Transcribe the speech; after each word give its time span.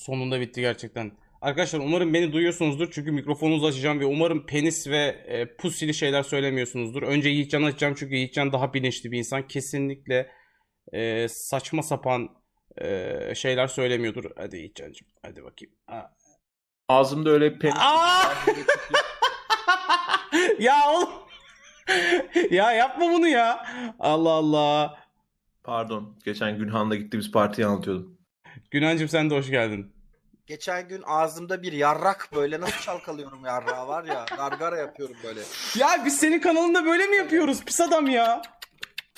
Sonunda 0.00 0.40
bitti 0.40 0.60
gerçekten. 0.60 1.12
Arkadaşlar 1.40 1.78
umarım 1.78 2.14
beni 2.14 2.32
duyuyorsunuzdur. 2.32 2.90
Çünkü 2.90 3.12
mikrofonunuzu 3.12 3.66
açacağım 3.66 4.00
ve 4.00 4.04
umarım 4.04 4.46
penis 4.46 4.88
ve 4.88 5.24
e, 5.26 5.56
pusili 5.56 5.94
şeyler 5.94 6.22
söylemiyorsunuzdur. 6.22 7.02
Önce 7.02 7.28
Yiğitcan'ı 7.28 7.66
açacağım 7.66 7.94
çünkü 7.98 8.14
Yiğitcan 8.14 8.52
daha 8.52 8.74
bilinçli 8.74 9.12
bir 9.12 9.18
insan. 9.18 9.48
Kesinlikle 9.48 10.30
e, 10.92 11.28
saçma 11.28 11.82
sapan 11.82 12.28
e, 12.78 13.34
şeyler 13.34 13.66
söylemiyordur. 13.66 14.24
Hadi 14.36 14.56
Yiğitcan'cığım 14.56 15.08
hadi 15.22 15.44
bakayım. 15.44 15.74
Aa. 15.88 16.02
Ağzımda 16.88 17.30
öyle 17.30 17.58
penis. 17.58 17.76
Ya 20.60 20.76
oğlum. 20.90 21.08
ya 22.50 22.72
yapma 22.72 23.04
bunu 23.12 23.28
ya. 23.28 23.66
Allah 23.98 24.30
Allah. 24.30 24.98
Pardon. 25.64 26.18
Geçen 26.24 26.58
Günhan'la 26.58 26.94
gittiğimiz 26.94 27.32
partiyi 27.32 27.66
anlatıyordum. 27.66 28.19
Günancığım 28.70 29.08
sen 29.08 29.30
de 29.30 29.34
hoş 29.34 29.50
geldin. 29.50 29.92
Geçen 30.46 30.88
gün 30.88 31.02
ağzımda 31.06 31.62
bir 31.62 31.72
yarrak 31.72 32.28
böyle 32.34 32.60
nasıl 32.60 32.80
çalkalıyorum 32.80 33.44
yarrağı 33.44 33.88
var 33.88 34.04
ya 34.04 34.24
gargara 34.36 34.76
yapıyorum 34.76 35.16
böyle. 35.24 35.40
Ya 35.78 36.02
biz 36.04 36.18
senin 36.18 36.40
kanalında 36.40 36.84
böyle 36.84 37.06
mi 37.06 37.16
yapıyoruz? 37.16 37.64
Pis 37.64 37.80
adam 37.80 38.06
ya. 38.06 38.42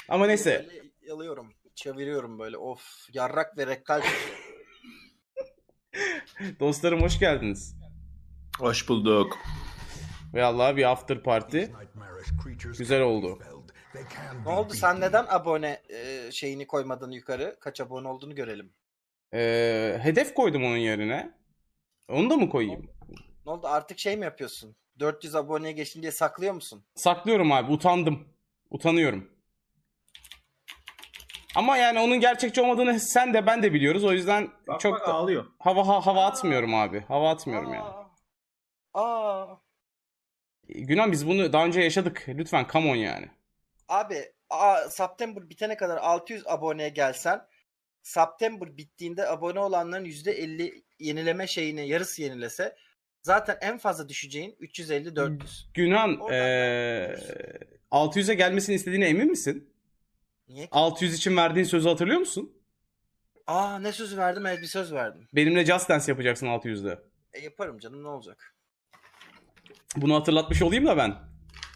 Ama 0.09 0.27
neyse. 0.27 0.67
Böyle 0.69 0.83
yalıyorum 1.01 1.53
çeviriyorum 1.75 2.39
böyle 2.39 2.57
of 2.57 2.83
yarrak 3.13 3.59
ve 3.59 3.67
rektal 3.67 4.03
Dostlarım 6.61 7.03
hoş 7.03 7.19
geldiniz. 7.19 7.77
Hoş 8.59 8.89
bulduk. 8.89 9.39
Ve 10.35 10.45
Allah 10.45 10.77
bir 10.77 10.91
after 10.91 11.23
party. 11.23 11.65
Güzel 12.79 13.01
oldu. 13.01 13.39
Ne 14.47 14.53
oldu 14.53 14.75
sen 14.75 15.01
neden 15.01 15.27
abone 15.29 15.83
e, 15.89 16.33
şeyini 16.33 16.67
koymadın 16.67 17.11
yukarı 17.11 17.57
kaç 17.61 17.81
abone 17.81 18.09
olduğunu 18.09 18.35
görelim. 18.35 18.73
Ee, 19.35 19.99
hedef 20.03 20.35
koydum 20.35 20.65
onun 20.65 20.77
yerine. 20.77 21.31
Onu 22.09 22.31
da 22.31 22.37
mı 22.37 22.51
koyayım? 22.51 22.91
Ne 23.47 23.53
oldu 23.53 23.67
artık 23.67 23.99
şey 23.99 24.17
mi 24.17 24.25
yapıyorsun? 24.25 24.77
400 25.01 25.35
aboneye 25.35 25.73
geçin 25.73 26.03
diye 26.03 26.13
saklıyor 26.13 26.55
musun? 26.55 26.85
Saklıyorum 26.95 27.53
abi. 27.53 27.73
Utandım. 27.73 28.29
Utanıyorum. 28.71 29.31
Ama 31.57 31.77
yani 31.77 31.99
onun 31.99 32.21
gerçekçi 32.21 32.61
olmadığını 32.61 33.01
sen 33.01 33.35
de 33.35 33.47
ben 33.47 33.63
de 33.63 33.73
biliyoruz. 33.73 34.05
O 34.05 34.13
yüzden 34.13 34.49
çok 34.79 35.01
da 35.01 35.15
ağlıyor. 35.15 35.47
hava 35.59 35.89
ha- 35.89 36.07
hava 36.07 36.25
atmıyorum 36.27 36.75
abi. 36.75 37.01
Hava 37.01 37.31
atmıyorum 37.31 37.75
yani. 37.75 37.85
Aa. 38.95 39.43
Aa. 39.45 39.57
Günan 40.69 41.13
biz 41.13 41.27
bunu 41.29 41.53
daha 41.53 41.65
önce 41.65 41.81
yaşadık. 41.81 42.25
Lütfen 42.29 42.67
come 42.73 42.91
on 42.91 42.97
yani. 42.97 43.29
Abi 43.89 44.33
aa, 44.51 44.77
September 44.91 45.51
bitene 45.51 45.77
kadar 45.77 45.97
600 45.97 46.47
aboneye 46.47 46.89
gelsen 46.89 47.41
September 48.03 48.77
bittiğinde 48.77 49.29
abone 49.29 49.61
olanların 49.61 50.05
%50 50.05 50.83
yenileme 50.99 51.47
şeyini 51.47 51.89
yarısı 51.89 52.23
yenilese 52.23 52.77
zaten 53.23 53.59
en 53.61 53.79
fazla 53.79 54.09
düşeceğin 54.09 54.57
350-400. 54.61 55.73
Günan 55.75 56.11
ee, 56.33 57.07
görürsün. 57.09 57.35
600'e 57.91 58.35
gelmesini 58.35 58.75
istediğine 58.75 59.09
emin 59.09 59.31
misin? 59.31 59.73
Niye 60.49 60.65
ki? 60.65 60.71
600 60.73 61.15
için 61.15 61.37
verdiğin 61.37 61.67
sözü 61.67 61.89
hatırlıyor 61.89 62.21
musun? 62.21 62.53
Aa 63.47 63.79
ne 63.79 63.93
sözü 63.93 64.17
verdim? 64.17 64.47
Evet 64.47 64.63
bir 64.63 64.67
söz 64.67 64.93
verdim. 64.93 65.29
Benimle 65.33 65.65
Just 65.65 65.89
Dance 65.89 66.13
yapacaksın 66.13 66.47
600'de. 66.47 66.99
E, 67.33 67.41
yaparım 67.41 67.79
canım 67.79 68.03
ne 68.03 68.09
olacak? 68.09 68.57
Bunu 69.97 70.15
hatırlatmış 70.15 70.63
olayım 70.63 70.87
da 70.87 70.97
ben. 70.97 71.32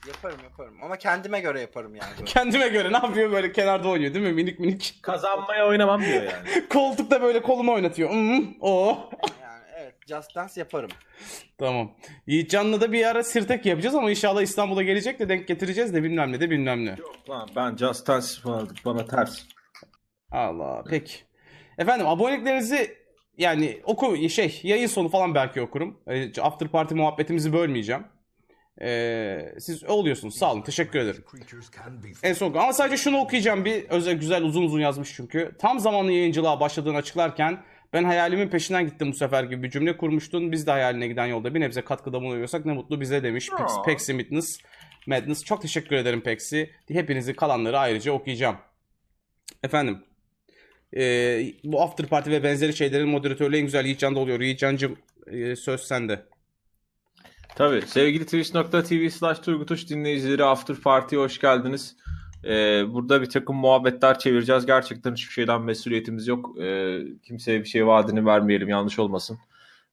Yaparım 0.07 0.39
yaparım 0.45 0.75
ama 0.83 0.97
kendime 0.97 1.41
göre 1.41 1.61
yaparım 1.61 1.95
yani. 1.95 2.11
böyle. 2.13 2.25
Kendime 2.33 2.69
göre 2.69 2.93
ne 2.93 2.97
yapıyor 2.97 3.33
böyle 3.33 3.53
kenarda 3.53 3.89
oynuyor 3.89 4.15
değil 4.15 4.27
mi? 4.27 4.33
Minik 4.33 4.61
minik. 4.61 4.99
Kazanmaya 5.03 5.67
oynamam 5.69 6.01
diyor 6.01 6.23
yani. 6.23 6.69
Koltukta 6.69 7.23
böyle 7.23 7.43
kolunu 7.43 7.73
oynatıyor. 7.73 8.11
Hmm, 8.11 8.45
o. 8.61 9.11
yani 9.43 9.63
evet 9.79 9.95
Just 10.09 10.35
Dance 10.35 10.53
yaparım. 10.57 10.91
Tamam. 11.59 11.93
Yiğitcan'la 12.27 12.81
da 12.81 12.93
bir 12.93 13.07
ara 13.07 13.23
sirtek 13.23 13.67
yapacağız 13.67 13.95
ama 13.95 14.11
inşallah 14.11 14.43
İstanbul'a 14.43 14.83
gelecek 14.83 15.19
de 15.19 15.29
denk 15.29 15.49
getireceğiz 15.49 15.95
de 15.95 16.03
bilmem 16.03 16.33
ne 16.33 16.41
de 16.41 16.51
bilmem 16.51 16.85
ne. 16.85 16.97
Lan 17.29 17.49
ben 17.57 17.77
Just 17.77 18.07
Dance 18.09 18.27
vardık 18.45 18.77
bana 18.85 19.05
ters. 19.07 19.43
Allah 20.31 20.85
peki. 20.91 21.15
Efendim 21.79 22.07
aboneliklerinizi 22.07 22.97
yani 23.39 23.81
oku 23.85 24.29
şey 24.29 24.61
yayın 24.63 24.87
sonu 24.87 25.09
falan 25.09 25.35
belki 25.35 25.61
okurum. 25.63 26.01
E, 26.07 26.41
After 26.43 26.69
party 26.69 26.95
muhabbetimizi 26.95 27.53
bölmeyeceğim. 27.53 28.05
E, 28.83 29.55
siz 29.59 29.85
oluyorsunuz 29.85 30.39
sağ 30.39 30.53
olun 30.53 30.63
teşekkür 30.63 30.99
ederim. 30.99 31.25
En 32.23 32.33
son 32.33 32.55
ama 32.55 32.73
sadece 32.73 32.97
şunu 32.97 33.19
okuyacağım 33.19 33.65
bir 33.65 33.85
özel 33.89 34.15
güzel 34.15 34.43
uzun 34.43 34.63
uzun 34.63 34.81
yazmış 34.81 35.13
çünkü. 35.15 35.53
Tam 35.59 35.81
zamanlı 35.81 36.13
yayıncılığa 36.13 36.61
başladığını 36.61 36.97
açıklarken 36.97 37.63
ben 37.93 38.05
hayalimin 38.05 38.49
peşinden 38.49 38.87
gittim 38.87 39.09
bu 39.13 39.15
sefer 39.17 39.45
gibi 39.45 39.63
bir 39.63 39.71
cümle 39.71 39.97
kurmuştun. 39.97 40.53
Biz 40.53 40.67
de 40.67 40.71
hayaline 40.71 41.09
giden 41.09 41.27
yolda 41.27 41.55
bir 41.55 41.61
nebze 41.61 41.83
katkıda 41.83 42.21
bulunuyorsak 42.23 42.67
ne 42.67 42.73
mutlu 42.73 43.01
bize 43.01 43.23
demiş. 43.23 43.51
Pex. 43.59 43.73
Pexi 43.87 44.15
Madness. 44.15 44.59
Madness. 45.07 45.45
Çok 45.45 45.63
teşekkür 45.63 45.97
ederim 45.97 46.21
Pexi. 46.21 46.71
Hepinizi 46.89 47.35
kalanları 47.37 47.79
ayrıca 47.79 48.13
okuyacağım. 48.13 48.57
Efendim. 49.63 50.03
e, 50.97 51.03
bu 51.65 51.83
after 51.83 52.07
party 52.07 52.31
ve 52.31 52.43
benzeri 52.43 52.77
şeylerin 52.77 53.09
moderatörlüğü 53.09 53.57
en 53.57 53.65
güzel 53.65 53.85
Yiğitcan'da 53.85 54.21
oluyor. 54.21 54.41
Yiğitcan'cım 54.41 54.99
e, 55.27 55.57
söz 55.57 55.81
sende. 55.81 56.23
Tabii. 57.57 57.83
Sevgili 57.87 58.25
twitch.tv 58.25 59.09
slash 59.11 59.39
Turgutuş 59.39 59.91
dinleyicileri 59.91 60.45
After 60.45 60.77
Party'ye 60.77 61.23
hoş 61.23 61.41
geldiniz. 61.41 61.97
Ee, 62.45 62.85
burada 62.89 63.23
bir 63.23 63.31
takım 63.31 63.57
muhabbetler 63.57 64.19
çevireceğiz. 64.19 64.67
Gerçekten 64.67 65.13
hiçbir 65.15 65.33
şeyden 65.33 65.63
mesuliyetimiz 65.63 66.27
yok. 66.27 66.61
Ee, 66.61 66.99
kimseye 67.23 67.61
bir 67.61 67.69
şey 67.69 67.87
vaadini 67.87 68.27
vermeyelim 68.27 68.69
yanlış 68.69 68.99
olmasın. 68.99 69.39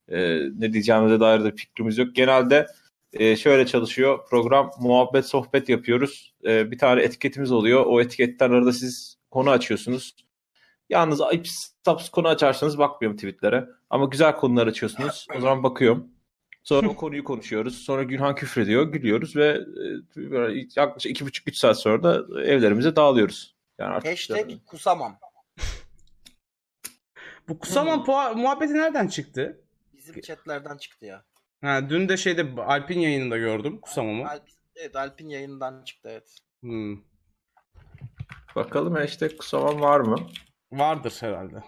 Ee, 0.09 0.39
ne 0.57 0.73
diyeceğimize 0.73 1.19
dair 1.19 1.43
de 1.43 1.55
fikrimiz 1.55 1.97
yok. 1.97 2.15
Genelde 2.15 2.67
e, 3.13 3.35
şöyle 3.35 3.65
çalışıyor. 3.65 4.19
Program 4.29 4.71
muhabbet 4.79 5.25
sohbet 5.25 5.69
yapıyoruz. 5.69 6.33
Ee, 6.45 6.71
bir 6.71 6.77
tane 6.77 7.01
etiketimiz 7.01 7.51
oluyor. 7.51 7.85
O 7.87 8.01
etiketten 8.01 8.51
arada 8.51 8.73
siz 8.73 9.17
konu 9.31 9.49
açıyorsunuz. 9.49 10.15
Yalnız 10.89 11.21
ayıp 11.21 11.45
konu 12.11 12.27
açarsanız 12.27 12.77
bakmıyorum 12.77 13.17
tweetlere. 13.17 13.65
Ama 13.89 14.05
güzel 14.05 14.35
konular 14.35 14.67
açıyorsunuz. 14.67 15.27
O 15.37 15.41
zaman 15.41 15.63
bakıyorum. 15.63 16.12
Sonra 16.63 16.89
o 16.89 16.95
konuyu 16.95 17.23
konuşuyoruz. 17.23 17.77
Sonra 17.77 18.03
Günhan 18.03 18.35
küfrediyor, 18.35 18.91
gülüyoruz 18.91 19.35
ve 19.35 19.47
e, 20.17 20.31
böyle 20.31 20.67
yaklaşık 20.75 21.11
iki 21.11 21.25
buçuk 21.25 21.47
üç 21.47 21.57
saat 21.57 21.79
sonra 21.79 22.03
da 22.03 22.41
evlerimize 22.41 22.95
dağılıyoruz. 22.95 23.55
Yani 23.79 23.93
artık 23.93 24.11
Hashtag 24.11 24.51
kusamam. 24.65 25.19
Bu 27.47 27.59
Kusaman 27.59 28.03
puan- 28.05 28.37
muhabbeti 28.37 28.73
nereden 28.73 29.07
çıktı? 29.07 29.61
Bizim 29.93 30.21
chatlerden 30.21 30.77
çıktı 30.77 31.05
ya. 31.05 31.23
Ha, 31.61 31.89
dün 31.89 32.09
de 32.09 32.17
şeyde 32.17 32.61
Alp'in 32.61 32.99
yayınında 32.99 33.37
gördüm 33.37 33.81
Kusamam'ı. 33.81 34.29
Alp, 34.29 34.43
evet 34.75 34.95
Alp'in 34.95 35.29
yayından 35.29 35.83
çıktı 35.83 36.09
evet. 36.09 36.37
Hmm. 36.61 36.97
bakalım 38.55 38.95
hashtag 38.95 39.37
kusaman 39.37 39.81
var 39.81 39.99
mı? 39.99 40.15
Vardır 40.71 41.17
herhalde. 41.19 41.63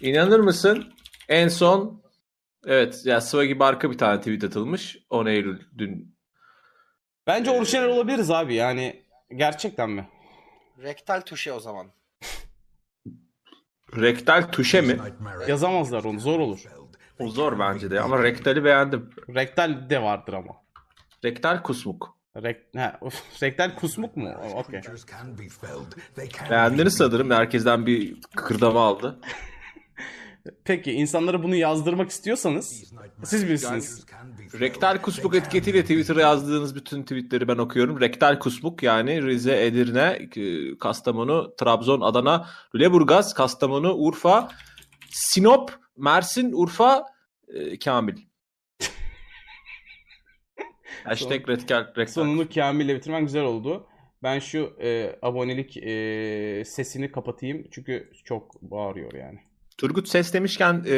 İnanır 0.00 0.40
mısın? 0.40 0.92
En 1.28 1.48
son 1.48 2.02
evet 2.66 3.02
ya 3.04 3.20
Swaggy 3.20 3.58
Bark'a 3.58 3.90
bir 3.90 3.98
tane 3.98 4.18
tweet 4.18 4.44
atılmış. 4.44 4.98
10 5.10 5.26
Eylül 5.26 5.60
dün. 5.78 6.18
Bence 7.26 7.50
orijinal 7.50 7.84
olabiliriz 7.88 8.30
abi 8.30 8.54
yani 8.54 9.02
gerçekten 9.36 9.90
mi? 9.90 10.08
Rektal 10.82 11.20
tuşe 11.20 11.52
o 11.52 11.60
zaman. 11.60 11.86
Rektal 13.96 14.42
tuşe 14.42 14.80
mi? 14.80 14.98
Yazamazlar 15.48 16.04
onu 16.04 16.20
zor 16.20 16.40
olur. 16.40 16.60
O 17.18 17.28
zor 17.28 17.58
bence 17.58 17.90
de 17.90 18.00
ama 18.00 18.22
rektali 18.22 18.64
beğendim. 18.64 19.10
Rektal 19.34 19.90
de 19.90 20.02
vardır 20.02 20.32
ama. 20.32 20.52
Rektal 21.24 21.62
kusmuk. 21.62 22.18
Rek 22.42 22.60
ha, 22.76 23.00
rektal 23.42 23.74
kusmuk 23.76 24.16
mu? 24.16 24.34
Okey. 24.54 24.80
Beğendiniz 26.50 26.96
sanırım. 26.96 27.30
Herkesten 27.30 27.86
bir 27.86 28.20
kıkırdama 28.20 28.80
aldı. 28.80 29.20
Peki 30.64 30.92
insanlara 30.92 31.42
bunu 31.42 31.54
yazdırmak 31.54 32.10
istiyorsanız 32.10 32.84
siz 33.24 33.46
bilirsiniz. 33.46 34.06
Rektal 34.60 34.98
kusmuk 35.02 35.34
etiketiyle 35.34 35.82
Twitter'a 35.82 36.20
yazdığınız 36.20 36.74
bütün 36.74 37.02
tweetleri 37.02 37.48
ben 37.48 37.58
okuyorum. 37.58 38.00
Rektal 38.00 38.38
kusmuk 38.38 38.82
yani 38.82 39.22
Rize, 39.22 39.66
Edirne, 39.66 40.28
e, 40.36 40.78
Kastamonu, 40.78 41.54
Trabzon, 41.58 42.00
Adana, 42.00 42.48
Lüleburgaz, 42.74 43.34
Kastamonu, 43.34 43.92
Urfa, 43.92 44.48
Sinop, 45.10 45.78
Mersin, 45.96 46.52
Urfa, 46.52 47.04
e, 47.48 47.78
Kamil. 47.78 48.16
Hashtag 51.04 51.48
rektal, 51.48 51.86
rektal. 51.86 52.06
Sonunu 52.06 52.48
Kamil'le 52.48 52.94
bitirmen 52.96 53.22
güzel 53.22 53.42
oldu. 53.42 53.86
Ben 54.22 54.38
şu 54.38 54.76
e, 54.82 55.18
abonelik 55.22 55.76
e, 55.76 56.62
sesini 56.66 57.12
kapatayım 57.12 57.68
çünkü 57.70 58.12
çok 58.24 58.62
bağırıyor 58.62 59.12
yani. 59.12 59.47
Turgut 59.78 60.08
ses 60.08 60.32
demişken 60.34 60.84
e, 60.86 60.94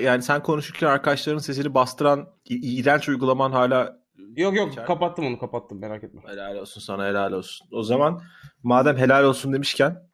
yani 0.00 0.22
sen 0.22 0.42
konuşurken 0.42 0.86
arkadaşların 0.86 1.38
sesini 1.38 1.74
bastıran 1.74 2.28
iğrenç 2.44 3.08
uygulaman 3.08 3.52
hala 3.52 4.06
Yok 4.36 4.56
yok 4.56 4.72
İçeride. 4.72 4.86
kapattım 4.86 5.26
onu 5.26 5.38
kapattım 5.38 5.80
merak 5.80 6.04
etme. 6.04 6.20
Helal 6.26 6.56
olsun 6.56 6.80
sana 6.80 7.06
helal 7.06 7.32
olsun. 7.32 7.68
O 7.70 7.82
zaman 7.82 8.22
madem 8.62 8.96
helal 8.96 9.24
olsun 9.24 9.52
demişken 9.52 10.08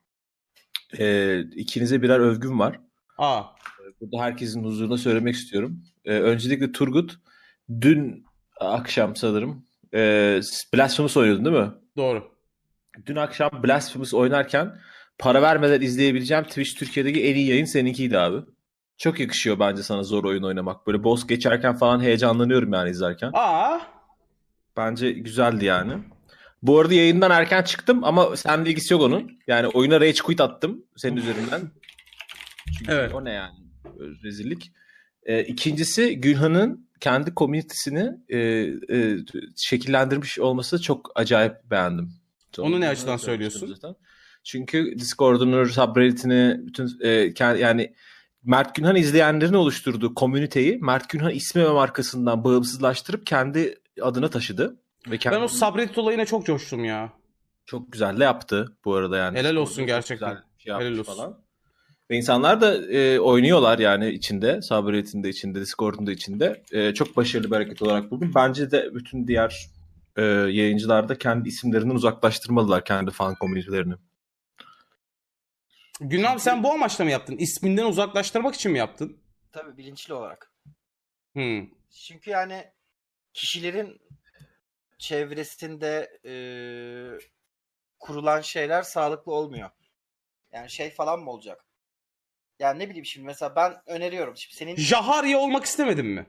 e, 0.98 1.38
ikinize 1.40 2.02
birer 2.02 2.18
övgüm 2.20 2.58
var. 2.58 2.80
Aa. 3.18 3.42
Burada 4.00 4.22
herkesin 4.24 4.64
huzuruna 4.64 4.96
söylemek 4.96 5.34
istiyorum. 5.34 5.82
Ee, 6.04 6.18
öncelikle 6.18 6.72
Turgut 6.72 7.18
dün 7.80 8.24
akşam 8.60 9.16
sanırım 9.16 9.66
e, 9.94 10.40
Blasphemous 10.74 11.16
oynuyordun 11.16 11.44
değil 11.44 11.56
mi? 11.56 11.72
Doğru. 11.96 12.32
Dün 13.06 13.16
akşam 13.16 13.50
Blasphemous 13.64 14.14
oynarken 14.14 14.80
para 15.22 15.42
vermeden 15.42 15.80
izleyebileceğim 15.80 16.44
Twitch 16.44 16.76
Türkiye'deki 16.76 17.24
en 17.24 17.34
iyi 17.34 17.48
yayın 17.48 17.64
seninkiydi 17.64 18.18
abi. 18.18 18.46
Çok 18.98 19.20
yakışıyor 19.20 19.58
bence 19.58 19.82
sana 19.82 20.02
zor 20.02 20.24
oyun 20.24 20.42
oynamak. 20.42 20.86
Böyle 20.86 21.04
boss 21.04 21.26
geçerken 21.26 21.76
falan 21.76 22.00
heyecanlanıyorum 22.00 22.72
yani 22.72 22.90
izlerken. 22.90 23.30
Aa. 23.34 23.80
Bence 24.76 25.12
güzeldi 25.12 25.64
yani. 25.64 25.92
Bu 26.62 26.80
arada 26.80 26.94
yayından 26.94 27.30
erken 27.30 27.62
çıktım 27.62 28.04
ama 28.04 28.36
seninle 28.36 28.70
ilgisi 28.70 28.94
yok 28.94 29.02
onun. 29.02 29.30
Yani 29.46 29.66
oyuna 29.66 30.00
rage 30.00 30.22
quit 30.22 30.40
attım 30.40 30.84
senin 30.96 31.16
üzerinden. 31.16 31.60
Çünkü 32.78 32.92
Evet. 32.92 33.14
o 33.14 33.24
ne 33.24 33.30
yani? 33.32 33.54
Rezillik. 34.24 34.72
Ee, 35.22 35.42
ikincisi 35.44 36.20
Gülhan'ın 36.20 36.88
kendi 37.00 37.34
komünitesini 37.34 38.10
e, 38.28 38.38
e, 38.38 39.16
şekillendirmiş 39.56 40.38
olması 40.38 40.82
çok 40.82 41.10
acayip 41.14 41.70
beğendim. 41.70 42.12
Onu 42.58 42.80
ne 42.80 42.88
açıdan 42.88 43.16
söylüyorsun? 43.16 43.66
zaten. 43.66 43.94
Çünkü 44.44 44.98
Discord'unu, 44.98 45.66
subreddit'ini, 45.66 46.60
bütün 46.66 46.86
e, 47.00 47.08
kend- 47.32 47.58
yani 47.58 47.94
Mert 48.44 48.74
Günhan 48.74 48.96
izleyenlerin 48.96 49.52
oluşturduğu 49.54 50.14
komüniteyi 50.14 50.78
Mert 50.78 51.08
Günhan 51.08 51.30
ismi 51.30 51.64
ve 51.64 51.68
markasından 51.68 52.44
bağımsızlaştırıp 52.44 53.26
kendi 53.26 53.78
adına 54.02 54.28
taşıdı. 54.28 54.76
Ve 55.10 55.18
kendi 55.18 55.36
Ben 55.36 55.42
o 55.42 55.48
subreddit 55.48 55.98
olayına 55.98 56.24
çok 56.26 56.46
coştum 56.46 56.84
ya. 56.84 57.12
çok 57.66 57.92
güzel 57.92 58.20
de 58.20 58.24
yaptı 58.24 58.76
bu 58.84 58.94
arada 58.94 59.16
yani. 59.16 59.38
Helal 59.38 59.56
olsun 59.56 59.76
Çok 59.76 59.86
gerçekten. 59.86 60.38
şey 60.58 60.74
Helal 60.74 60.92
olsun. 60.98 61.02
Falan. 61.02 61.38
Ve 62.10 62.16
insanlar 62.16 62.60
da 62.60 62.74
e, 62.92 63.20
oynuyorlar 63.20 63.78
yani 63.78 64.10
içinde. 64.10 64.62
Subreddit'in 64.62 65.22
de 65.24 65.28
içinde, 65.28 65.60
Discord'un 65.60 66.06
da 66.06 66.12
içinde. 66.12 66.62
E, 66.72 66.94
çok 66.94 67.16
başarılı 67.16 67.50
bir 67.50 67.54
hareket 67.56 67.82
olarak 67.82 68.10
buldum. 68.10 68.32
Bence 68.34 68.70
de 68.70 68.94
bütün 68.94 69.26
diğer 69.26 69.66
e, 70.16 70.22
yayıncılar 70.22 71.08
da 71.08 71.18
kendi 71.18 71.48
isimlerinden 71.48 71.94
uzaklaştırmalılar 71.94 72.84
kendi 72.84 73.10
fan 73.10 73.34
komünitelerini. 73.34 73.94
Günhan 76.02 76.36
sen 76.36 76.62
bu 76.62 76.72
amaçla 76.72 77.04
mı 77.04 77.10
yaptın? 77.10 77.36
İsminden 77.36 77.84
uzaklaştırmak 77.84 78.54
için 78.54 78.72
mi 78.72 78.78
yaptın? 78.78 79.22
Tabii 79.52 79.76
bilinçli 79.76 80.14
olarak. 80.14 80.52
Hmm. 81.32 81.66
Çünkü 81.90 82.30
yani 82.30 82.64
kişilerin 83.34 84.00
çevresinde 84.98 86.20
e, 86.24 86.34
kurulan 87.98 88.40
şeyler 88.40 88.82
sağlıklı 88.82 89.32
olmuyor. 89.32 89.70
Yani 90.52 90.70
şey 90.70 90.90
falan 90.90 91.20
mı 91.20 91.30
olacak? 91.30 91.64
Yani 92.58 92.78
ne 92.78 92.88
bileyim 92.88 93.06
şimdi 93.06 93.26
mesela 93.26 93.56
ben 93.56 93.82
öneriyorum. 93.86 94.36
Şimdi 94.36 94.56
senin 94.56 94.76
Jahariye 94.76 95.36
olmak 95.36 95.64
istemedin 95.64 96.06
mi? 96.06 96.26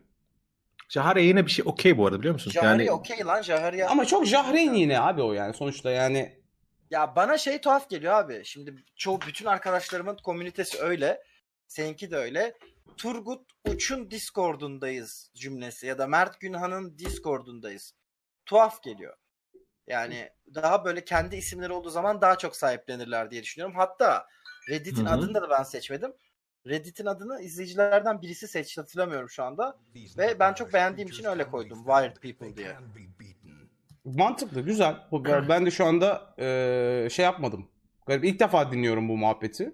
Jahare 0.90 1.24
yine 1.24 1.46
bir 1.46 1.52
şey 1.52 1.66
okey 1.68 1.98
bu 1.98 2.06
arada 2.06 2.20
biliyor 2.20 2.34
musun? 2.34 2.52
Jahariye 2.52 2.88
yani 2.88 3.00
okey 3.00 3.26
lan 3.26 3.42
Jahariye. 3.42 3.88
Ama 3.88 4.06
çok 4.06 4.26
Jahreyn 4.26 4.74
yine 4.74 5.00
abi 5.00 5.22
o 5.22 5.34
yani 5.34 5.54
sonuçta 5.54 5.92
yani. 5.92 6.43
Ya 6.94 7.16
bana 7.16 7.38
şey 7.38 7.62
tuhaf 7.62 7.90
geliyor 7.90 8.14
abi. 8.14 8.42
Şimdi 8.46 8.76
çoğu 8.96 9.22
bütün 9.22 9.46
arkadaşlarımın 9.46 10.18
komünitesi 10.24 10.80
öyle. 10.80 11.24
Seninki 11.68 12.12
de 12.12 12.16
öyle. 12.16 12.58
Turgut 12.98 13.52
Uç'un 13.68 14.12
Discord'undayız 14.12 15.32
cümlesi 15.36 15.88
ya 15.88 15.98
da 15.98 16.08
Mert 16.08 16.40
Günhan'ın 16.40 16.98
Discord'undayız. 16.98 17.94
Tuhaf 18.46 18.84
geliyor. 18.84 19.18
Yani 19.88 20.30
daha 20.56 20.86
böyle 20.86 21.06
kendi 21.06 21.36
isimleri 21.36 21.74
olduğu 21.74 21.90
zaman 21.90 22.22
daha 22.22 22.38
çok 22.38 22.56
sahiplenirler 22.56 23.32
diye 23.32 23.44
düşünüyorum. 23.44 23.76
Hatta 23.76 24.28
Reddit'in 24.70 25.06
adını 25.06 25.34
da 25.34 25.50
ben 25.50 25.64
seçmedim. 25.64 26.14
Reddit'in 26.68 27.06
adını 27.06 27.42
izleyicilerden 27.42 28.22
birisi 28.22 28.48
seçti 28.48 28.82
hatırlamıyorum 28.82 29.30
şu 29.30 29.44
anda. 29.44 29.78
Ve 30.18 30.40
ben 30.40 30.54
çok 30.54 30.74
beğendiğim 30.74 31.10
için 31.10 31.24
öyle 31.26 31.50
koydum. 31.50 31.86
Wired 31.86 32.16
People 32.18 32.58
diye. 32.58 32.78
Mantıklı, 34.06 34.62
güzel. 34.62 34.96
Bu- 35.12 35.26
Ben 35.26 35.66
de 35.66 35.72
şu 35.72 35.86
anda 35.86 36.36
eee, 36.40 37.08
şey 37.12 37.26
yapmadım. 37.26 37.68
Garip. 38.08 38.26
İlk 38.26 38.40
defa 38.40 38.72
dinliyorum 38.72 39.10
bu 39.10 39.18
muhabbeti. 39.18 39.74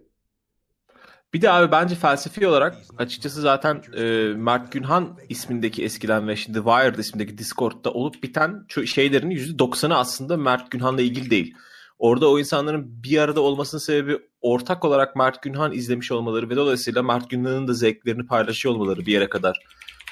Bir 1.34 1.42
de 1.42 1.52
abi 1.52 1.72
bence 1.72 1.96
felsefi 1.96 2.48
olarak 2.48 2.76
açıkçası 2.98 3.42
zaten 3.42 3.84
e, 3.98 4.02
Mert 4.36 4.72
Günhan 4.72 5.18
ismindeki 5.30 5.84
eskiden 5.84 6.28
ve 6.28 6.36
şimdi 6.36 6.58
Wired 6.58 6.96
ismindeki 6.96 7.38
Discord'da 7.38 7.92
olup 7.94 8.24
biten 8.24 8.66
şeylerin 8.86 9.32
%90'ı 9.32 9.96
aslında 9.98 10.38
Mert 10.38 10.72
Günhan'la 10.72 11.02
ilgili 11.02 11.30
değil. 11.30 11.56
Orada 12.00 12.30
o 12.32 12.40
insanların 12.40 13.04
bir 13.04 13.18
arada 13.18 13.42
olmasının 13.42 13.80
sebebi 13.80 14.20
ortak 14.42 14.86
olarak 14.86 15.16
Mert 15.16 15.42
Günhan 15.42 15.72
izlemiş 15.72 16.12
olmaları 16.12 16.50
ve 16.50 16.56
dolayısıyla 16.56 17.04
Mert 17.04 17.30
Günhan'ın 17.30 17.68
da 17.68 17.74
zevklerini 17.74 18.26
paylaşıyor 18.26 18.76
olmaları 18.76 19.00
bir 19.06 19.12
yere 19.12 19.30
kadar 19.30 19.60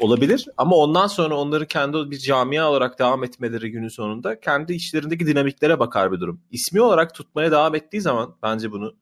olabilir. 0.01 0.45
Ama 0.57 0.75
ondan 0.75 1.07
sonra 1.07 1.35
onları 1.35 1.67
kendi 1.67 2.11
bir 2.11 2.17
camia 2.17 2.69
olarak 2.69 2.99
devam 2.99 3.23
etmeleri 3.23 3.71
günün 3.71 3.87
sonunda 3.87 4.39
kendi 4.39 4.73
içlerindeki 4.73 5.27
dinamiklere 5.27 5.79
bakar 5.79 6.11
bir 6.11 6.19
durum. 6.19 6.41
İsmi 6.51 6.81
olarak 6.81 7.15
tutmaya 7.15 7.51
devam 7.51 7.75
ettiği 7.75 8.01
zaman 8.01 8.35
bence 8.43 8.71
bunu 8.71 8.95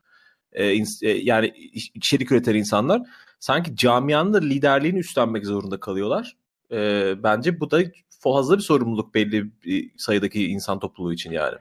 e, 0.54 0.76
ins- 0.76 1.06
e, 1.06 1.10
yani 1.24 1.54
içerik 1.94 2.32
üreten 2.32 2.56
insanlar 2.56 3.02
sanki 3.40 3.76
camianın 3.76 4.34
da 4.34 4.40
liderliğini 4.40 5.00
üstlenmek 5.00 5.46
zorunda 5.46 5.80
kalıyorlar. 5.80 6.38
E, 6.72 7.14
bence 7.24 7.60
bu 7.60 7.72
da 7.72 7.82
fazla 8.20 8.58
bir 8.58 8.64
sorumluluk 8.64 9.14
belli 9.16 9.62
bir 9.64 9.92
sayıdaki 9.98 10.48
insan 10.48 10.80
topluluğu 10.80 11.14
için 11.14 11.32
yani. 11.32 11.58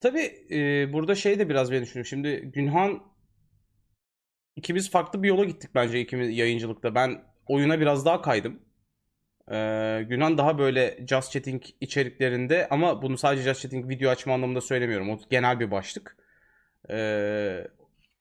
Tabii 0.00 0.32
eee, 0.48 0.90
burada 0.92 1.14
şey 1.14 1.38
de 1.38 1.48
biraz 1.48 1.72
beni 1.72 1.82
düşünüyorum. 1.82 2.08
Şimdi 2.08 2.50
Günhan 2.54 3.00
ikimiz 4.56 4.90
farklı 4.90 5.22
bir 5.22 5.28
yola 5.28 5.44
gittik 5.44 5.70
bence 5.74 6.00
ikimiz 6.00 6.38
yayıncılıkta. 6.38 6.94
Ben 6.94 7.22
oyuna 7.46 7.80
biraz 7.80 8.04
daha 8.04 8.22
kaydım. 8.22 8.60
Eee 9.50 10.02
Günhan 10.08 10.38
daha 10.38 10.58
böyle 10.58 10.98
Just 11.08 11.32
Chatting 11.32 11.62
içeriklerinde 11.80 12.68
ama 12.70 13.02
bunu 13.02 13.18
sadece 13.18 13.42
Just 13.42 13.62
Chatting 13.62 13.88
video 13.88 14.10
açma 14.10 14.34
anlamında 14.34 14.60
söylemiyorum. 14.60 15.10
O 15.10 15.18
genel 15.30 15.60
bir 15.60 15.70
başlık. 15.70 16.16
Eee, 16.90 17.68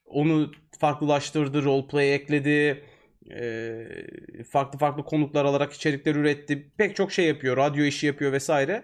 onu 0.05 0.51
farklılaştırdı, 0.79 1.63
roleplay 1.63 2.15
ekledi. 2.15 2.83
Eee, 3.25 4.07
farklı 4.51 4.79
farklı 4.79 5.03
konuklar 5.05 5.45
alarak 5.45 5.73
içerikler 5.73 6.15
üretti. 6.15 6.71
Pek 6.77 6.95
çok 6.95 7.11
şey 7.11 7.25
yapıyor, 7.27 7.57
radyo 7.57 7.83
işi 7.85 8.07
yapıyor 8.07 8.31
vesaire. 8.31 8.83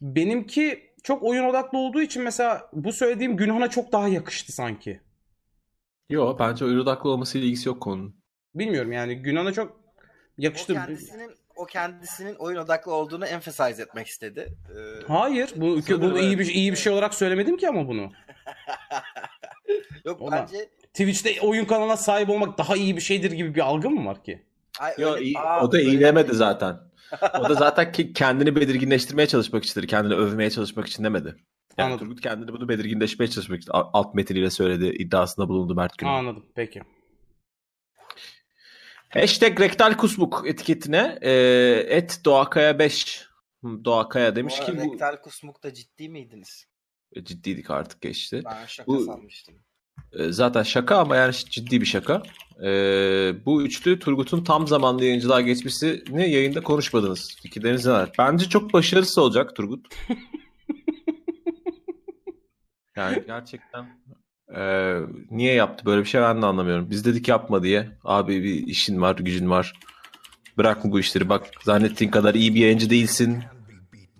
Benimki 0.00 0.90
çok 1.02 1.22
oyun 1.22 1.44
odaklı 1.44 1.78
olduğu 1.78 2.02
için 2.02 2.22
mesela 2.22 2.70
bu 2.72 2.92
söylediğim 2.92 3.36
Günhan'a 3.36 3.70
çok 3.70 3.92
daha 3.92 4.08
yakıştı 4.08 4.52
sanki. 4.52 5.00
Yo 6.10 6.36
bence 6.38 6.64
oyun 6.64 6.78
odaklı 6.78 7.10
olmasıyla 7.10 7.46
ilgisi 7.46 7.68
yok 7.68 7.82
konunun. 7.82 8.16
Bilmiyorum 8.54 8.92
yani 8.92 9.16
Günhan'a 9.16 9.52
çok 9.52 9.70
O 9.70 9.76
yakıştı. 10.38 10.74
kendisinin 10.74 11.30
o 11.56 11.66
kendisinin 11.66 12.34
oyun 12.34 12.58
odaklı 12.58 12.92
olduğunu 12.94 13.26
emphasize 13.26 13.82
etmek 13.82 14.06
istedi. 14.06 14.52
Ee, 14.70 15.06
Hayır, 15.12 15.50
bu, 15.56 15.78
bunu 15.90 16.18
iyi 16.18 16.38
bir 16.38 16.46
iyi 16.46 16.72
bir 16.72 16.76
şey 16.76 16.92
olarak 16.92 17.14
söylemedim 17.14 17.56
ki 17.56 17.68
ama 17.68 17.88
bunu. 17.88 18.12
yok 20.04 20.20
Ulan. 20.20 20.32
bence 20.32 20.68
Twitch'te 20.92 21.40
oyun 21.40 21.64
kanalına 21.64 21.96
sahip 21.96 22.30
olmak 22.30 22.58
daha 22.58 22.76
iyi 22.76 22.96
bir 22.96 23.00
şeydir 23.00 23.32
gibi 23.32 23.54
bir 23.54 23.60
algı 23.60 23.90
mı 23.90 24.06
var 24.08 24.24
ki? 24.24 24.42
Ay, 24.80 24.94
Yo, 24.98 25.12
öyle- 25.12 25.24
iyi- 25.24 25.38
Aa, 25.38 25.64
o 25.66 25.72
da 25.72 25.76
öyle 25.76 25.88
iyilemedi 25.88 26.34
zaten. 26.34 26.76
O 27.40 27.48
da 27.48 27.54
zaten 27.54 27.92
ki 27.92 28.12
kendini 28.12 28.56
belirginleştirmeye 28.56 29.26
çalışmak 29.28 29.64
içindir. 29.64 29.88
Kendini 29.88 30.14
övmeye 30.14 30.50
çalışmak 30.50 30.86
için 30.86 31.04
demedi. 31.04 31.36
Yani 31.78 31.86
Anladım. 31.86 32.06
Turgut 32.06 32.20
kendini 32.20 32.52
bunu 32.52 32.68
belirginleştirmeye 32.68 33.30
çalışmak 33.30 33.60
için 33.62 33.70
alt 33.74 34.14
metiniyle 34.14 34.50
söyledi. 34.50 34.86
iddiasında 34.86 35.48
bulundu 35.48 35.74
Mert 35.74 35.98
Günhan. 35.98 36.14
Anladım. 36.14 36.44
Peki. 36.54 36.82
Hashtag 39.14 39.60
rektal 39.60 39.96
kusmuk 39.96 40.42
etiketine 40.46 41.18
e, 41.22 41.30
et 41.88 42.20
doğakaya 42.24 42.78
5 42.78 43.26
Doğakaya 43.84 44.36
demiş 44.36 44.56
ki 44.56 44.62
arada 44.64 44.84
bu 44.84 44.92
rektal 44.92 45.22
kusmukta 45.22 45.74
ciddi 45.74 46.08
miydiniz? 46.08 46.66
ciddiydik 47.22 47.70
artık 47.70 48.00
geçti. 48.00 48.42
Ben 48.44 48.66
şaka 48.66 48.86
Bu- 48.86 49.04
sanmıştım. 49.04 49.54
E, 50.12 50.32
zaten 50.32 50.62
şaka 50.62 50.96
ama 50.98 51.16
yani 51.16 51.32
ciddi 51.34 51.80
bir 51.80 51.86
şaka. 51.86 52.22
E, 52.62 52.68
bu 53.46 53.62
üçlü 53.62 53.98
Turgut'un 53.98 54.44
tam 54.44 54.66
zamanlı 54.66 55.04
yayıncılığa 55.04 55.40
geçmesini 55.40 56.30
yayında 56.30 56.62
konuşmadınız. 56.62 57.36
Fikirleriniz 57.42 57.86
neler? 57.86 58.12
Bence 58.18 58.48
çok 58.48 58.72
başarısız 58.72 59.18
olacak 59.18 59.56
Turgut. 59.56 59.86
yani 62.96 63.22
gerçekten 63.26 64.00
e, 64.56 64.94
niye 65.30 65.54
yaptı 65.54 65.86
böyle 65.86 66.00
bir 66.00 66.08
şey 66.08 66.20
ben 66.20 66.42
de 66.42 66.46
anlamıyorum. 66.46 66.90
Biz 66.90 67.04
dedik 67.04 67.28
yapma 67.28 67.62
diye. 67.62 67.98
Abi 68.04 68.42
bir 68.42 68.66
işin 68.66 69.00
var, 69.00 69.16
gücün 69.16 69.50
var. 69.50 69.72
Bırakma 70.58 70.92
bu 70.92 71.00
işleri. 71.00 71.28
Bak 71.28 71.50
zannettiğin 71.62 72.10
kadar 72.10 72.34
iyi 72.34 72.54
bir 72.54 72.60
yayıncı 72.60 72.90
değilsin. 72.90 73.44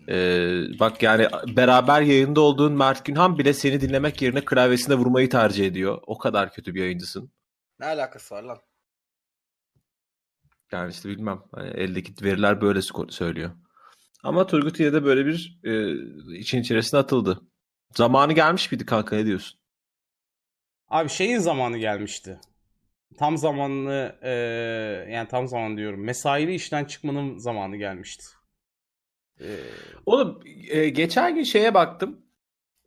Ee, 0.08 0.62
bak 0.80 1.02
yani 1.02 1.28
beraber 1.56 2.02
yayında 2.02 2.40
olduğun 2.40 2.72
Mert 2.72 3.04
Günhan 3.04 3.38
bile 3.38 3.54
seni 3.54 3.80
dinlemek 3.80 4.22
yerine 4.22 4.44
klavyesine 4.44 4.94
vurmayı 4.94 5.30
tercih 5.30 5.66
ediyor. 5.66 5.98
O 6.06 6.18
kadar 6.18 6.52
kötü 6.52 6.74
bir 6.74 6.80
yayıncısın. 6.80 7.32
Ne 7.80 7.86
alakası 7.86 8.34
var 8.34 8.42
lan? 8.42 8.58
Yani 10.72 10.90
işte 10.90 11.08
bilmem. 11.08 11.42
Hani 11.54 11.68
eldeki 11.70 12.24
veriler 12.24 12.60
böyle 12.60 12.80
söylüyor. 13.08 13.50
Ama 14.22 14.46
Turgut 14.46 14.80
yine 14.80 14.92
de 14.92 15.04
böyle 15.04 15.26
bir 15.26 15.58
e, 15.64 15.92
için 16.38 16.60
içerisine 16.60 17.00
atıldı. 17.00 17.40
Zamanı 17.96 18.32
gelmiş 18.32 18.72
miydi 18.72 18.86
kanka 18.86 19.16
ne 19.16 19.26
diyorsun? 19.26 19.60
Abi 20.94 21.08
şeyin 21.08 21.38
zamanı 21.38 21.78
gelmişti. 21.78 22.40
tam 23.18 23.38
zamanlı 23.38 24.16
e, 24.22 24.30
yani 25.12 25.28
tam 25.28 25.48
zaman 25.48 25.76
diyorum 25.76 26.04
mesaili 26.04 26.54
işten 26.54 26.84
çıkmanın 26.84 27.38
zamanı 27.38 27.76
gelmişti. 27.76 28.24
E, 29.40 29.46
Oğlum 30.06 30.40
e, 30.70 30.88
geçen 30.88 31.34
gün 31.34 31.42
şeye 31.42 31.74
baktım. 31.74 32.20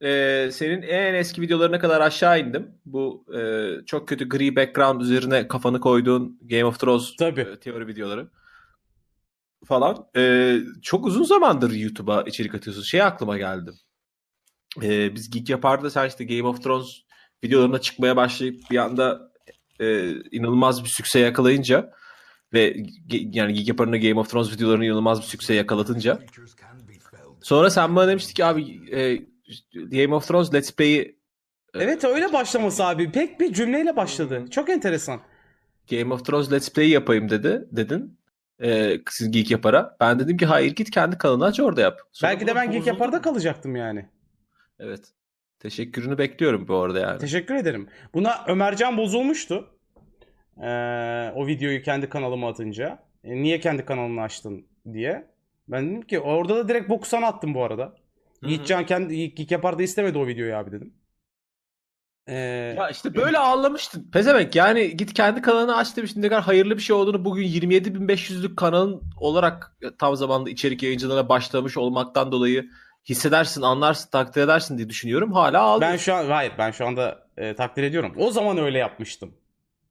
E, 0.01 0.49
senin 0.51 0.81
en 0.81 1.13
eski 1.13 1.41
videolarına 1.41 1.79
kadar 1.79 2.01
aşağı 2.01 2.39
indim. 2.39 2.71
Bu 2.85 3.25
e, 3.37 3.71
çok 3.85 4.07
kötü 4.07 4.29
gri 4.29 4.55
background 4.55 5.01
üzerine 5.01 5.47
kafanı 5.47 5.79
koyduğun 5.79 6.39
Game 6.41 6.65
of 6.65 6.79
Thrones 6.79 7.15
Tabii. 7.15 7.41
e, 7.41 7.59
teori 7.59 7.87
videoları 7.87 8.29
falan. 9.65 10.07
E, 10.17 10.55
çok 10.81 11.05
uzun 11.05 11.23
zamandır 11.23 11.71
YouTube'a 11.71 12.23
içerik 12.23 12.55
atıyorsun. 12.55 12.83
Şey 12.83 13.01
aklıma 13.01 13.37
geldi. 13.37 13.71
E, 14.83 15.15
biz 15.15 15.29
Geek 15.29 15.49
Yapar'da 15.49 15.89
sen 15.89 16.07
işte 16.07 16.23
Game 16.25 16.47
of 16.47 16.63
Thrones 16.63 17.06
videolarına 17.44 17.82
çıkmaya 17.82 18.15
başlayıp 18.15 18.62
bir 18.72 18.77
anda 18.77 19.32
e, 19.79 20.12
inanılmaz 20.32 20.84
bir 20.84 20.89
sükse 20.89 21.20
yakalayınca 21.20 21.94
ve 22.53 22.77
yani 23.10 23.53
Geek 23.53 23.77
da 23.77 23.98
Game 23.98 24.20
of 24.20 24.29
Thrones 24.29 24.53
videolarını 24.53 24.86
inanılmaz 24.86 25.22
bir 25.22 25.25
sükse 25.25 25.53
yakalatınca 25.53 26.20
sonra 27.41 27.70
sen 27.70 27.96
bana 27.96 28.08
demiştin 28.08 28.34
ki 28.34 28.46
abi 28.46 28.82
e, 28.91 29.15
Game 29.74 30.15
of 30.15 30.27
Thrones 30.27 30.53
Let's 30.53 30.72
Play'i 30.72 31.17
evet 31.74 32.03
öyle 32.03 32.34
başlaması 32.34 32.86
abi. 32.86 33.12
Pek 33.12 33.39
bir 33.39 33.53
cümleyle 33.53 33.96
başladı. 33.96 34.46
Çok 34.51 34.70
enteresan. 34.70 35.22
Game 35.91 36.13
of 36.13 36.25
Thrones 36.25 36.51
Let's 36.51 36.74
Play 36.74 36.89
yapayım 36.89 37.29
dedi 37.29 37.67
dedin. 37.72 38.20
E, 38.63 39.00
siz 39.10 39.32
Geek 39.32 39.51
Yapar'a. 39.51 39.98
Ben 40.00 40.20
dedim 40.20 40.38
ki 40.38 40.46
hayır 40.46 40.75
git 40.75 40.91
kendi 40.91 41.17
kanalını 41.17 41.46
aç 41.46 41.60
orada 41.60 41.82
yap. 41.82 42.00
Sonra 42.12 42.32
Belki 42.32 42.48
de 42.48 42.56
ben 42.56 42.72
Geek. 42.72 42.88
Yapar'da 42.88 43.22
kalacaktım 43.22 43.75
yani. 43.75 44.10
Evet. 44.79 45.13
Teşekkürünü 45.59 46.17
bekliyorum 46.17 46.67
bu 46.67 46.75
arada 46.77 46.99
yani. 46.99 47.19
Teşekkür 47.19 47.55
ederim. 47.55 47.87
Buna 48.13 48.45
Ömercan 48.47 48.97
bozulmuştu. 48.97 49.67
Ee, 50.63 51.31
o 51.35 51.47
videoyu 51.47 51.81
kendi 51.81 52.09
kanalıma 52.09 52.49
atınca. 52.49 52.99
E, 53.23 53.35
niye 53.35 53.59
kendi 53.59 53.85
kanalını 53.85 54.21
açtın 54.21 54.65
diye. 54.93 55.27
Ben 55.67 55.89
dedim 55.89 56.01
ki 56.01 56.19
orada 56.19 56.55
da 56.55 56.67
direkt 56.67 56.89
boku 56.89 57.07
sana 57.07 57.27
attım 57.27 57.53
bu 57.53 57.63
arada. 57.63 57.95
Yiğitcan 58.41 58.85
kendi 58.85 59.35
Geek 59.35 59.51
Yapar'da 59.51 59.83
istemedi 59.83 60.17
o 60.17 60.27
videoyu 60.27 60.55
abi 60.55 60.71
dedim. 60.71 60.93
Ee, 62.27 62.35
Ya 62.77 62.89
işte 62.89 63.15
böyle 63.15 63.37
ağlamıştın. 63.37 64.11
Pezevenk 64.11 64.55
yani 64.55 64.97
git 64.97 65.13
kendi 65.13 65.41
kanalını 65.41 65.75
aç 65.77 65.97
demiştin. 65.97 66.21
Ne 66.21 66.29
kadar 66.29 66.43
hayırlı 66.43 66.77
bir 66.77 66.81
şey 66.81 66.95
olduğunu 66.95 67.25
bugün 67.25 67.43
27.500'lük 67.43 68.55
kanalın 68.55 69.01
olarak 69.17 69.77
tam 69.99 70.15
zamanlı 70.15 70.49
içerik 70.49 70.83
yayıncılığına 70.83 71.29
başlamış 71.29 71.77
olmaktan 71.77 72.31
dolayı 72.31 72.69
hissedersin, 73.09 73.61
anlarsın, 73.61 74.09
takdir 74.11 74.41
edersin 74.41 74.77
diye 74.77 74.89
düşünüyorum. 74.89 75.33
Hala 75.33 75.61
ağlıyorsun. 75.61 75.93
ben 75.93 75.97
şu 75.97 76.13
an 76.13 76.25
hayır 76.29 76.53
ben 76.57 76.71
şu 76.71 76.87
anda 76.87 77.27
e, 77.37 77.55
takdir 77.55 77.83
ediyorum. 77.83 78.13
O 78.17 78.31
zaman 78.31 78.57
öyle 78.57 78.77
yapmıştım. 78.77 79.33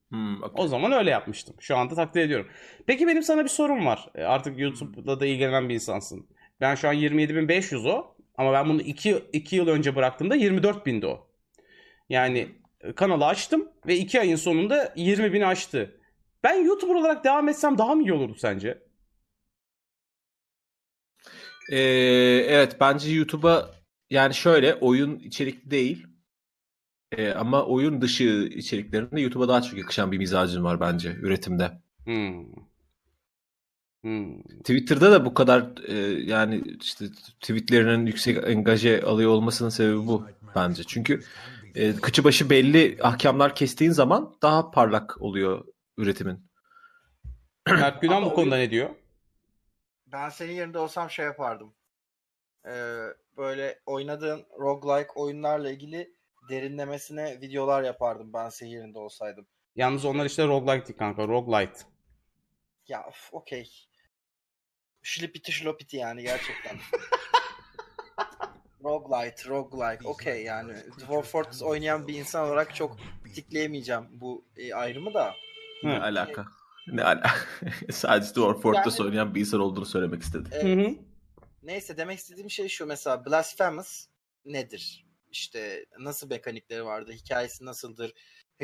Hmm, 0.09 0.43
okey. 0.43 0.65
O 0.65 0.67
zaman 0.67 0.91
öyle 0.91 1.09
yapmıştım. 1.09 1.55
Şu 1.59 1.77
anda 1.77 1.95
takdir 1.95 2.21
ediyorum. 2.21 2.47
Peki 2.85 3.07
benim 3.07 3.23
sana 3.23 3.43
bir 3.43 3.49
sorum 3.49 3.85
var. 3.85 4.09
E, 4.15 4.23
Artık 4.23 4.59
YouTube'da 4.59 5.19
da 5.19 5.25
ilgilenen 5.25 5.69
bir 5.69 5.73
insansın. 5.73 6.27
Ben 6.61 6.75
şu 6.75 6.87
an 6.89 6.93
27.500 6.95 7.89
o. 7.89 8.15
Ama 8.37 8.53
ben 8.53 8.69
bunu 8.69 8.81
2, 8.81 9.23
2 9.33 9.55
yıl 9.55 9.67
önce 9.67 9.95
bıraktığımda 9.95 10.35
24.000'di 10.35 11.07
o. 11.07 11.27
Yani 12.09 12.47
e, 12.81 12.93
kanalı 12.93 13.25
açtım 13.25 13.69
ve 13.87 13.95
2 13.95 14.19
ayın 14.19 14.35
sonunda 14.35 14.93
20.000 14.95 15.45
açtı. 15.45 15.99
Ben 16.43 16.63
YouTuber 16.65 16.95
olarak 16.95 17.23
devam 17.23 17.49
etsem 17.49 17.77
daha 17.77 17.95
mı 17.95 18.01
iyi 18.03 18.13
olurdu 18.13 18.35
sence? 18.37 18.86
Ee, 21.71 21.77
evet 22.47 22.77
bence 22.79 23.11
YouTube'a 23.11 23.71
yani 24.09 24.33
şöyle 24.33 24.75
oyun 24.75 25.19
içerikli 25.19 25.71
değil 25.71 26.07
Ee, 27.11 27.31
ama 27.31 27.65
oyun 27.65 28.01
dışı 28.01 28.49
içeriklerinde 28.55 29.21
YouTube'a 29.21 29.47
daha 29.47 29.61
çok 29.61 29.77
yakışan 29.79 30.11
bir 30.11 30.17
mizacım 30.17 30.63
var 30.63 30.79
bence 30.79 31.11
üretimde. 31.11 31.71
Hmm. 32.05 32.45
Hmm. 34.03 34.41
Twitter'da 34.41 35.11
da 35.11 35.25
bu 35.25 35.33
kadar 35.33 35.65
e, 35.87 35.95
yani 36.23 36.63
işte 36.81 37.05
tweetlerinin 37.41 38.05
yüksek 38.05 38.37
engaje 38.47 39.01
alıyor 39.01 39.31
olmasının 39.31 39.69
sebebi 39.69 39.97
bu 39.97 40.25
bence. 40.55 40.83
Çünkü 40.83 41.21
e, 41.75 41.95
kıçı 41.95 42.23
başı 42.23 42.49
belli 42.49 42.97
ahkamlar 43.01 43.55
kestiğin 43.55 43.91
zaman 43.91 44.33
daha 44.41 44.71
parlak 44.71 45.21
oluyor 45.21 45.65
üretimin. 45.97 46.47
Mert 47.69 48.03
Ama 48.03 48.25
bu 48.25 48.33
konuda 48.33 48.57
ne 48.57 48.71
diyor? 48.71 48.89
Ben 50.11 50.29
senin 50.29 50.53
yerinde 50.53 50.79
olsam 50.79 51.09
şey 51.09 51.25
yapardım. 51.25 51.73
Ee, 52.65 53.03
böyle 53.37 53.79
oynadığın 53.85 54.45
roguelike 54.59 55.11
oyunlarla 55.15 55.71
ilgili 55.71 56.13
derinlemesine 56.49 57.41
videolar 57.41 57.83
yapardım 57.83 58.33
ben 58.33 58.49
senin 58.49 58.69
yerinde 58.69 58.99
olsaydım. 58.99 59.47
Yalnız 59.75 60.05
onlar 60.05 60.25
işte 60.25 60.47
roguelite 60.47 60.87
değil 60.87 60.99
kanka. 60.99 61.27
Roguelite. 61.27 61.79
Ya 62.87 63.05
of, 63.07 63.29
okey. 63.33 63.71
Şlipiti 65.01 65.51
şlopiti 65.51 65.97
yani 65.97 66.23
gerçekten. 66.23 66.77
Roguelite, 68.83 69.49
roguelike 69.49 70.07
okey 70.07 70.43
yani. 70.43 70.73
Dwarf 70.99 71.27
Fortress 71.31 71.61
oynayan 71.63 72.07
bir 72.07 72.13
insan 72.13 72.47
olarak 72.47 72.75
çok 72.75 72.97
tikleyemeyeceğim 73.35 74.07
bu 74.11 74.45
e, 74.57 74.73
ayrımı 74.73 75.13
da. 75.13 75.35
Ne 75.83 75.97
Hı. 75.97 76.03
alaka? 76.03 76.45
Ne 76.87 77.03
alaka? 77.03 77.31
Sadece 77.91 78.35
Dwarf 78.35 78.61
Fortress 78.61 78.99
Yani- 78.99 79.07
oynayan 79.09 79.35
bir 79.35 79.39
insan 79.39 79.59
olduğunu 79.59 79.85
söylemek 79.85 80.21
istedim. 80.21 80.47
Evet. 80.51 80.87
hı. 80.89 80.95
Neyse 81.63 81.97
demek 81.97 82.19
istediğim 82.19 82.49
şey 82.49 82.67
şu 82.67 82.85
mesela 82.85 83.25
Blasphemous 83.25 84.05
nedir? 84.45 85.05
İşte 85.31 85.85
nasıl 85.99 86.29
mekanikleri 86.29 86.85
vardı? 86.85 87.11
Hikayesi 87.11 87.65
nasıldır? 87.65 88.13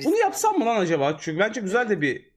Bunu 0.05 0.17
yapsam 0.17 0.59
mı 0.59 0.65
lan 0.65 0.79
acaba? 0.79 1.17
Çünkü 1.21 1.39
bence 1.39 1.61
güzel 1.61 1.89
de 1.89 2.01
bir 2.01 2.33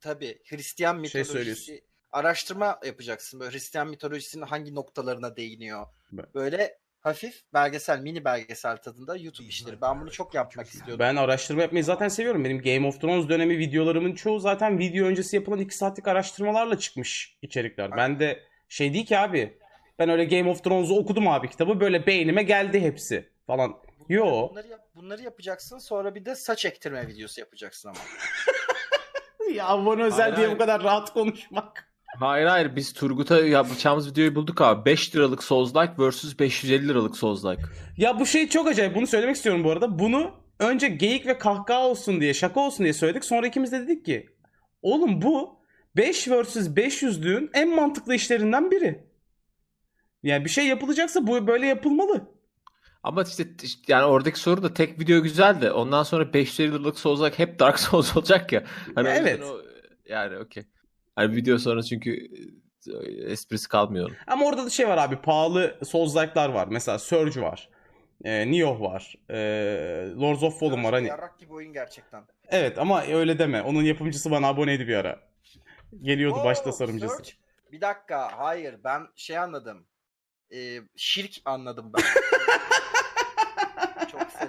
Tabii 0.00 0.42
Hristiyan 0.48 0.92
Şey 0.94 1.00
mitolojisi 1.02 1.32
söylüyorsun. 1.32 1.74
araştırma 2.12 2.80
yapacaksın. 2.86 3.40
Böyle 3.40 3.52
Hristiyan 3.52 3.88
mitolojisinin 3.88 4.42
hangi 4.46 4.74
noktalarına 4.74 5.36
değiniyor. 5.36 5.86
Böyle 6.34 6.78
hafif 7.02 7.42
belgesel, 7.54 7.98
mini 8.00 8.24
belgesel 8.24 8.76
tadında 8.76 9.16
YouTube 9.16 9.48
işleri. 9.48 9.80
Ben 9.80 10.00
bunu 10.00 10.10
çok 10.10 10.34
yapmak 10.34 10.66
istiyordum. 10.66 10.98
Ben 10.98 11.16
araştırma 11.16 11.62
yapmayı 11.62 11.84
zaten 11.84 12.08
seviyorum. 12.08 12.44
Benim 12.44 12.62
Game 12.62 12.86
of 12.86 13.00
Thrones 13.00 13.28
dönemi 13.28 13.58
videolarımın 13.58 14.14
çoğu 14.14 14.38
zaten 14.40 14.78
video 14.78 15.06
öncesi 15.06 15.36
yapılan 15.36 15.58
2 15.58 15.76
saatlik 15.76 16.08
araştırmalarla 16.08 16.78
çıkmış 16.78 17.36
içerikler. 17.42 17.96
Ben 17.96 18.20
de 18.20 18.42
şey 18.68 18.94
değil 18.94 19.06
ki 19.06 19.18
abi. 19.18 19.58
Ben 19.98 20.08
öyle 20.08 20.24
Game 20.24 20.50
of 20.50 20.64
Thrones'u 20.64 20.98
okudum 20.98 21.28
abi 21.28 21.50
kitabı. 21.50 21.80
Böyle 21.80 22.06
beynime 22.06 22.42
geldi 22.42 22.80
hepsi 22.80 23.30
falan. 23.46 23.74
Yo. 24.08 24.48
Bunları, 24.50 24.68
yap- 24.68 24.88
bunları 24.94 25.22
yapacaksın 25.22 25.78
sonra 25.78 26.14
bir 26.14 26.24
de 26.24 26.34
saç 26.34 26.64
ektirme 26.64 27.06
videosu 27.08 27.40
yapacaksın 27.40 27.88
ama. 27.88 27.98
Ya 29.54 29.66
abone 29.68 30.02
özel 30.02 30.20
Hayır, 30.20 30.36
diye 30.36 30.46
hayır. 30.46 30.56
bu 30.58 30.60
kadar 30.60 30.82
rahat 30.82 31.12
konuşmak. 31.12 31.91
Hayır 32.18 32.46
hayır 32.46 32.76
biz 32.76 32.92
Turgut'a 32.92 33.40
yapacağımız 33.40 34.10
videoyu 34.10 34.34
bulduk 34.34 34.60
abi. 34.60 34.84
5 34.84 35.16
liralık 35.16 35.40
Souls-like 35.40 36.10
vs 36.10 36.38
550 36.38 36.88
liralık 36.88 37.14
Souls-like. 37.16 37.62
Ya 37.96 38.20
bu 38.20 38.26
şey 38.26 38.48
çok 38.48 38.68
acayip. 38.68 38.94
Bunu 38.94 39.06
söylemek 39.06 39.36
istiyorum 39.36 39.64
bu 39.64 39.70
arada. 39.70 39.98
Bunu 39.98 40.30
önce 40.58 40.88
geyik 40.88 41.26
ve 41.26 41.38
kahkaha 41.38 41.86
olsun 41.86 42.20
diye, 42.20 42.34
şaka 42.34 42.60
olsun 42.60 42.84
diye 42.84 42.92
söyledik. 42.92 43.24
Sonra 43.24 43.46
ikimiz 43.46 43.72
de 43.72 43.80
dedik 43.80 44.04
ki 44.06 44.26
oğlum 44.82 45.22
bu 45.22 45.58
5 45.96 46.28
vs 46.28 46.56
500'lüğün 46.56 47.50
en 47.54 47.74
mantıklı 47.74 48.14
işlerinden 48.14 48.70
biri. 48.70 49.04
Yani 50.22 50.44
bir 50.44 50.50
şey 50.50 50.66
yapılacaksa 50.66 51.26
bu 51.26 51.46
böyle 51.46 51.66
yapılmalı. 51.66 52.28
Ama 53.02 53.22
işte 53.22 53.46
yani 53.88 54.04
oradaki 54.04 54.38
soru 54.40 54.62
da 54.62 54.74
tek 54.74 55.00
video 55.00 55.22
güzel 55.22 55.60
de 55.60 55.72
ondan 55.72 56.02
sonra 56.02 56.32
550 56.34 56.72
liralık 56.72 56.96
Souls-like 56.98 57.38
hep 57.38 57.58
Dark 57.58 57.78
Souls 57.80 58.16
olacak 58.16 58.52
ya. 58.52 58.64
Hani 58.94 59.08
Evet. 59.08 59.42
o- 59.42 59.60
yani 60.08 60.38
okey. 60.38 60.62
Hani 61.16 61.36
video 61.36 61.58
sonra 61.58 61.82
çünkü 61.82 62.28
e, 62.86 63.32
esprisi 63.32 63.68
kalmıyor. 63.68 64.10
Ama 64.26 64.46
orada 64.46 64.66
da 64.66 64.70
şey 64.70 64.88
var 64.88 64.98
abi 64.98 65.16
pahalı 65.16 65.78
Souls-like'lar 65.82 66.54
var. 66.54 66.68
Mesela 66.70 66.98
Surge 66.98 67.40
var. 67.40 67.68
E, 68.24 68.50
Nioh 68.50 68.80
var. 68.80 69.16
E, 69.30 69.36
Lords 70.16 70.42
of 70.42 70.60
Fallen 70.60 70.84
var 70.84 70.92
hani. 70.94 71.06
Yarrak 71.06 71.38
gibi 71.38 71.52
oyun 71.52 71.72
gerçekten. 71.72 72.24
Evet 72.48 72.78
ama 72.78 73.02
öyle 73.02 73.38
deme. 73.38 73.62
Onun 73.62 73.82
yapımcısı 73.82 74.30
bana 74.30 74.48
aboneydi 74.48 74.88
bir 74.88 74.94
ara. 74.94 75.20
Geliyordu 76.02 76.40
baş 76.44 76.58
Oo, 76.58 76.64
tasarımcısı. 76.64 77.14
Search. 77.14 77.30
Bir 77.72 77.80
dakika 77.80 78.38
hayır 78.38 78.76
ben 78.84 79.02
şey 79.16 79.38
anladım. 79.38 79.86
Ee, 80.54 80.78
şirk 80.96 81.36
anladım 81.44 81.92
ben. 81.96 82.02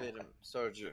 Severim 0.04 0.28
Surge'ü. 0.42 0.92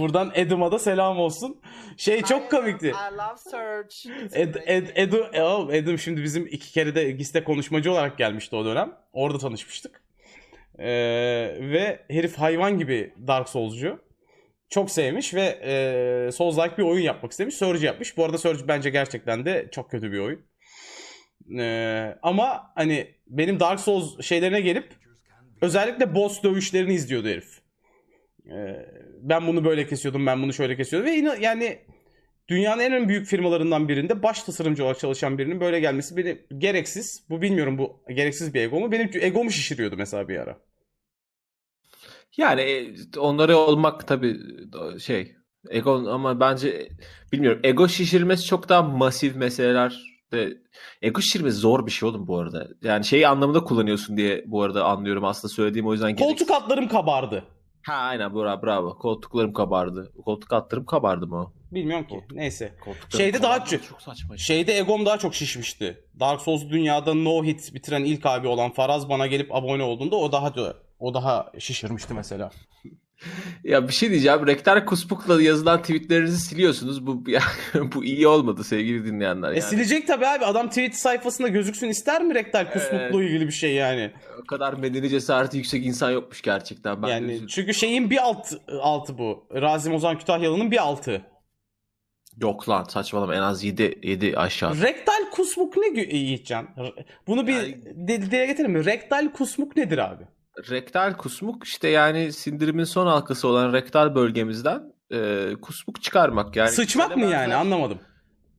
Buradan 0.00 0.32
Edim'a 0.34 0.72
da 0.72 0.78
selam 0.78 1.18
olsun. 1.18 1.60
Şey 1.96 2.22
çok 2.22 2.50
komikti. 2.50 2.86
I 2.86 3.16
love 3.16 3.36
Surge. 3.36 4.38
Ed, 4.40 4.54
Ed, 4.66 4.86
Edu, 4.94 5.30
e, 5.32 5.42
oğlum, 5.42 5.74
Edim 5.74 5.98
şimdi 5.98 6.22
bizim 6.22 6.46
iki 6.46 6.72
kere 6.72 6.94
de 6.94 7.10
GİS'te 7.10 7.44
konuşmacı 7.44 7.92
olarak 7.92 8.18
gelmişti 8.18 8.56
o 8.56 8.64
dönem. 8.64 8.92
Orada 9.12 9.38
tanışmıştık. 9.38 10.02
Ee, 10.78 10.86
ve 11.60 12.04
herif 12.10 12.36
hayvan 12.38 12.78
gibi 12.78 13.14
Dark 13.26 13.48
Souls'cu. 13.48 13.98
Çok 14.68 14.90
sevmiş 14.90 15.34
ve 15.34 15.42
e, 15.62 15.72
Souls-like 16.32 16.78
bir 16.78 16.82
oyun 16.82 17.02
yapmak 17.02 17.32
istemiş. 17.32 17.54
Surge 17.54 17.86
yapmış. 17.86 18.16
Bu 18.16 18.24
arada 18.24 18.38
Surge 18.38 18.68
bence 18.68 18.90
gerçekten 18.90 19.44
de 19.44 19.68
çok 19.72 19.90
kötü 19.90 20.12
bir 20.12 20.18
oyun. 20.18 20.40
Ee, 21.58 22.18
ama 22.22 22.72
hani 22.74 23.14
benim 23.26 23.60
Dark 23.60 23.80
Souls 23.80 24.20
şeylerine 24.20 24.60
gelip 24.60 24.88
özellikle 25.62 26.14
boss 26.14 26.42
dövüşlerini 26.42 26.92
izliyordu 26.92 27.28
herif. 27.28 27.59
Ee, 28.46 28.86
ben 29.22 29.46
bunu 29.46 29.64
böyle 29.64 29.86
kesiyordum, 29.86 30.26
ben 30.26 30.42
bunu 30.42 30.52
şöyle 30.52 30.76
kesiyordum 30.76 31.10
ve 31.10 31.14
yine 31.14 31.36
yani 31.40 31.78
dünyanın 32.48 32.80
en 32.80 33.08
büyük 33.08 33.26
firmalarından 33.26 33.88
birinde 33.88 34.22
baş 34.22 34.42
tasarımcı 34.42 34.84
olarak 34.84 34.98
çalışan 34.98 35.38
birinin 35.38 35.60
böyle 35.60 35.80
gelmesi 35.80 36.16
beni 36.16 36.38
gereksiz. 36.58 37.24
Bu 37.30 37.42
bilmiyorum 37.42 37.78
bu 37.78 38.00
gereksiz 38.14 38.54
bir 38.54 38.60
ego 38.60 38.80
mu? 38.80 38.92
Benim 38.92 39.10
egomu 39.14 39.50
şişiriyordu 39.50 39.96
mesela 39.96 40.28
bir 40.28 40.38
ara. 40.38 40.58
Yani 42.36 42.60
e, 42.60 42.94
onları 43.18 43.56
olmak 43.56 44.08
tabii 44.08 44.40
şey 44.98 45.34
ego 45.70 46.10
ama 46.10 46.40
bence 46.40 46.88
bilmiyorum 47.32 47.60
ego 47.64 47.88
şişirmesi 47.88 48.44
çok 48.46 48.68
daha 48.68 48.82
masif 48.82 49.36
meseleler 49.36 50.00
de 50.32 50.58
ego 51.02 51.20
şişirmesi 51.20 51.56
zor 51.56 51.86
bir 51.86 51.90
şey 51.90 52.08
oğlum 52.08 52.26
bu 52.26 52.38
arada. 52.38 52.68
Yani 52.82 53.04
şeyi 53.04 53.28
anlamında 53.28 53.64
kullanıyorsun 53.64 54.16
diye 54.16 54.44
bu 54.46 54.62
arada 54.62 54.84
anlıyorum 54.84 55.24
aslında 55.24 55.54
söylediğim 55.54 55.86
o 55.86 55.92
yüzden 55.92 56.16
Koltuk 56.16 56.38
gereksiz. 56.38 56.50
altlarım 56.50 56.88
kabardı. 56.88 57.44
Ha 57.82 57.94
aynen 57.94 58.34
bravo 58.34 58.62
bravo. 58.62 58.98
Koltuklarım 58.98 59.52
kabardı. 59.52 60.12
Koltuk 60.24 60.52
altlarım 60.52 60.84
kabardı 60.84 61.26
mı 61.26 61.36
o? 61.36 61.52
Bilmiyorum 61.70 62.06
ki. 62.06 62.14
Koltuk, 62.14 62.32
Neyse. 62.32 62.74
Şeyde 63.16 63.42
daha 63.42 63.64
çok, 63.64 63.84
çok 63.84 64.02
saçma. 64.02 64.36
Şeyde 64.36 64.78
egom 64.78 65.06
daha 65.06 65.18
çok 65.18 65.34
şişmişti. 65.34 66.04
Dark 66.20 66.40
Souls 66.40 66.62
dünyada 66.70 67.14
no 67.14 67.44
hit 67.44 67.74
bitiren 67.74 68.04
ilk 68.04 68.26
abi 68.26 68.48
olan 68.48 68.70
Faraz 68.70 69.08
bana 69.08 69.26
gelip 69.26 69.54
abone 69.54 69.82
olduğunda 69.82 70.16
o 70.16 70.32
daha 70.32 70.52
o 70.98 71.14
daha 71.14 71.52
şişirmişti 71.58 72.14
mesela. 72.14 72.50
Ya 73.64 73.88
bir 73.88 73.92
şey 73.92 74.10
diyeceğim. 74.10 74.46
Rektar 74.46 74.86
Kusmuk'la 74.86 75.42
yazılan 75.42 75.82
tweetlerinizi 75.82 76.38
siliyorsunuz. 76.38 77.06
Bu 77.06 77.24
bu 77.94 78.04
iyi 78.04 78.28
olmadı 78.28 78.64
sevgili 78.64 79.04
dinleyenler. 79.04 79.48
E, 79.48 79.50
yani. 79.50 79.58
E 79.58 79.60
silecek 79.60 80.06
tabii 80.06 80.26
abi. 80.26 80.44
Adam 80.44 80.68
tweet 80.68 80.94
sayfasında 80.94 81.48
gözüksün 81.48 81.88
ister 81.88 82.22
mi 82.22 82.34
Rektar 82.34 82.72
Kusmuk'la 82.72 82.98
evet. 82.98 83.14
ilgili 83.14 83.46
bir 83.46 83.52
şey 83.52 83.74
yani? 83.74 84.10
O 84.42 84.46
kadar 84.46 84.72
medeni 84.72 85.08
cesareti 85.08 85.56
yüksek 85.56 85.86
insan 85.86 86.10
yokmuş 86.10 86.42
gerçekten. 86.42 87.02
Ben 87.02 87.08
yani 87.08 87.48
çünkü 87.48 87.74
şeyin 87.74 88.10
bir 88.10 88.18
alt 88.18 88.52
altı 88.80 89.18
bu. 89.18 89.46
Razim 89.54 89.94
Ozan 89.94 90.18
Kütahyalı'nın 90.18 90.70
bir 90.70 90.82
altı. 90.82 91.22
Yok 92.40 92.68
lan 92.68 92.84
saçmalama 92.84 93.34
en 93.34 93.40
az 93.40 93.64
7 93.64 93.98
7 94.02 94.36
aşağı. 94.36 94.82
Rektal 94.82 95.30
kusmuk 95.32 95.76
ne 95.76 96.00
Yiğitcan? 96.00 96.68
Bunu 97.26 97.46
bir 97.46 97.52
yani... 97.52 98.06
dile 98.06 98.46
getirelim 98.46 98.72
mi? 98.72 98.84
Rektal 98.84 99.32
kusmuk 99.32 99.76
nedir 99.76 99.98
abi? 99.98 100.24
Rektal 100.70 101.16
kusmuk 101.16 101.64
işte 101.64 101.88
yani 101.88 102.32
sindirimin 102.32 102.84
son 102.84 103.06
halkası 103.06 103.48
olan 103.48 103.72
rektal 103.72 104.14
bölgemizden 104.14 104.92
e, 105.12 105.50
kusmuk 105.62 106.02
çıkarmak 106.02 106.56
yani. 106.56 106.70
Sıçmak 106.70 107.16
mı 107.16 107.26
yani 107.26 107.54
anlamadım. 107.54 107.98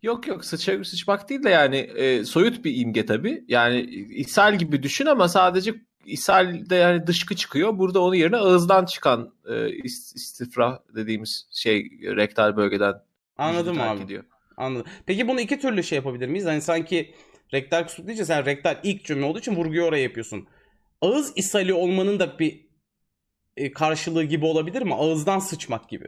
Yok 0.04 0.28
yok 0.28 0.46
sıç, 0.46 0.88
sıçmak 0.88 1.30
değil 1.30 1.44
de 1.44 1.50
yani 1.50 1.78
e, 1.78 2.26
soyut 2.26 2.66
bir 2.66 2.78
imge 2.78 3.06
tabii. 3.06 3.44
Yani 3.48 3.82
ishal 4.10 4.58
gibi 4.58 4.84
düşün 4.84 5.06
ama 5.06 5.28
sadece 5.28 5.74
ishalde 6.06 6.76
yani 6.76 7.08
dışkı 7.08 7.36
çıkıyor. 7.36 7.78
Burada 7.78 8.02
onun 8.02 8.16
yerine 8.16 8.38
ağızdan 8.38 8.86
çıkan 8.86 9.34
e, 9.50 9.70
istifra 9.70 10.80
dediğimiz 10.96 11.48
şey 11.52 11.90
rektal 12.04 12.58
bölgeden 12.58 12.94
Anladım 13.38 13.82
abi. 13.82 14.02
Ediyor. 14.02 14.24
Anladım. 14.58 14.86
Peki 15.06 15.28
bunu 15.28 15.42
iki 15.42 15.60
türlü 15.60 15.84
şey 15.84 15.96
yapabilir 15.96 16.28
miyiz? 16.28 16.46
Hani 16.46 16.62
sanki 16.62 17.14
rektal 17.54 17.84
kusmuk 17.84 18.08
deyince 18.08 18.26
sen 18.26 18.46
rektal 18.46 18.76
ilk 18.84 19.06
cümle 19.06 19.26
olduğu 19.26 19.40
için 19.40 19.56
vurguyu 19.56 19.84
oraya 19.84 20.04
yapıyorsun 20.04 20.48
ağız 21.02 21.34
ishali 21.36 21.74
olmanın 21.74 22.20
da 22.20 22.40
bir 22.40 22.66
e, 23.58 23.72
karşılığı 23.72 24.24
gibi 24.24 24.46
olabilir 24.46 24.82
mi? 24.82 24.96
Ağızdan 24.96 25.40
sıçmak 25.40 25.90
gibi. 25.90 26.08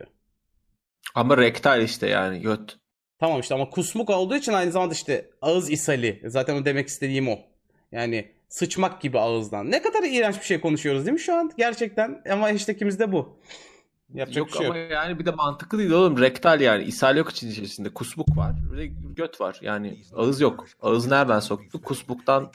Ama 1.16 1.38
rektal 1.38 1.82
işte 1.82 2.08
yani 2.08 2.42
göt. 2.42 2.78
Tamam 3.20 3.40
işte 3.40 3.56
ama 3.56 3.70
kusmuk 3.70 4.10
olduğu 4.10 4.36
için 4.36 4.54
aynı 4.54 4.72
zamanda 4.72 4.94
işte 4.94 5.30
ağız 5.42 5.70
ishali. 5.70 6.22
Zaten 6.26 6.56
o 6.56 6.66
demek 6.66 6.88
istediğim 6.88 7.30
o. 7.30 7.40
Yani 7.92 8.32
sıçmak 8.50 9.02
gibi 9.02 9.20
ağızdan. 9.20 9.72
Ne 9.72 9.82
kadar 9.82 10.04
iğrenç 10.04 10.40
bir 10.40 10.46
şey 10.46 10.62
konuşuyoruz 10.62 11.06
değil 11.06 11.14
mi 11.14 11.20
şu 11.20 11.36
an? 11.36 11.52
Gerçekten 11.58 12.22
ama 12.30 12.48
hashtagimiz 12.48 13.00
de 13.00 13.12
bu. 13.12 13.40
Yapacak 14.14 14.38
yok 14.38 14.52
şey 14.52 14.68
ama 14.68 14.78
yok. 14.78 14.92
yani 14.92 15.20
bir 15.20 15.26
de 15.26 15.32
mantıklı 15.32 15.78
değil 15.78 15.92
oğlum. 15.92 16.22
Rektal 16.22 16.62
yani. 16.62 16.84
ishal 16.84 17.18
yok 17.18 17.30
için 17.30 17.50
içerisinde. 17.50 17.90
Kusmuk 17.90 18.38
var. 18.38 18.52
Göt 19.16 19.42
var. 19.42 19.60
Yani 19.62 19.98
ağız 20.16 20.42
yok. 20.42 20.66
Ağız 20.82 21.08
nereden 21.08 21.40
soktuk? 21.40 21.86
Kusmuktan 21.86 22.52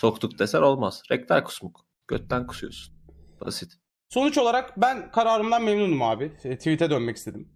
soktuk 0.00 0.38
desen 0.38 0.62
olmaz. 0.62 1.02
Rektal 1.10 1.44
kusmuk. 1.44 1.80
Götten 2.08 2.46
kusuyorsun. 2.46 2.94
Basit. 3.40 3.72
Sonuç 4.08 4.38
olarak 4.38 4.80
ben 4.80 5.10
kararımdan 5.10 5.64
memnunum 5.64 6.02
abi. 6.02 6.32
E, 6.44 6.58
tweet'e 6.58 6.90
dönmek 6.90 7.16
istedim. 7.16 7.48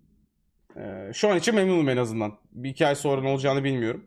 Ee, 0.77 1.11
şu 1.15 1.29
an 1.29 1.37
için 1.39 1.55
memnunum 1.55 1.89
en 1.89 1.97
azından. 1.97 2.39
Bir 2.53 2.71
iki 2.71 2.87
ay 2.87 2.95
sonra 2.95 3.23
ne 3.23 3.29
olacağını 3.29 3.65
bilmiyorum. 3.65 4.05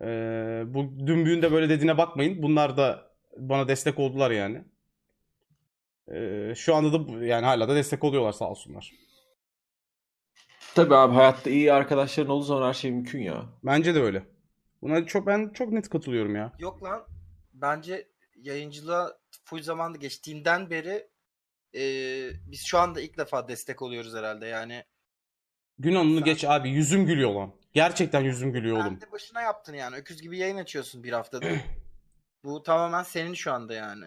Ee, 0.00 0.62
bu 0.66 1.06
dümbüğün 1.06 1.42
de 1.42 1.52
böyle 1.52 1.68
dediğine 1.68 1.98
bakmayın. 1.98 2.42
Bunlar 2.42 2.76
da 2.76 3.10
bana 3.36 3.68
destek 3.68 3.98
oldular 3.98 4.30
yani. 4.30 4.64
Ee, 6.12 6.52
şu 6.56 6.74
anda 6.74 6.92
da 6.92 7.24
yani 7.24 7.46
hala 7.46 7.68
da 7.68 7.74
destek 7.74 8.04
oluyorlar 8.04 8.32
sağ 8.32 8.50
olsunlar. 8.50 8.92
Tabii 10.74 10.94
abi 10.94 11.14
hayatta 11.14 11.50
iyi 11.50 11.72
arkadaşların 11.72 12.32
olduğu 12.32 12.44
zaman 12.44 12.68
her 12.68 12.74
şey 12.74 12.90
mümkün 12.90 13.22
ya. 13.22 13.44
Bence 13.64 13.94
de 13.94 14.02
öyle. 14.02 14.22
Buna 14.82 15.06
çok 15.06 15.26
ben 15.26 15.50
çok 15.54 15.72
net 15.72 15.88
katılıyorum 15.88 16.36
ya. 16.36 16.52
Yok 16.58 16.82
lan 16.82 17.02
bence 17.62 18.08
yayıncılığa 18.36 19.18
full 19.44 19.62
zamanda 19.62 19.98
geçtiğinden 19.98 20.70
beri 20.70 21.08
e, 21.74 21.82
biz 22.50 22.64
şu 22.64 22.78
anda 22.78 23.00
ilk 23.00 23.18
defa 23.18 23.48
destek 23.48 23.82
oluyoruz 23.82 24.14
herhalde 24.14 24.46
yani. 24.46 24.84
Gün 25.78 25.94
anını 25.94 26.14
Sen... 26.14 26.24
geç 26.24 26.44
abi 26.44 26.70
yüzüm 26.70 27.06
gülüyor 27.06 27.30
lan. 27.30 27.52
Gerçekten 27.72 28.20
yüzüm 28.20 28.52
gülüyor 28.52 28.76
oğlum. 28.76 28.98
Sen 29.00 29.08
de 29.08 29.12
başına 29.12 29.40
yaptın 29.40 29.74
yani. 29.74 29.96
Öküz 29.96 30.22
gibi 30.22 30.38
yayın 30.38 30.56
açıyorsun 30.56 31.04
bir 31.04 31.12
haftada. 31.12 31.46
Bu 32.44 32.62
tamamen 32.62 33.02
senin 33.02 33.34
şu 33.34 33.52
anda 33.52 33.74
yani. 33.74 34.06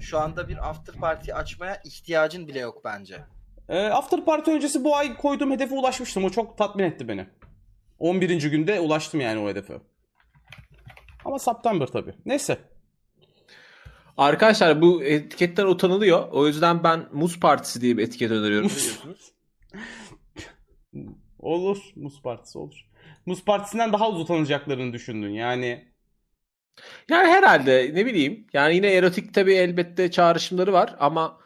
Şu 0.00 0.18
anda 0.18 0.48
bir 0.48 0.70
after 0.70 0.94
party 0.94 1.32
açmaya 1.32 1.80
ihtiyacın 1.84 2.48
bile 2.48 2.58
yok 2.58 2.84
bence. 2.84 3.18
E, 3.68 3.78
after 3.78 4.24
party 4.24 4.50
öncesi 4.50 4.84
bu 4.84 4.96
ay 4.96 5.16
koyduğum 5.16 5.50
hedefe 5.50 5.74
ulaşmıştım. 5.74 6.24
O 6.24 6.30
çok 6.30 6.58
tatmin 6.58 6.84
etti 6.84 7.08
beni. 7.08 7.26
11. 7.98 8.50
günde 8.50 8.80
ulaştım 8.80 9.20
yani 9.20 9.40
o 9.40 9.48
hedefe. 9.48 9.74
Ama 11.24 11.38
September 11.38 11.86
tabii. 11.86 12.14
Neyse. 12.26 12.58
Arkadaşlar 14.16 14.82
bu 14.82 15.04
etiketten 15.04 15.66
utanılıyor. 15.66 16.28
O 16.30 16.46
yüzden 16.46 16.84
ben 16.84 17.08
Muz 17.12 17.40
Partisi 17.40 17.80
diye 17.80 17.98
bir 17.98 18.02
etiket 18.02 18.30
öneriyorum. 18.30 18.70
olur. 21.38 21.78
Muz 21.96 22.22
Partisi 22.22 22.58
olur. 22.58 22.86
Muz 23.26 23.44
Partisi'nden 23.44 23.92
daha 23.92 24.08
az 24.08 24.20
utanacaklarını 24.20 24.92
düşündün. 24.92 25.30
Yani 25.30 25.92
yani 27.10 27.28
herhalde 27.28 27.90
ne 27.94 28.06
bileyim. 28.06 28.46
Yani 28.52 28.74
yine 28.74 28.92
erotik 28.92 29.34
tabii 29.34 29.54
elbette 29.54 30.10
çağrışımları 30.10 30.72
var 30.72 30.96
ama 30.98 31.38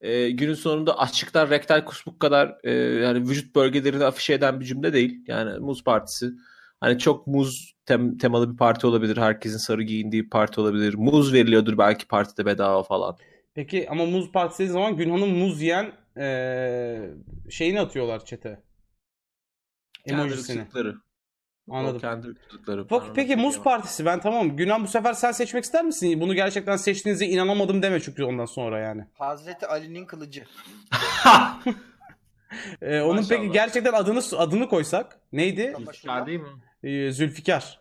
e, 0.00 0.30
günün 0.30 0.54
sonunda 0.54 0.98
açıktan 0.98 1.50
rektal 1.50 1.84
kusmuk 1.84 2.20
kadar 2.20 2.58
e, 2.64 2.72
yani 2.74 3.28
vücut 3.28 3.54
bölgelerini 3.54 4.04
afişe 4.04 4.34
eden 4.34 4.60
bir 4.60 4.64
cümle 4.64 4.92
değil. 4.92 5.24
Yani 5.26 5.58
Muz 5.58 5.84
Partisi 5.84 6.30
Hani 6.82 6.98
çok 6.98 7.26
muz 7.26 7.74
tem, 7.86 8.18
temalı 8.18 8.52
bir 8.52 8.56
parti 8.56 8.86
olabilir. 8.86 9.16
Herkesin 9.16 9.58
sarı 9.58 9.82
giyindiği 9.82 10.24
bir 10.24 10.30
parti 10.30 10.60
olabilir. 10.60 10.94
Muz 10.94 11.32
veriliyordur 11.32 11.78
belki 11.78 12.08
partide 12.08 12.46
bedava 12.46 12.82
falan. 12.82 13.16
Peki 13.54 13.90
ama 13.90 14.06
muz 14.06 14.32
partisi 14.32 14.68
zaman 14.68 14.96
Günhan'ın 14.96 15.28
muz 15.28 15.62
yiyen 15.62 15.92
ee, 16.18 17.10
şeyini 17.50 17.80
atıyorlar 17.80 18.24
çete. 18.24 18.62
Emojisini. 20.06 20.66
Anladım. 21.70 21.96
O 21.96 22.00
kendi. 22.00 22.28
Bak, 22.90 23.02
peki 23.14 23.36
muz 23.36 23.54
şey 23.54 23.62
partisi 23.62 24.04
ben 24.04 24.20
tamam. 24.20 24.56
Günhan 24.56 24.84
bu 24.84 24.88
sefer 24.88 25.12
sen 25.12 25.32
seçmek 25.32 25.64
ister 25.64 25.84
misin? 25.84 26.20
Bunu 26.20 26.34
gerçekten 26.34 26.76
seçtiğinize 26.76 27.26
inanamadım 27.26 27.82
deme 27.82 28.00
çünkü 28.00 28.24
ondan 28.24 28.46
sonra 28.46 28.78
yani. 28.78 29.04
Hazreti 29.14 29.66
Ali'nin 29.66 30.06
kılıcı. 30.06 30.44
ee, 32.82 33.00
onun 33.00 33.16
Maşallah. 33.16 33.40
peki 33.40 33.52
gerçekten 33.52 33.92
adını 33.92 34.20
adını 34.36 34.68
koysak 34.68 35.20
neydi? 35.32 35.74
Zülfikar 35.78 36.26
Ee, 36.82 37.12
Zülfikar. 37.12 37.80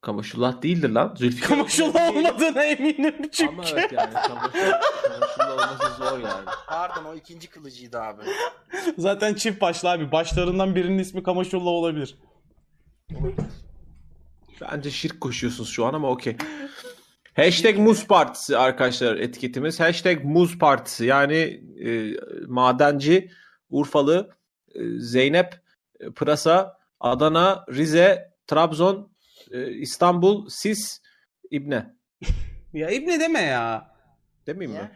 Kamaşullah 0.00 0.62
değildir 0.62 0.90
lan. 0.90 1.14
Zülfikar 1.18 1.48
Kamaşullah 1.48 2.10
olmadığına 2.10 2.64
eminim 2.64 3.14
çünkü. 3.32 3.52
Ama 3.52 3.64
evet 3.72 3.92
yani 3.92 4.12
Kamaşullah, 4.12 4.80
Kamaşullah 5.02 5.52
olması 5.52 5.96
zor 5.96 6.18
yani. 6.18 6.44
Pardon 6.66 7.04
o 7.04 7.14
ikinci 7.14 7.50
kılıcıydı 7.50 8.00
abi. 8.00 8.22
Zaten 8.98 9.34
çift 9.34 9.60
başlı 9.60 9.90
abi. 9.90 10.12
Başlarından 10.12 10.74
birinin 10.74 10.98
ismi 10.98 11.22
Kamaşullah 11.22 11.66
olabilir. 11.66 12.18
Bence 14.60 14.90
şirk 14.90 15.20
koşuyorsunuz 15.20 15.70
şu 15.70 15.86
an 15.86 15.94
ama 15.94 16.10
okey. 16.10 16.36
Hashtag 17.36 17.78
Muz 17.78 18.06
Partisi 18.06 18.58
arkadaşlar 18.58 19.16
etiketimiz. 19.16 19.80
Hashtag 19.80 20.24
Muz 20.24 20.58
Partisi 20.58 21.06
yani 21.06 21.34
e, 21.84 22.16
madenci 22.46 23.30
Urfalı 23.70 24.36
e, 24.74 24.80
Zeynep 24.98 25.60
e, 26.00 26.10
Pırasa 26.10 26.77
Adana 27.00 27.64
Rize 27.70 28.30
Trabzon 28.46 29.12
e, 29.52 29.70
İstanbul 29.70 30.48
Sis 30.48 31.00
İbne. 31.50 31.86
ya 32.72 32.90
İbne 32.90 33.20
deme 33.20 33.40
ya. 33.40 33.90
Demeyeyim 34.46 34.80
mi? 34.80 34.90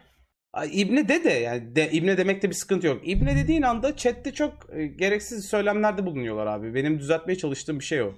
İbne 0.71 1.09
de 1.09 1.23
de 1.23 1.29
yani 1.29 1.75
de, 1.75 1.91
İbne 1.91 2.17
demekte 2.17 2.49
bir 2.49 2.55
sıkıntı 2.55 2.87
yok. 2.87 3.01
İbne 3.03 3.35
dediğin 3.35 3.61
anda 3.61 3.95
chatte 3.95 4.33
çok 4.33 4.53
e, 4.73 4.85
gereksiz 4.87 5.45
söylemlerde 5.45 6.05
bulunuyorlar 6.05 6.47
abi. 6.47 6.73
Benim 6.75 6.99
düzeltmeye 6.99 7.37
çalıştığım 7.37 7.79
bir 7.79 7.83
şey 7.83 8.01
o. 8.01 8.13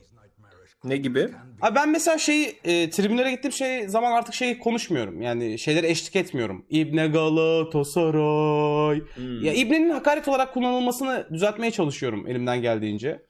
Ne 0.84 0.98
gibi? 0.98 1.30
Abi 1.62 1.76
ben 1.76 1.90
mesela 1.90 2.18
şey 2.18 2.60
e, 2.64 2.90
tribünlere 2.90 3.32
gittiğim 3.32 3.52
şey 3.52 3.88
zaman 3.88 4.12
artık 4.12 4.34
şey 4.34 4.60
konuşmuyorum. 4.60 5.22
Yani 5.22 5.60
şeylere 5.60 5.90
eşlik 5.90 6.16
etmiyorum. 6.16 6.66
İbne 6.70 7.08
Galatasaray. 7.08 9.02
Hmm. 9.16 9.44
Ya 9.44 9.54
İbne'nin 9.54 9.90
hakaret 9.90 10.28
olarak 10.28 10.54
kullanılmasını 10.54 11.28
düzeltmeye 11.34 11.72
çalışıyorum 11.72 12.28
elimden 12.28 12.62
geldiğince. 12.62 13.22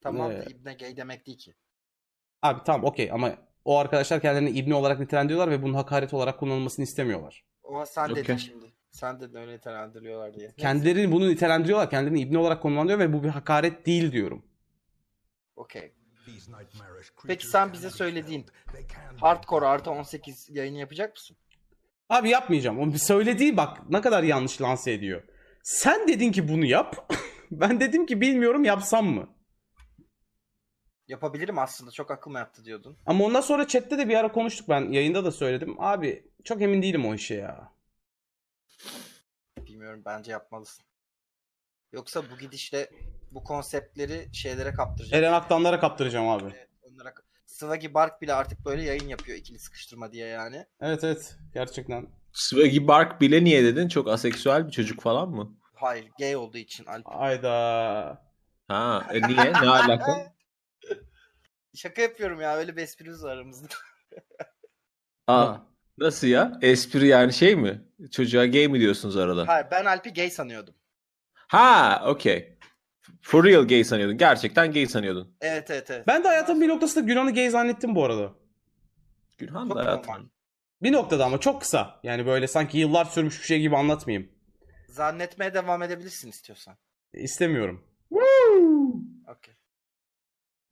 Tamam 0.00 0.30
da 0.30 0.34
Ee, 0.34 0.46
İbne 0.50 0.74
gay 0.74 0.96
demek 0.96 1.26
değil 1.26 1.38
ki. 1.38 1.54
Abi 2.42 2.60
tamam 2.64 2.84
okey 2.84 3.10
ama 3.12 3.36
o 3.64 3.78
arkadaşlar 3.78 4.20
kendilerini 4.20 4.58
İbne 4.58 4.74
olarak 4.74 5.00
nitelendiriyorlar 5.00 5.50
ve 5.50 5.62
bunun 5.62 5.74
hakaret 5.74 6.14
olarak 6.14 6.40
kullanılmasını 6.40 6.82
istemiyorlar. 6.82 7.44
O 7.62 7.86
sen 7.86 8.10
dedin 8.10 8.22
Okey. 8.22 8.38
şimdi. 8.38 8.66
Sen 8.90 9.20
dedin 9.20 9.34
öyle 9.34 9.52
nitelendiriyorlar 9.52 10.34
diye. 10.34 10.52
Kendilerini 10.56 11.12
bunu 11.12 11.28
nitelendiriyorlar. 11.28 11.90
Kendilerini 11.90 12.20
İbne 12.20 12.38
olarak 12.38 12.62
konumlandırıyor 12.62 12.98
ve 12.98 13.12
bu 13.12 13.22
bir 13.22 13.28
hakaret 13.28 13.86
değil 13.86 14.12
diyorum. 14.12 14.44
Okey. 15.56 15.92
Peki 17.26 17.46
sen 17.46 17.72
bize 17.72 17.90
söylediğin 17.90 18.46
hardcore 19.16 19.66
artı 19.66 19.90
18 19.90 20.48
yayını 20.50 20.78
yapacak 20.78 21.16
mısın? 21.16 21.36
Abi 22.08 22.30
yapmayacağım. 22.30 22.80
O 22.80 22.92
bir 22.92 22.98
söylediği 22.98 23.56
bak 23.56 23.90
ne 23.90 24.00
kadar 24.00 24.22
yanlış 24.22 24.62
lanse 24.62 24.92
ediyor. 24.92 25.22
Sen 25.62 26.08
dedin 26.08 26.32
ki 26.32 26.48
bunu 26.48 26.64
yap. 26.64 27.12
ben 27.50 27.80
dedim 27.80 28.06
ki 28.06 28.20
bilmiyorum 28.20 28.64
yapsam 28.64 29.06
mı? 29.06 29.28
Yapabilirim 31.10 31.58
aslında 31.58 31.90
çok 31.90 32.10
aklıma 32.10 32.38
yattı 32.38 32.64
diyordun. 32.64 32.96
Ama 33.06 33.24
ondan 33.24 33.40
sonra 33.40 33.66
chatte 33.66 33.98
de 33.98 34.08
bir 34.08 34.14
ara 34.14 34.32
konuştuk 34.32 34.68
ben. 34.68 34.92
Yayında 34.92 35.24
da 35.24 35.32
söyledim. 35.32 35.76
Abi 35.78 36.24
çok 36.44 36.62
emin 36.62 36.82
değilim 36.82 37.06
o 37.06 37.14
işe 37.14 37.34
ya. 37.34 37.72
Bilmiyorum 39.58 40.02
bence 40.04 40.32
yapmalısın. 40.32 40.84
Yoksa 41.92 42.22
bu 42.30 42.38
gidişle 42.38 42.90
bu 43.30 43.44
konseptleri 43.44 44.28
şeylere 44.32 44.72
kaptıracak. 44.72 45.18
Eren 45.18 45.32
Aktanlara 45.32 45.80
kaptıracağım 45.80 46.28
abi. 46.28 46.44
Evet, 46.56 46.68
onlara... 46.82 47.14
Swaggy 47.46 47.94
Bark 47.94 48.22
bile 48.22 48.34
artık 48.34 48.64
böyle 48.64 48.82
yayın 48.82 49.08
yapıyor 49.08 49.38
ikili 49.38 49.58
sıkıştırma 49.58 50.12
diye 50.12 50.26
yani. 50.26 50.66
Evet 50.80 51.04
evet 51.04 51.36
gerçekten. 51.54 52.06
Swaggy 52.32 52.86
Bark 52.86 53.20
bile 53.20 53.44
niye 53.44 53.64
dedin? 53.64 53.88
Çok 53.88 54.08
aseksüel 54.08 54.66
bir 54.66 54.72
çocuk 54.72 55.00
falan 55.00 55.30
mı? 55.30 55.56
Hayır 55.74 56.10
gay 56.18 56.36
olduğu 56.36 56.58
için 56.58 56.84
Alp. 56.84 57.02
Ayda. 57.06 58.22
Ha, 58.68 59.06
e 59.12 59.28
niye? 59.28 59.52
Ne 59.52 59.68
alaka? 59.68 60.32
Şaka 61.74 62.02
yapıyorum 62.02 62.40
ya 62.40 62.56
öyle 62.56 62.76
bir 62.76 62.82
esprimiz 62.82 63.24
var 63.24 63.36
aramızda. 63.36 63.66
Aa, 65.26 65.56
nasıl 65.98 66.26
ya? 66.26 66.58
Espri 66.62 67.06
yani 67.06 67.32
şey 67.32 67.56
mi? 67.56 67.84
Çocuğa 68.10 68.46
gay 68.46 68.68
mi 68.68 68.80
diyorsunuz 68.80 69.16
arada? 69.16 69.48
Hayır 69.48 69.66
ben 69.70 69.84
Alp'i 69.84 70.12
gay 70.14 70.30
sanıyordum. 70.30 70.74
Ha, 71.34 72.02
okey. 72.06 72.58
For 73.22 73.44
real 73.44 73.68
gay 73.68 73.84
sanıyordun. 73.84 74.18
Gerçekten 74.18 74.72
gay 74.72 74.86
sanıyordun. 74.86 75.36
Evet 75.40 75.70
evet 75.70 75.90
evet. 75.90 76.06
Ben 76.06 76.24
de 76.24 76.28
hayatımın 76.28 76.62
bir 76.62 76.68
noktasında 76.68 77.04
Günan'ı 77.04 77.34
gay 77.34 77.50
zannettim 77.50 77.94
bu 77.94 78.04
arada. 78.04 78.32
Gülhan 79.38 79.68
Çok 79.68 79.76
da 79.76 79.80
normal. 79.84 80.02
hayatım. 80.02 80.30
Bir 80.82 80.92
noktada 80.92 81.24
ama 81.24 81.40
çok 81.40 81.60
kısa. 81.60 82.00
Yani 82.02 82.26
böyle 82.26 82.46
sanki 82.46 82.78
yıllar 82.78 83.04
sürmüş 83.04 83.40
bir 83.40 83.46
şey 83.46 83.60
gibi 83.60 83.76
anlatmayayım. 83.76 84.30
Zannetmeye 84.88 85.54
devam 85.54 85.82
edebilirsin 85.82 86.28
istiyorsan. 86.28 86.76
İstemiyorum. 87.12 87.84
Okey. 89.28 89.54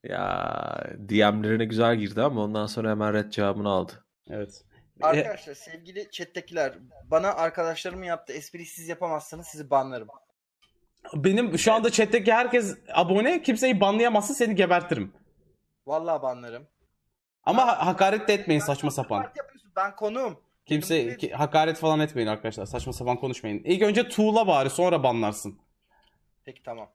Ya 0.05 0.95
DM'lerine 1.09 1.65
güzel 1.65 1.97
girdi 1.97 2.23
ama 2.23 2.43
ondan 2.45 2.67
sonra 2.67 2.91
hemen 2.91 3.13
red 3.15 3.31
cevabını 3.31 3.69
aldı. 3.69 4.05
Evet. 4.31 4.65
Arkadaşlar 5.03 5.55
sevgili 5.55 6.11
chat'tekiler 6.11 6.75
bana 7.11 7.35
arkadaşlarımın 7.35 8.05
yaptığı 8.05 8.33
espriyi 8.33 8.67
siz 8.67 8.89
yapamazsanız 8.89 9.47
sizi 9.47 9.71
banlarım. 9.71 10.09
benim 11.15 11.59
şu 11.59 11.73
anda 11.73 11.91
chat'teki 11.91 12.33
herkes 12.33 12.79
abone. 12.95 13.43
Kimseyi 13.43 13.81
banlayamazsın 13.81 14.35
seni 14.35 14.55
gebertirim. 14.55 15.13
Vallahi 15.87 16.23
banlarım. 16.23 16.67
Ama 17.45 17.67
ha- 17.67 17.87
hakaret 17.87 18.29
de 18.29 18.35
etmeyin 18.35 18.61
saçma 18.61 18.91
sapan. 18.91 19.23
Yapıyorsun, 19.37 19.73
Ben 19.77 19.97
konuğum. 19.97 20.41
Kimse 20.67 21.17
ki- 21.17 21.33
hakaret 21.33 21.77
falan 21.77 22.01
etmeyin 22.01 22.29
arkadaşlar. 22.29 22.67
Saçma 22.67 22.93
sapan 22.93 23.17
konuşmayın. 23.17 23.63
İlk 23.65 23.83
önce 23.83 24.09
tuğla 24.09 24.47
bari 24.47 24.71
sonra 24.71 25.03
banlarsın. 25.03 25.59
Peki 26.45 26.63
tamam. 26.63 26.89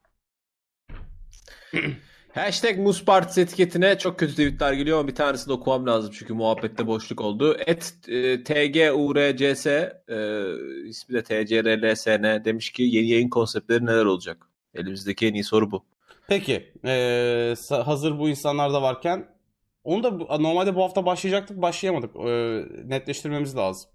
Hashtag 2.33 2.77
Muz 2.79 3.05
Partisi 3.05 3.41
etiketine 3.41 3.97
çok 3.97 4.19
kötü 4.19 4.31
tweetler 4.31 4.73
geliyor 4.73 4.99
ama 4.99 5.07
bir 5.07 5.15
tanesini 5.15 5.53
okumam 5.53 5.87
lazım 5.87 6.11
çünkü 6.19 6.33
muhabbette 6.33 6.87
boşluk 6.87 7.21
oldu. 7.21 7.57
Et 7.65 7.93
e, 8.07 8.43
TGURCS 8.43 9.65
e, 9.67 9.93
ismi 10.87 11.15
de 11.15 11.23
TCRLSN 11.23 12.45
demiş 12.45 12.71
ki 12.71 12.83
yeni 12.83 13.09
yayın 13.09 13.29
konseptleri 13.29 13.85
neler 13.85 14.05
olacak? 14.05 14.47
Elimizdeki 14.73 15.27
en 15.27 15.33
iyi 15.33 15.43
soru 15.43 15.71
bu. 15.71 15.83
Peki. 16.27 16.73
sa- 17.55 17.83
hazır 17.83 18.19
bu 18.19 18.29
insanlar 18.29 18.73
da 18.73 18.81
varken 18.81 19.25
onu 19.83 20.03
da 20.03 20.37
normalde 20.37 20.75
bu 20.75 20.83
hafta 20.83 21.05
başlayacaktık 21.05 21.61
başlayamadık. 21.61 22.15
Eee, 22.15 22.65
netleştirmemiz 22.85 23.55
lazım. 23.55 23.89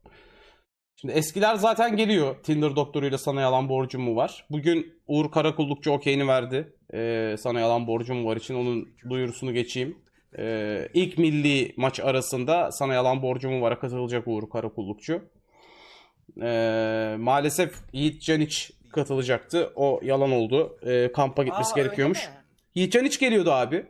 Şimdi 1.00 1.12
eskiler 1.14 1.54
zaten 1.54 1.96
geliyor. 1.96 2.36
Tinder 2.42 2.76
doktoruyla 2.76 3.18
sana 3.18 3.40
yalan 3.40 3.68
borcum 3.68 4.02
mu 4.02 4.16
var? 4.16 4.46
Bugün 4.50 4.94
Uğur 5.06 5.30
Karakullukçu 5.30 5.90
okeyini 5.90 6.28
verdi. 6.28 6.72
Eee, 6.92 7.36
sana 7.38 7.60
yalan 7.60 7.86
borcum 7.86 8.24
var 8.26 8.36
için 8.36 8.54
onun 8.54 8.88
duyurusunu 9.10 9.52
geçeyim. 9.52 9.98
Eee 10.38 10.88
ilk 10.94 11.18
milli 11.18 11.74
maç 11.76 12.00
arasında 12.00 12.72
sana 12.72 12.94
yalan 12.94 13.22
borcum 13.22 13.62
var'a 13.62 13.78
katılacak 13.78 14.28
Uğur 14.28 14.50
Karakullukçu. 14.50 15.22
Eee, 16.36 17.16
maalesef 17.18 17.74
Yiğit 17.92 18.22
Caniç 18.22 18.70
katılacaktı. 18.92 19.72
O 19.76 20.00
yalan 20.02 20.32
oldu. 20.32 20.78
Eee, 20.86 21.12
kampa 21.12 21.42
gitmesi 21.42 21.72
Aa, 21.72 21.76
gerekiyormuş. 21.76 22.18
mi? 22.26 22.32
Yiğitcan 22.74 23.04
hiç 23.04 23.18
geliyordu 23.20 23.52
abi. 23.52 23.86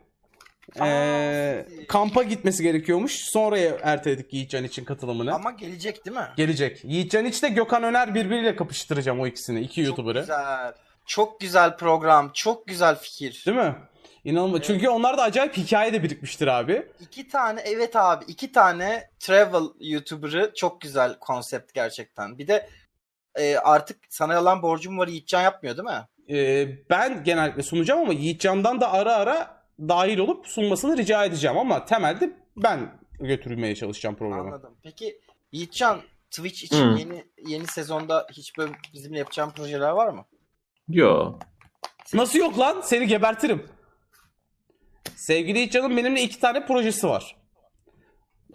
Aa, 0.79 0.87
Ee, 0.87 1.65
sizi. 1.69 1.87
kampa 1.87 2.23
gitmesi 2.23 2.63
gerekiyormuş. 2.63 3.15
Sonra 3.15 3.59
erteledik 3.59 4.33
Yiğitcan 4.33 4.63
için 4.63 4.83
katılımını. 4.85 5.33
Ama 5.33 5.51
gelecek 5.51 6.05
değil 6.05 6.17
mi? 6.17 6.27
Gelecek. 6.37 6.83
Yiğitcan 6.83 7.25
hiç 7.25 7.43
de 7.43 7.49
Gökhan 7.49 7.83
Öner 7.83 8.15
birbiriyle 8.15 8.55
kapıştıracağım 8.55 9.19
o 9.19 9.27
ikisini. 9.27 9.59
iki 9.61 9.75
Çok 9.75 9.85
YouTuber'ı. 9.87 10.19
güzel. 10.19 10.73
Çok 11.05 11.39
güzel 11.39 11.77
program. 11.77 12.31
Çok 12.33 12.67
güzel 12.67 12.95
fikir. 12.95 13.43
Değil 13.45 13.57
mi? 13.57 13.75
İnanılmaz. 14.25 14.61
Çünkü 14.63 14.89
onlar 14.89 15.17
da 15.17 15.21
acayip 15.23 15.57
hikaye 15.57 15.93
de 15.93 16.03
birikmiştir 16.03 16.47
abi. 16.47 16.87
İki 16.99 17.27
tane 17.27 17.61
evet 17.65 17.95
abi 17.95 18.25
iki 18.27 18.51
tane 18.51 19.09
travel 19.19 19.63
YouTuber'ı 19.79 20.51
çok 20.55 20.81
güzel 20.81 21.19
konsept 21.19 21.73
gerçekten. 21.73 22.37
Bir 22.37 22.47
de 22.47 22.69
e, 23.35 23.55
artık 23.57 23.97
sana 24.09 24.33
yalan 24.33 24.61
borcum 24.61 24.97
var 24.97 25.07
Yiğitcan 25.07 25.41
yapmıyor 25.41 25.77
değil 25.77 25.87
mi? 25.87 26.07
Ee, 26.37 26.67
ben 26.89 27.23
genellikle 27.23 27.63
sunacağım 27.63 28.01
ama 28.01 28.13
Yiğitcan'dan 28.13 28.81
da 28.81 28.91
ara 28.91 29.13
ara 29.15 29.58
dahil 29.79 30.17
olup 30.17 30.47
sunmasını 30.47 30.97
rica 30.97 31.25
edeceğim 31.25 31.57
ama 31.57 31.85
temelde 31.85 32.33
ben 32.57 32.99
götürülmeye 33.19 33.75
çalışacağım 33.75 34.15
programı. 34.15 34.41
Anladım. 34.41 34.75
Peki 34.83 35.19
Yiğitcan 35.51 36.01
Twitch 36.31 36.63
için 36.63 36.91
Hı. 36.91 36.99
yeni 36.99 37.25
yeni 37.47 37.67
sezonda 37.67 38.27
hiç 38.31 38.57
böyle 38.57 38.71
bizimle 38.93 39.17
yapacağım 39.19 39.51
projeler 39.55 39.89
var 39.89 40.07
mı? 40.07 40.25
Yo. 40.87 41.39
Nasıl 42.13 42.39
yok 42.39 42.59
lan? 42.59 42.81
Seni 42.81 43.07
gebertirim. 43.07 43.65
Sevgili 45.15 45.57
Yiğitcan'ın 45.57 45.97
benimle 45.97 46.21
iki 46.21 46.39
tane 46.39 46.65
projesi 46.65 47.07
var. 47.07 47.35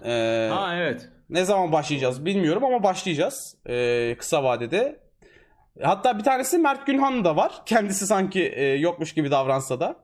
Ee, 0.05 0.49
Ha 0.53 0.77
evet. 0.77 1.09
Ne 1.29 1.45
zaman 1.45 1.73
başlayacağız 1.73 2.25
bilmiyorum 2.25 2.65
ama 2.65 2.83
başlayacağız 2.83 3.57
ee, 3.67 4.17
kısa 4.19 4.45
vadede. 4.45 5.05
Hatta 5.83 6.19
bir 6.19 6.25
tanesi 6.25 6.59
Mert 6.59 6.87
Günhan 6.87 7.25
da 7.25 7.37
var. 7.37 7.63
Kendisi 7.67 8.07
sanki 8.07 8.43
e, 8.43 8.65
yokmuş 8.65 9.13
gibi 9.15 9.31
davransa 9.31 9.81
da. 9.81 10.04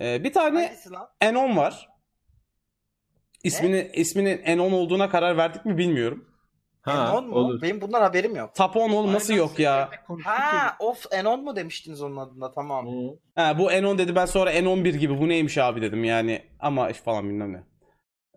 Ee, 0.00 0.24
bir 0.24 0.32
tane? 0.32 0.76
Enon 1.20 1.56
var. 1.56 1.88
İsmini 3.44 3.90
isminin 3.94 4.42
Enon 4.44 4.72
olduğuna 4.72 5.08
karar 5.08 5.36
verdik 5.36 5.64
mi 5.64 5.78
bilmiyorum. 5.78 6.26
Ha, 6.82 7.08
Enon 7.10 7.28
mu? 7.28 7.34
olur. 7.34 7.62
Benim 7.62 7.80
bundan 7.80 8.00
haberim 8.00 8.36
yok. 8.36 8.54
Tap 8.54 8.76
on 8.76 8.90
oğlum 8.90 9.12
nasıl 9.12 9.34
yok 9.34 9.58
ya? 9.58 9.90
Ha, 10.24 10.76
of 10.78 11.06
Enon 11.12 11.44
mu 11.44 11.56
demiştiniz 11.56 12.02
onun 12.02 12.16
adına 12.16 12.52
tamam. 12.52 12.86
Hı. 12.86 13.18
Ha, 13.34 13.58
bu 13.58 13.72
Enon 13.72 13.98
dedi 13.98 14.14
ben 14.14 14.26
sonra 14.26 14.52
N11 14.52 14.96
gibi 14.96 15.20
bu 15.20 15.28
neymiş 15.28 15.58
abi 15.58 15.82
dedim 15.82 16.04
yani 16.04 16.42
ama 16.60 16.90
iş 16.90 16.98
falan 16.98 17.28
bilmem 17.28 17.52
ne. 17.52 17.62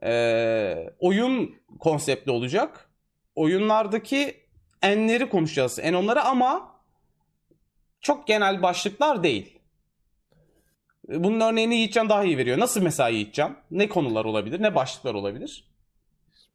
Ee, 0.10 0.90
oyun 1.00 1.56
konseptli 1.80 2.32
olacak. 2.32 2.90
Oyunlardaki 3.36 4.38
enleri 4.82 5.30
konuşacağız. 5.30 5.80
Enonları 5.80 6.22
ama 6.24 6.76
çok 8.02 8.28
genel 8.28 8.62
başlıklar 8.62 9.24
değil. 9.24 9.53
Bunun 11.08 11.40
örneğini 11.40 11.76
Yiğitcan 11.76 12.10
daha 12.10 12.24
iyi 12.24 12.38
veriyor. 12.38 12.60
Nasıl 12.60 12.82
mesela 12.82 13.10
Yiğitcan? 13.10 13.56
Ne 13.72 13.90
konular 13.90 14.26
olabilir? 14.26 14.62
Ne 14.62 14.76
başlıklar 14.76 15.14
olabilir? 15.14 15.64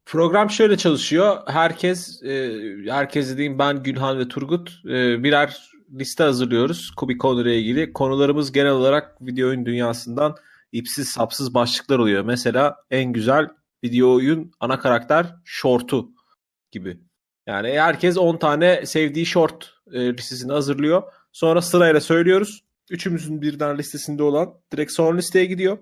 Program 0.06 0.50
şöyle 0.50 0.76
çalışıyor. 0.76 1.36
Herkes, 1.46 2.22
e, 2.22 2.52
herkes 2.86 3.30
dediğim 3.30 3.58
ben 3.58 3.82
Gülhan 3.82 4.18
ve 4.18 4.28
Turgut 4.28 4.80
e, 4.84 5.22
birer 5.22 5.70
liste 5.98 6.24
hazırlıyoruz. 6.24 6.90
Kubi 6.96 7.18
konuyla 7.18 7.52
ilgili. 7.52 7.92
Konularımız 7.92 8.52
genel 8.52 8.72
olarak 8.72 9.16
video 9.20 9.48
oyun 9.48 9.66
dünyasından 9.66 10.36
ipsiz 10.72 11.08
sapsız 11.08 11.54
başlıklar 11.54 11.98
oluyor. 11.98 12.24
Mesela 12.24 12.76
en 12.90 13.12
güzel 13.12 13.48
video 13.84 14.14
oyun 14.14 14.52
ana 14.60 14.78
karakter 14.78 15.34
short'u 15.44 16.10
gibi. 16.70 16.98
Yani 17.46 17.80
herkes 17.80 18.18
10 18.18 18.36
tane 18.36 18.86
sevdiği 18.86 19.26
short 19.26 19.72
e, 19.92 20.12
listesini 20.16 20.52
hazırlıyor. 20.52 21.02
Sonra 21.32 21.62
sırayla 21.62 22.00
söylüyoruz. 22.00 22.64
Üçümüzün 22.90 23.42
birden 23.42 23.78
listesinde 23.78 24.22
olan 24.22 24.54
direkt 24.72 24.92
son 24.92 25.16
listeye 25.18 25.44
gidiyor. 25.44 25.78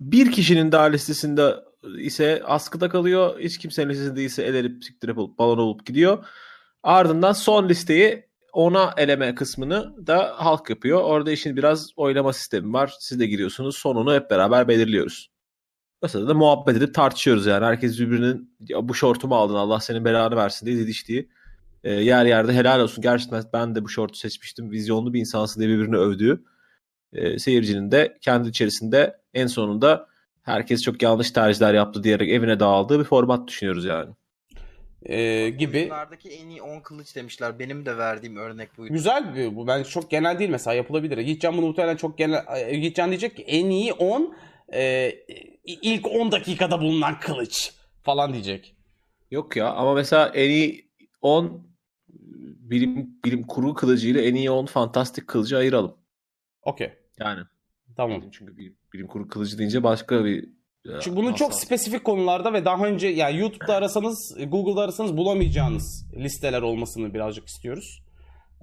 bir 0.00 0.32
kişinin 0.32 0.72
daha 0.72 0.84
listesinde 0.84 1.54
ise 1.98 2.42
askıda 2.44 2.88
kalıyor. 2.88 3.40
Hiç 3.40 3.58
kimsenin 3.58 3.88
listesinde 3.90 4.24
ise 4.24 4.42
elenip 4.42 4.84
siktirip 4.84 5.18
olup 5.18 5.38
balon 5.38 5.58
olup 5.58 5.86
gidiyor. 5.86 6.26
Ardından 6.82 7.32
son 7.32 7.68
listeyi 7.68 8.28
ona 8.52 8.94
eleme 8.96 9.34
kısmını 9.34 10.06
da 10.06 10.34
halk 10.36 10.70
yapıyor. 10.70 11.02
Orada 11.02 11.30
işin 11.32 11.56
biraz 11.56 11.90
oylama 11.96 12.32
sistemi 12.32 12.72
var. 12.72 12.94
Siz 13.00 13.20
de 13.20 13.26
giriyorsunuz. 13.26 13.76
Sonunu 13.78 14.14
hep 14.14 14.30
beraber 14.30 14.68
belirliyoruz. 14.68 15.30
Sırada 16.08 16.28
da 16.28 16.34
muhabbet 16.34 16.76
edip 16.76 16.94
tartışıyoruz 16.94 17.46
yani. 17.46 17.64
Herkes 17.64 18.00
birbirinin 18.00 18.56
ya 18.60 18.88
bu 18.88 18.94
şortumu 18.94 19.36
aldın 19.36 19.54
Allah 19.54 19.80
senin 19.80 20.04
belanı 20.04 20.36
versin 20.36 20.66
diye 20.66 20.76
didiştiği. 20.76 21.28
E, 21.84 21.92
yer 21.92 22.26
yerde 22.26 22.52
helal 22.52 22.80
olsun. 22.80 23.02
Gerçekten 23.02 23.44
ben 23.52 23.74
de 23.74 23.84
bu 23.84 23.88
şortu 23.88 24.18
seçmiştim. 24.18 24.70
Vizyonlu 24.70 25.14
bir 25.14 25.20
insansın 25.20 25.60
diye 25.60 25.70
birbirini 25.70 25.96
övdüğü. 25.96 26.44
E, 27.12 27.38
seyircinin 27.38 27.90
de 27.90 28.18
kendi 28.20 28.48
içerisinde 28.48 29.16
en 29.34 29.46
sonunda 29.46 30.08
herkes 30.42 30.82
çok 30.82 31.02
yanlış 31.02 31.30
tercihler 31.30 31.74
yaptı 31.74 32.04
diyerek 32.04 32.30
evine 32.30 32.60
dağıldığı 32.60 32.98
bir 32.98 33.04
format 33.04 33.48
düşünüyoruz 33.48 33.84
yani. 33.84 34.10
Ee, 35.06 35.50
gibi. 35.50 35.86
Bunlardaki 35.86 36.30
en 36.30 36.48
iyi 36.48 36.62
10 36.62 36.80
kılıç 36.80 37.16
demişler. 37.16 37.58
Benim 37.58 37.86
de 37.86 37.98
verdiğim 37.98 38.36
örnek 38.36 38.78
buydu. 38.78 38.92
Güzel 38.92 39.34
bir 39.34 39.56
bu. 39.56 39.66
Bence 39.66 39.90
çok 39.90 40.10
genel 40.10 40.38
değil 40.38 40.50
mesela 40.50 40.74
yapılabilir. 40.74 41.18
Yiğitcan 41.18 41.56
bunu 41.56 41.66
muhtemelen 41.66 41.96
çok 41.96 42.18
genel. 42.18 42.72
Yiğitcan 42.72 43.10
diyecek 43.10 43.36
ki 43.36 43.42
en 43.42 43.66
iyi 43.70 43.92
10 43.92 44.36
e, 44.72 45.12
ilk 45.64 46.06
10 46.06 46.32
dakikada 46.32 46.80
bulunan 46.80 47.20
kılıç 47.20 47.72
falan 48.02 48.32
diyecek. 48.32 48.74
Yok 49.30 49.56
ya 49.56 49.70
ama 49.70 49.94
mesela 49.94 50.28
en 50.28 50.50
iyi 50.50 50.90
10 51.22 51.73
bilim 52.70 53.20
bilim 53.24 53.42
kurgu 53.42 53.74
kılıcıyla 53.74 54.20
en 54.20 54.34
iyi 54.34 54.50
10 54.50 54.66
fantastik 54.66 55.26
kılıcı 55.26 55.58
ayıralım. 55.58 55.96
Okey. 56.62 56.92
Yani 57.18 57.40
Tamam. 57.96 58.22
çünkü 58.32 58.56
bilim, 58.56 58.76
bilim 58.92 59.06
kurgu 59.06 59.28
kılıcı 59.28 59.58
deyince 59.58 59.82
başka 59.82 60.24
bir 60.24 60.44
e, 60.86 61.00
Çünkü 61.00 61.16
bunu 61.16 61.34
çok 61.34 61.54
spesifik 61.54 62.04
konularda 62.04 62.52
ve 62.52 62.64
daha 62.64 62.86
önce 62.86 63.08
yani 63.08 63.38
YouTube'da 63.38 63.74
arasanız, 63.74 64.36
Google'da 64.48 64.80
arasanız 64.80 65.16
bulamayacağınız 65.16 66.06
listeler 66.16 66.62
olmasını 66.62 67.14
birazcık 67.14 67.48
istiyoruz. 67.48 68.02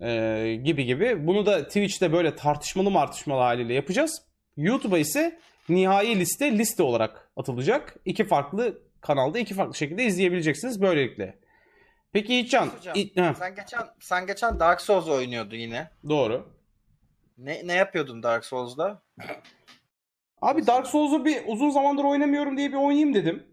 Ee, 0.01 0.59
gibi 0.63 0.85
gibi. 0.85 1.27
Bunu 1.27 1.45
da 1.45 1.63
Twitch'te 1.63 2.13
böyle 2.13 2.35
tartışmalı 2.35 2.91
martışmalı 2.91 3.39
haliyle 3.39 3.73
yapacağız. 3.73 4.21
YouTube'a 4.57 4.97
ise 4.97 5.39
nihai 5.69 6.19
liste 6.19 6.57
liste 6.57 6.83
olarak 6.83 7.31
atılacak. 7.35 7.95
İki 8.05 8.23
farklı 8.23 8.81
kanalda 9.01 9.39
iki 9.39 9.53
farklı 9.53 9.75
şekilde 9.75 10.05
izleyebileceksiniz 10.05 10.81
böylelikle. 10.81 11.40
Peki 12.13 12.34
Yiğitcan, 12.34 12.67
Hocam, 12.67 12.97
İ- 12.97 13.15
Heh, 13.15 13.34
sen 13.34 13.56
geçen 13.56 13.82
sen 14.00 14.28
geçen 14.28 14.60
Dark 14.60 14.82
Souls 14.82 15.08
oynuyordun 15.08 15.56
yine. 15.56 15.89
doğru. 16.10 16.50
Ne 17.38 17.67
ne 17.67 17.74
yapıyordun 17.74 18.24
Dark 18.24 18.45
Souls'da? 18.45 19.02
Abi 20.41 20.67
Dark 20.67 20.88
Souls'u 20.88 21.26
bir 21.26 21.38
uzun 21.47 21.69
zamandır 21.69 22.04
oynamıyorum 22.04 22.58
diye 22.58 22.69
bir 22.69 22.78
oynayayım 22.78 23.13
dedim. 23.13 23.43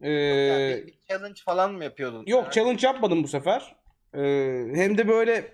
Ee, 0.00 0.10
Yani 0.10 0.82
bir, 0.82 0.86
bir 0.86 0.98
challenge 1.08 1.40
falan 1.44 1.74
mı 1.74 1.84
yapıyordun? 1.84 2.24
Yok 2.26 2.42
Yani 2.44 2.52
challenge 2.52 2.86
yapmadım 2.86 3.22
bu 3.22 3.28
sefer. 3.28 3.76
Ee, 4.14 4.20
hem 4.74 4.98
de 4.98 5.08
böyle 5.08 5.52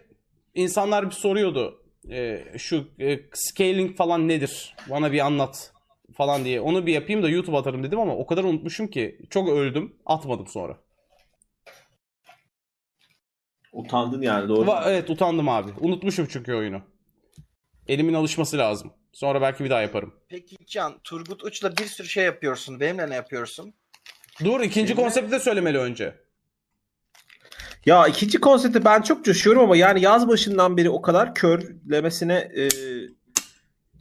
insanlar 0.55 1.07
bir 1.07 1.15
soruyordu. 1.15 1.83
Ee, 2.11 2.45
şu 2.59 2.89
e, 3.01 3.19
scaling 3.33 3.97
falan 3.97 4.29
nedir? 4.29 4.77
Bana 4.91 5.13
bir 5.13 5.21
anlat 5.27 5.73
falan 6.17 6.45
diye. 6.45 6.61
Onu 6.61 6.87
bir 6.87 6.93
yapayım 6.93 7.23
da 7.23 7.29
YouTube 7.29 7.57
atarım 7.57 7.83
dedim 7.85 7.99
ama 8.01 8.17
o 8.17 8.27
kadar 8.27 8.45
unutmuşum 8.45 8.87
ki 8.89 9.19
çok 9.31 9.49
öldüm. 9.49 9.97
Atmadım 10.07 10.47
sonra. 10.47 10.79
Utandın 13.73 14.23
yani 14.23 14.49
doğru. 14.49 14.71
Va- 14.71 14.91
evet 14.91 15.11
utandım 15.11 15.49
abi. 15.49 15.71
Unutmuşum 15.81 16.27
çünkü 16.31 16.55
oyunu. 16.55 16.83
Elimin 17.89 18.15
alışması 18.15 18.59
lazım. 18.59 18.93
Sonra 19.13 19.41
belki 19.41 19.65
bir 19.65 19.71
daha 19.71 19.81
yaparım. 19.81 20.15
Peki 20.29 20.57
Can, 20.67 20.95
Turgut 21.05 21.45
Uç'la 21.45 21.77
bir 21.77 21.87
sürü 21.87 22.09
şey 22.09 22.25
yapıyorsun. 22.25 22.81
Benimle 22.81 23.11
ne 23.11 23.15
yapıyorsun? 23.15 23.75
Dur 24.45 24.61
ikinci 24.61 24.89
Şimdi- 24.89 25.03
konsepti 25.03 25.31
de 25.31 25.41
söylemeli 25.41 25.79
önce. 25.79 26.23
Ya 27.87 28.07
ikinci 28.07 28.41
konsepte 28.41 28.85
ben 28.85 29.03
çok 29.03 29.25
coşuyorum 29.25 29.63
ama 29.63 29.77
yani 29.77 30.01
yaz 30.01 30.29
başından 30.29 30.77
beri 30.77 30.91
o 30.91 31.03
kadar 31.03 31.35
körlemesine 31.35 32.35
e, 32.57 32.69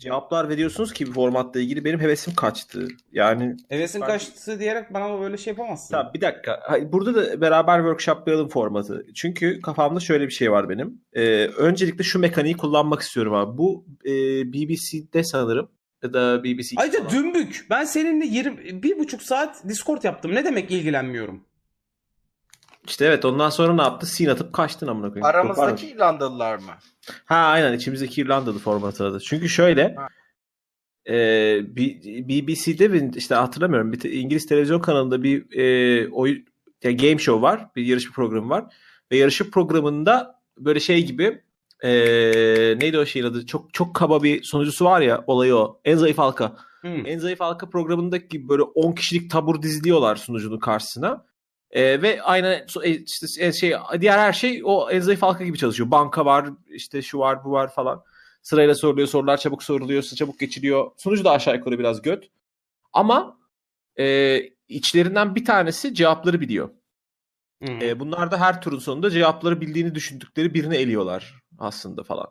cevaplar 0.02 0.50
veriyorsunuz 0.50 0.94
ki 0.94 1.08
bir 1.08 1.12
formatla 1.12 1.60
ilgili 1.60 1.86
benim 1.86 2.00
hevesim 2.00 2.36
kaçtı. 2.36 2.88
Yani 3.12 3.56
Hevesin 3.70 4.02
Ben- 4.02 4.08
kaçtı 4.08 4.60
diyerek 4.60 4.94
bana 4.94 5.22
böyle 5.22 5.38
şey 5.38 5.52
yapamazsın. 5.52 5.92
Tamam 5.96 6.12
bir 6.14 6.22
dakika. 6.22 6.60
Burada 6.92 7.16
da 7.16 7.42
beraber 7.42 7.78
workshoplayalım 7.78 8.50
formatı. 8.50 9.06
Çünkü 9.16 9.62
kafamda 9.62 10.00
şöyle 10.00 10.26
bir 10.26 10.32
şey 10.32 10.52
var 10.52 10.70
benim. 10.70 11.02
Ee, 11.14 11.46
öncelikle 11.46 12.04
şu 12.04 12.20
mekaniği 12.20 12.58
kullanmak 12.58 13.02
istiyorum 13.02 13.34
abi. 13.34 13.58
Bu 13.58 13.86
e, 14.06 14.12
BBC'de 14.54 15.24
sanırım 15.24 15.70
ya 16.04 16.14
da 16.14 16.44
BBC 16.44 16.76
Ayrıca 16.78 17.00
falan. 17.00 17.12
dümbük. 17.12 17.66
Ben 17.70 17.84
seninle 17.84 18.26
20, 18.26 18.84
bir 18.84 19.00
buçuk 19.00 19.22
saat 19.24 19.68
Discord 19.70 20.04
yaptım. 20.04 20.36
Ne 20.36 20.46
demek 20.46 20.72
ilgilenmiyorum? 20.72 21.44
İşte 22.88 23.06
evet 23.06 23.26
ondan 23.26 23.50
sonra 23.50 23.74
ne 23.74 23.82
yaptı? 23.82 24.06
Sin 24.06 24.28
atıp 24.28 24.54
kaçtın 24.54 24.88
amına 24.88 25.08
koyayım. 25.08 25.26
Yok, 25.26 25.36
Aramızdaki 25.36 25.88
İrlandalılar 25.88 26.56
mı? 26.56 26.72
Ha 27.26 27.36
aynen 27.36 27.74
içimizdeki 27.74 28.22
İrlandalı 28.22 28.60
formatı 28.60 29.06
adı. 29.06 29.20
Çünkü 29.20 29.50
şöyle 29.50 29.96
Ha. 29.96 30.08
e, 31.14 31.16
BBC'de 32.28 32.94
bir, 32.94 33.14
işte 33.14 33.36
hatırlamıyorum 33.36 33.94
bir 33.94 34.04
İngiliz 34.04 34.46
televizyon 34.46 34.80
kanalında 34.80 35.24
bir 35.24 35.58
e, 35.58 36.10
oyun 36.10 36.46
ya 36.84 36.92
game 36.92 37.18
show 37.18 37.42
var. 37.42 37.68
Bir 37.76 37.86
yarışma 37.86 38.14
programı 38.14 38.50
var. 38.50 38.66
Ve 39.12 39.18
yarışma 39.18 39.48
programında 39.52 40.42
böyle 40.58 40.80
şey 40.80 41.06
gibi 41.06 41.42
e, 41.84 41.90
neydi 42.80 42.98
o 42.98 43.06
şeyin 43.06 43.26
adı? 43.26 43.46
Çok 43.46 43.74
çok 43.74 43.96
kaba 43.96 44.24
bir 44.24 44.44
sunucusu 44.44 44.86
var 44.86 45.02
ya 45.02 45.24
olayı 45.28 45.56
o. 45.56 45.82
En 45.86 45.96
zayıf 45.98 46.18
halka. 46.18 46.56
Hmm. 46.82 47.06
En 47.06 47.20
zayıf 47.20 47.40
halka 47.40 47.70
programındaki 47.70 48.28
gibi 48.28 48.50
böyle 48.50 48.62
10 48.64 48.92
kişilik 48.92 49.32
tabur 49.32 49.62
diziliyorlar 49.62 50.16
sunucunun 50.16 50.60
karşısına. 50.60 51.26
Ee, 51.72 52.02
ve 52.02 52.18
so- 52.18 52.86
e, 52.86 52.90
işte 52.90 53.46
e, 53.46 53.54
şey 53.54 53.76
diğer 54.02 54.18
her 54.18 54.34
şey 54.34 54.62
o 54.66 54.90
en 54.90 55.00
zayıf 55.00 55.22
halka 55.22 55.44
gibi 55.44 55.58
çalışıyor. 55.58 55.92
Banka 55.92 56.26
var, 56.26 56.50
işte 56.68 57.02
şu 57.02 57.20
var, 57.20 57.46
bu 57.46 57.52
var 57.52 57.74
falan. 57.74 58.04
Sırayla 58.42 58.76
soruluyor, 58.76 59.08
sorular 59.08 59.38
çabuk 59.38 59.64
soruluyor, 59.64 60.04
çabuk 60.04 60.40
geçiliyor. 60.40 60.92
Sunucu 60.98 61.24
da 61.24 61.32
aşağı 61.32 61.56
yukarı 61.56 61.80
biraz 61.80 62.02
göt. 62.02 62.30
Ama 62.94 63.38
e, 64.00 64.38
içlerinden 64.68 65.36
bir 65.36 65.46
tanesi 65.46 65.94
cevapları 65.94 66.42
biliyor. 66.42 66.70
Hmm. 67.64 67.82
E, 67.82 68.00
bunlar 68.00 68.32
da 68.32 68.40
her 68.40 68.62
turun 68.62 68.80
sonunda 68.80 69.10
cevapları 69.10 69.62
bildiğini 69.62 69.96
düşündükleri 69.96 70.54
birini 70.54 70.76
eliyorlar 70.76 71.42
aslında 71.60 72.04
falan. 72.04 72.28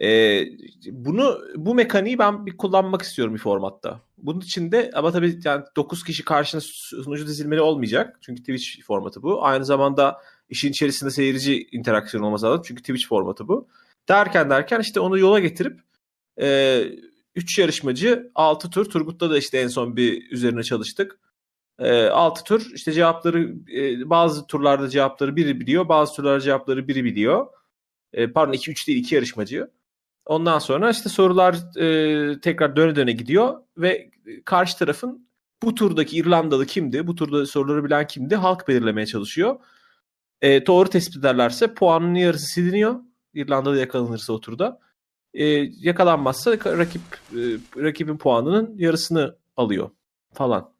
E, 0.00 0.44
bunu 0.90 1.40
bu 1.56 1.74
mekaniği 1.74 2.18
ben 2.18 2.46
bir 2.46 2.56
kullanmak 2.56 3.02
istiyorum 3.02 3.34
bir 3.34 3.38
formatta. 3.38 4.00
Bunun 4.18 4.40
için 4.40 4.72
de 4.72 4.90
ama 4.94 5.12
tabii 5.12 5.40
yani 5.44 5.64
9 5.76 6.04
kişi 6.04 6.24
karşına 6.24 6.60
sunucu 6.60 7.26
dizilmeli 7.26 7.60
olmayacak. 7.60 8.18
Çünkü 8.20 8.42
Twitch 8.42 8.86
formatı 8.86 9.22
bu. 9.22 9.44
Aynı 9.44 9.64
zamanda 9.64 10.18
işin 10.48 10.70
içerisinde 10.70 11.10
seyirci 11.10 11.68
interaksiyonu 11.72 12.26
olması 12.26 12.46
lazım. 12.46 12.62
Çünkü 12.66 12.82
Twitch 12.82 13.08
formatı 13.08 13.48
bu. 13.48 13.68
Derken 14.08 14.50
derken 14.50 14.80
işte 14.80 15.00
onu 15.00 15.18
yola 15.18 15.38
getirip 15.38 15.80
3 17.36 17.58
yarışmacı 17.58 18.30
6 18.34 18.70
tur. 18.70 18.84
Turgut'ta 18.90 19.30
da 19.30 19.38
işte 19.38 19.58
en 19.58 19.68
son 19.68 19.96
bir 19.96 20.30
üzerine 20.30 20.62
çalıştık. 20.62 21.18
6 21.80 22.44
tur 22.44 22.70
işte 22.74 22.92
cevapları 22.92 23.54
e, 23.76 24.10
bazı 24.10 24.46
turlarda 24.46 24.88
cevapları 24.88 25.36
biri 25.36 25.60
biliyor. 25.60 25.88
Bazı 25.88 26.14
turlarda 26.14 26.40
cevapları 26.40 26.88
biri 26.88 27.04
biliyor. 27.04 27.46
E, 28.12 28.32
pardon 28.32 28.52
2-3 28.52 28.86
değil 28.86 28.98
2 28.98 29.14
yarışmacı. 29.14 29.70
Ondan 30.32 30.58
sonra 30.58 30.90
işte 30.90 31.08
sorular 31.08 31.54
e, 31.76 32.40
tekrar 32.40 32.76
döne 32.76 32.96
döne 32.96 33.12
gidiyor 33.12 33.60
ve 33.76 34.10
karşı 34.44 34.78
tarafın 34.78 35.28
bu 35.62 35.74
turdaki 35.74 36.16
İrlandalı 36.16 36.66
kimdi? 36.66 37.06
Bu 37.06 37.14
turda 37.14 37.46
soruları 37.46 37.84
bilen 37.84 38.06
kimdi? 38.06 38.36
Halk 38.36 38.68
belirlemeye 38.68 39.06
çalışıyor. 39.06 39.56
E, 40.42 40.66
doğru 40.66 40.90
tespit 40.90 41.16
ederlerse 41.16 41.74
puanın 41.74 42.14
yarısı 42.14 42.46
siliniyor. 42.46 43.00
İrlandalı 43.34 43.78
yakalanırsa 43.78 44.32
o 44.32 44.40
turda. 44.40 44.80
E, 45.34 45.44
yakalanmazsa 45.80 46.50
rakip 46.52 47.02
e, 47.32 47.40
rakibin 47.76 48.16
puanının 48.16 48.74
yarısını 48.78 49.36
alıyor 49.56 49.90
falan. 50.32 50.72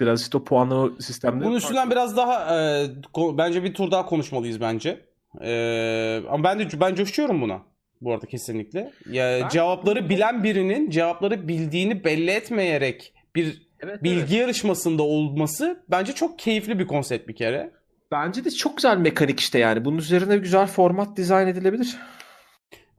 Biraz 0.00 0.22
işte 0.22 0.38
o 0.38 0.44
puanlama 0.44 0.90
sistemleri. 1.00 1.44
Bunun 1.44 1.56
üstünden 1.56 1.90
biraz 1.90 2.16
daha 2.16 2.56
e, 2.56 2.86
bence 3.16 3.64
bir 3.64 3.74
tur 3.74 3.90
daha 3.90 4.06
konuşmalıyız 4.06 4.60
bence. 4.60 5.06
E, 5.40 6.22
ama 6.30 6.44
ben 6.44 6.58
de 6.58 6.80
ben 6.80 6.94
coşuyorum 6.94 7.40
buna. 7.40 7.75
Bu 8.00 8.12
arada 8.12 8.26
kesinlikle. 8.26 8.92
Ya 9.10 9.38
Ben- 9.42 9.48
cevapları 9.48 10.08
bilen 10.08 10.44
birinin 10.44 10.90
cevapları 10.90 11.48
bildiğini 11.48 12.04
belli 12.04 12.30
etmeyerek 12.30 13.14
bir 13.34 13.66
Evet, 13.80 14.02
bilgi 14.02 14.18
evet. 14.18 14.30
yarışmasında 14.32 15.02
olması 15.02 15.84
bence 15.88 16.12
çok 16.12 16.38
keyifli 16.38 16.78
bir 16.78 16.86
konsept 16.86 17.28
bir 17.28 17.36
kere. 17.36 17.70
Bence 18.12 18.44
de 18.44 18.50
çok 18.50 18.76
güzel 18.76 18.96
mekanik 18.96 19.40
işte 19.40 19.58
yani. 19.58 19.84
Bunun 19.84 19.98
üzerine 19.98 20.36
güzel 20.36 20.66
format 20.66 21.16
dizayn 21.16 21.46
edilebilir. 21.46 21.96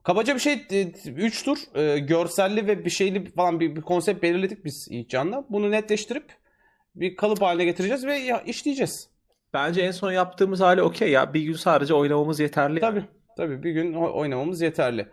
Kabaca 0.02 0.34
bir 0.34 0.40
şey 0.40 0.66
3 1.16 1.42
tur 1.44 1.58
e, 1.74 1.98
görselli 1.98 2.66
ve 2.66 2.84
bir 2.84 2.90
şeyli 2.90 3.30
falan 3.30 3.60
bir, 3.60 3.76
bir 3.76 3.80
konsept 3.80 4.22
belirledik 4.22 4.64
biz 4.64 4.88
İlkcan'la. 4.90 5.44
Bunu 5.50 5.70
netleştirip 5.70 6.24
bir 6.94 7.16
kalıp 7.16 7.42
haline 7.42 7.64
getireceğiz 7.64 8.06
ve 8.06 8.18
ya, 8.18 8.40
işleyeceğiz. 8.40 9.08
Bence 9.54 9.80
en 9.80 9.90
son 9.90 10.12
yaptığımız 10.12 10.60
hali 10.60 10.82
okey 10.82 11.10
ya. 11.10 11.34
Bir 11.34 11.40
gün 11.40 11.52
sadece 11.52 11.94
oynamamız 11.94 12.40
yeterli. 12.40 12.80
Tabii. 12.80 13.04
Tabii 13.38 13.62
bir 13.62 13.70
gün 13.70 13.94
o- 13.94 14.18
oynamamız 14.18 14.60
yeterli. 14.60 15.08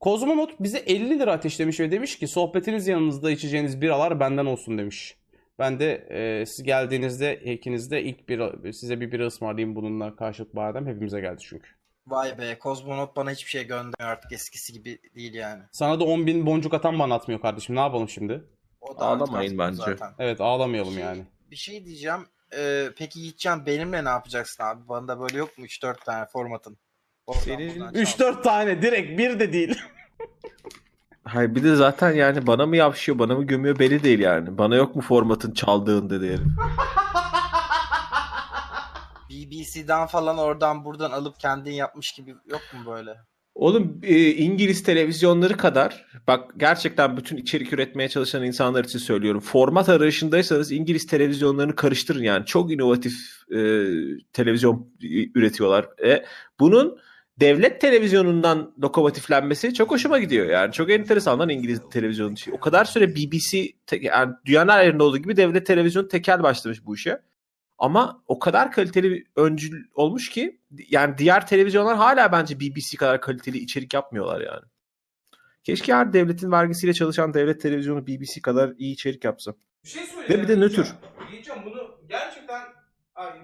Kozmonot 0.00 0.50
bize 0.60 0.78
50 0.78 1.18
lira 1.18 1.32
ateşlemiş 1.32 1.80
ve 1.80 1.90
demiş 1.90 2.18
ki 2.18 2.28
sohbetiniz 2.28 2.88
yanınızda 2.88 3.30
içeceğiniz 3.30 3.80
biralar 3.80 4.20
benden 4.20 4.46
olsun 4.46 4.78
demiş. 4.78 5.16
Ben 5.58 5.80
de 5.80 5.92
e, 6.10 6.46
siz 6.46 6.62
geldiğinizde 6.64 7.36
ikinizde 7.36 8.02
ilk 8.02 8.28
bira, 8.28 8.72
size 8.72 9.00
bir 9.00 9.12
bira 9.12 9.26
ısmarlayayım 9.26 9.76
bununla 9.76 10.16
karşılık 10.16 10.56
badem 10.56 10.86
hepimize 10.86 11.20
geldi 11.20 11.38
çünkü. 11.40 11.68
Vay 12.06 12.38
be 12.38 12.58
kozmonot 12.58 13.16
bana 13.16 13.30
hiçbir 13.30 13.50
şey 13.50 13.62
göndermiyor 13.62 14.12
artık 14.12 14.32
eskisi 14.32 14.72
gibi 14.72 14.98
değil 15.14 15.34
yani. 15.34 15.62
Sana 15.72 16.00
da 16.00 16.04
10 16.04 16.26
bin 16.26 16.46
boncuk 16.46 16.74
atan 16.74 16.98
bana 16.98 17.14
atmıyor 17.14 17.40
kardeşim 17.40 17.76
ne 17.76 17.80
yapalım 17.80 18.08
şimdi? 18.08 18.44
O 18.80 19.00
da 19.00 19.04
Ağlamayın 19.04 19.58
bence. 19.58 19.76
zaten. 19.76 20.12
Evet 20.18 20.40
ağlamayalım 20.40 20.92
Şey- 20.94 21.02
yani. 21.02 21.22
Bir 21.50 21.56
şey 21.56 21.84
diyeceğim. 21.84 22.26
Ee, 22.58 22.88
peki 22.98 23.20
Yiğitcan 23.20 23.66
benimle 23.66 24.04
ne 24.04 24.08
yapacaksın 24.08 24.64
abi? 24.64 24.88
Bana 24.88 25.08
da 25.08 25.20
böyle 25.20 25.38
yok 25.38 25.58
mu 25.58 25.64
3-4 25.64 26.04
tane 26.04 26.26
formatın? 26.26 26.78
Oradan 27.28 27.40
Senin 27.40 27.80
buradan 27.80 27.92
çal. 27.92 28.00
3-4 28.00 28.42
tane 28.42 28.82
direkt 28.82 29.18
bir 29.18 29.40
de 29.40 29.52
değil. 29.52 29.78
Hayır 31.24 31.54
bir 31.54 31.64
de 31.64 31.76
zaten 31.76 32.12
yani 32.12 32.46
bana 32.46 32.66
mı 32.66 32.76
yapışıyor 32.76 33.18
bana 33.18 33.34
mı 33.34 33.44
gömüyor 33.44 33.78
belli 33.78 34.02
değil 34.02 34.18
yani. 34.18 34.58
Bana 34.58 34.76
yok 34.76 34.96
mu 34.96 35.02
formatın 35.02 35.52
çaldığın 35.52 36.10
dedi 36.10 36.26
herif. 36.26 36.40
BBC'den 39.30 40.06
falan 40.06 40.38
oradan 40.38 40.84
buradan 40.84 41.10
alıp 41.10 41.40
kendin 41.40 41.72
yapmış 41.72 42.12
gibi 42.12 42.30
yok 42.30 42.62
mu 42.74 42.92
böyle? 42.92 43.16
Oğlum 43.54 44.00
e, 44.02 44.30
İngiliz 44.30 44.82
televizyonları 44.82 45.56
kadar 45.56 46.06
bak 46.26 46.50
gerçekten 46.56 47.16
bütün 47.16 47.36
içerik 47.36 47.72
üretmeye 47.72 48.08
çalışan 48.08 48.44
insanlar 48.44 48.84
için 48.84 48.98
söylüyorum. 48.98 49.40
Format 49.40 49.88
arayışındaysanız 49.88 50.72
İngiliz 50.72 51.06
televizyonlarını 51.06 51.76
karıştırın 51.76 52.22
yani. 52.22 52.46
Çok 52.46 52.72
inovatif 52.72 53.14
e, 53.50 53.58
televizyon 54.32 54.90
üretiyorlar. 55.34 55.88
E, 56.04 56.24
bunun 56.60 56.98
devlet 57.40 57.80
televizyonundan 57.80 58.74
lokomotiflenmesi 58.82 59.74
çok 59.74 59.90
hoşuma 59.90 60.18
gidiyor 60.18 60.46
yani. 60.46 60.72
Çok 60.72 60.90
enteresan 60.90 61.38
lan 61.38 61.48
İngiliz 61.48 61.80
televizyonu. 61.90 62.34
O 62.52 62.60
kadar 62.60 62.84
süre 62.84 63.14
BBC 63.16 63.72
te- 63.86 63.98
yani 64.02 64.34
dünyanın 64.44 64.72
her 64.72 64.84
yerinde 64.84 65.02
olduğu 65.02 65.18
gibi 65.18 65.36
devlet 65.36 65.66
televizyonu 65.66 66.08
tekel 66.08 66.42
başlamış 66.42 66.86
bu 66.86 66.94
işe. 66.94 67.22
Ama 67.78 68.22
o 68.26 68.38
kadar 68.38 68.72
kaliteli 68.72 69.10
bir 69.10 69.26
öncül 69.36 69.84
olmuş 69.94 70.28
ki 70.30 70.60
yani 70.88 71.18
diğer 71.18 71.46
televizyonlar 71.46 71.96
hala 71.96 72.32
bence 72.32 72.60
BBC 72.60 72.96
kadar 72.96 73.20
kaliteli 73.20 73.58
içerik 73.58 73.94
yapmıyorlar 73.94 74.40
yani. 74.40 74.62
Keşke 75.64 75.94
her 75.94 76.12
devletin 76.12 76.52
vergisiyle 76.52 76.94
çalışan 76.94 77.34
devlet 77.34 77.60
televizyonu 77.60 78.06
BBC 78.06 78.40
kadar 78.42 78.72
iyi 78.78 78.92
içerik 78.92 79.24
yapsa. 79.24 79.54
Bir 79.84 79.88
şey 79.88 80.02
Ve 80.30 80.42
bir 80.42 80.48
de 80.48 80.56
nötr. 80.60 80.86
Diyeceğim 81.32 81.60
bunu 81.64 81.98
gerçekten 82.08 82.62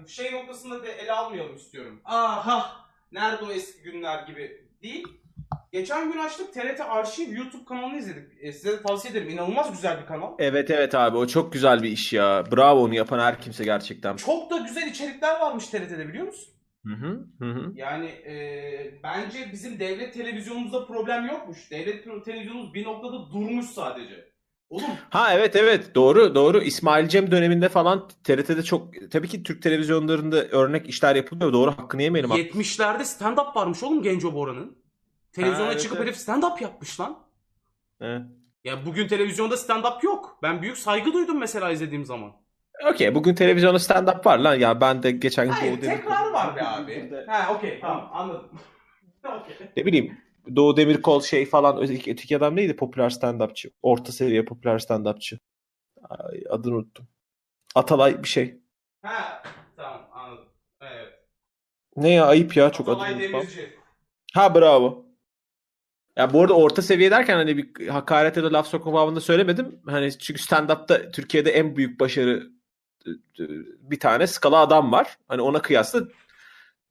şey 0.07 0.31
noktasında 0.33 0.83
da 0.83 0.87
ele 0.87 1.11
almayalım 1.11 1.55
istiyorum. 1.55 2.01
Aha 2.05 2.84
nerede 3.15 3.45
o 3.45 3.51
eski 3.51 3.83
günler 3.83 4.27
gibi 4.27 4.67
değil. 4.83 5.07
Geçen 5.71 6.11
gün 6.11 6.19
açtık 6.19 6.53
TRT 6.53 6.81
Arşiv 6.81 7.35
YouTube 7.35 7.65
kanalını 7.65 7.97
izledik. 7.97 8.31
E, 8.41 8.51
size 8.51 8.71
de 8.71 8.81
tavsiye 8.81 9.11
ederim. 9.11 9.29
İnanılmaz 9.29 9.71
güzel 9.71 10.01
bir 10.01 10.05
kanal. 10.05 10.33
Evet 10.39 10.71
evet 10.71 10.95
abi 10.95 11.17
o 11.17 11.27
çok 11.27 11.53
güzel 11.53 11.83
bir 11.83 11.89
iş 11.89 12.13
ya. 12.13 12.43
Bravo 12.51 12.83
onu 12.83 12.95
yapan 12.95 13.19
her 13.19 13.41
kimse 13.41 13.63
gerçekten. 13.63 14.15
Çok 14.15 14.51
da 14.51 14.57
güzel 14.57 14.87
içerikler 14.87 15.39
varmış 15.39 15.67
TRT'de 15.67 16.07
biliyor 16.07 16.25
musun? 16.25 16.53
Hı 16.85 16.93
hı, 16.93 17.27
hı. 17.39 17.71
Yani 17.75 18.05
e, 18.05 18.33
bence 19.03 19.49
bizim 19.51 19.79
devlet 19.79 20.13
televizyonumuzda 20.13 20.85
problem 20.85 21.25
yokmuş. 21.25 21.71
Devlet 21.71 22.25
televizyonumuz 22.25 22.73
bir 22.73 22.83
noktada 22.83 23.31
durmuş 23.31 23.65
sadece. 23.65 24.34
Oğlum 24.69 24.85
Ha 25.09 25.33
evet 25.33 25.55
evet 25.55 25.95
doğru 25.95 26.35
doğru 26.35 26.61
İsmail 26.61 27.07
Cem 27.07 27.31
döneminde 27.31 27.69
falan 27.69 28.07
TRT'de 28.23 28.63
çok 28.63 29.11
tabii 29.11 29.27
ki 29.27 29.43
Türk 29.43 29.61
televizyonlarında 29.61 30.45
örnek 30.45 30.89
işler 30.89 31.15
yapılıyor. 31.15 31.53
Doğru 31.53 31.71
hakkını 31.71 32.01
yemeyelim. 32.01 32.31
70'lerde 32.31 33.01
stand-up 33.03 33.55
varmış 33.55 33.83
oğlum 33.83 34.03
Genco 34.03 34.33
Bora'nın. 34.33 34.77
Televizyona 35.33 35.67
Ha, 35.67 35.71
evet, 35.71 35.81
çıkıp 35.81 35.97
evet. 35.97 36.07
herif 36.07 36.19
stand-up 36.19 36.63
yapmış 36.63 36.99
lan. 36.99 37.19
Evet. 38.01 38.21
Ya 38.63 38.85
bugün 38.85 39.07
televizyonda 39.07 39.55
stand-up 39.55 40.05
yok. 40.05 40.39
Ben 40.43 40.61
büyük 40.61 40.77
saygı 40.77 41.13
duydum 41.13 41.39
mesela 41.39 41.71
izlediğim 41.71 42.05
zaman. 42.05 42.31
Okey 42.91 43.15
bugün 43.15 43.35
televizyonda 43.35 43.77
stand-up 43.77 44.25
var 44.25 44.39
lan 44.39 44.55
ya 44.55 44.81
ben 44.81 45.03
de 45.03 45.11
geçen 45.11 45.45
gün 45.45 45.53
Hayır 45.53 45.81
tekrar 45.81 46.31
var 46.31 46.55
be 46.55 46.63
abi. 46.63 47.11
Ha 47.27 47.53
okey 47.55 47.79
tamam 47.81 48.09
anladım. 48.13 48.49
okey. 49.23 49.67
Ne 49.77 49.85
bileyim 49.85 50.17
Doğu 50.55 50.77
Demirkol 50.77 51.21
şey 51.21 51.45
falan 51.45 51.81
öteki, 51.81 52.11
öteki 52.11 52.37
adam 52.37 52.55
neydi 52.55 52.75
popüler 52.75 53.09
stand-upçı. 53.09 53.71
Orta 53.81 54.11
seviye 54.11 54.45
popüler 54.45 54.79
stand-upçı. 54.79 55.39
Ay, 56.09 56.43
adını 56.49 56.75
unuttum. 56.75 57.07
Atalay 57.75 58.23
bir 58.23 58.27
şey. 58.27 58.59
Ha 59.01 59.43
tamam 59.77 60.09
anladım. 60.13 60.47
Evet. 60.81 61.13
Ne 61.95 62.13
ya 62.13 62.25
ayıp 62.25 62.57
ya 62.57 62.71
çok 62.71 62.89
Atalay 62.89 63.11
adını 63.11 63.23
unutmam. 63.23 63.41
Demirci. 63.41 63.75
Ha 64.33 64.55
bravo. 64.55 65.05
Ya 66.17 66.33
bu 66.33 66.41
arada 66.41 66.53
orta 66.53 66.81
seviye 66.81 67.11
derken 67.11 67.35
hani 67.35 67.57
bir 67.57 67.87
hakaret 67.87 68.37
ya 68.37 68.43
da 68.43 68.53
laf 68.53 68.67
sokma 68.67 68.93
babında 68.93 69.21
söylemedim. 69.21 69.81
Hani 69.85 70.17
çünkü 70.17 70.41
stand-up'ta 70.41 71.11
Türkiye'de 71.11 71.51
en 71.51 71.75
büyük 71.75 71.99
başarı 71.99 72.49
e, 73.05 73.09
e, 73.43 73.45
bir 73.79 73.99
tane 73.99 74.27
skala 74.27 74.57
adam 74.57 74.91
var. 74.91 75.17
Hani 75.27 75.41
ona 75.41 75.61
kıyasla 75.61 76.01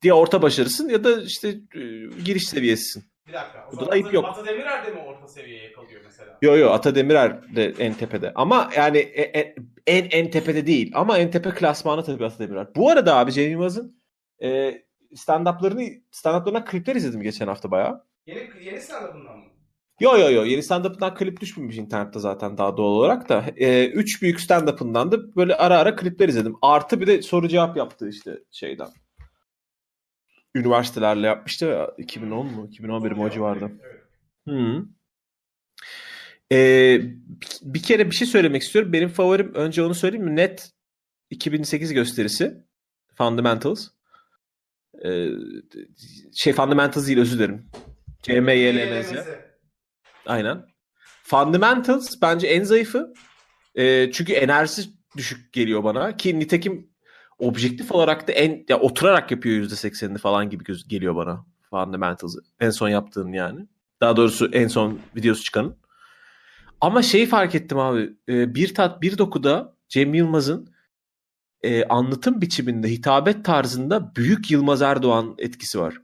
diye 0.02 0.14
orta 0.14 0.42
başarısın 0.42 0.88
ya 0.88 1.04
da 1.04 1.22
işte 1.22 1.48
e, 1.48 1.80
giriş 2.24 2.48
seviyesisin. 2.48 3.04
Bir 3.28 3.32
dakika. 3.32 3.64
O 3.68 3.72
Burada 3.72 3.84
zaman 3.84 3.92
ayıp 3.92 4.12
yok. 4.14 4.24
Ata 4.24 4.46
Demirer 4.46 4.86
de 4.86 4.90
mi 4.90 5.00
orta 5.00 5.28
seviyeye 5.28 5.72
kalıyor 5.72 6.00
mesela? 6.04 6.38
Yo 6.42 6.56
yo 6.56 6.70
Ata 6.70 6.94
Demirer 6.94 7.56
de 7.56 7.74
en 7.78 7.94
tepede. 7.94 8.32
Ama 8.34 8.70
yani 8.76 8.98
e- 8.98 9.40
e- 9.40 9.54
en 9.86 10.08
en 10.10 10.30
tepede 10.30 10.66
değil. 10.66 10.92
Ama 10.94 11.18
en 11.18 11.30
tepe 11.30 11.50
klasmanı 11.50 12.04
tabii 12.04 12.24
Ata 12.24 12.38
Demirer. 12.38 12.74
Bu 12.74 12.90
arada 12.90 13.16
abi 13.16 13.32
Cem 13.32 13.50
Yılmaz'ın 13.50 14.00
e, 14.42 14.48
stand-up'larını 15.14 16.02
stand-up'larından 16.12 16.64
klipler 16.64 16.96
izledim 16.96 17.22
geçen 17.22 17.46
hafta 17.46 17.70
bayağı. 17.70 18.04
Yeni, 18.26 18.40
yeni 18.64 18.78
stand-up'ından 18.78 19.36
mı? 19.38 19.44
Yo 20.00 20.18
yo 20.18 20.30
yo 20.30 20.44
yeni 20.44 20.62
stand-up'dan 20.62 21.14
klip 21.14 21.40
düşmemiş 21.40 21.76
internette 21.78 22.18
zaten 22.18 22.58
daha 22.58 22.76
doğal 22.76 22.90
olarak 22.92 23.28
da. 23.28 23.44
E, 23.56 23.86
üç 23.86 24.22
büyük 24.22 24.40
stand-up'ından 24.40 25.12
da 25.12 25.36
böyle 25.36 25.54
ara 25.56 25.78
ara 25.78 25.96
klipler 25.96 26.28
izledim. 26.28 26.56
Artı 26.62 27.00
bir 27.00 27.06
de 27.06 27.22
soru 27.22 27.48
cevap 27.48 27.76
yaptı 27.76 28.08
işte 28.08 28.38
şeyden. 28.50 28.88
Üniversitelerle 30.54 31.26
yapmıştı 31.26 31.64
ya 31.64 31.90
2010 31.98 32.46
mu 32.46 32.66
2011 32.66 33.12
mi 33.12 33.22
o 33.22 33.30
civarda. 33.30 33.70
Evet. 33.82 34.00
Hı. 34.48 34.84
Ee, 36.52 37.00
bir 37.62 37.82
kere 37.82 38.10
bir 38.10 38.14
şey 38.14 38.26
söylemek 38.26 38.62
istiyorum. 38.62 38.92
Benim 38.92 39.08
favorim 39.08 39.54
önce 39.54 39.82
onu 39.82 39.94
söyleyeyim 39.94 40.24
mi? 40.24 40.36
Net 40.36 40.72
2008 41.30 41.92
gösterisi. 41.92 42.64
Fundamentals. 43.14 43.88
Ee, 45.04 45.28
şey 46.34 46.52
Fundamentals 46.52 47.06
değil 47.06 47.18
özür 47.18 47.38
dilerim. 47.38 47.66
CMYLMZ. 48.22 49.26
Aynen. 50.26 50.66
Fundamentals 51.22 52.22
bence 52.22 52.46
en 52.46 52.64
zayıfı. 52.64 53.12
Ee, 53.74 54.10
çünkü 54.12 54.32
enerjisi 54.32 54.90
düşük 55.16 55.52
geliyor 55.52 55.84
bana. 55.84 56.16
Ki 56.16 56.38
nitekim 56.38 56.93
objektif 57.38 57.92
olarak 57.92 58.28
da 58.28 58.32
en 58.32 58.64
ya 58.68 58.80
oturarak 58.80 59.30
yapıyor 59.30 59.64
%80'ini 59.64 60.18
falan 60.18 60.50
gibi 60.50 60.64
göz, 60.64 60.88
geliyor 60.88 61.16
bana. 61.16 61.46
Fundamentals'ı. 61.70 62.38
En 62.60 62.70
son 62.70 62.88
yaptığın 62.88 63.32
yani. 63.32 63.66
Daha 64.00 64.16
doğrusu 64.16 64.50
en 64.52 64.68
son 64.68 64.98
videosu 65.16 65.44
çıkanın. 65.44 65.76
Ama 66.80 67.02
şeyi 67.02 67.26
fark 67.26 67.54
ettim 67.54 67.78
abi. 67.78 68.12
e, 68.28 68.54
Bir 68.54 68.74
tat 68.74 69.02
bir 69.02 69.18
dokuda 69.18 69.76
Cem 69.88 70.14
Yılmaz'ın 70.14 70.74
e, 71.62 71.84
anlatım 71.84 72.40
biçiminde, 72.40 72.88
hitabet 72.88 73.44
tarzında 73.44 74.16
büyük 74.16 74.50
Yılmaz 74.50 74.82
Erdoğan 74.82 75.34
etkisi 75.38 75.80
var. 75.80 75.94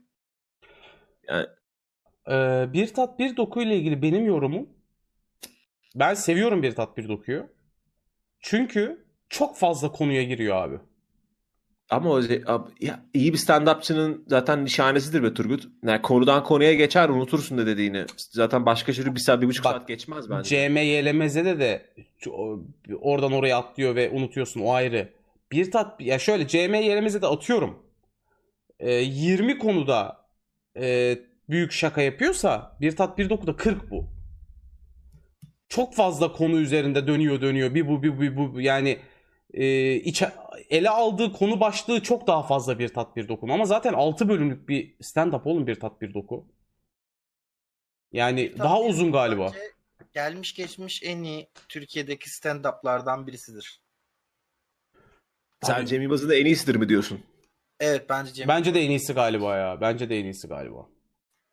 Ee, 2.29 2.67
bir 2.73 2.93
tat 2.93 3.19
bir 3.19 3.37
doku 3.37 3.61
ile 3.61 3.77
ilgili 3.77 4.01
benim 4.01 4.25
yorumum 4.25 4.69
ben 5.95 6.13
seviyorum 6.13 6.63
bir 6.63 6.75
tat 6.75 6.97
bir 6.97 7.09
dokuyu. 7.09 7.49
Çünkü 8.39 9.05
çok 9.29 9.57
fazla 9.57 9.91
konuya 9.91 10.23
giriyor 10.23 10.55
abi. 10.55 10.79
Ama 11.91 12.09
o 12.09 12.19
ab- 12.19 12.67
ya, 12.81 13.05
iyi 13.13 13.33
bir 13.33 13.37
stand-upçının 13.37 14.21
zaten 14.27 14.65
nişanesidir 14.65 15.23
be 15.23 15.33
Turgut. 15.33 15.67
Yani 15.85 16.01
konudan 16.01 16.43
konuya 16.43 16.73
geçer 16.73 17.09
unutursun 17.09 17.57
ne 17.57 17.65
dediğini. 17.65 18.05
Zaten 18.17 18.65
başka 18.65 18.91
türlü 18.91 19.15
bir 19.15 19.19
saat, 19.19 19.41
bir 19.41 19.47
buçuk 19.47 19.65
Bak, 19.65 19.71
saat 19.71 19.87
geçmez 19.87 20.29
bence. 20.29 20.49
CMYLMZ'de 20.67 21.59
de 21.59 21.85
o- 22.29 22.59
oradan 23.01 23.31
oraya 23.31 23.57
atlıyor 23.57 23.95
ve 23.95 24.09
unutuyorsun 24.09 24.61
o 24.61 24.71
ayrı. 24.73 25.09
Bir 25.51 25.71
tat 25.71 26.01
ya 26.01 26.19
şöyle 26.19 26.47
CMYLMZ'de 26.47 27.27
atıyorum. 27.27 27.79
Ee, 28.79 28.91
20 28.93 29.57
konuda 29.59 30.17
e, 30.79 31.17
büyük 31.49 31.71
şaka 31.71 32.01
yapıyorsa 32.01 32.77
bir 32.81 32.95
tat 32.95 33.17
bir 33.17 33.29
dokuda 33.29 33.55
40 33.55 33.91
bu. 33.91 34.05
Çok 35.69 35.95
fazla 35.95 36.31
konu 36.31 36.59
üzerinde 36.59 37.07
dönüyor 37.07 37.41
dönüyor. 37.41 37.75
Bir 37.75 37.87
bu 37.87 38.03
bir 38.03 38.17
bu 38.17 38.21
bir 38.21 38.37
bu 38.55 38.61
yani 38.61 38.97
e, 39.53 39.93
içe, 39.95 40.31
ele 40.69 40.89
aldığı 40.89 41.33
konu 41.33 41.59
başlığı 41.59 42.03
çok 42.03 42.27
daha 42.27 42.43
fazla 42.43 42.79
bir 42.79 42.89
tat 42.89 43.15
bir 43.15 43.27
doku. 43.27 43.47
Ama 43.51 43.65
zaten 43.65 43.93
6 43.93 44.29
bölümlük 44.29 44.69
bir 44.69 44.95
stand-up 44.97 45.41
oğlum 45.45 45.67
bir 45.67 45.79
tat 45.79 46.01
bir 46.01 46.13
doku. 46.13 46.45
Yani 48.11 48.57
daha 48.57 48.77
Tabii 48.77 48.89
uzun 48.89 49.11
galiba. 49.11 49.51
Gelmiş 50.13 50.53
geçmiş 50.55 51.03
en 51.03 51.23
iyi 51.23 51.49
Türkiye'deki 51.69 52.29
stand-up'lardan 52.29 53.27
birisidir. 53.27 53.81
Sen 55.63 55.79
Abi- 55.79 55.87
Cem 55.87 56.01
Yılmaz'ın 56.01 56.29
da 56.29 56.35
en 56.35 56.45
iyisidir 56.45 56.75
mi 56.75 56.89
diyorsun? 56.89 57.23
Evet 57.79 58.09
bence 58.09 58.33
Cem 58.33 58.47
Bence 58.47 58.73
de 58.73 58.81
en 58.81 58.89
iyisi 58.89 59.13
galiba 59.13 59.57
ya. 59.57 59.81
Bence 59.81 60.09
de 60.09 60.19
en 60.19 60.23
iyisi 60.23 60.47
galiba. 60.47 60.87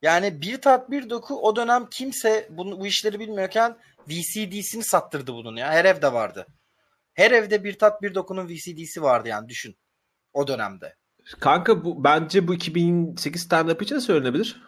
Yani 0.03 0.41
bir 0.43 0.61
tat 0.61 0.91
bir 0.91 1.11
doku 1.11 1.41
o 1.41 1.57
dönem 1.57 1.87
kimse 1.91 2.49
bunu, 2.51 2.81
bu 2.81 2.87
işleri 2.87 3.21
bilmiyorken 3.21 3.77
VCD'sini 4.09 4.85
sattırdı 4.85 5.35
bunun 5.35 5.57
ya. 5.57 5.73
Her 5.73 5.85
evde 5.85 6.13
vardı. 6.13 6.47
Her 7.19 7.31
evde 7.31 7.65
bir 7.65 7.79
tat 7.79 8.03
bir 8.03 8.15
dokunun 8.15 8.49
VCD'si 8.49 9.03
vardı 9.03 9.29
yani 9.29 9.49
düşün. 9.49 9.77
O 10.33 10.49
dönemde. 10.49 10.97
Kanka 11.41 11.85
bu 11.85 12.05
bence 12.05 12.49
bu 12.49 12.55
2008 12.55 13.47
stand-up 13.47 13.83
için 13.83 13.99
söylenebilir. 13.99 14.63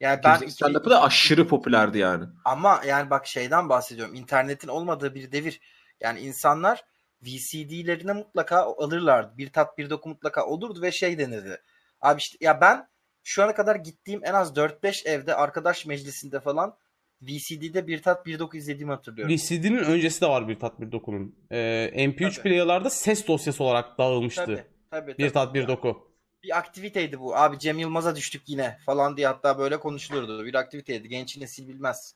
Yani 0.00 0.20
ben 0.24 0.36
2008 0.36 0.54
stand-up'ı 0.54 0.90
da 0.90 1.02
aşırı 1.02 1.48
popülerdi 1.48 1.98
yani. 1.98 2.24
ama 2.44 2.80
yani 2.86 3.10
bak 3.10 3.26
şeyden 3.26 3.68
bahsediyorum. 3.68 4.14
İnternetin 4.14 4.68
olmadığı 4.68 5.14
bir 5.14 5.32
devir. 5.32 5.60
Yani 6.00 6.20
insanlar 6.20 6.84
VCD'lerine 7.22 8.12
mutlaka 8.12 8.62
alırlardı. 8.62 9.38
Bir 9.38 9.52
tat 9.52 9.78
bir 9.78 9.90
doku 9.90 10.08
mutlaka 10.08 10.46
olurdu 10.46 10.82
ve 10.82 10.92
şey 10.92 11.18
denirdi. 11.18 11.62
Abi 12.00 12.18
işte 12.18 12.38
ya 12.40 12.60
ben 12.60 12.88
şu 13.22 13.42
ana 13.42 13.54
kadar 13.54 13.76
gittiğim 13.76 14.20
en 14.24 14.34
az 14.34 14.56
4-5 14.56 15.08
evde 15.08 15.34
arkadaş 15.34 15.86
meclisinde 15.86 16.40
falan 16.40 16.76
VCD'de 17.22 17.86
bir 17.86 18.02
tat 18.02 18.26
bir 18.26 18.38
doku 18.38 18.56
izlediğimi 18.56 18.92
hatırlıyorum. 18.92 19.34
VCD'nin 19.34 19.76
öncesi 19.78 20.20
de 20.20 20.26
var 20.26 20.48
bir 20.48 20.58
tat 20.58 20.80
bir 20.80 20.92
dokunun. 20.92 21.34
Ee, 21.50 21.90
MP3 21.94 22.34
Tabii. 22.36 22.42
player'larda 22.42 22.90
ses 22.90 23.26
dosyası 23.28 23.64
olarak 23.64 23.98
dağılmıştı. 23.98 24.44
Tabii, 24.44 24.64
tabii, 24.90 25.10
Bir 25.18 25.24
tabii. 25.24 25.32
tat 25.32 25.54
bir 25.54 25.68
doku. 25.68 26.08
bir 26.42 26.58
aktiviteydi 26.58 27.20
bu. 27.20 27.36
Abi 27.36 27.58
Cem 27.58 27.78
Yılmaz'a 27.78 28.16
düştük 28.16 28.42
yine 28.46 28.78
falan 28.86 29.16
diye 29.16 29.26
hatta 29.26 29.58
böyle 29.58 29.80
konuşulurdu. 29.80 30.44
Bir 30.44 30.54
aktiviteydi. 30.54 31.08
Genç 31.08 31.36
nesil 31.36 31.68
bilmez. 31.68 32.14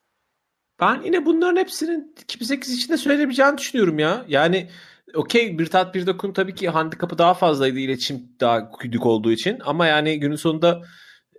Ben 0.80 1.02
yine 1.04 1.26
bunların 1.26 1.56
hepsinin 1.56 2.14
2008 2.22 2.72
için 2.78 2.92
de 2.92 2.96
söyleyebileceğini 2.96 3.58
düşünüyorum 3.58 3.98
ya. 3.98 4.24
Yani 4.28 4.68
okey 5.14 5.58
bir 5.58 5.66
tat 5.66 5.94
bir 5.94 6.06
dokun 6.06 6.32
tabii 6.32 6.54
ki 6.54 6.68
handikapı 6.68 7.18
daha 7.18 7.34
fazlaydı 7.34 7.78
iletişim 7.78 8.28
daha 8.40 8.70
küçük 8.72 9.06
olduğu 9.06 9.32
için. 9.32 9.58
Ama 9.64 9.86
yani 9.86 10.20
günün 10.20 10.36
sonunda 10.36 10.82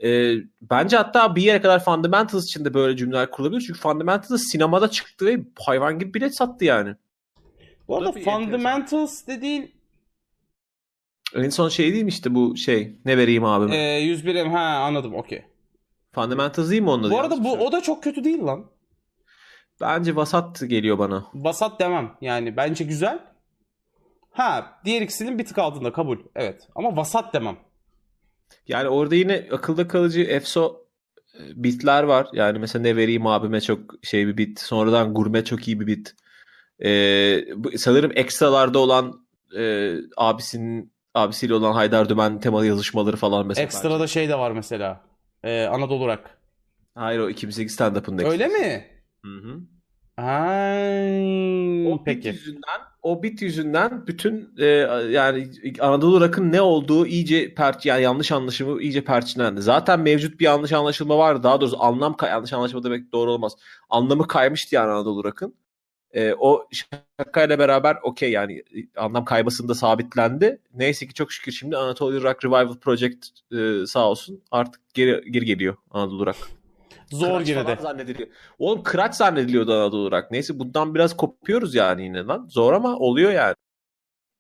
e, 0.03 0.35
bence 0.61 0.97
hatta 0.97 1.35
bir 1.35 1.41
yere 1.41 1.61
kadar 1.61 1.83
Fundamentals 1.83 2.43
için 2.43 2.65
de 2.65 2.73
böyle 2.73 2.97
cümleler 2.97 3.31
kurulabilir. 3.31 3.61
Çünkü 3.61 3.79
Fundamentals 3.79 4.41
sinemada 4.51 4.91
çıktı 4.91 5.25
ve 5.25 5.39
hayvan 5.65 5.99
gibi 5.99 6.13
bilet 6.13 6.37
sattı 6.37 6.65
yani. 6.65 6.95
Bu 7.87 7.97
arada. 7.97 8.11
Fundamentals 8.11 9.27
dediğin 9.27 9.71
En 11.35 11.49
son 11.49 11.69
şey 11.69 11.93
değil 11.93 12.03
mi 12.03 12.09
işte 12.09 12.35
bu 12.35 12.57
şey 12.57 12.95
ne 13.05 13.17
vereyim 13.17 13.45
abime? 13.45 13.77
e, 13.77 13.99
101 13.99 14.43
M 14.45 14.49
ha 14.49 14.59
anladım 14.59 15.15
okey. 15.15 15.45
Fundamentals 16.11 16.69
değil 16.69 16.81
mi 16.81 16.89
onun? 16.89 17.11
Bu 17.11 17.19
arada 17.19 17.43
bu 17.43 17.57
mı 17.57 17.63
o 17.63 17.71
da 17.71 17.81
çok 17.81 18.03
kötü 18.03 18.23
değil 18.23 18.43
lan. 18.43 18.65
Bence 19.81 20.15
vasat 20.15 20.59
geliyor 20.67 20.99
bana. 20.99 21.25
Basat 21.33 21.79
demem. 21.79 22.11
Yani 22.21 22.57
bence 22.57 22.83
güzel. 22.83 23.19
Ha 24.31 24.79
diğer 24.85 25.01
ikisinin 25.01 25.39
bir 25.39 25.45
tık 25.45 25.57
altında 25.57 25.91
kabul. 25.93 26.17
Evet. 26.35 26.67
Ama 26.75 26.97
vasat 26.97 27.33
demem. 27.33 27.57
Yani 28.67 28.89
orada 28.89 29.15
yine 29.15 29.47
akılda 29.51 29.87
kalıcı 29.87 30.21
EFSO 30.21 30.85
e, 31.39 31.39
bitler 31.63 32.03
var. 32.03 32.27
Yani 32.33 32.59
mesela 32.59 32.83
ne 32.83 32.95
vereyim 32.95 33.27
abime 33.27 33.61
çok 33.61 33.79
şey 34.03 34.27
bir 34.27 34.37
bit. 34.37 34.59
Sonradan 34.59 35.13
gurme 35.13 35.43
çok 35.43 35.67
iyi 35.67 35.79
bir 35.79 35.87
bit. 35.87 36.15
Ee, 36.83 37.45
sanırım 37.77 38.11
ekstralarda 38.15 38.79
olan 38.79 39.25
e, 39.57 39.93
abisinin 40.17 40.93
abisiyle 41.13 41.53
olan 41.53 41.73
Haydar 41.73 42.09
Dümen 42.09 42.39
temalı 42.39 42.67
yazışmaları 42.67 43.15
falan 43.17 43.47
mesela. 43.47 43.65
Ekstrada 43.65 44.07
şey 44.07 44.29
de 44.29 44.39
var 44.39 44.51
mesela. 44.51 45.01
Ee, 45.43 45.63
Anadolu 45.63 46.07
Rock. 46.07 46.21
Hayır 46.95 47.19
o 47.19 47.29
2008 47.29 47.75
stand-up'ın 47.75 48.17
Öyle 48.25 48.47
mi? 48.47 48.85
Hı 49.25 49.31
hı. 49.37 49.59
Ay, 50.17 51.87
O 51.87 51.97
bit 51.97 52.05
peki. 52.05 52.27
yüzünden 52.27 52.81
o 53.01 53.23
bit 53.23 53.41
yüzünden 53.41 54.07
bütün 54.07 54.53
e, 54.59 54.65
yani 55.09 55.51
Anadolu 55.79 56.21
Rock'ın 56.21 56.51
ne 56.51 56.61
olduğu 56.61 57.05
iyice 57.07 57.53
per 57.53 57.75
yani 57.83 58.03
yanlış 58.03 58.31
anlaşılma 58.31 58.81
iyice 58.81 59.03
perçinlendi. 59.03 59.61
Zaten 59.61 59.99
mevcut 59.99 60.39
bir 60.39 60.45
yanlış 60.45 60.71
anlaşılma 60.71 61.17
vardı. 61.17 61.43
Daha 61.43 61.61
doğrusu 61.61 61.83
anlam 61.83 62.15
yanlış 62.23 62.53
anlaşılma 62.53 62.83
demek 62.83 63.11
doğru 63.11 63.31
olmaz. 63.31 63.53
Anlamı 63.89 64.27
kaymıştı 64.27 64.75
yani 64.75 64.91
Anadolu 64.91 65.23
Rock'ın. 65.23 65.55
E, 66.13 66.33
o 66.33 66.67
şakayla 67.19 67.59
beraber 67.59 67.97
okey 68.03 68.31
yani 68.31 68.53
e, 68.59 68.99
anlam 68.99 69.25
kaybasında 69.25 69.75
sabitlendi. 69.75 70.61
Neyse 70.73 71.07
ki 71.07 71.13
çok 71.13 71.31
şükür 71.31 71.51
şimdi 71.51 71.77
Anadolu 71.77 72.23
Rock 72.23 72.45
Revival 72.45 72.75
Project 72.79 73.27
e, 73.53 73.85
sağ 73.87 74.09
olsun 74.09 74.43
artık 74.51 74.81
geri 74.93 75.31
geri 75.31 75.45
geliyor 75.45 75.75
Anadolu 75.91 76.25
Rock. 76.25 76.62
Zor 77.13 77.27
Kıraç 77.27 77.51
falan 77.51 77.77
de. 77.77 77.81
zannediliyor. 77.81 78.29
Oğlum 78.59 78.83
kıraç 78.83 79.15
zannediliyordu 79.15 79.73
Anadolu 79.73 80.01
olarak. 80.01 80.31
Neyse 80.31 80.59
bundan 80.59 80.95
biraz 80.95 81.17
kopuyoruz 81.17 81.75
yani 81.75 82.03
yine 82.03 82.23
lan. 82.23 82.47
Zor 82.49 82.73
ama 82.73 82.95
oluyor 82.97 83.31
yani. 83.31 83.55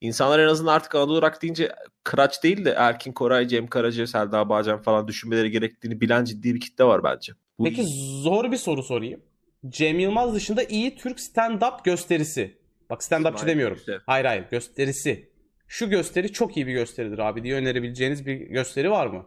İnsanlar 0.01 0.39
en 0.39 0.47
azından 0.47 0.73
artık 0.73 0.95
Anadolu 0.95 1.13
olarak 1.13 1.41
deyince 1.41 1.71
kıraç 2.03 2.43
değil 2.43 2.65
de 2.65 2.71
Erkin 2.71 3.11
Koray, 3.11 3.47
Cem 3.47 3.67
Karaca, 3.67 4.07
Selda 4.07 4.49
Bağcan 4.49 4.81
falan 4.81 5.07
düşünmeleri 5.07 5.51
gerektiğini 5.51 6.01
bilen 6.01 6.23
ciddi 6.25 6.55
bir 6.55 6.59
kitle 6.59 6.83
var 6.83 7.03
bence. 7.03 7.33
Bu 7.59 7.63
Peki 7.63 7.83
zor 8.21 8.51
bir 8.51 8.57
soru 8.57 8.83
sorayım. 8.83 9.21
Cem 9.69 9.99
Yılmaz 9.99 10.33
dışında 10.33 10.63
iyi 10.63 10.95
Türk 10.95 11.19
stand-up 11.19 11.83
gösterisi. 11.83 12.57
Bak 12.89 13.01
stand-upçı 13.01 13.47
demiyorum. 13.47 13.75
Türksev. 13.75 13.99
Hayır 14.05 14.25
hayır 14.25 14.45
gösterisi. 14.51 15.29
Şu 15.67 15.89
gösteri 15.89 16.31
çok 16.31 16.57
iyi 16.57 16.67
bir 16.67 16.73
gösteridir 16.73 17.19
abi 17.19 17.43
diye 17.43 17.55
önerebileceğiniz 17.55 18.25
bir 18.25 18.35
gösteri 18.35 18.91
var 18.91 19.07
mı? 19.07 19.25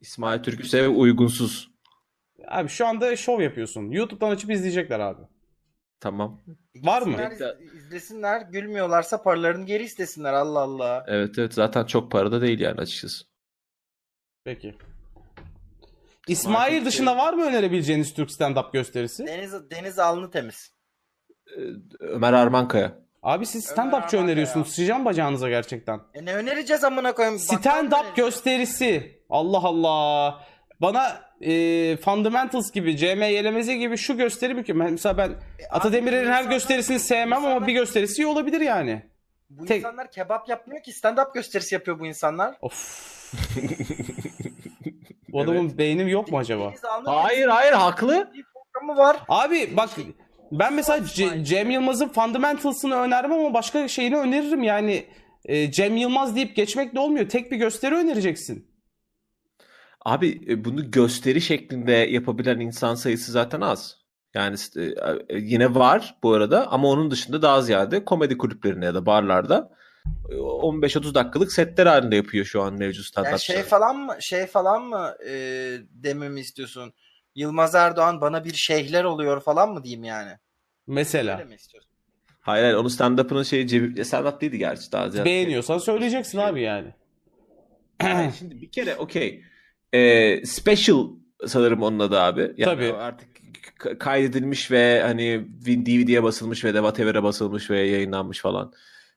İsmail 0.00 0.42
Türküsev 0.42 0.88
uygunsuz. 0.88 1.71
Abi 2.48 2.68
şu 2.68 2.86
anda 2.86 3.16
şov 3.16 3.40
yapıyorsun. 3.40 3.90
YouTube'dan 3.90 4.30
açıp 4.30 4.50
izleyecekler 4.50 5.00
abi. 5.00 5.22
Tamam. 6.00 6.40
Var 6.76 7.02
mı? 7.02 7.12
İzlesinler, 7.12 7.56
iz- 7.60 7.74
izlesinler. 7.74 8.40
Gülmüyorlarsa 8.40 9.22
paralarını 9.22 9.66
geri 9.66 9.82
istesinler. 9.84 10.32
Allah 10.32 10.60
Allah. 10.60 11.04
Evet 11.08 11.38
evet 11.38 11.54
zaten 11.54 11.84
çok 11.84 12.10
para 12.12 12.32
da 12.32 12.40
değil 12.42 12.60
yani 12.60 12.80
açıkçası. 12.80 13.24
Peki. 14.44 14.74
İsmail 16.28 16.84
dışında 16.84 17.16
var 17.16 17.32
mı 17.34 17.44
önerebileceğiniz 17.44 18.14
Türk 18.14 18.30
stand-up 18.30 18.72
gösterisi? 18.72 19.26
Deniz, 19.26 19.70
deniz 19.70 19.98
alnı 19.98 20.30
temiz. 20.30 20.72
Ee, 21.56 21.60
Ömer 22.00 22.32
Armankaya. 22.32 22.98
Abi 23.22 23.46
siz 23.46 23.64
stand-upçı 23.66 24.16
öneriyorsunuz. 24.16 24.66
ya. 24.66 24.70
Sıçacağım 24.72 25.04
bacağınıza 25.04 25.48
gerçekten. 25.48 26.00
E 26.14 26.24
ne 26.24 26.34
önereceğiz 26.34 26.84
amına 26.84 27.14
koyayım? 27.14 27.38
Stand-up 27.38 28.16
gösterisi. 28.16 29.20
Allah 29.30 29.58
Allah. 29.62 30.44
Bana 30.80 31.20
e, 31.42 31.96
Fundamentals 31.96 32.72
gibi, 32.72 32.96
CM 32.96 33.22
Yelemezi 33.22 33.78
gibi 33.78 33.96
şu 33.96 34.16
gösteri 34.16 34.54
mükemmel. 34.54 34.90
Mesela 34.90 35.18
ben 35.18 35.30
Ata 35.70 35.92
Demirer'in 35.92 36.26
her 36.26 36.32
insanlar- 36.32 36.50
gösterisini 36.50 36.98
sevmem 36.98 37.44
ama 37.44 37.66
bir 37.66 37.72
gösterisi 37.72 38.22
iyi 38.22 38.26
olabilir 38.26 38.60
yani. 38.60 39.02
Bu 39.50 39.66
Tek- 39.66 39.78
insanlar 39.78 40.10
kebap 40.10 40.48
yapmıyor 40.48 40.82
ki 40.82 40.90
stand-up 40.90 41.34
gösterisi 41.34 41.74
yapıyor 41.74 41.98
bu 42.00 42.06
insanlar. 42.06 42.54
Of. 42.62 43.32
Bu 45.28 45.40
adamın 45.40 45.78
beynim 45.78 46.08
yok 46.08 46.32
mu 46.32 46.38
acaba? 46.38 46.68
Deniz 46.68 46.84
alnı 46.84 47.08
Hayır 47.10 47.48
hayır 47.48 47.72
haklı. 47.72 48.30
bir 48.34 48.44
programı 48.54 48.98
var. 49.00 49.16
Abi 49.28 49.76
bak 49.76 49.90
ben 50.52 50.74
mesela 50.74 50.98
Ce- 50.98 51.44
Cem 51.44 51.70
Yılmaz'ın 51.70 52.08
Fundamentals'ını 52.08 52.94
önermem 52.96 53.38
ama 53.38 53.54
başka 53.54 53.88
şeyini 53.88 54.16
öneririm 54.16 54.62
yani. 54.62 55.04
E, 55.44 55.70
Cem 55.70 55.96
Yılmaz 55.96 56.36
deyip 56.36 56.56
geçmek 56.56 56.94
de 56.94 57.00
olmuyor. 57.00 57.28
Tek 57.28 57.52
bir 57.52 57.56
gösteri 57.56 57.94
önereceksin. 57.94 58.66
Abi 60.04 60.40
e, 60.48 60.64
bunu 60.64 60.90
gösteri 60.90 61.40
şeklinde 61.40 61.92
yapabilen 61.92 62.60
insan 62.60 62.94
sayısı 62.94 63.32
zaten 63.32 63.60
az. 63.60 64.02
Yani 64.34 64.56
e, 64.76 64.82
e, 64.82 65.38
yine 65.38 65.74
var 65.74 66.14
bu 66.22 66.32
arada 66.32 66.72
ama 66.72 66.88
onun 66.88 67.10
dışında 67.10 67.42
daha 67.42 67.62
ziyade 67.62 68.04
komedi 68.04 68.38
kulüplerinde 68.38 68.84
ya 68.84 68.94
da 68.94 69.06
barlarda 69.06 69.70
e, 70.30 70.34
15-30 70.34 71.14
dakikalık 71.14 71.52
setler 71.52 71.86
halinde 71.86 72.16
yapıyor 72.16 72.44
şu 72.44 72.62
an 72.62 72.74
mevcut 72.74 73.16
Yani 73.16 73.26
stand-upçılar. 73.26 73.38
şey 73.38 73.62
falan 73.62 73.96
mı 73.96 74.16
şey 74.20 74.46
falan 74.46 74.82
mı 74.82 75.14
e, 75.28 75.34
dememi 75.90 76.40
istiyorsun? 76.40 76.92
Yılmaz 77.34 77.74
Erdoğan 77.74 78.20
bana 78.20 78.44
bir 78.44 78.54
şeyhler 78.54 79.04
oluyor 79.04 79.40
falan 79.40 79.72
mı 79.72 79.84
diyeyim 79.84 80.04
yani? 80.04 80.32
Mesela. 80.86 81.38
Öyle 81.38 81.48
mi 81.48 81.54
istiyorsun? 81.54 81.92
Hayır 82.40 82.64
hayır 82.64 82.76
onun 82.76 82.88
stand-up'ının 82.88 83.42
şeyi 83.42 83.68
cebi... 83.68 84.00
stand-up 84.00 84.40
değildi 84.40 84.58
gerçi 84.58 84.92
daha 84.92 85.10
ziyade. 85.10 85.28
Beğeniyorsan 85.28 85.78
söyleyeceksin 85.78 86.38
abi 86.38 86.62
yani. 86.62 86.94
Yani 88.02 88.32
şimdi 88.38 88.60
bir 88.60 88.70
kere 88.70 88.96
okey. 88.96 89.44
Ee, 89.94 90.42
special 90.44 91.08
sanırım 91.46 91.82
onun 91.82 91.98
adı 91.98 92.20
abi. 92.20 92.40
Yani 92.40 92.64
Tabii. 92.64 92.92
Artık 92.92 93.28
kaydedilmiş 93.98 94.70
ve 94.70 95.02
hani 95.02 95.46
DVD'ye 95.66 96.22
basılmış 96.22 96.64
ve 96.64 96.74
de 96.74 96.78
whatever'a 96.78 97.22
basılmış 97.22 97.70
ve 97.70 97.80
yayınlanmış 97.80 98.40
falan. 98.40 98.72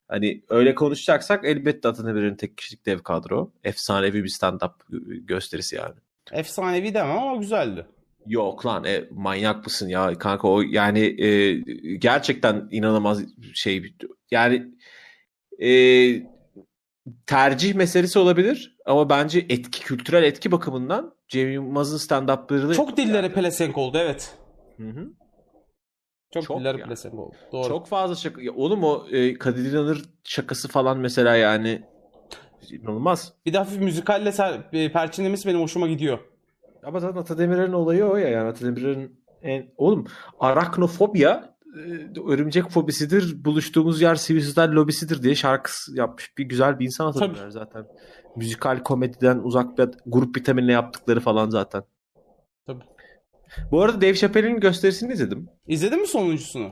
Hani 0.08 0.44
öyle 0.50 0.76
konuşacaksak 0.76 1.46
elbette 1.46 1.88
Atan 1.88 2.08
Emir'in 2.08 2.36
tek 2.36 2.58
kişilik 2.58 2.86
dev 2.86 3.00
kadro. 3.00 3.52
Efsanevi 3.64 4.24
bir 4.24 4.30
stand-up 4.30 4.72
gösterisi 5.26 5.76
yani. 5.76 5.96
Efsanevi 6.32 6.94
demem 6.94 7.18
ama 7.18 7.36
güzeldi. 7.36 7.86
Yok 8.28 8.66
lan 8.66 8.86
e, 8.86 9.04
manyak 9.12 9.66
mısın 9.66 9.88
ya 9.88 10.18
kanka 10.18 10.48
o 10.48 10.62
yani 10.62 11.24
e, 11.24 11.54
gerçekten 11.98 12.68
inanılmaz 12.72 13.24
şey 13.54 13.94
yani 14.32 14.68
e, 15.60 15.70
tercih 17.28 17.76
meselesi 17.76 18.20
olabilir 18.20 18.78
ama 18.86 19.10
bence 19.10 19.40
etki 19.40 19.82
kültürel 19.82 20.24
etki 20.24 20.52
bakımından 20.52 21.16
Cem 21.28 21.52
Yılmaz'ın 21.52 21.98
stand-up'ları 21.98 22.76
Çok 22.76 22.98
dillere 22.98 23.34
pelesenk 23.34 23.78
oldu 23.78 23.98
evet. 24.02 24.38
Hı 24.78 24.90
hı. 24.90 25.10
Çok, 26.34 26.44
Çok 26.44 26.60
dillere 26.60 26.78
yani. 26.78 26.84
pelesenk 26.84 27.14
oldu. 27.14 27.36
Doğru. 27.52 27.68
Çok 27.68 27.88
fazla 27.88 28.16
şaka. 28.16 28.42
Ya 28.42 28.54
oğlum 28.54 28.84
o 28.84 29.08
e, 29.12 29.34
Kadir 29.34 29.72
İnanır 29.72 30.06
şakası 30.24 30.68
falan 30.68 30.98
mesela 30.98 31.36
yani 31.36 31.82
inanılmaz. 32.72 33.34
Bir 33.46 33.54
de 33.54 33.58
hafif 33.58 33.82
müzikalle 33.82 34.32
ser, 34.32 34.60
e, 34.74 34.92
perçinlemesi 34.92 35.48
benim 35.48 35.62
hoşuma 35.62 35.88
gidiyor. 35.88 36.20
Ama 36.84 37.00
zaten 37.00 37.22
Atademir'in 37.22 37.74
olayı 37.74 38.06
o 38.06 38.16
ya 38.16 38.30
yani 38.30 38.50
Atademir'in 38.50 39.22
en 39.42 39.74
oğlum 39.78 40.08
araknofobya 40.40 41.55
örümcek 42.28 42.70
fobisidir. 42.70 43.46
Buluştuğumuz 43.46 44.02
yer 44.02 44.16
sivisler 44.16 44.70
lobisidir 44.70 45.24
diye 45.24 45.36
şarkı 45.36 45.72
yapmış 45.94 46.38
bir 46.38 46.44
güzel 46.44 46.80
bir 46.80 46.86
insan 46.86 47.08
Atademir 47.08 47.50
zaten. 47.50 47.86
Müzikal 48.36 48.84
komediden 48.84 49.38
uzak 49.38 49.78
bir 49.78 49.90
grup 50.06 50.38
vitaminle 50.38 50.72
yaptıkları 50.72 51.20
falan 51.20 51.50
zaten. 51.50 51.84
Tabii. 52.68 52.84
Bu 53.72 53.82
arada 53.82 54.02
Dave 54.02 54.16
Chappelle'in 54.16 54.60
gösterisini 54.60 55.14
izledim. 55.14 55.50
İzledin 55.68 56.02
mi 56.02 56.08
sonuncusunu? 56.08 56.72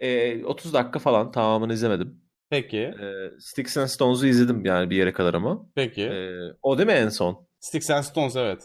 Ee, 0.00 0.44
30 0.44 0.74
dakika 0.74 0.98
falan 0.98 1.32
tamamını 1.32 1.72
izlemedim. 1.72 2.20
Peki. 2.50 2.78
Ee, 2.78 3.30
Sticks 3.40 3.76
and 3.76 3.86
Stones'u 3.86 4.26
izledim 4.26 4.64
yani 4.64 4.90
bir 4.90 4.96
yere 4.96 5.12
kadar 5.12 5.34
ama. 5.34 5.66
Peki. 5.74 6.02
Ee, 6.02 6.38
o 6.62 6.78
değil 6.78 6.86
mi 6.86 6.92
en 6.92 7.08
son? 7.08 7.46
Sticks 7.60 7.90
and 7.90 8.02
Stones 8.02 8.36
evet. 8.36 8.62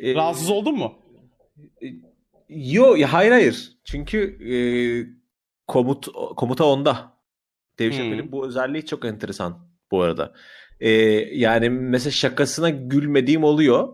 Ee, 0.00 0.14
Rahatsız 0.14 0.50
oldun 0.50 0.74
mu? 0.78 0.98
Yo 2.48 2.94
ya 2.94 3.12
hayır 3.12 3.32
hayır. 3.32 3.72
Çünkü 3.84 4.18
e, 4.54 4.56
komut 5.66 6.08
komuta 6.36 6.64
onda. 6.64 7.16
Dave 7.78 7.90
Hmm. 7.90 8.32
Bu 8.32 8.46
özelliği 8.46 8.86
çok 8.86 9.04
enteresan 9.04 9.68
bu 9.90 10.02
arada. 10.02 10.34
Ee, 10.80 10.90
yani 11.38 11.70
mesela 11.70 12.10
şakasına 12.10 12.70
gülmediğim 12.70 13.44
oluyor. 13.44 13.88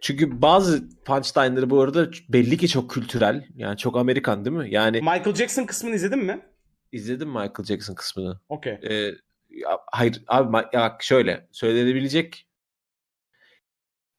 Çünkü 0.00 0.42
bazı 0.42 0.88
punchline'ları 1.04 1.70
bu 1.70 1.80
arada 1.80 2.10
belli 2.28 2.56
ki 2.56 2.68
çok 2.68 2.90
kültürel. 2.90 3.46
Yani 3.54 3.76
çok 3.76 3.96
Amerikan 3.96 4.44
değil 4.44 4.56
mi? 4.56 4.66
Yani 4.70 4.96
Michael 5.00 5.34
Jackson 5.34 5.64
kısmını 5.64 5.94
izledin 5.94 6.18
mi? 6.18 6.40
izledim 6.92 7.28
Michael 7.28 7.64
Jackson 7.64 7.94
kısmını. 7.94 8.40
Okey. 8.48 8.72
Ee, 8.72 9.14
ya, 9.50 9.78
hayır 9.92 10.22
abi 10.28 10.56
ya 10.72 10.98
şöyle 11.00 11.48
söylenebilecek 11.52 12.46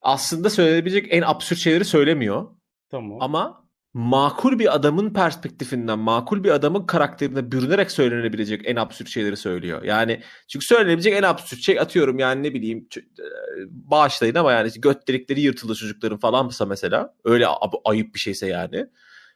aslında 0.01 0.49
söylenebilecek 0.49 1.07
en 1.09 1.21
absürt 1.21 1.59
şeyleri 1.59 1.85
söylemiyor. 1.85 2.47
Tamam. 2.89 3.17
Ama 3.21 3.69
makul 3.93 4.59
bir 4.59 4.75
adamın 4.75 5.13
perspektifinden, 5.13 5.99
makul 5.99 6.43
bir 6.43 6.49
adamın 6.49 6.85
karakterine 6.85 7.51
bürünerek 7.51 7.91
söylenebilecek 7.91 8.61
en 8.65 8.75
absürt 8.75 9.09
şeyleri 9.09 9.37
söylüyor. 9.37 9.83
Yani 9.83 10.21
çünkü 10.47 10.65
söylenebilecek 10.65 11.13
en 11.13 11.23
absürt 11.23 11.59
şey 11.59 11.79
atıyorum 11.79 12.19
yani 12.19 12.43
ne 12.43 12.53
bileyim 12.53 12.87
e, 12.97 13.23
bağışlayın 13.69 14.35
ama 14.35 14.51
yani 14.51 14.69
göt 14.77 15.07
delikleri 15.07 15.41
yırtıldı 15.41 15.75
çocukların 15.75 16.19
falansa 16.19 16.65
mesela 16.65 17.13
öyle 17.25 17.47
ayıp 17.85 18.15
bir 18.15 18.19
şeyse 18.19 18.47
yani 18.47 18.87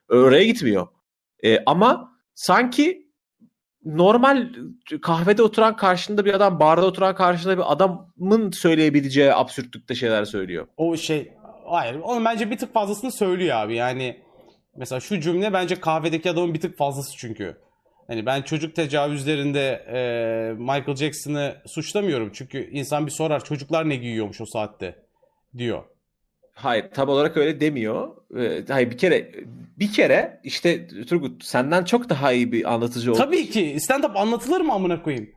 oraya 0.09 0.43
gitmiyor. 0.43 0.87
E, 1.43 1.63
ama 1.65 2.11
sanki 2.35 3.03
normal 3.85 4.53
kahvede 5.01 5.43
oturan 5.43 5.75
karşında 5.75 6.25
bir 6.25 6.33
adam, 6.33 6.59
barda 6.59 6.85
oturan 6.85 7.15
karşında 7.15 7.57
bir 7.57 7.71
adamın 7.71 8.51
söyleyebileceği 8.51 9.33
absürtlükte 9.33 9.95
şeyler 9.95 10.25
söylüyor. 10.25 10.67
O 10.77 10.97
şey 10.97 11.33
hayır 11.65 11.95
onun 11.95 12.25
bence 12.25 12.51
bir 12.51 12.57
tık 12.57 12.73
fazlasını 12.73 13.11
söylüyor 13.11 13.57
abi 13.57 13.75
yani 13.75 14.19
mesela 14.75 14.99
şu 14.99 15.19
cümle 15.19 15.53
bence 15.53 15.75
kahvedeki 15.75 16.29
adamın 16.29 16.53
bir 16.53 16.61
tık 16.61 16.77
fazlası 16.77 17.17
çünkü. 17.17 17.57
Hani 18.07 18.25
ben 18.25 18.41
çocuk 18.41 18.75
tecavüzlerinde 18.75 19.85
e, 19.87 19.99
Michael 20.53 20.95
Jackson'ı 20.95 21.55
suçlamıyorum 21.65 22.31
çünkü 22.33 22.69
insan 22.71 23.05
bir 23.05 23.11
sorar 23.11 23.43
çocuklar 23.43 23.89
ne 23.89 23.95
giyiyormuş 23.95 24.41
o 24.41 24.45
saatte 24.45 24.95
diyor. 25.57 25.83
Hayır 26.53 26.85
tam 26.93 27.09
olarak 27.09 27.37
öyle 27.37 27.59
demiyor. 27.59 28.09
Ee, 28.37 28.63
Hayır 28.67 28.91
bir 28.91 28.97
kere 28.97 29.31
bir 29.79 29.93
kere 29.93 30.41
işte 30.43 30.87
Turgut 30.87 31.43
senden 31.43 31.83
çok 31.83 32.09
daha 32.09 32.31
iyi 32.31 32.51
bir 32.51 32.73
anlatıcı 32.73 33.11
oldu. 33.11 33.17
Tabii 33.17 33.49
ki 33.49 33.75
stand-up 33.79 34.17
anlatılır 34.17 34.61
mı 34.61 34.73
amına 34.73 35.03
koyayım? 35.03 35.29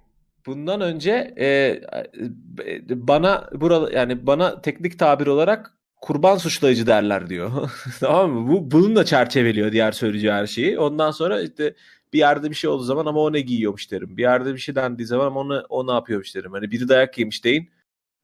Bundan 0.46 0.80
önce 0.80 1.34
e, 1.36 1.46
e, 1.46 3.08
bana 3.08 3.50
burada 3.52 3.92
yani 3.92 4.26
bana 4.26 4.62
teknik 4.62 4.98
tabir 4.98 5.26
olarak 5.26 5.75
kurban 6.00 6.36
suçlayıcı 6.36 6.86
derler 6.86 7.28
diyor. 7.28 7.70
tamam 8.00 8.30
mı? 8.30 8.48
Bu 8.52 8.70
bununla 8.70 9.04
çerçeveliyor 9.04 9.72
diğer 9.72 9.92
söyleyeceği 9.92 10.32
her 10.32 10.46
şeyi. 10.46 10.78
Ondan 10.78 11.10
sonra 11.10 11.42
işte 11.42 11.74
bir 12.12 12.18
yerde 12.18 12.50
bir 12.50 12.54
şey 12.54 12.70
olduğu 12.70 12.82
zaman 12.82 13.06
ama 13.06 13.20
o 13.20 13.32
ne 13.32 13.40
giyiyormuş 13.40 13.90
derim. 13.90 14.16
Bir 14.16 14.22
yerde 14.22 14.54
bir 14.54 14.58
şey 14.58 14.74
dendiği 14.74 15.06
zaman 15.06 15.26
ama 15.26 15.40
onu, 15.40 15.62
o 15.68 15.86
ne 15.86 15.92
yapıyormuş 15.92 16.34
derim. 16.34 16.52
Hani 16.52 16.70
biri 16.70 16.88
dayak 16.88 17.18
yemiş 17.18 17.44
deyin. 17.44 17.70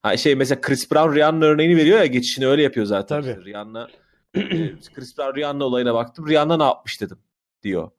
Ha 0.03 0.17
şey 0.17 0.35
mesela 0.35 0.61
Chris 0.61 0.91
Brown 0.91 1.15
Rihanna 1.15 1.45
örneğini 1.45 1.77
veriyor 1.77 1.99
ya 1.99 2.07
geçişini 2.07 2.47
öyle 2.47 2.63
yapıyor 2.63 2.87
zaten. 2.87 3.23
Tabii. 3.23 3.31
İşte 3.31 3.45
Rihanna 3.45 3.89
e, 4.35 4.41
Chris 4.95 5.19
Brown 5.19 5.39
Rihanna 5.39 5.65
olayına 5.65 5.95
baktım. 5.95 6.29
Rihanna 6.29 6.57
ne 6.57 6.63
yapmış 6.63 7.01
dedim 7.01 7.19
diyor. 7.63 7.91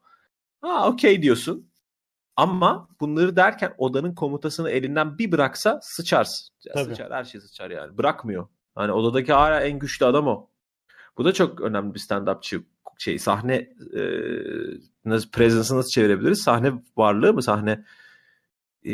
Ha 0.62 0.88
okey 0.88 1.22
diyorsun. 1.22 1.70
Ama 2.36 2.90
bunları 3.00 3.36
derken 3.36 3.74
odanın 3.78 4.16
komutasını 4.16 4.70
elinden 4.70 5.18
bir 5.18 5.32
bıraksa 5.32 5.80
sıçarsın. 5.82 6.48
Ya 6.66 6.74
Tabii. 6.74 6.96
Sıçar 6.96 7.12
her 7.12 7.24
şey 7.24 7.42
sıçar 7.42 7.72
yani. 7.72 7.98
Bırakmıyor. 7.98 8.48
Hani 8.76 8.92
odadaki 8.92 9.34
hala 9.34 9.62
en 9.62 9.80
güçlü 9.80 10.06
adam 10.06 10.28
o. 10.28 10.50
Bu 11.18 11.26
da 11.26 11.34
çok 11.34 11.62
önemli 11.62 11.94
bir 11.94 12.00
stand-upçı 12.00 12.64
şey 12.98 13.20
sahne 13.20 13.56
e, 13.96 14.02
nasıl 15.06 15.30
presence'ı 15.30 15.78
nasıl 15.78 15.90
çevirebiliriz? 15.90 16.44
Sahne 16.44 16.74
varlığı 16.98 17.34
mı? 17.34 17.44
Sahne 17.44 17.84
e, 18.84 18.94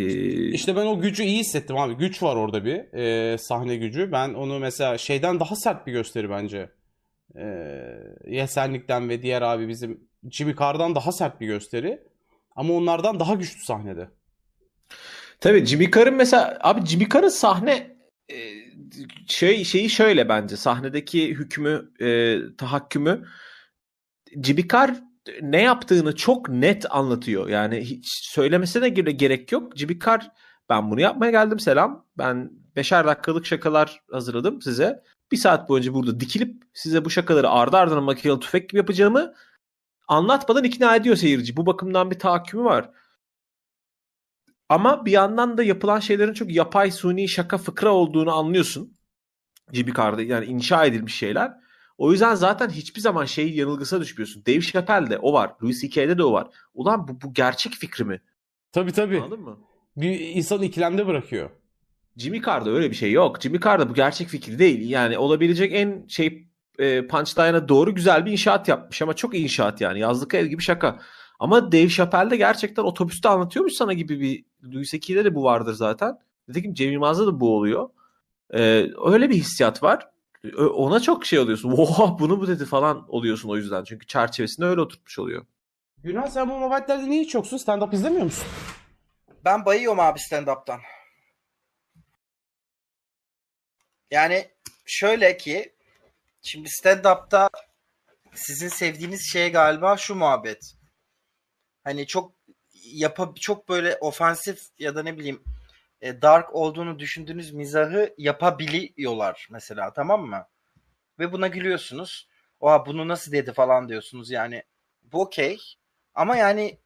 İşte 0.52 0.76
ben 0.76 0.86
o 0.86 1.00
gücü 1.00 1.24
iyi 1.24 1.40
hissettim 1.40 1.78
abi. 1.78 1.94
Güç 1.94 2.24
var 2.24 2.36
orada 2.36 2.66
bir 2.66 2.94
e, 2.94 3.38
sahne 3.38 3.76
gücü. 3.76 4.12
Ben 4.12 4.34
onu 4.34 4.60
mesela 4.60 4.98
şeyden 4.98 5.40
daha 5.40 5.56
sert 5.56 5.88
bir 5.88 5.92
gösteri 5.92 6.30
bence. 6.30 6.70
E, 7.36 7.46
Yesenlik'ten 8.28 9.10
ve 9.10 9.22
diğer 9.22 9.42
abi 9.42 9.68
bizim 9.68 10.10
Jimmy 10.32 10.56
Carr'dan 10.56 10.96
daha 10.96 11.12
sert 11.12 11.42
bir 11.42 11.48
gösteri. 11.48 12.04
Ama 12.56 12.74
onlardan 12.74 13.20
daha 13.20 13.34
güçlü 13.34 13.64
sahnede. 13.64 14.10
Tabii 15.40 15.66
Jimmy 15.66 15.92
Carr'ın 15.92 16.14
mesela 16.14 16.58
abi 16.62 16.86
Jimmy 16.86 17.10
Carr'ın 17.10 17.30
sahne 17.30 17.98
e, 18.30 18.36
şey 19.28 19.64
şeyi 19.64 19.90
şöyle 19.90 20.30
bence 20.30 20.58
sahnedeki 20.58 21.30
hükmü 21.30 21.92
e, 22.00 22.38
tahakkümü 22.58 23.26
Carr 24.72 25.04
ne 25.42 25.62
yaptığını 25.62 26.16
çok 26.16 26.50
net 26.50 26.86
anlatıyor. 26.96 27.50
Yani 27.50 27.82
hiç 27.82 28.08
söylemesine 28.08 28.90
göre 28.90 29.12
gerek 29.12 29.52
yok. 29.52 29.74
Carr 30.06 30.32
ben 30.70 30.92
bunu 30.92 31.02
yapmaya 31.02 31.32
geldim 31.32 31.60
selam. 31.60 32.06
Ben 32.18 32.52
beşer 32.76 33.08
dakikalık 33.08 33.46
şakalar 33.46 34.02
hazırladım 34.12 34.62
size. 34.62 35.04
Bir 35.32 35.38
saat 35.38 35.70
boyunca 35.70 35.94
burada 35.94 36.20
dikilip 36.20 36.64
size 36.74 37.06
bu 37.06 37.10
şakaları 37.10 37.50
ardı 37.50 37.78
ardına 37.78 38.02
makinalı 38.02 38.40
tüfek 38.40 38.70
gibi 38.70 38.78
yapacağımı 38.78 39.34
anlatmadan 40.08 40.64
ikna 40.64 40.96
ediyor 40.96 41.16
seyirci. 41.16 41.58
Bu 41.58 41.66
bakımdan 41.66 42.12
bir 42.12 42.20
tahakkümü 42.20 42.64
var. 42.64 42.90
Ama 44.70 45.06
bir 45.06 45.12
yandan 45.12 45.58
da 45.58 45.64
yapılan 45.64 46.00
şeylerin 46.00 46.34
çok 46.34 46.52
yapay, 46.52 46.92
suni, 46.92 47.30
şaka, 47.30 47.58
fıkra 47.58 47.94
olduğunu 47.94 48.32
anlıyorsun. 48.32 48.94
Jimmy 49.74 49.94
Carr'da 49.94 50.22
yani 50.22 50.46
inşa 50.46 50.86
edilmiş 50.86 51.16
şeyler. 51.16 51.52
O 51.98 52.12
yüzden 52.12 52.36
zaten 52.36 52.70
hiçbir 52.70 53.02
zaman 53.02 53.26
şey 53.26 53.54
yanılgısına 53.54 54.02
düşmüyorsun. 54.02 54.46
Dave 54.46 54.62
Chappelle'de 54.62 55.18
o 55.18 55.34
var. 55.34 55.52
Louis 55.64 55.82
C.K.'de 55.82 56.18
de 56.18 56.24
o 56.24 56.32
var. 56.32 56.48
Ulan 56.74 57.08
bu, 57.08 57.22
bu 57.22 57.34
gerçek 57.34 57.74
fikri 57.74 58.06
mi? 58.06 58.22
Tabii 58.72 58.92
tabii. 58.92 59.22
Anladın 59.22 59.42
mı? 59.42 59.58
Bir 59.98 60.20
insanı 60.20 60.66
ikilemde 60.66 61.08
bırakıyor. 61.08 61.50
Jimmy 62.18 62.42
Carr'da 62.42 62.70
öyle 62.70 62.90
bir 62.90 62.96
şey 62.96 63.12
yok. 63.12 63.42
Jimmy 63.42 63.60
Carr'da 63.60 63.90
bu 63.90 63.94
gerçek 63.94 64.28
fikri 64.28 64.60
değil. 64.60 64.90
Yani 64.90 65.18
olabilecek 65.18 65.74
en 65.74 66.08
şey 66.08 66.48
e, 66.80 67.08
punchline'a 67.08 67.70
doğru 67.70 67.96
güzel 67.96 68.26
bir 68.26 68.32
inşaat 68.32 68.68
yapmış 68.68 69.02
ama 69.02 69.14
çok 69.14 69.38
inşaat 69.38 69.82
yani. 69.82 70.00
Yazlık 70.00 70.34
ev 70.34 70.46
gibi 70.46 70.62
şaka. 70.62 71.00
Ama 71.40 71.72
Dave 71.72 71.90
Chappelle 71.90 72.30
de 72.30 72.38
gerçekten 72.38 72.84
otobüste 72.84 73.30
anlatıyormuş 73.30 73.74
sana 73.74 73.94
gibi 73.94 74.20
bir 74.20 74.46
Louis 74.74 74.92
C.K.'de 74.92 75.26
de 75.26 75.36
bu 75.36 75.44
vardır 75.44 75.74
zaten. 75.74 76.20
Nitekim 76.48 76.74
Cem 76.74 76.92
Yılmaz'da 76.92 77.28
da 77.28 77.40
bu 77.40 77.56
oluyor. 77.56 77.90
E, 78.54 78.60
öyle 79.06 79.30
bir 79.30 79.36
hissiyat 79.36 79.84
var. 79.84 80.10
Ona 80.58 81.00
çok 81.00 81.26
şey 81.26 81.40
oluyorsun. 81.40 81.72
Oha 81.78 82.20
bunu 82.20 82.38
mu 82.38 82.48
dedi 82.48 82.66
falan 82.66 83.06
oluyorsun 83.08 83.50
o 83.50 83.56
yüzden. 83.56 83.84
Çünkü 83.84 84.08
çerçevesinde 84.08 84.66
öyle 84.66 84.82
oturtmuş 84.82 85.20
oluyor. 85.20 85.46
Günah 86.04 86.28
sen 86.28 86.50
bu 86.50 86.60
mabbetlerde 86.60 87.10
niye 87.10 87.22
hiç 87.22 87.36
yoksun? 87.36 87.58
Stand-up 87.58 87.96
izlemiyor 87.96 88.24
musun? 88.24 88.48
Ben 89.46 89.66
bayıyorum 89.66 90.00
abi 90.00 90.20
stand-up'tan. 90.20 90.80
Yani 94.12 94.50
şöyle 94.86 95.38
ki 95.38 95.74
şimdi 96.42 96.70
stand-up'ta 96.70 97.50
sizin 98.34 98.68
sevdiğiniz 98.68 99.32
şey 99.32 99.52
galiba 99.52 99.98
şu 99.98 100.16
muhabbet. 100.16 100.79
Hani 101.90 102.08
çok 102.08 102.34
yapa 102.94 103.34
çok 103.40 103.70
böyle 103.70 103.98
ofansif 104.02 104.62
ya 104.80 104.96
da 104.96 105.04
ne 105.04 105.18
bileyim 105.18 105.44
e, 106.02 106.22
dark 106.22 106.56
olduğunu 106.56 107.00
düşündüğünüz 107.00 107.54
mizahı 107.54 108.14
yapabiliyorlar 108.18 109.48
mesela 109.52 109.94
tamam 109.94 110.26
mı? 110.26 110.48
Ve 111.20 111.32
buna 111.32 111.48
gülüyorsunuz. 111.48 112.30
Oha 112.60 112.86
bunu 112.86 113.08
nasıl 113.08 113.32
dedi 113.32 113.54
falan 113.54 113.90
diyorsunuz 113.90 114.32
yani. 114.32 114.64
Bu 115.04 115.22
okey. 115.22 115.58
Ama 116.16 116.38
yani 116.38 116.80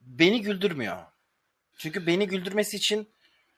beni 0.00 0.42
güldürmüyor. 0.42 0.98
Çünkü 1.78 2.06
beni 2.06 2.26
güldürmesi 2.26 2.76
için 2.76 3.08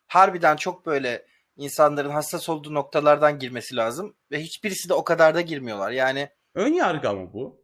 harbiden 0.07 0.57
çok 0.57 0.87
böyle 0.87 1.26
insanların 1.57 2.11
hassas 2.11 2.49
olduğu 2.49 2.74
noktalardan 2.74 3.39
girmesi 3.39 3.76
lazım. 3.76 4.16
Ve 4.31 4.41
hiçbirisi 4.41 4.89
de 4.89 4.95
o 4.95 5.05
kadar 5.05 5.35
da 5.35 5.41
girmiyorlar. 5.41 5.91
Yani 5.91 6.29
Ön 6.55 6.72
yargı 6.72 7.09
ama 7.09 7.33
bu. 7.33 7.61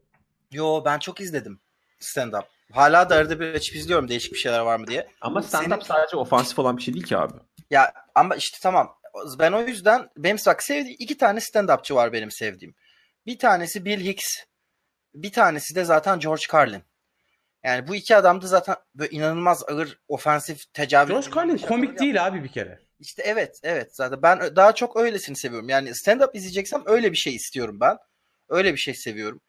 yo 0.52 0.82
ben 0.84 0.98
çok 0.98 1.20
izledim 1.20 1.60
stand-up. 2.00 2.44
Hala 2.74 3.10
da 3.10 3.14
arada 3.14 3.40
bir 3.40 3.54
açıp 3.54 3.76
izliyorum 3.76 4.08
değişik 4.08 4.32
bir 4.32 4.38
şeyler 4.38 4.60
var 4.60 4.76
mı 4.78 4.86
diye. 4.86 5.08
Ama 5.20 5.40
stand-up 5.40 5.68
Senin- 5.70 5.80
sadece 5.80 6.16
ofansif 6.16 6.58
olan 6.58 6.76
bir 6.76 6.82
şey 6.82 6.94
değil 6.94 7.06
ki 7.06 7.16
abi. 7.16 7.34
Ya 7.70 7.92
ama 8.14 8.36
işte 8.36 8.58
tamam 8.62 8.96
ben 9.38 9.52
o 9.52 9.60
yüzden 9.62 10.08
benim 10.16 10.36
bak 10.46 10.62
sevdiğim 10.62 10.96
iki 10.98 11.18
tane 11.18 11.38
stand-upçı 11.38 11.94
var 11.94 12.12
benim 12.12 12.30
sevdiğim. 12.30 12.74
Bir 13.26 13.38
tanesi 13.38 13.84
Bill 13.84 14.00
Hicks. 14.04 14.26
Bir 15.14 15.32
tanesi 15.32 15.74
de 15.74 15.84
zaten 15.84 16.18
George 16.18 16.42
Carlin. 16.52 16.82
Yani 17.64 17.88
bu 17.88 17.94
iki 17.96 18.16
adam 18.16 18.42
da 18.42 18.46
zaten 18.46 18.76
böyle 18.94 19.10
inanılmaz 19.10 19.62
ağır 19.68 19.98
ofensif 20.08 20.72
tecavüz. 20.72 21.10
George 21.10 21.30
Carlin 21.36 21.56
komik 21.58 21.88
yapıyor. 21.88 21.98
değil 21.98 22.26
abi 22.26 22.44
bir 22.44 22.52
kere. 22.52 22.78
İşte 23.00 23.22
evet 23.26 23.60
evet 23.62 23.96
zaten 23.96 24.22
ben 24.22 24.56
daha 24.56 24.74
çok 24.74 24.96
öylesini 24.96 25.36
seviyorum. 25.36 25.68
Yani 25.68 25.88
stand-up 25.88 26.36
izleyeceksem 26.36 26.82
öyle 26.86 27.12
bir 27.12 27.16
şey 27.16 27.34
istiyorum 27.34 27.80
ben. 27.80 27.98
Öyle 28.48 28.72
bir 28.72 28.78
şey 28.78 28.94
seviyorum. 28.94 29.40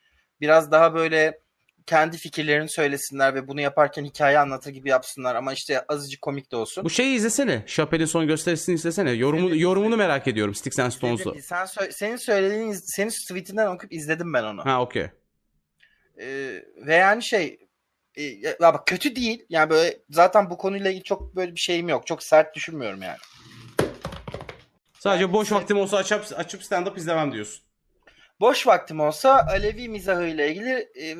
Biraz 0.41 0.71
daha 0.71 0.93
böyle 0.93 1.39
kendi 1.85 2.17
fikirlerini 2.17 2.69
söylesinler 2.69 3.35
ve 3.35 3.47
bunu 3.47 3.61
yaparken 3.61 4.05
hikaye 4.05 4.39
anlatır 4.39 4.71
gibi 4.71 4.89
yapsınlar 4.89 5.35
ama 5.35 5.53
işte 5.53 5.81
azıcık 5.87 6.21
komik 6.21 6.51
de 6.51 6.55
olsun. 6.55 6.83
Bu 6.83 6.89
şeyi 6.89 7.15
izlesene. 7.15 7.63
Chappelle'in 7.67 8.05
son 8.05 8.27
gösterisini 8.27 8.75
izlesene. 8.75 9.11
Yorumu, 9.11 9.49
Evet. 9.49 9.61
yorumunu 9.61 9.97
merak 9.97 10.27
ediyorum 10.27 10.55
Sticks 10.55 10.79
and 10.79 10.91
Stones'u. 10.91 11.35
Sen 11.41 11.65
sö- 11.65 11.91
senin 11.91 12.15
söylediğin 12.15 12.71
senin 12.71 13.09
tweetinden 13.09 13.67
okuyup 13.67 13.93
izledim 13.93 14.33
ben 14.33 14.43
onu. 14.43 14.65
Ha 14.65 14.81
okey. 14.81 15.07
Ee, 16.19 16.63
ve 16.77 16.95
yani 16.95 17.23
şey 17.23 17.59
e, 18.15 18.23
ya 18.23 18.55
bak 18.59 18.87
kötü 18.87 19.15
değil. 19.15 19.45
Yani 19.49 19.69
böyle 19.69 19.97
zaten 20.09 20.49
bu 20.49 20.57
konuyla 20.57 20.89
ilgili 20.89 21.03
çok 21.03 21.35
böyle 21.35 21.51
bir 21.55 21.59
şeyim 21.59 21.89
yok. 21.89 22.07
Çok 22.07 22.23
sert 22.23 22.55
düşünmüyorum 22.55 23.01
yani. 23.01 23.17
Sadece 24.99 25.23
Yani 25.23 25.33
boş 25.33 25.51
vaktim 25.51 25.77
olsa 25.77 25.97
açıp, 25.97 26.25
açıp 26.35 26.61
stand-up 26.61 26.97
izlemem 26.97 27.31
diyorsun. 27.33 27.65
Boş 28.39 28.67
vaktim 28.67 28.99
olsa 28.99 29.45
Alevi 29.49 29.89
mizahıyla 29.89 30.45
ilgili 30.45 30.89
e, 31.01 31.15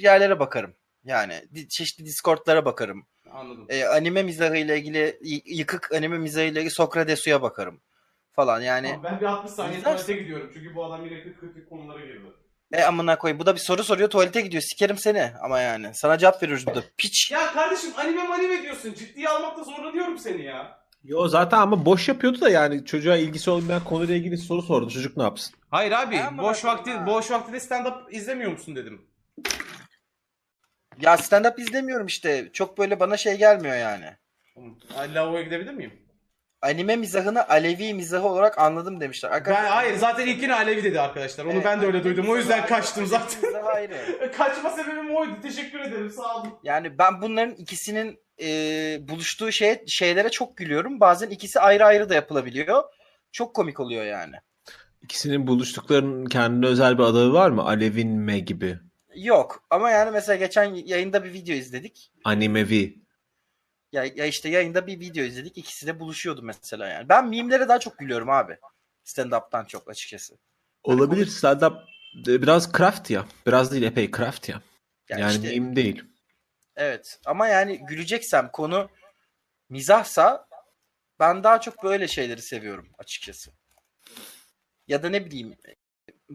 yerlere 0.00 0.38
bakarım. 0.40 0.74
Yani 1.04 1.34
di- 1.54 1.68
çeşitli 1.68 2.04
Discord'lara 2.04 2.64
bakarım. 2.64 3.06
Anladım. 3.32 3.66
E, 3.68 3.84
anime 3.84 4.22
mizahıyla 4.22 4.76
ilgili 4.76 5.18
yıkık 5.46 5.92
anime 5.92 6.18
mizahıyla 6.18 6.60
ilgili 6.60 6.74
Sokratesu'ya 6.74 7.42
bakarım 7.42 7.80
falan. 8.32 8.60
Yani 8.60 8.98
ben 9.04 9.20
bir 9.20 9.24
60 9.26 9.52
saniye 9.52 9.78
İzlersin. 9.78 9.96
tuvalete 10.04 10.22
gidiyorum. 10.22 10.50
Çünkü 10.54 10.74
bu 10.74 10.84
adam 10.84 11.04
yine 11.06 11.22
40 11.22 11.68
konulara 11.68 12.00
girdi. 12.06 12.20
e 12.72 12.82
amına 12.82 13.18
koyayım 13.18 13.38
bu 13.40 13.46
da 13.46 13.54
bir 13.54 13.60
soru 13.60 13.84
soruyor 13.84 14.10
tuvalete 14.10 14.40
gidiyor. 14.40 14.62
Sikerim 14.62 14.98
seni 14.98 15.30
ama 15.42 15.60
yani. 15.60 15.90
Sana 15.94 16.18
cevap 16.18 16.42
veriyoruz 16.42 16.66
burada. 16.66 16.82
Piç. 16.98 17.30
Ya 17.30 17.52
kardeşim 17.52 17.90
anime 17.96 18.22
anime 18.22 18.62
diyorsun. 18.62 18.94
Ciddiye 18.94 19.28
almakta 19.28 19.64
zorlanıyorum 19.64 20.18
seni 20.18 20.44
ya. 20.44 20.82
Yo 21.04 21.28
zaten 21.28 21.58
ama 21.58 21.84
boş 21.86 22.08
yapıyordu 22.08 22.40
da 22.40 22.50
yani 22.50 22.84
çocuğa 22.84 23.16
ilgisi 23.16 23.50
olmayan 23.50 23.84
konuyla 23.84 24.14
ilgili 24.14 24.38
soru 24.38 24.62
sordu. 24.62 24.90
Çocuk 24.90 25.16
ne 25.16 25.22
yapsın? 25.22 25.54
Hayır 25.70 25.92
abi 25.92 26.14
Ben 26.14 26.38
boş 26.38 26.64
bırakırım 26.64 26.78
vakti 26.78 26.90
ha. 26.90 27.06
boş 27.06 27.30
vakti 27.30 27.52
de 27.52 27.56
stand-up 27.56 28.10
izlemiyor 28.10 28.50
musun 28.52 28.76
dedim. 28.76 29.02
Ya 31.00 31.16
stand 31.16 31.44
up 31.44 31.58
izlemiyorum 31.58 32.06
işte. 32.06 32.50
Çok 32.52 32.78
böyle 32.78 33.00
bana 33.00 33.16
şey 33.16 33.38
gelmiyor 33.38 33.76
yani. 33.76 34.04
Lavaboya 35.14 35.42
gidebilir 35.42 35.72
miyim? 35.72 35.92
Anime 36.62 36.96
mizahını 36.96 37.48
Alevi 37.48 37.94
mizahı 37.94 38.28
olarak 38.28 38.58
anladım 38.58 39.00
demişler. 39.00 39.30
Ben 39.30 39.36
Arkadaşlar, 39.36 39.68
hayır 39.68 39.96
zaten 39.96 40.26
ilkini 40.26 40.54
Alevi 40.54 40.84
dedi 40.84 41.00
arkadaşlar. 41.00 41.44
Onu 41.44 41.52
Evet, 41.52 41.64
ben 41.64 41.80
de 41.80 41.86
öyle 41.86 42.04
duydum. 42.04 42.26
O 42.28 42.36
yüzden 42.36 42.60
mizahı 42.60 42.68
kaçtım 42.68 43.06
zaten. 43.06 43.42
Mizahı 43.42 43.68
ayrı. 43.68 44.32
Kaçma 44.36 44.70
sebebim 44.70 45.16
oydu. 45.16 45.32
Teşekkür 45.42 45.80
ederim. 45.80 46.10
Sağ 46.10 46.36
olun. 46.40 46.58
Yani 46.62 46.98
ben 46.98 47.22
bunların 47.22 47.54
ikisinin 47.54 48.18
e, 48.42 48.48
buluştuğu 49.08 49.52
şeye, 49.52 49.84
şeylere 49.86 50.28
çok 50.30 50.56
gülüyorum. 50.56 51.00
Bazen 51.00 51.30
ikisi 51.30 51.60
ayrı 51.60 51.84
ayrı 51.84 52.08
da 52.08 52.14
yapılabiliyor. 52.14 52.82
Çok 53.32 53.54
komik 53.54 53.80
oluyor 53.80 54.04
yani. 54.04 54.36
İkisinin 55.02 55.46
buluştuklarının 55.46 56.26
kendine 56.26 56.66
özel 56.66 56.98
bir 56.98 57.02
adı 57.02 57.32
var 57.32 57.50
mı? 57.50 57.62
Alevinme 57.62 58.38
gibi. 58.38 58.78
Yok 59.14 59.64
ama 59.70 59.90
yani 59.90 60.10
mesela 60.10 60.36
geçen 60.36 60.74
yayında 60.74 61.24
bir 61.24 61.32
video 61.32 61.54
izledik. 61.54 62.12
Animevi. 62.24 63.02
Ya, 63.92 64.04
ya 64.04 64.26
işte 64.26 64.48
yayında 64.48 64.86
bir 64.86 65.00
video 65.00 65.24
izledik. 65.24 65.58
İkisi 65.58 65.86
de 65.86 66.00
buluşuyordu 66.00 66.42
mesela 66.42 66.88
yani. 66.88 67.08
Ben 67.08 67.28
mimlere 67.28 67.68
daha 67.68 67.80
çok 67.80 67.98
gülüyorum 67.98 68.30
abi. 68.30 68.58
Stand-up'tan 69.04 69.64
çok 69.64 69.90
açıkçası. 69.90 70.38
Olabilir. 70.82 71.26
Stand-up 71.26 71.84
e, 72.28 72.42
biraz 72.42 72.72
craft 72.72 73.10
ya. 73.10 73.26
Biraz 73.46 73.72
değil 73.72 73.82
epey 73.82 74.10
craft 74.10 74.48
ya. 74.48 74.62
Yani, 75.08 75.20
Yani 75.20 75.32
işte, 75.32 75.60
meme 75.60 75.76
değil. 75.76 76.04
evet 76.76 77.20
ama 77.26 77.48
yani 77.48 77.86
güleceksem 77.86 78.50
konu 78.52 78.90
mizahsa 79.68 80.48
ben 81.20 81.44
daha 81.44 81.60
çok 81.60 81.84
böyle 81.84 82.08
şeyleri 82.08 82.42
seviyorum 82.42 82.88
açıkçası. 82.98 83.52
Ya 84.88 85.02
da 85.02 85.08
ne 85.08 85.26
bileyim 85.26 85.54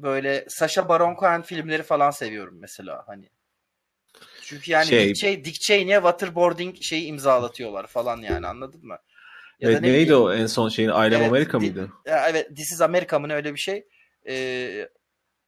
böyle 0.02 0.45
Sacha 0.50 0.89
Baron 0.89 1.16
Cohen 1.16 1.41
filmleri 1.41 1.84
falan 1.84 2.12
seviyorum 2.12 2.58
mesela 2.60 3.04
hani. 3.08 3.30
Çünkü 4.41 4.72
yani 4.72 4.86
Şey- 4.86 5.08
Dick, 5.10 5.16
Cheney, 5.16 5.45
Dick 5.45 5.62
Cheney'e 5.62 5.95
waterboarding 5.95 6.76
şeyi 6.82 7.06
imzalatıyorlar 7.06 7.88
falan 7.88 8.18
yani 8.22 8.48
anladın 8.48 8.86
mı? 8.86 8.98
Ya 9.60 9.68
da 9.68 9.72
Evet, 9.72 9.82
ne 9.82 9.88
neydi 9.88 10.02
bileyim- 10.10 10.22
o 10.22 10.34
en 10.34 10.45
son 10.45 10.70
şeyin? 10.70 10.89
Ailem 10.89 11.20
Evet, 11.22 11.30
Amerika 11.30 11.60
mıydı? 11.60 11.89
Ya 12.06 12.28
evet 12.30 12.56
This 12.56 12.72
is 12.72 12.82
America 12.82 13.20
mı 13.20 13.34
öyle 13.34 13.54
bir 13.54 13.60
şey. 13.60 13.88
Ee, 14.28 14.89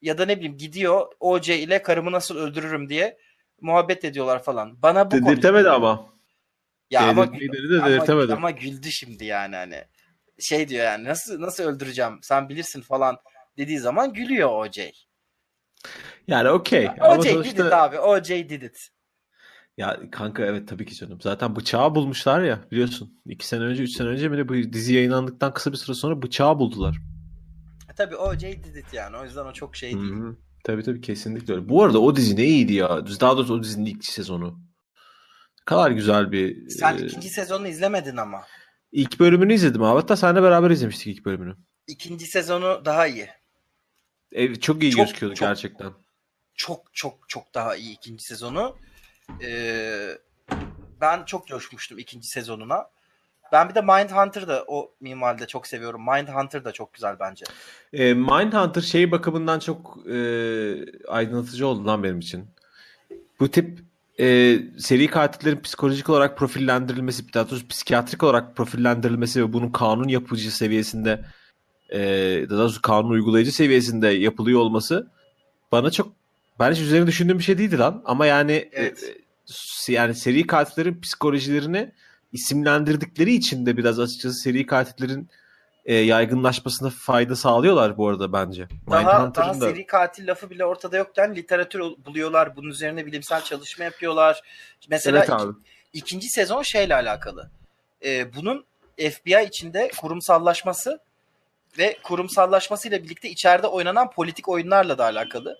ya 0.01 0.17
da 0.17 0.25
ne 0.25 0.37
bileyim 0.37 0.57
gidiyor 0.57 1.07
OJ 1.19 1.49
ile 1.49 1.81
karımı 1.81 2.11
nasıl 2.11 2.37
öldürürüm 2.37 2.89
diye 2.89 3.17
muhabbet 3.61 4.05
ediyorlar 4.05 4.43
falan. 4.43 4.81
Bana 4.81 5.05
bu 5.05 5.09
komik 5.09 5.25
Dedirtemedi 5.27 5.57
geliyor. 5.57 5.73
ama. 5.75 6.09
Ya 6.89 7.01
ama, 7.09 7.33
de 7.33 7.37
ama, 7.81 7.89
dedirtemedi. 7.89 8.33
ama 8.33 8.51
güldü 8.51 8.91
şimdi 8.91 9.25
yani 9.25 9.55
hani. 9.55 9.83
Şey 10.39 10.67
diyor 10.69 10.85
yani 10.85 11.03
nasıl 11.03 11.41
nasıl 11.41 11.63
öldüreceğim 11.63 12.19
sen 12.21 12.49
bilirsin 12.49 12.81
falan 12.81 13.17
dediği 13.59 13.79
zaman 13.79 14.13
gülüyor 14.13 14.49
OJ. 14.49 14.79
Yani 16.27 16.49
okey. 16.49 16.89
Ama 16.99 17.17
OJ 17.17 17.25
did 17.25 17.29
it 17.29 17.57
sonuçta... 17.57 17.81
abi. 17.81 17.99
OJ 17.99 18.29
did 18.29 18.61
it. 18.61 18.89
Ya 19.77 19.99
kanka 20.11 20.45
evet 20.45 20.67
tabii 20.67 20.85
ki 20.85 20.95
canım. 20.95 21.21
Zaten 21.21 21.55
bıçağı 21.55 21.95
bulmuşlar 21.95 22.41
ya 22.41 22.59
biliyorsun. 22.71 23.19
İki 23.25 23.47
sene 23.47 23.63
önce, 23.63 23.83
üç 23.83 23.91
sene 23.91 24.07
önce 24.07 24.27
mi 24.29 24.49
bu 24.49 24.73
dizi 24.73 24.93
yayınlandıktan 24.93 25.53
kısa 25.53 25.71
bir 25.71 25.77
süre 25.77 25.93
sonra 25.93 26.21
bıçağı 26.21 26.59
buldular. 26.59 26.97
E, 27.91 27.93
Tabii 27.95 28.15
OJ 28.15 28.41
did 28.41 28.75
it 28.75 28.93
yani. 28.93 29.17
O 29.17 29.23
yüzden 29.23 29.45
o 29.45 29.53
çok 29.53 29.75
şey 29.75 29.91
değil. 29.93 30.11
Hı-hı. 30.11 30.35
Tabii 30.63 30.83
tabii 30.83 31.01
kesinlikle 31.01 31.53
öyle. 31.53 31.69
Bu 31.69 31.83
arada 31.83 31.99
o 31.99 32.15
dizi 32.15 32.37
ne 32.37 32.45
iyiydi 32.45 32.73
ya. 32.73 32.89
Daha 33.21 33.37
doğrusu 33.37 33.53
o 33.53 33.63
dizinin 33.63 33.85
ilk 33.85 34.05
sezonu. 34.05 34.59
Ne 35.59 35.65
kadar 35.65 35.91
güzel 35.91 36.31
bir... 36.31 36.69
Sen 36.69 36.97
e, 36.97 37.01
ikinci 37.01 37.29
sezonu 37.29 37.67
izlemedin 37.67 38.17
ama. 38.17 38.43
ilk 38.91 39.19
bölümünü 39.19 39.53
izledim 39.53 39.83
abi. 39.83 39.99
Hatta 40.01 40.15
seninle 40.15 40.43
beraber 40.43 40.69
izlemiştik 40.69 41.17
ilk 41.17 41.25
bölümünü. 41.25 41.55
İkinci 41.87 42.25
sezonu 42.25 42.81
daha 42.85 43.07
iyi. 43.07 43.29
E, 44.31 44.55
çok 44.55 44.83
iyi 44.83 44.91
Çok- 44.91 44.99
gözüküyordu 45.05 45.35
çok- 45.35 45.47
gerçekten. 45.47 45.91
çok 46.55 46.93
çok 46.93 47.29
çok 47.29 47.53
daha 47.53 47.75
iyi 47.75 47.93
ikinci 47.93 48.23
sezonu. 48.23 48.77
Ee, 49.43 50.09
ben 51.01 51.23
çok 51.25 51.47
coşmuştum 51.47 51.97
ikinci 51.99 52.27
sezonuna. 52.27 52.85
Ben 53.51 53.69
bir 53.69 53.75
de 53.75 53.81
Mindhunter'ı 53.81 54.47
da 54.47 54.63
o 54.67 54.91
minvalde 55.01 55.47
çok 55.47 55.67
seviyorum. 55.67 56.01
Mindhunter 56.01 56.65
da 56.65 56.71
çok 56.71 56.93
güzel 56.93 57.15
bence. 57.19 57.45
E, 57.93 58.13
Mindhunter 58.13 58.81
şey 58.81 59.11
bakımından 59.11 59.59
çok 59.59 59.97
e, 60.07 60.15
aydınlatıcı 61.07 61.67
oldu 61.67 61.87
lan 61.87 62.03
benim 62.03 62.19
için. 62.19 62.45
Bu 63.39 63.51
tip 63.51 63.79
e, 64.19 64.57
seri 64.79 65.07
katillerin 65.07 65.61
psikolojik 65.61 66.09
olarak 66.09 66.37
profillendirilmesi, 66.37 67.33
daha 67.33 67.49
doğrusu 67.49 67.67
psikiyatrik 67.67 68.23
olarak 68.23 68.55
profillendirilmesi 68.55 69.43
ve 69.43 69.53
bunun 69.53 69.71
kanun 69.71 70.07
yapıcı 70.07 70.55
seviyesinde 70.55 71.25
e, 71.89 71.99
daha 72.49 72.59
doğrusu 72.59 72.81
kanun 72.81 73.09
uygulayıcı 73.09 73.51
seviyesinde 73.51 74.07
yapılıyor 74.07 74.59
olması 74.59 75.07
bana 75.71 75.91
çok 75.91 76.13
ben 76.59 76.71
hiç 76.71 76.79
üzerine 76.79 77.07
düşündüğüm 77.07 77.37
bir 77.39 77.43
şey 77.43 77.57
değildi 77.57 77.77
lan. 77.77 78.01
Ama 78.05 78.25
yani 78.25 78.69
Evet. 78.71 79.03
e, 79.03 79.13
s- 79.45 79.93
yani 79.93 80.15
seri 80.15 80.47
katillerin 80.47 81.01
psikolojilerini 81.01 81.91
isimlendirdikleri 82.33 83.33
için 83.33 83.65
de 83.65 83.77
biraz 83.77 83.99
açıkçası 83.99 84.35
seri 84.35 84.65
katillerin 84.65 85.29
e, 85.85 85.95
yaygınlaşmasına 85.95 86.89
fayda 86.89 87.35
sağlıyorlar 87.35 87.97
bu 87.97 88.07
arada 88.07 88.33
bence. 88.33 88.67
Daha, 88.91 89.35
daha 89.35 89.59
da 89.61 89.69
seri 89.69 89.85
katil 89.85 90.27
lafı 90.27 90.49
bile 90.49 90.65
ortada 90.65 90.97
yokken 90.97 91.35
literatür 91.35 91.79
buluyorlar. 91.79 92.55
Bunun 92.55 92.69
üzerine 92.69 93.05
bilimsel 93.05 93.41
çalışma 93.43 93.83
yapıyorlar. 93.85 94.41
Mesela 94.89 95.17
Evet 95.19 95.29
iki- 95.29 95.99
ikinci 95.99 96.29
sezon 96.29 96.61
şeyle 96.61 96.95
alakalı. 96.95 97.49
Ee, 98.05 98.33
bunun 98.33 98.65
FBI 98.97 99.45
içinde 99.47 99.91
kurumsallaşması 100.01 100.99
ve 101.77 101.97
kurumsallaşmasıyla 102.03 103.03
birlikte 103.03 103.29
içeride 103.29 103.67
oynanan 103.67 104.11
politik 104.11 104.49
oyunlarla 104.49 104.97
da 104.97 105.03
alakalı. 105.03 105.59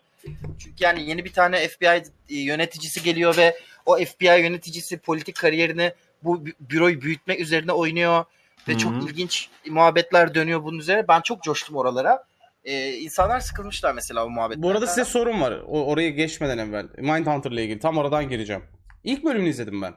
Çünkü 0.60 0.84
yani 0.84 1.10
yeni 1.10 1.26
bir 1.26 1.34
tane 1.34 1.68
FBI 1.68 2.04
yöneticisi 2.30 3.04
geliyor 3.04 3.38
ve 3.38 3.58
o 3.86 3.98
FBI 3.98 4.26
yöneticisi 4.26 4.98
politik 4.98 5.36
kariyerini 5.36 5.94
bu 6.24 6.38
bü- 6.38 6.54
büroyu 6.60 7.02
büyütmek 7.02 7.40
üzerine 7.40 7.72
oynuyor 7.72 8.26
ve 8.68 8.72
Hı 8.72 8.76
hı. 8.76 8.80
çok 8.80 8.94
ilginç 9.10 9.50
muhabbetler 9.70 10.34
dönüyor 10.36 10.64
bunun 10.64 10.80
üzerine. 10.80 11.08
Ben 11.08 11.22
çok 11.22 11.44
coştum 11.44 11.76
oralara. 11.76 12.24
Ee, 12.64 12.94
insanlar 12.94 13.40
sıkılmışlar 13.40 13.94
mesela 13.94 14.26
o 14.26 14.30
muhabbetlerden. 14.30 14.64
Bu 14.64 14.70
arada 14.72 14.88
size 14.88 15.06
sorum 15.06 15.42
var. 15.42 15.52
O, 15.68 15.86
oraya 15.86 16.10
geçmeden 16.10 16.58
evvel. 16.58 16.88
Mindhunter'la 16.98 17.62
ilgili. 17.62 17.80
Tam 17.80 17.98
oradan 17.98 18.30
gireceğim. 18.30 18.64
İlk 19.04 19.24
bölümünü 19.24 19.50
izledim 19.50 19.82
ben. 19.82 19.94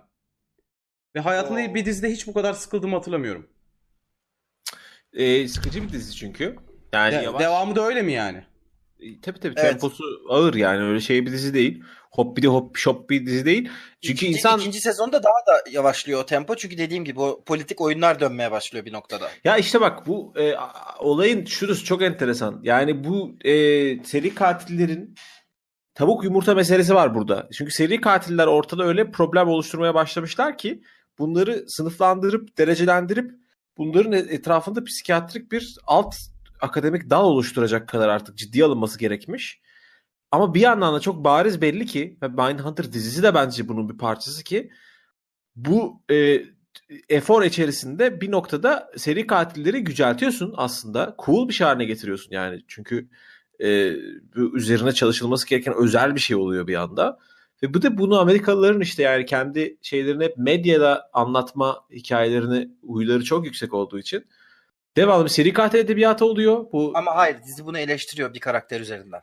Ve 1.16 1.20
hayatımda 1.20 1.60
Oo. 1.70 1.74
bir 1.74 1.84
dizide 1.84 2.10
hiç 2.10 2.26
bu 2.26 2.32
kadar 2.32 2.52
sıkıldığımı 2.52 2.96
hatırlamıyorum. 2.96 3.48
E, 5.14 5.48
sıkıcı 5.48 5.82
bir 5.82 5.92
dizi 5.92 6.14
çünkü. 6.16 6.56
Yani 6.92 7.12
De- 7.12 7.22
yavaş. 7.22 7.40
devamı 7.42 7.76
da 7.76 7.86
öyle 7.86 8.02
mi 8.02 8.12
yani? 8.12 8.44
E, 9.00 9.20
Tabii 9.20 9.40
tabii 9.40 9.54
Evet. 9.56 9.70
temposu 9.70 10.04
ağır 10.28 10.54
yani 10.54 10.82
öyle 10.84 11.00
şey 11.00 11.26
bir 11.26 11.32
dizi 11.32 11.54
değil. 11.54 11.82
hop 12.10 12.36
bir 12.36 12.42
de 12.42 12.46
hop 12.46 12.76
shop 12.76 13.10
bir 13.10 13.26
dizi 13.26 13.44
değil. 13.44 13.68
Çünkü 14.02 14.14
ikinci, 14.14 14.32
insan 14.38 14.60
ikinci 14.60 14.80
sezonda 14.80 15.22
daha 15.22 15.32
da 15.56 15.70
yavaşlıyor 15.70 16.20
o 16.22 16.26
tempo. 16.26 16.54
Çünkü 16.56 16.78
dediğim 16.78 17.04
gibi 17.04 17.20
o 17.20 17.44
politik 17.44 17.80
oyunlar 17.80 18.20
dönmeye 18.20 18.50
başlıyor 18.50 18.84
bir 18.84 18.92
noktada. 18.92 19.28
Ya 19.44 19.56
işte 19.56 19.80
bak 19.80 20.06
bu 20.06 20.32
e, 20.40 20.54
olayın 20.98 21.44
şurası 21.44 21.84
çok 21.84 22.02
enteresan. 22.02 22.60
Yani 22.62 23.04
bu 23.04 23.36
e, 23.44 23.52
seri 24.04 24.34
katillerin 24.34 25.14
tavuk 25.94 26.24
yumurta 26.24 26.54
meselesi 26.54 26.94
var 26.94 27.14
burada. 27.14 27.48
Çünkü 27.58 27.70
seri 27.72 28.00
katiller 28.00 28.46
ortada 28.46 28.84
öyle 28.84 29.10
problem 29.10 29.48
oluşturmaya 29.48 29.94
başlamışlar 29.94 30.58
ki 30.58 30.82
bunları 31.18 31.64
sınıflandırıp 31.68 32.58
derecelendirip 32.58 33.30
bunların 33.76 34.12
etrafında 34.12 34.84
psikiyatrik 34.84 35.52
bir 35.52 35.76
alt 35.86 36.14
akademik 36.60 37.10
dal 37.10 37.24
oluşturacak 37.24 37.88
kadar 37.88 38.08
artık 38.08 38.38
ciddi 38.38 38.64
alınması 38.64 38.98
gerekmiş. 38.98 39.60
Ama 40.30 40.54
bir 40.54 40.60
yandan 40.60 40.94
da 40.94 41.00
çok 41.00 41.24
bariz 41.24 41.62
belli 41.62 41.86
ki 41.86 42.18
ve 42.22 42.28
Mindhunter 42.28 42.92
dizisi 42.92 43.22
de 43.22 43.34
bence 43.34 43.68
bunun 43.68 43.88
bir 43.88 43.98
parçası 43.98 44.44
ki 44.44 44.70
bu 45.56 46.02
e, 46.10 46.42
efor 47.08 47.42
içerisinde 47.42 48.20
bir 48.20 48.30
noktada 48.30 48.90
seri 48.96 49.26
katilleri 49.26 49.78
yüceltiyorsun 49.78 50.54
aslında. 50.56 51.16
Cool 51.24 51.48
bir 51.48 51.52
şey 51.52 51.66
haline 51.66 51.84
getiriyorsun 51.84 52.32
yani. 52.32 52.60
Çünkü 52.68 53.08
e, 53.60 53.92
üzerine 54.54 54.92
çalışılması 54.92 55.48
gereken 55.48 55.74
özel 55.74 56.14
bir 56.14 56.20
şey 56.20 56.36
oluyor 56.36 56.66
bir 56.66 56.74
anda. 56.74 57.18
Ve 57.62 57.74
bu 57.74 57.82
da 57.82 57.98
bunu 57.98 58.18
Amerikalıların 58.20 58.80
işte 58.80 59.02
yani 59.02 59.26
kendi 59.26 59.76
şeylerini 59.82 60.24
hep 60.24 60.36
medyada 60.38 61.10
anlatma 61.12 61.84
hikayelerini 61.90 62.68
huyları 62.86 63.24
çok 63.24 63.44
yüksek 63.44 63.74
olduğu 63.74 63.98
için 63.98 64.26
devamlı 64.96 65.24
bir 65.24 65.30
seri 65.30 65.52
katil 65.52 65.78
edebiyatı 65.78 66.24
oluyor. 66.24 66.66
Bu 66.72 66.92
Ama 66.94 67.16
hayır 67.16 67.36
dizi 67.46 67.66
bunu 67.66 67.78
eleştiriyor 67.78 68.34
bir 68.34 68.40
karakter 68.40 68.80
üzerinden. 68.80 69.20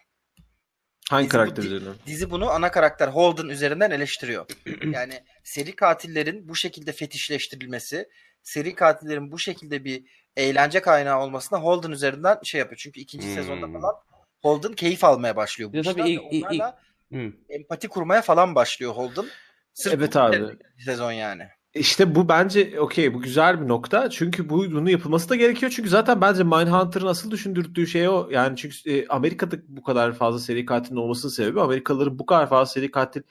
hangi 1.10 1.24
dizi 1.26 1.32
karakter 1.32 1.64
bu- 1.64 1.68
üzerinden? 1.68 1.94
Dizi 2.06 2.32
bunu 2.32 2.50
ana 2.50 2.72
karakter 2.72 3.08
Holden 3.08 3.48
üzerinden 3.50 3.92
eleştiriyor. 3.92 4.46
yani 4.94 5.14
seri 5.44 5.76
katillerin 5.76 6.50
bu 6.50 6.56
şekilde 6.56 6.92
fetişleştirilmesi, 6.92 8.10
seri 8.44 8.76
katillerin 8.76 9.32
bu 9.32 9.40
şekilde 9.40 9.84
bir 9.86 10.04
eğlence 10.38 10.82
kaynağı 10.82 11.22
olmasına 11.22 11.60
Holden 11.60 11.92
üzerinden 11.92 12.40
şey 12.44 12.60
yapıyor. 12.60 12.78
Çünkü 12.78 13.00
ikinci 13.00 13.28
Hmm. 13.28 13.34
sezonda 13.36 13.68
falan 13.68 13.96
Holden 14.42 14.74
keyif 14.74 15.04
almaya 15.04 15.36
başlıyor 15.36 15.70
bu 15.70 15.74
de 15.74 15.82
tabii 15.82 16.02
işten 16.02 16.06
ilk- 16.12 16.34
ilk- 16.34 16.46
onlarla 16.46 16.80
Hı. 17.14 17.34
empati 17.50 17.88
kurmaya 17.88 18.22
falan 18.22 18.56
başlıyor 18.56 18.94
Holden. 18.94 19.26
Sırf 19.74 19.94
Evet 19.94 20.16
abi. 20.16 20.46
sezon 20.86 21.12
yani. 21.12 21.44
İşte 21.74 22.16
bu 22.16 22.30
bence 22.30 22.80
okey 22.80 23.14
bu 23.14 23.22
güzel 23.22 23.62
bir 23.62 23.68
nokta. 23.68 24.10
Çünkü 24.10 24.50
bu 24.50 24.58
bunun 24.72 24.90
yapılması 24.90 25.30
da 25.30 25.36
gerekiyor. 25.36 25.72
Çünkü 25.76 25.90
zaten 25.90 26.22
bence 26.22 26.44
Mindhunter'ın 26.44 27.08
asıl 27.08 27.32
düşündürdüğü 27.32 27.88
şey 27.88 28.10
o. 28.10 28.28
Yani 28.32 28.58
çünkü 28.58 28.92
e, 28.92 29.08
Amerika'da 29.08 29.56
bu 29.68 29.84
kadar 29.84 30.14
fazla 30.14 30.40
seri 30.40 30.66
katilin 30.66 30.98
olmasının 30.98 31.32
sebebi 31.32 31.62
Amerikalıların 31.62 32.20
bu 32.20 32.26
kadar 32.26 32.50
fazla 32.50 32.74
seri 32.74 32.92
katil 32.92 33.22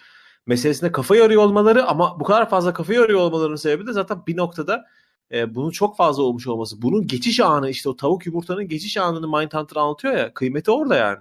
meselesine 0.47 0.93
kafa 0.93 1.17
yoruyor 1.17 1.43
olmaları 1.43 1.87
ama 1.87 2.21
bu 2.21 2.25
kadar 2.25 2.51
fazla 2.51 2.73
kafa 2.73 2.95
yoruyor 2.95 3.21
olmalarının 3.21 3.57
sebebi 3.57 3.87
de 3.87 3.93
zaten 3.93 4.27
bir 4.27 4.37
noktada 4.37 4.85
e, 5.33 5.55
bunun 5.55 5.71
çok 5.71 5.97
fazla 5.97 6.23
olmuş 6.23 6.47
olması. 6.47 6.83
Bunun 6.83 7.07
geçiş 7.07 7.41
anı 7.41 7.71
işte 7.71 7.89
o 7.89 7.97
tavuk 7.97 8.27
yumurtanın 8.27 8.69
geçiş 8.69 8.97
anını 8.97 9.29
Mindhunter 9.29 9.77
anlatıyor 9.77 10.17
ya. 10.17 10.35
Kıymeti 10.35 10.71
orada 10.71 10.97
yani. 10.97 11.19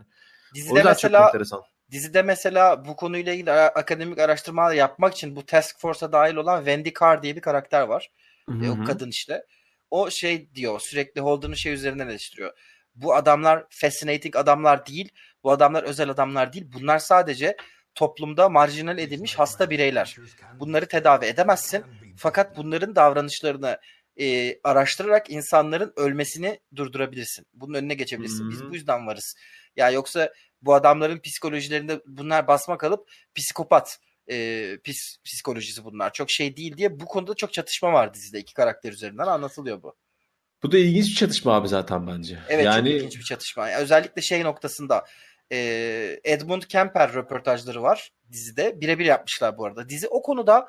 O 0.52 0.56
Dizide 0.56 0.74
yüzden 0.74 0.94
çok 0.94 1.04
mesela 1.04 1.28
enteresan. 1.28 1.62
Dizide 1.92 2.22
mesela 2.22 2.86
bu 2.86 2.96
konuyla 2.96 3.34
ilgili 3.34 3.52
akademik 3.52 4.20
araştırmalar 4.20 4.74
yapmak 4.74 5.14
için 5.14 5.36
bu 5.36 5.46
task 5.46 5.80
force'a 5.80 6.12
dahil 6.12 6.36
olan 6.36 6.58
Wendy 6.58 6.90
Carr 7.00 7.24
diye 7.24 7.36
bir 7.36 7.42
karakter 7.42 7.82
var. 7.82 8.12
E, 8.64 8.70
o 8.70 8.84
kadın 8.84 9.10
işte. 9.10 9.46
O 9.90 10.10
şey 10.10 10.54
diyor 10.56 10.80
sürekli 10.80 11.22
Holden'ın 11.22 11.54
şey 11.54 11.74
üzerinden 11.74 12.08
eleştiriyor. 12.08 12.52
Bu 12.96 13.16
adamlar 13.16 13.66
fascinating 13.70 14.36
adamlar 14.36 14.86
değil. 14.86 15.10
Bu 15.44 15.52
adamlar 15.52 15.84
özel 15.84 16.10
adamlar 16.10 16.54
değil. 16.54 16.66
Bunlar 16.74 17.00
sadece 17.00 17.58
toplumda 17.96 18.50
marjinal 18.50 18.98
edilmiş 18.98 19.40
hasta 19.40 19.70
bireyler. 19.70 20.16
Bunları 20.60 20.88
tedavi 20.88 21.26
edemezsin. 21.26 21.84
Fakat 22.18 22.58
bunların 22.58 22.96
davranışlarını 22.96 23.78
e, 24.20 24.60
araştırarak 24.64 25.30
insanların 25.30 25.94
ölmesini 25.96 26.60
durdurabilirsin. 26.76 27.46
Bunun 27.54 27.74
önüne 27.74 27.94
geçebilirsin. 27.94 28.50
Biz 28.50 28.64
bu 28.70 28.74
yüzden 28.74 29.08
varız. 29.08 29.36
Ya 29.76 29.90
yoksa 29.90 30.34
bu 30.62 30.74
adamların 30.74 31.20
psikolojilerinde 31.20 32.02
bunlar 32.06 32.48
basma 32.48 32.78
kalıp 32.78 33.10
psikopat 33.36 34.00
e, 34.32 34.78
pis, 34.84 35.18
psikolojisi 35.26 35.84
bunlar. 35.84 36.14
Çok 36.14 36.32
şey 36.32 36.58
değil 36.58 36.78
diye 36.78 37.00
bu 37.00 37.06
konuda 37.06 37.34
çok 37.34 37.54
çatışma 37.54 37.94
var 37.94 38.14
dizide 38.14 38.40
iki 38.40 38.54
karakter 38.54 38.92
üzerinden 38.92 39.28
anlatılıyor 39.28 39.84
bu. 39.84 39.96
Bu 40.64 40.72
da 40.72 40.78
ilginç 40.78 41.10
bir 41.10 41.16
çatışma 41.16 41.54
abi 41.54 41.68
zaten 41.68 42.08
bence. 42.08 42.40
Evet 42.50 42.66
yani 42.66 42.90
çok 42.90 42.98
ilginç 42.98 43.18
bir 43.18 43.24
çatışma. 43.24 43.70
Yani 43.70 43.82
özellikle 43.82 44.22
şey 44.22 44.44
noktasında 44.44 45.06
e, 45.52 46.20
Edmund 46.24 46.62
Kemper 46.62 47.14
röportajları 47.14 47.84
var 47.84 48.12
dizide. 48.32 48.82
Birebir 48.82 49.06
yapmışlar 49.06 49.58
bu 49.58 49.66
arada. 49.66 49.90
Dizi 49.90 50.08
o 50.08 50.22
konuda 50.22 50.68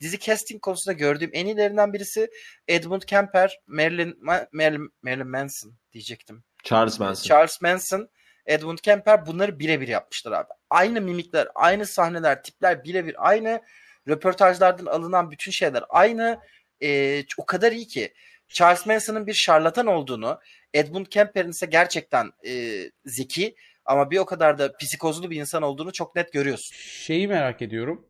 dizi 0.00 0.18
casting 0.18 0.60
konusunda 0.60 0.92
gördüğüm 0.92 1.30
en 1.32 1.46
iyilerinden 1.46 1.92
birisi 1.92 2.30
Edmund 2.68 3.02
Kemper, 3.02 3.60
Marilyn, 3.66 4.10
Ma- 4.10 4.48
Marilyn, 4.52 4.92
Marilyn 5.02 5.28
Manson 5.28 5.74
diyecektim. 5.92 6.44
Charles 6.64 7.00
Manson. 7.00 7.28
Charles 7.28 7.60
Manson, 7.62 8.08
Edmund 8.48 8.78
Kemper 8.78 9.26
bunları 9.26 9.58
birebir 9.58 9.88
yapmışlar 9.88 10.32
abi. 10.32 10.48
Aynı 10.70 11.00
mimikler, 11.00 11.48
aynı 11.54 11.86
sahneler, 11.86 12.42
tipler 12.42 12.84
birebir 12.84 13.28
aynı. 13.28 13.60
Röportajlardan 14.08 14.86
alınan 14.86 15.30
bütün 15.30 15.50
şeyler 15.50 15.84
aynı. 15.88 16.40
Ee, 16.82 17.24
o 17.38 17.46
kadar 17.46 17.72
iyi 17.72 17.86
ki. 17.86 18.12
Charles 18.48 18.86
Manson'ın 18.86 19.26
bir 19.26 19.34
şarlatan 19.34 19.86
olduğunu, 19.86 20.38
Edmund 20.74 21.06
Kemper'in 21.06 21.50
ise 21.50 21.66
gerçekten 21.66 22.30
e, 22.46 22.82
zeki 23.04 23.54
ama 23.84 24.10
bir 24.10 24.18
o 24.18 24.26
kadar 24.26 24.58
da 24.58 24.76
psikozlu 24.76 25.30
bir 25.30 25.40
insan 25.40 25.62
olduğunu 25.62 25.92
çok 25.92 26.16
net 26.16 26.32
görüyorsun. 26.32 26.76
Şeyi 26.76 27.28
merak 27.28 27.62
ediyorum. 27.62 28.06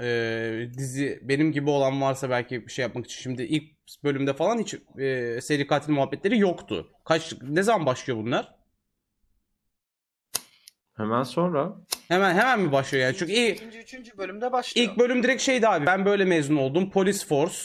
Ee, 0.00 0.68
dizi 0.78 1.20
benim 1.22 1.52
gibi 1.52 1.70
olan 1.70 2.02
varsa 2.02 2.30
belki 2.30 2.66
bir 2.66 2.72
şey 2.72 2.82
yapmak 2.82 3.04
için 3.04 3.22
şimdi 3.22 3.42
ilk 3.42 3.64
bölümde 4.04 4.32
falan 4.32 4.58
hiç 4.58 4.74
e, 4.98 5.40
seri 5.40 5.66
katil 5.66 5.92
muhabbetleri 5.92 6.38
yoktu. 6.38 6.92
Kaç 7.04 7.34
ne 7.42 7.62
zaman 7.62 7.86
başlıyor 7.86 8.18
bunlar? 8.18 8.57
Hemen 10.98 11.22
sonra. 11.22 11.72
Hemen 12.08 12.34
hemen 12.34 12.60
mi 12.60 12.72
başlıyor 12.72 13.04
yani? 13.04 13.16
Çünkü 13.16 13.32
ilk, 13.32 13.56
ikinci, 13.56 13.78
üçüncü 13.78 14.18
bölümde 14.18 14.52
başlıyor. 14.52 14.88
ilk 14.88 14.98
bölüm 14.98 15.22
direkt 15.22 15.42
şeydi 15.42 15.68
abi. 15.68 15.86
Ben 15.86 16.04
böyle 16.04 16.24
mezun 16.24 16.56
oldum. 16.56 16.90
Polis 16.90 17.26
force. 17.26 17.58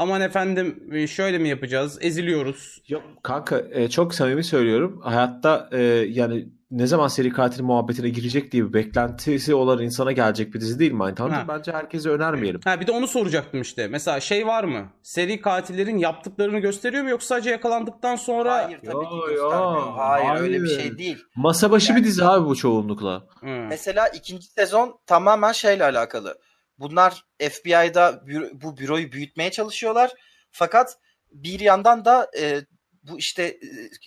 Aman 0.00 0.20
efendim 0.20 0.82
e, 0.92 1.06
şöyle 1.06 1.38
mi 1.38 1.48
yapacağız? 1.48 1.98
Eziliyoruz. 2.00 2.82
Yok 2.88 3.02
kanka 3.22 3.62
e, 3.70 3.90
çok 3.90 4.14
samimi 4.14 4.44
söylüyorum. 4.44 5.00
Hayatta 5.04 5.68
e, 5.72 5.82
yani 6.08 6.48
ne 6.70 6.86
zaman 6.86 7.08
seri 7.08 7.30
katil 7.32 7.62
muhabbetine 7.62 8.08
girecek 8.08 8.52
diye 8.52 8.68
bir 8.68 8.72
beklentisi 8.72 9.54
olan 9.54 9.82
insana 9.82 10.12
gelecek 10.12 10.54
bir 10.54 10.60
dizi 10.60 10.78
değil 10.78 10.92
Mindhunter. 10.92 11.28
Ha. 11.28 11.44
Bence 11.48 11.72
herkese 11.72 12.10
önermeyelim. 12.10 12.60
Ha 12.64 12.80
bir 12.80 12.86
de 12.86 12.92
onu 12.92 13.06
soracaktım 13.06 13.60
işte. 13.60 13.88
Mesela 13.88 14.20
şey 14.20 14.46
var 14.46 14.64
mı? 14.64 14.86
Seri 15.02 15.40
katillerin 15.40 15.98
yaptıklarını 15.98 16.58
gösteriyor 16.58 17.02
mu 17.02 17.10
yoksa 17.10 17.26
sadece 17.34 17.50
yakalandıktan 17.50 18.16
sonra 18.16 18.54
Hayır 18.54 18.78
tabii 18.78 18.94
Yo, 18.94 19.10
ki 19.10 19.16
yo, 19.16 19.28
göstermiyor. 19.28 19.92
Hayır, 19.96 20.40
öyle 20.40 20.62
bir 20.62 20.66
hayır. 20.68 20.80
şey 20.80 20.98
değil. 20.98 21.18
Masa 21.36 21.70
başı 21.70 21.96
bir 21.96 22.04
dizi 22.04 22.24
abi 22.24 22.46
bu 22.46 22.56
çoğunlukla. 22.56 23.22
Hı. 23.40 23.46
Mesela 23.46 24.08
ikinci 24.08 24.46
sezon 24.46 24.98
tamamen 25.06 25.52
şeyle 25.52 25.84
alakalı. 25.84 26.38
Bunlar 26.80 27.24
FBI'da 27.38 28.22
bu 28.52 28.76
büroyu 28.76 29.12
büyütmeye 29.12 29.50
çalışıyorlar. 29.50 30.14
Fakat 30.50 30.98
bir 31.32 31.60
yandan 31.60 32.04
da 32.04 32.30
e, 32.38 32.60
bu 33.02 33.18
işte 33.18 33.42
e, 33.42 33.58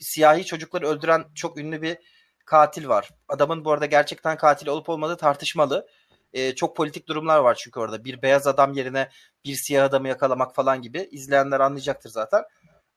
siyahi 0.01 0.45
çocukları 0.45 0.87
öldüren 0.87 1.25
çok 1.35 1.57
ünlü 1.57 1.81
bir 1.81 1.97
katil 2.45 2.87
var. 2.87 3.09
Adamın 3.27 3.65
bu 3.65 3.71
arada 3.71 3.85
gerçekten 3.85 4.37
katil 4.37 4.67
olup 4.67 4.89
olmadığı 4.89 5.17
tartışmalı. 5.17 5.87
E, 6.33 6.55
çok 6.55 6.75
politik 6.75 7.07
durumlar 7.07 7.39
var 7.39 7.55
çünkü 7.55 7.79
orada. 7.79 8.05
Bir 8.05 8.21
beyaz 8.21 8.47
adam 8.47 8.73
yerine 8.73 9.09
bir 9.45 9.55
siyah 9.55 9.85
adamı 9.85 10.07
yakalamak 10.07 10.55
falan 10.55 10.81
gibi. 10.81 11.09
İzleyenler 11.11 11.59
anlayacaktır 11.59 12.09
zaten. 12.09 12.43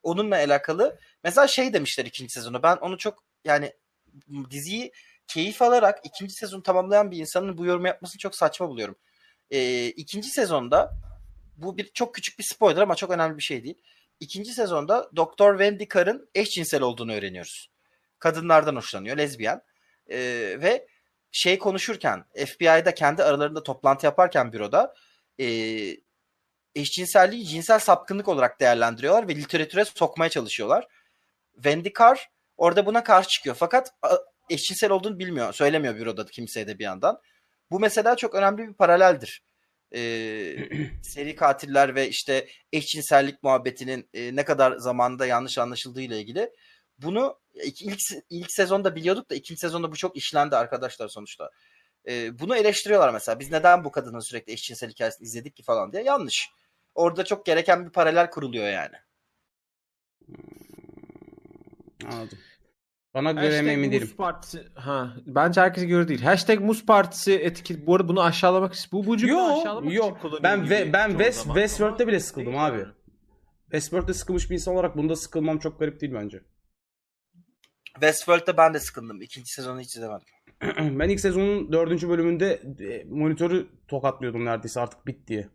Onunla 0.03 0.35
alakalı. 0.35 0.99
Mesela 1.23 1.47
şey 1.47 1.73
demişler 1.73 2.05
ikinci 2.05 2.33
sezonu. 2.33 2.63
Ben 2.63 2.75
onu 2.75 2.97
çok 2.97 3.23
yani 3.45 3.73
diziyi 4.49 4.91
keyif 5.27 5.61
alarak 5.61 5.99
ikinci 6.03 6.33
sezonu 6.33 6.63
tamamlayan 6.63 7.11
bir 7.11 7.17
insanın 7.17 7.57
bu 7.57 7.65
yorumu 7.65 7.87
yapmasını 7.87 8.19
çok 8.19 8.35
saçma 8.35 8.69
buluyorum. 8.69 8.95
Ee, 9.51 9.85
ikinci 9.87 10.29
sezonda 10.29 10.93
bu 11.57 11.77
bir 11.77 11.91
çok 11.93 12.15
küçük 12.15 12.39
bir 12.39 12.43
spoiler 12.43 12.81
ama 12.81 12.95
çok 12.95 13.11
önemli 13.11 13.37
bir 13.37 13.43
şey 13.43 13.63
değil. 13.63 13.81
İkinci 14.19 14.53
sezonda 14.53 15.09
Doktor 15.15 15.53
Wendy 15.57 15.87
Carr'ın 15.93 16.29
eşcinsel 16.35 16.81
olduğunu 16.81 17.13
öğreniyoruz. 17.13 17.69
Kadınlardan 18.19 18.75
hoşlanıyor, 18.75 19.17
lezbiyen. 19.17 19.61
Ee, 20.09 20.17
ve 20.61 20.87
şey 21.31 21.59
konuşurken, 21.59 22.25
FBI'da 22.35 22.93
kendi 22.93 23.23
aralarında 23.23 23.63
toplantı 23.63 24.05
yaparken 24.05 24.53
büroda 24.53 24.93
e, 25.39 25.47
eşcinselliği 26.75 27.47
cinsel 27.47 27.79
sapkınlık 27.79 28.27
olarak 28.27 28.59
değerlendiriyorlar 28.59 29.27
ve 29.27 29.35
literatüre 29.35 29.85
sokmaya 29.85 30.29
çalışıyorlar. 30.29 30.87
Wendy 31.53 31.89
Carr 31.99 32.29
orada 32.57 32.85
buna 32.85 33.03
karşı 33.03 33.29
çıkıyor. 33.29 33.55
Fakat 33.59 33.93
eşcinsel 34.49 34.91
olduğunu 34.91 35.19
bilmiyor. 35.19 35.53
Söylemiyor 35.53 35.95
büroda 35.95 36.25
kimseye 36.25 36.67
de 36.67 36.79
bir 36.79 36.83
yandan. 36.83 37.21
Bu 37.71 37.79
mesela 37.79 38.15
çok 38.15 38.35
önemli 38.35 38.67
bir 38.67 38.73
paraleldir. 38.73 39.43
Ee, 39.95 40.55
seri 41.03 41.35
katiller 41.35 41.95
ve 41.95 42.09
işte 42.09 42.47
eşcinsellik 42.73 43.43
muhabbetinin 43.43 44.09
e, 44.13 44.35
ne 44.35 44.45
kadar 44.45 44.77
zamanda 44.77 45.25
yanlış 45.25 45.57
anlaşıldığı 45.57 46.01
ile 46.01 46.19
ilgili. 46.19 46.51
Bunu 46.97 47.39
ilk, 47.63 47.81
ilk, 47.81 47.99
ilk 48.29 48.51
sezonda 48.51 48.95
biliyorduk 48.95 49.29
da 49.29 49.35
ikinci 49.35 49.59
sezonda 49.59 49.91
bu 49.91 49.95
çok 49.95 50.17
işlendi 50.17 50.55
arkadaşlar 50.55 51.07
sonuçta. 51.07 51.49
e, 52.07 52.39
bunu 52.39 52.55
eleştiriyorlar 52.57 53.13
mesela. 53.13 53.39
Biz 53.39 53.51
neden 53.51 53.83
bu 53.83 53.91
kadının 53.91 54.19
sürekli 54.19 54.53
eşcinsel 54.53 54.89
hikayesini 54.89 55.25
izledik 55.25 55.55
ki 55.55 55.63
falan 55.63 55.91
diye. 55.93 56.03
Yanlış. 56.03 56.49
Orada 56.95 57.25
çok 57.25 57.45
gereken 57.45 57.85
bir 57.85 57.91
paralel 57.91 58.29
kuruluyor 58.29 58.69
yani. 58.69 58.95
Anladım. 62.05 62.39
Bana 63.17 63.31
göre 63.31 63.45
Hashtag 63.45 63.67
emin 63.67 63.79
Muz 63.91 63.91
değilim. 63.91 64.15
Partisi. 64.17 64.67
Ha, 64.75 65.13
bence 65.25 65.61
herkese 65.61 65.85
göre 65.85 66.07
değil. 66.07 66.21
Hashtag 66.21 66.59
Muz 66.59 66.85
Partisi 66.85 67.33
etiket. 67.33 67.87
Bu 67.87 67.95
arada 67.95 68.07
bunu 68.07 68.21
aşağılamak 68.23 68.73
bu, 68.91 69.05
bu 69.05 69.17
cümle 69.17 69.31
Yo, 69.33 69.59
aşağılamak 69.59 69.93
yo. 69.93 70.05
için 70.05 70.15
kullanıyor 70.15 70.43
Ben 70.43 70.69
ve, 70.69 70.93
ben 70.93 71.09
West, 71.09 71.43
zaman. 71.43 71.55
Westworld'de 71.55 72.07
bile 72.07 72.19
sıkıldım 72.19 72.53
değil 72.53 72.65
abi. 72.65 72.79
yani. 72.79 72.93
Westworld'de 73.63 74.13
sıkılmış 74.13 74.49
bir 74.49 74.53
insan 74.55 74.73
olarak 74.73 74.97
bunda 74.97 75.15
sıkılmam 75.15 75.59
çok 75.59 75.79
garip 75.79 76.01
değil 76.01 76.13
bence. 76.13 76.41
Westworld'da 77.93 78.57
ben 78.57 78.73
de 78.73 78.79
sıkıldım. 78.79 79.21
İkinci 79.21 79.53
sezonu 79.53 79.79
hiç 79.79 79.95
izlemedim. 79.95 80.27
ben 80.99 81.09
ilk 81.09 81.19
sezonun 81.19 81.71
dördüncü 81.71 82.09
bölümünde 82.09 82.61
e, 82.79 83.03
monitörü 83.03 83.67
tokatlıyordum 83.87 84.45
neredeyse 84.45 84.79
artık 84.79 85.07
bit 85.07 85.27
diye. 85.27 85.49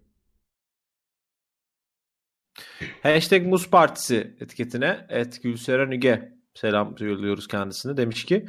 Hashtag 3.02 3.46
Muz 3.46 3.70
Partisi 3.70 4.36
etiketine 4.40 5.06
et 5.08 5.42
Gülseren 5.42 5.90
Üge 5.90 6.41
selam 6.54 6.94
yolluyoruz 7.00 7.48
kendisine. 7.48 7.96
Demiş 7.96 8.24
ki 8.24 8.48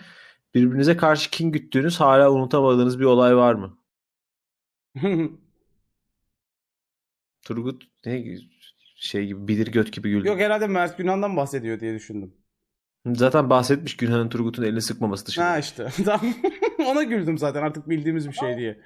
birbirinize 0.56 0.98
karşı 0.98 1.30
kin 1.30 1.52
güttüğünüz 1.52 2.00
hala 2.00 2.32
unutamadığınız 2.32 3.00
bir 3.00 3.06
olay 3.06 3.36
var 3.36 3.54
mı? 3.54 3.78
Turgut 7.46 7.84
ne 8.06 8.24
şey 8.96 9.26
gibi 9.26 9.48
bilir 9.48 9.68
göt 9.68 9.94
gibi 9.94 10.10
güldü. 10.10 10.28
Yok 10.28 10.40
herhalde 10.40 10.68
Mert 10.68 10.98
Günan'dan 10.98 11.38
bahsediyor 11.38 11.80
diye 11.80 11.94
düşündüm. 11.94 12.34
Zaten 13.06 13.50
bahsetmiş 13.50 13.98
Günhan'ın 13.98 14.30
Turgut'un 14.30 14.64
elini 14.64 14.82
sıkmaması 14.82 15.26
dışında. 15.26 15.46
Ha 15.46 15.60
işte. 15.60 15.88
Tamam. 16.06 16.34
Ona 16.86 17.04
güldüm 17.04 17.38
zaten 17.38 17.64
artık 17.64 17.90
bildiğimiz 17.90 18.28
bir 18.28 18.34
şey 18.34 18.58
diye. 18.58 18.82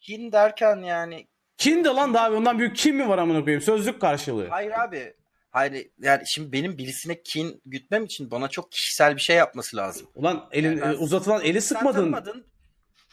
Kin 0.00 0.32
derken 0.32 0.76
yani 0.76 1.26
Kin 1.56 1.84
de 1.84 1.88
lan 1.88 2.14
daha 2.14 2.32
ondan 2.32 2.58
büyük 2.58 2.76
kim 2.76 2.96
mi 2.96 3.08
var 3.08 3.18
amına 3.18 3.40
koyayım? 3.40 3.62
Sözlük 3.62 4.00
karşılığı. 4.00 4.48
hayır 4.48 4.70
abi. 4.70 5.14
Hayır 5.50 5.86
yani 5.98 6.22
şimdi 6.26 6.52
benim 6.52 6.78
birisine 6.78 7.22
kin 7.22 7.62
gütmem 7.66 8.04
için 8.04 8.30
bana 8.30 8.48
çok 8.48 8.72
kişisel 8.72 9.16
bir 9.16 9.20
şey 9.20 9.36
yapması 9.36 9.76
lazım. 9.76 10.06
Ulan 10.14 10.48
elin 10.52 10.68
Yani 10.70 10.80
ben- 10.80 10.92
e, 10.92 10.96
uzatılan 10.96 11.42
eli 11.44 11.60
Sen 11.62 11.74
sıkmadın. 11.76 11.98
tanımadın. 11.98 12.46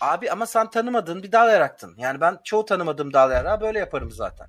Abi 0.01 0.31
ama 0.31 0.45
sen 0.45 0.69
tanımadığın 0.69 1.23
bir 1.23 1.31
dal 1.31 1.49
yaraktın. 1.49 1.95
Yani 1.97 2.21
ben 2.21 2.37
çoğu 2.43 2.65
tanımadığım 2.65 3.13
dal 3.13 3.31
yarağı 3.31 3.61
böyle 3.61 3.79
yaparım 3.79 4.11
zaten. 4.11 4.47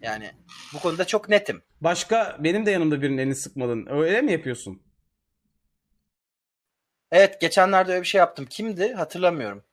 Yani 0.00 0.30
bu 0.74 0.78
konuda 0.80 1.04
çok 1.04 1.28
netim. 1.28 1.62
Başka 1.80 2.36
benim 2.40 2.66
de 2.66 2.70
yanımda 2.70 3.02
birinin 3.02 3.18
elini 3.18 3.34
sıkmadın. 3.34 3.86
Öyle 3.90 4.22
mi 4.22 4.32
yapıyorsun? 4.32 4.82
Evet 7.12 7.40
geçenlerde 7.40 7.92
öyle 7.92 8.02
bir 8.02 8.06
şey 8.06 8.18
yaptım. 8.18 8.46
Kimdi 8.50 8.92
hatırlamıyorum. 8.92 9.64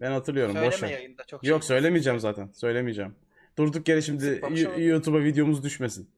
Ben 0.00 0.10
hatırlıyorum. 0.10 0.54
boş 0.54 0.74
Söyleme 0.74 0.82
ver. 0.82 0.92
yayında 1.00 1.24
çok 1.24 1.44
Yok 1.44 1.62
şey. 1.62 1.68
söylemeyeceğim 1.68 2.20
zaten. 2.20 2.50
Söylemeyeceğim. 2.54 3.14
Durduk 3.58 3.88
yere 3.88 4.02
şimdi. 4.02 4.40
YouTube'a 4.78 5.20
videomuz 5.24 5.62
düşmesin. 5.64 6.10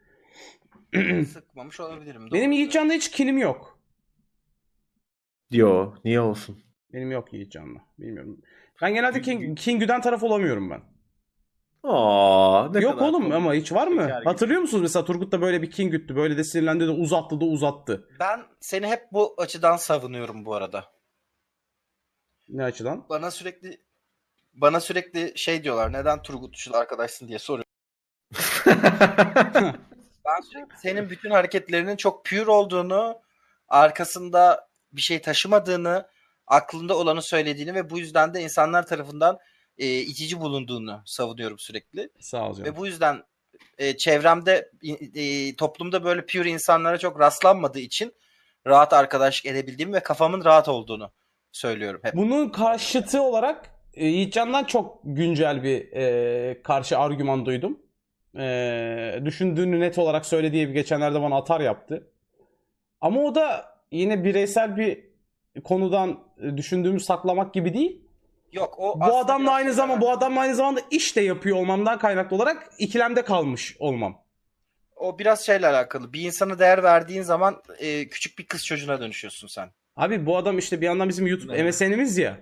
Sıkmamış 1.33 1.81
olabilirim. 1.81 2.29
Benim 2.33 2.51
doğru. 2.51 2.55
Yiğitcan'da 2.55 2.93
hiç 2.93 3.11
kinim 3.11 3.39
yok. 3.39 3.79
Yo 5.51 5.95
niye 6.05 6.21
olsun? 6.21 6.63
Benim 6.93 7.11
yok 7.11 7.33
Yiğitcan'la. 7.33 7.79
Bilmiyorum. 7.99 8.41
Ben 8.83 8.95
genelde 8.95 9.21
kin, 9.21 9.55
kin 9.55 9.79
güden 9.79 10.01
taraf 10.01 10.23
olamıyorum 10.23 10.71
ben. 10.71 10.83
Aa, 11.85 12.69
ne 12.73 12.81
yok 12.81 12.95
kadar 12.95 13.09
oğlum 13.09 13.23
komik. 13.23 13.35
ama 13.35 13.55
hiç 13.55 13.73
var 13.73 13.87
mı? 13.87 14.03
Şeker 14.03 14.19
gibi. 14.19 14.25
Hatırlıyor 14.25 14.61
musunuz 14.61 14.83
mesela 14.83 15.05
Turgut 15.05 15.33
da 15.33 15.41
böyle 15.41 15.63
bir 15.63 15.71
kin 15.71 15.91
güttü. 15.91 16.17
Böyle 16.17 16.37
de 16.37 16.45
sinirlendi 16.45 16.87
de 16.87 16.91
uzattı 16.91 17.41
da 17.41 17.45
uzattı. 17.45 18.09
Ben 18.21 18.43
seni 18.61 18.87
hep 18.87 19.03
bu 19.13 19.35
açıdan 19.39 19.77
savunuyorum 19.77 20.45
bu 20.45 20.55
arada. 20.55 20.85
Ne 22.49 22.65
açıdan? 22.65 23.07
Bana 23.09 23.31
sürekli 23.31 23.81
bana 24.55 24.81
sürekli 24.81 25.33
şey 25.37 25.65
diyorlar. 25.65 25.93
Neden 25.93 26.23
Turgutçul 26.23 26.73
arkadaşsın 26.73 27.29
diye 27.29 27.39
soruyor. 27.39 27.67
Ben 30.25 30.41
sürekli 30.41 30.79
senin 30.79 31.11
bütün 31.11 31.31
hareketlerinin 31.31 31.97
çok 31.97 32.25
pure 32.25 32.51
olduğunu, 32.51 33.21
arkasında 33.69 34.69
bir 34.93 35.01
şey 35.01 35.21
taşımadığını, 35.21 36.09
aklında 36.47 36.99
olanı 36.99 37.23
söylediğini 37.23 37.75
ve 37.75 37.91
bu 37.91 37.99
yüzden 37.99 38.35
de 38.35 38.41
insanlar 38.41 38.87
tarafından 38.87 39.39
e, 39.79 39.87
itici 39.87 40.41
bulunduğunu 40.41 41.03
savunuyorum 41.07 41.59
sürekli. 41.59 42.11
Sağ 42.21 42.49
ol 42.49 42.55
canım. 42.55 42.73
Ve 42.73 42.77
bu 42.77 42.87
yüzden 42.87 43.23
e, 43.79 43.97
çevremde, 43.97 44.71
e, 45.15 45.57
toplumda 45.57 46.05
böyle 46.05 46.27
pure 46.27 46.51
insanlara 46.51 46.99
çok 46.99 47.21
rastlanmadığı 47.21 47.79
için 47.81 48.15
rahat 48.67 48.93
arkadaşlık 48.93 49.47
edebildiğimi 49.47 49.95
ve 49.95 50.01
kafamın 50.01 50.45
rahat 50.45 50.69
olduğunu 50.69 51.13
söylüyorum 51.53 52.01
hep. 52.05 52.15
Bunun 52.15 52.49
karşıtı 52.49 53.23
olarak 53.23 53.71
e, 53.95 54.07
Yiğitcan'dan 54.07 54.65
çok 54.65 55.01
güncel 55.05 55.63
bir 55.63 55.93
e, 55.93 56.63
karşı 56.63 56.99
argüman 56.99 57.47
duydum. 57.47 57.82
E, 58.39 59.21
düşündüğünü 59.25 59.81
net 59.81 59.99
olarak 59.99 60.27
söyle 60.27 60.53
diye 60.53 60.69
bir 60.69 60.75
geçenlerde 60.75 61.23
bana 61.23 61.37
atar 61.37 61.61
yaptı. 61.61 62.11
Ama 63.01 63.21
o 63.21 63.35
da 63.35 63.75
yine 63.91 64.25
bireysel 64.25 64.77
bir 64.77 65.05
konudan 65.65 66.19
e, 66.43 66.57
düşündüğümü 66.57 67.01
saklamak 67.01 67.55
gibi 67.55 67.75
değil. 67.75 68.03
Yok 68.53 68.75
o 68.79 69.01
Bu 69.01 69.17
adamla 69.17 69.51
aynı 69.51 69.73
zaman 69.73 70.01
bu 70.01 70.11
adamla 70.11 70.41
aynı 70.41 70.55
zamanda 70.55 70.81
iş 70.91 71.17
de 71.17 71.21
yapıyor 71.21 71.57
olmamdan 71.57 71.99
kaynaklı 71.99 72.37
olarak 72.37 72.71
ikilemde 72.79 73.25
kalmış 73.25 73.77
olmam. 73.79 74.23
O 74.97 75.19
biraz 75.19 75.47
şeyle 75.47 75.67
alakalı. 75.67 76.13
Bir 76.13 76.21
insana 76.21 76.59
değer 76.59 76.83
verdiğin 76.83 77.23
zaman 77.23 77.63
e, 77.79 78.09
küçük 78.09 78.39
bir 78.39 78.47
kız 78.47 78.67
çocuğuna 78.67 79.01
dönüşüyorsun 79.01 79.49
sen. 79.49 79.69
Abi 79.97 80.27
bu 80.27 80.37
adam 80.37 80.59
işte 80.59 80.81
bir 80.81 80.87
yandan 80.87 81.09
bizim 81.09 81.27
YouTube 81.27 81.53
Evet. 81.57 81.75
MSN'imiz 81.75 82.19
ya. 82.19 82.39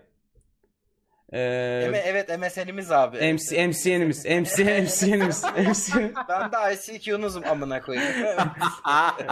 Ee, 1.33 2.03
evet 2.05 2.39
MSN'imiz 2.39 2.93
abi. 2.93 3.33
MC, 3.33 3.66
MCN'imiz, 3.68 4.24
MC, 4.24 4.64
MCN'imiz, 4.64 5.45
MC, 5.45 6.12
ben 6.28 6.53
de 6.53 6.74
ICQ'nuzum 6.74 7.45
amına 7.47 7.83
koyayım. 7.83 8.26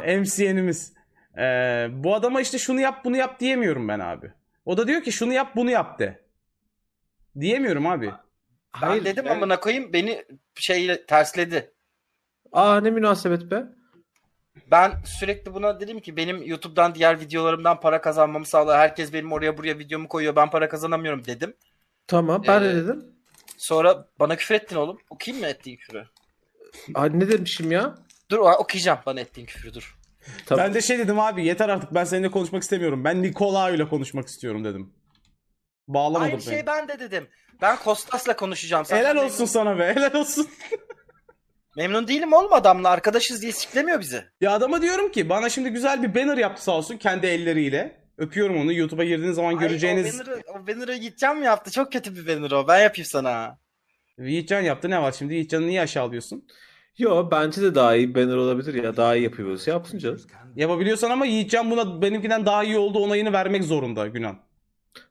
MCN'imiz. 0.22 0.92
Ee, 1.38 1.86
bu 1.90 2.14
adama 2.14 2.40
işte 2.40 2.58
şunu 2.58 2.80
yap 2.80 3.04
bunu 3.04 3.16
yap 3.16 3.40
diyemiyorum 3.40 3.88
ben 3.88 3.98
abi. 4.00 4.32
O 4.64 4.76
da 4.76 4.86
diyor 4.86 5.02
ki 5.02 5.12
şunu 5.12 5.32
yap 5.32 5.56
bunu 5.56 5.70
yap 5.70 5.98
de. 5.98 6.22
Diyemiyorum 7.40 7.86
abi. 7.86 8.06
ben 8.06 8.86
Hayır, 8.86 9.04
dedim 9.04 9.24
ben- 9.24 9.30
amına 9.30 9.60
koyayım 9.60 9.92
beni 9.92 10.24
şeyle 10.54 11.06
tersledi. 11.06 11.72
Aa 12.52 12.80
ne 12.80 12.90
münasebet 12.90 13.50
be. 13.50 13.64
Ben 14.70 14.92
sürekli 15.04 15.54
buna 15.54 15.80
dedim 15.80 16.00
ki 16.00 16.16
benim 16.16 16.42
YouTube'dan 16.42 16.94
diğer 16.94 17.20
videolarımdan 17.20 17.80
para 17.80 18.00
kazanmamı 18.00 18.46
sağlar. 18.46 18.78
Herkes 18.78 19.12
benim 19.12 19.32
oraya 19.32 19.58
buraya 19.58 19.78
videomu 19.78 20.08
koyuyor. 20.08 20.36
Ben 20.36 20.50
para 20.50 20.68
kazanamıyorum 20.68 21.24
dedim. 21.24 21.54
Tamam 22.08 22.42
ben 22.48 22.62
Ee, 22.62 22.64
de 22.64 22.74
dedim. 22.76 23.04
Sonra 23.56 24.08
bana 24.20 24.36
küfür 24.36 24.54
ettin 24.54 24.76
oğlum. 24.76 24.98
Okuyayım 25.10 25.44
mı 25.44 25.50
ettiğin 25.50 25.76
küfürü? 25.76 26.04
Aa, 26.94 27.06
ne 27.06 27.28
demişim 27.28 27.72
ya? 27.72 27.94
Dur 28.30 28.38
okuyacağım 28.38 28.98
bana 29.06 29.20
ettiğin 29.20 29.46
küfürü 29.46 29.74
dur. 29.74 29.98
Tamam. 30.46 30.64
Ben 30.64 30.74
de 30.74 30.80
şey 30.80 30.98
dedim 30.98 31.18
abi 31.20 31.44
yeter 31.44 31.68
artık 31.68 31.94
ben 31.94 32.04
seninle 32.04 32.30
konuşmak 32.30 32.62
istemiyorum. 32.62 33.04
Ben 33.04 33.22
Nikola 33.22 33.70
ile 33.70 33.88
konuşmak 33.88 34.28
istiyorum 34.28 34.64
dedim. 34.64 34.92
Bağlamadım 35.88 36.22
Aynı 36.22 36.32
beni. 36.34 36.42
şey 36.44 36.66
ben 36.66 36.88
de 36.88 36.98
dedim. 36.98 37.28
Ben 37.62 37.76
Kostas'la 37.76 38.36
konuşacağım. 38.36 38.84
Sen 38.84 38.96
Helal 38.96 39.16
memnun- 39.16 39.24
olsun 39.24 39.44
sana 39.44 39.78
be 39.78 39.94
helal 39.96 40.14
olsun. 40.14 40.48
Memnun 41.76 42.08
değilim 42.08 42.32
oğlum 42.32 42.52
adamla. 42.52 42.88
Arkadaşız 42.90 43.42
diye 43.42 43.52
siklemiyor 43.52 44.00
bizi. 44.00 44.24
Ya 44.40 44.52
adama 44.52 44.82
diyorum 44.82 45.12
ki 45.12 45.28
bana 45.28 45.48
şimdi 45.48 45.68
güzel 45.70 46.02
bir 46.02 46.14
banner 46.14 46.36
yaptı 46.36 46.62
sağ 46.64 46.72
olsun 46.72 46.96
kendi 46.96 47.26
elleriyle. 47.26 48.07
Öpüyorum 48.18 48.56
onu 48.56 48.72
YouTube'a 48.72 49.04
girdiğiniz 49.04 49.36
zaman 49.36 49.58
göreceğiniz. 49.58 50.04
Ay, 50.04 50.10
o 50.10 50.14
banner'ı, 50.28 50.42
o 50.54 50.66
banner'ı 50.66 50.94
Yiğitcan 50.94 51.36
mı 51.38 51.44
yaptı? 51.44 51.70
Çok 51.70 51.92
kötü 51.92 52.16
bir 52.16 52.26
banner 52.26 52.50
o. 52.50 52.68
Ben 52.68 52.82
yapayım 52.82 53.06
sana. 53.06 53.58
Yiğitcan 54.18 54.60
yaptı 54.60 54.90
ne 54.90 55.02
var 55.02 55.12
şimdi 55.12 55.34
Yiğitcan'ı 55.34 55.66
niye 55.66 55.80
aşağılıyorsun? 55.80 56.44
Yo 56.98 57.30
bence 57.30 57.62
de 57.62 57.74
daha 57.74 57.96
iyi 57.96 58.14
banner 58.14 58.36
olabilir 58.36 58.84
ya. 58.84 58.96
Daha 58.96 59.16
iyi 59.16 59.24
yapıyoruz. 59.24 59.66
Yapsın 59.66 59.98
canım. 59.98 60.20
Yapabiliyorsan 60.56 61.10
ama 61.10 61.26
Yiğitcan 61.26 61.70
buna 61.70 62.02
benimkinden 62.02 62.46
daha 62.46 62.64
iyi 62.64 62.78
oldu 62.78 62.98
onayını 62.98 63.32
vermek 63.32 63.64
zorunda 63.64 64.06
Günan. 64.06 64.38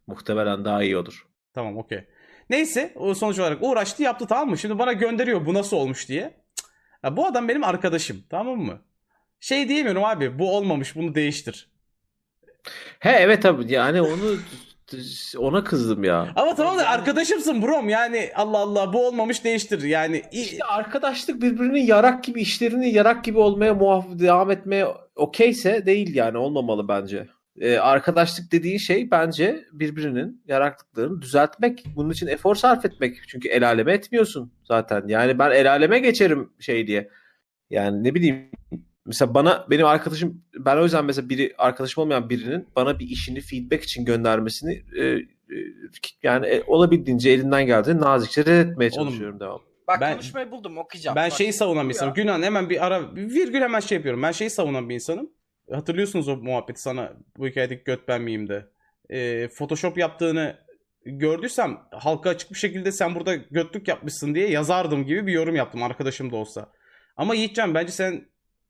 Muhtemelen 0.07 0.65
daha 0.65 0.83
iyi 0.83 0.97
olur. 0.97 1.27
Tamam 1.53 1.77
okey. 1.77 2.07
Neyse 2.49 2.93
o 2.95 3.13
sonuç 3.13 3.39
olarak 3.39 3.57
uğraştı 3.61 4.03
yaptı 4.03 4.27
tamam 4.27 4.49
mı? 4.49 4.57
Şimdi 4.57 4.79
bana 4.79 4.93
gönderiyor 4.93 5.45
bu 5.45 5.53
nasıl 5.53 5.77
olmuş 5.77 6.09
diye. 6.09 6.37
Ya, 7.03 7.17
bu 7.17 7.25
adam 7.25 7.47
benim 7.47 7.63
arkadaşım 7.63 8.23
tamam 8.29 8.59
mı? 8.59 8.81
Şey 9.39 9.69
diyemiyorum 9.69 10.03
abi 10.03 10.39
bu 10.39 10.55
olmamış 10.55 10.95
bunu 10.95 11.15
değiştir. 11.15 11.69
He 12.99 13.09
evet 13.09 13.41
tabii 13.41 13.71
yani 13.71 14.01
onu 14.01 14.37
ona 15.37 15.63
kızdım 15.63 16.03
ya. 16.03 16.27
Ama 16.35 16.55
tamam 16.55 16.77
da 16.77 16.87
arkadaşımsın 16.87 17.61
brom 17.61 17.89
yani 17.89 18.29
Allah 18.35 18.57
Allah 18.57 18.93
bu 18.93 19.07
olmamış 19.07 19.43
değiştir 19.43 19.83
yani. 19.83 20.21
İşte 20.31 20.63
arkadaşlık 20.63 21.41
birbirinin 21.41 21.85
yarak 21.85 22.23
gibi 22.23 22.41
işlerini 22.41 22.89
yarak 22.89 23.23
gibi 23.23 23.39
olmaya 23.39 23.73
muaf 23.73 24.05
devam 24.11 24.51
etmeye 24.51 24.87
okeyse 25.15 25.85
değil 25.85 26.15
yani 26.15 26.37
olmamalı 26.37 26.87
bence. 26.87 27.27
Ee, 27.61 27.77
arkadaşlık 27.77 28.51
dediği 28.51 28.79
şey 28.79 29.11
bence 29.11 29.65
birbirinin 29.71 30.43
yaraklıklarını 30.47 31.21
düzeltmek. 31.21 31.83
Bunun 31.95 32.09
için 32.09 32.27
efor 32.27 32.55
sarf 32.55 32.85
etmek. 32.85 33.17
Çünkü 33.27 33.49
el 33.49 33.67
aleme 33.67 33.93
etmiyorsun 33.93 34.51
zaten. 34.63 35.03
Yani 35.07 35.39
ben 35.39 35.51
el 35.51 35.71
aleme 35.71 35.99
geçerim 35.99 36.49
şey 36.59 36.87
diye. 36.87 37.09
Yani 37.69 38.03
ne 38.03 38.15
bileyim 38.15 38.51
mesela 39.07 39.33
bana 39.33 39.67
benim 39.69 39.85
arkadaşım 39.85 40.43
ben 40.55 40.77
o 40.77 40.83
yüzden 40.83 41.05
mesela 41.05 41.29
biri 41.29 41.53
arkadaşım 41.57 42.03
olmayan 42.03 42.29
birinin 42.29 42.67
bana 42.75 42.99
bir 42.99 43.07
işini 43.09 43.41
feedback 43.41 43.83
için 43.83 44.05
göndermesini 44.05 44.83
e, 44.97 45.05
e, 45.05 45.23
yani 46.23 46.47
e, 46.47 46.63
olabildiğince 46.67 47.29
elinden 47.29 47.65
geldiğince 47.65 48.01
nazikçe 48.01 48.45
reddetmeye 48.45 48.91
Oğlum, 48.91 49.07
çalışıyorum 49.07 49.39
devam. 49.39 49.61
Bak 49.87 50.01
Ben- 50.01 50.13
konuşmayı 50.13 50.51
buldum 50.51 50.77
okuyacağım. 50.77 51.15
Ben 51.15 51.29
Bak, 51.29 51.37
şeyi 51.37 51.53
savunan 51.53 51.89
bir 51.89 51.93
insanım. 51.93 52.13
Günan 52.13 52.43
hemen 52.43 52.69
bir 52.69 52.85
ara 52.85 53.15
virgül 53.15 53.61
hemen 53.61 53.79
şey 53.79 53.95
yapıyorum. 53.95 54.23
Ben 54.23 54.31
şeyi 54.31 54.49
savunan 54.49 54.89
bir 54.89 54.95
insanım. 54.95 55.29
Hatırlıyorsunuz 55.71 56.27
o 56.27 56.37
muhabbeti 56.37 56.81
sana 56.81 57.13
bu 57.37 57.47
hikayedeki 57.47 57.83
göt 57.83 58.07
ben 58.07 58.21
miyim 58.21 58.49
de. 58.49 58.65
Ee, 59.09 59.47
Photoshop 59.47 59.97
yaptığını 59.97 60.55
gördüysem 61.05 61.77
halka 61.91 62.29
açık 62.29 62.51
bir 62.51 62.57
şekilde 62.57 62.91
sen 62.91 63.15
burada 63.15 63.35
götlük 63.35 63.87
yapmışsın 63.87 64.35
diye 64.35 64.49
yazardım 64.49 65.05
gibi 65.05 65.27
bir 65.27 65.33
yorum 65.33 65.55
yaptım 65.55 65.83
arkadaşım 65.83 66.31
da 66.31 66.35
olsa. 66.35 66.71
Ama 67.17 67.35
Yiğitcan 67.35 67.73
bence 67.73 67.91
sen 67.91 68.25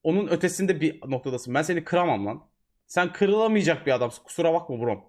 onun 0.07 0.27
ötesinde 0.27 0.81
bir 0.81 1.01
noktadasın. 1.09 1.53
Ben 1.53 1.61
seni 1.61 1.83
kıramam 1.83 2.25
lan. 2.25 2.43
Sen 2.87 3.13
kırılamayacak 3.13 3.85
bir 3.87 3.91
adamsın. 3.91 4.23
Kusura 4.23 4.53
bakma 4.53 4.79
brom. 4.81 5.03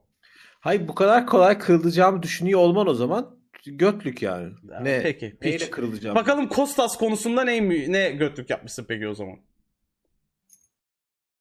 Hayır 0.60 0.88
bu 0.88 0.94
kadar 0.94 1.26
kolay 1.26 1.58
kırılacağımı 1.58 2.22
düşünüyor 2.22 2.60
olman 2.60 2.86
o 2.88 2.94
zaman 2.94 3.36
götlük 3.66 4.22
yani. 4.22 4.52
Ya, 4.70 4.80
Ne? 4.80 5.00
peki, 5.02 5.36
Neyle 5.42 5.58
piç. 5.58 5.70
kırılacağım? 5.70 6.16
Bakalım 6.16 6.48
Kostas 6.48 6.96
konusunda 6.98 7.44
ne, 7.44 7.68
ne 7.92 8.10
götlük 8.10 8.50
yapmışsın 8.50 8.84
peki 8.88 9.08
o 9.08 9.14
zaman? 9.14 9.36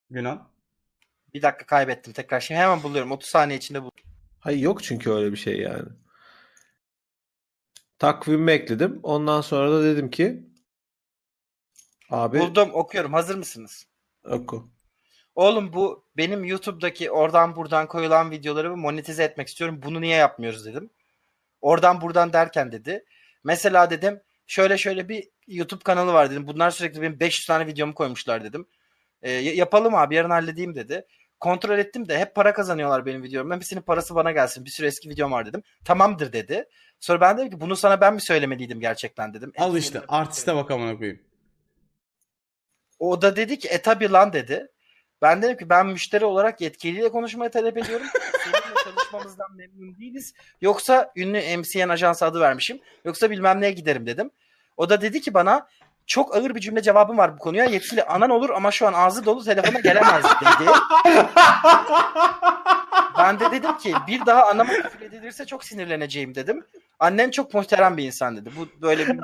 Günan? 0.10 0.48
Bir 1.34 1.42
dakika 1.42 1.66
kaybettim 1.66 2.14
tekrar. 2.14 2.40
Şimdi 2.40 2.60
hemen 2.62 2.84
buluyorum. 2.84 3.12
30 3.12 3.30
saniye 3.30 3.58
içinde 3.58 3.84
bul. 3.84 3.90
Hayır 4.40 4.60
yok 4.60 4.84
çünkü 4.84 5.12
öyle 5.12 5.32
bir 5.32 5.38
şey 5.38 5.60
yani. 5.60 5.90
Takvimimi 8.00 8.52
ekledim. 8.52 9.00
Ondan 9.04 9.42
sonra 9.42 9.72
da 9.72 9.84
dedim 9.84 10.10
ki 10.10 10.44
abi 12.10 12.40
Buldum 12.40 12.70
okuyorum. 12.74 13.14
Hazır 13.14 13.36
mısınız? 13.36 13.88
oku. 14.24 14.70
Oğlum 15.36 15.74
bu 15.74 16.04
benim 16.18 16.44
YouTube'daki 16.46 17.12
oradan 17.12 17.56
buradan 17.56 17.88
koyulan 17.88 18.32
videoları 18.32 18.78
monetize 18.78 19.24
etmek 19.24 19.48
istiyorum. 19.48 19.82
Bunu 19.86 20.02
niye 20.02 20.16
yapmıyoruz 20.16 20.66
dedim. 20.66 20.90
Oradan 21.62 22.02
buradan 22.02 22.34
derken 22.34 22.72
dedi. 22.72 23.06
Mesela 23.44 23.90
dedim 23.90 24.22
şöyle 24.48 24.78
şöyle 24.78 25.10
bir 25.10 25.30
YouTube 25.48 25.84
kanalı 25.84 26.14
var 26.14 26.32
dedim. 26.32 26.48
Bunlar 26.48 26.72
sürekli 26.72 27.02
benim 27.02 27.20
500 27.20 27.48
tane 27.48 27.68
videomu 27.68 27.94
koymuşlar 27.94 28.44
dedim. 28.44 28.68
E, 29.22 29.32
yapalım 29.32 29.96
abi 29.96 30.16
yarın 30.16 30.30
halledeyim 30.30 30.76
dedi. 30.76 31.06
Kontrol 31.40 31.78
ettim 31.78 32.08
de 32.08 32.20
hep 32.20 32.36
para 32.36 32.54
kazanıyorlar 32.54 33.06
benim 33.06 33.24
videolarım. 33.24 33.52
Hepsinin 33.52 33.82
parası 33.82 34.16
bana 34.16 34.32
gelsin. 34.32 34.66
Bir 34.66 34.70
sürü 34.70 34.88
eski 34.88 35.10
videom 35.10 35.32
var 35.32 35.46
dedim. 35.46 35.64
Tamamdır 35.86 36.34
dedi. 36.34 36.66
Sonra 37.00 37.22
ben 37.22 37.38
dedim 37.38 37.50
ki 37.50 37.62
bunu 37.62 37.76
sana 37.76 38.02
ben 38.02 38.14
mi 38.14 38.22
söylemeliydim 38.22 38.80
gerçekten 38.80 39.34
dedim. 39.34 39.54
Al 39.58 39.78
işte 39.78 40.02
artiste 40.08 40.56
bak 40.56 40.72
amına 40.72 40.98
koyayım. 40.98 41.27
O 43.00 43.22
da 43.22 43.36
dedi 43.36 43.60
ki 43.60 43.68
e 43.68 43.82
tabi 43.82 44.12
lan 44.12 44.34
dedi. 44.34 44.68
Ben 45.22 45.42
dedim 45.42 45.58
ki 45.58 45.70
ben 45.70 45.88
müşteri 45.88 46.26
olarak 46.26 46.62
yetkiliyle 46.62 47.10
konuşmayı 47.10 47.52
talep 47.52 47.78
ediyorum. 47.78 48.08
Seninle 48.44 48.76
çalışmamızdan 48.84 49.56
memnun 49.56 49.98
değiliz. 49.98 50.34
Yoksa 50.62 51.12
ünlü 51.16 51.58
MCN 51.58 51.90
ajansı 51.90 52.26
adı 52.26 52.40
vermişim. 52.40 52.80
Yoksa 53.06 53.30
bilmem 53.32 53.62
neye 53.62 53.72
giderim 53.72 54.06
dedim. 54.06 54.32
O 54.78 54.90
da 54.90 55.02
dedi 55.02 55.22
ki 55.22 55.34
bana 55.34 55.68
çok 56.06 56.36
ağır 56.36 56.56
bir 56.56 56.60
cümle 56.60 56.82
cevabım 56.82 57.18
var 57.18 57.34
bu 57.34 57.38
konuya. 57.38 57.66
Yetkili 57.66 58.04
anan 58.04 58.30
olur 58.30 58.50
ama 58.50 58.72
şu 58.72 58.88
an 58.88 58.94
ağzı 58.94 59.26
dolu 59.26 59.44
telefona 59.44 59.80
gelemez 59.80 60.24
dedi. 60.24 60.72
Ben 63.18 63.40
de 63.40 63.52
dedim 63.52 63.78
ki 63.78 63.94
bir 64.08 64.26
daha 64.26 64.48
anama 64.48 64.74
küfür 64.74 65.02
edilirse 65.02 65.46
çok 65.46 65.64
sinirleneceğim 65.64 66.36
dedim. 66.36 66.66
Annen 67.00 67.32
çok 67.32 67.54
muhterem 67.54 67.98
bir 67.98 68.04
insan 68.04 68.38
dedi. 68.38 68.50
Bu 68.58 68.82
böyle 68.82 69.08
bir 69.08 69.20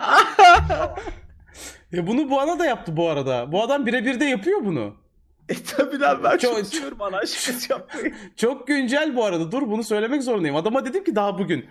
Ya 1.93 2.07
bunu 2.07 2.29
bu 2.29 2.39
ana 2.41 2.59
da 2.59 2.65
yaptı 2.65 2.97
bu 2.97 3.09
arada. 3.09 3.51
Bu 3.51 3.63
adam 3.63 3.85
birebir 3.85 4.19
de 4.19 4.25
yapıyor 4.25 4.65
bunu. 4.65 4.95
E 5.49 5.53
tabi 5.63 5.99
lan 5.99 6.19
ben 6.23 6.37
Çok- 6.37 6.57
çok 6.57 6.67
seviyorum 6.67 7.01
ana 7.01 7.17
aşkısı 7.17 7.71
yapmayı. 7.71 8.13
Çok 8.35 8.67
güncel 8.67 9.15
bu 9.15 9.25
arada. 9.25 9.51
Dur 9.51 9.61
bunu 9.61 9.83
söylemek 9.83 10.23
zorundayım. 10.23 10.55
Adama 10.55 10.85
dedim 10.85 11.03
ki 11.03 11.15
daha 11.15 11.39
bugün. 11.39 11.65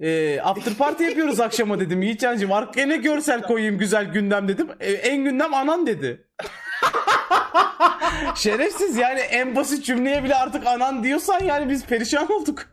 E, 0.00 0.40
after 0.40 0.74
party 0.74 1.04
yapıyoruz 1.04 1.40
akşama 1.40 1.80
dedim. 1.80 2.02
Yiğitcan'cığım 2.02 2.52
arkaya 2.52 2.86
ne 2.86 2.96
görsel 2.96 3.42
koyayım 3.42 3.78
güzel 3.78 4.04
gündem 4.04 4.48
dedim. 4.48 4.68
E, 4.80 4.92
en 4.92 5.24
gündem 5.24 5.54
anan 5.54 5.86
dedi. 5.86 6.26
Şerefsiz 8.34 8.96
yani 8.96 9.20
en 9.20 9.56
basit 9.56 9.84
cümleye 9.84 10.24
bile 10.24 10.34
artık 10.34 10.66
anan 10.66 11.04
diyorsan 11.04 11.40
yani 11.44 11.68
biz 11.70 11.84
perişan 11.84 12.32
olduk. 12.32 12.66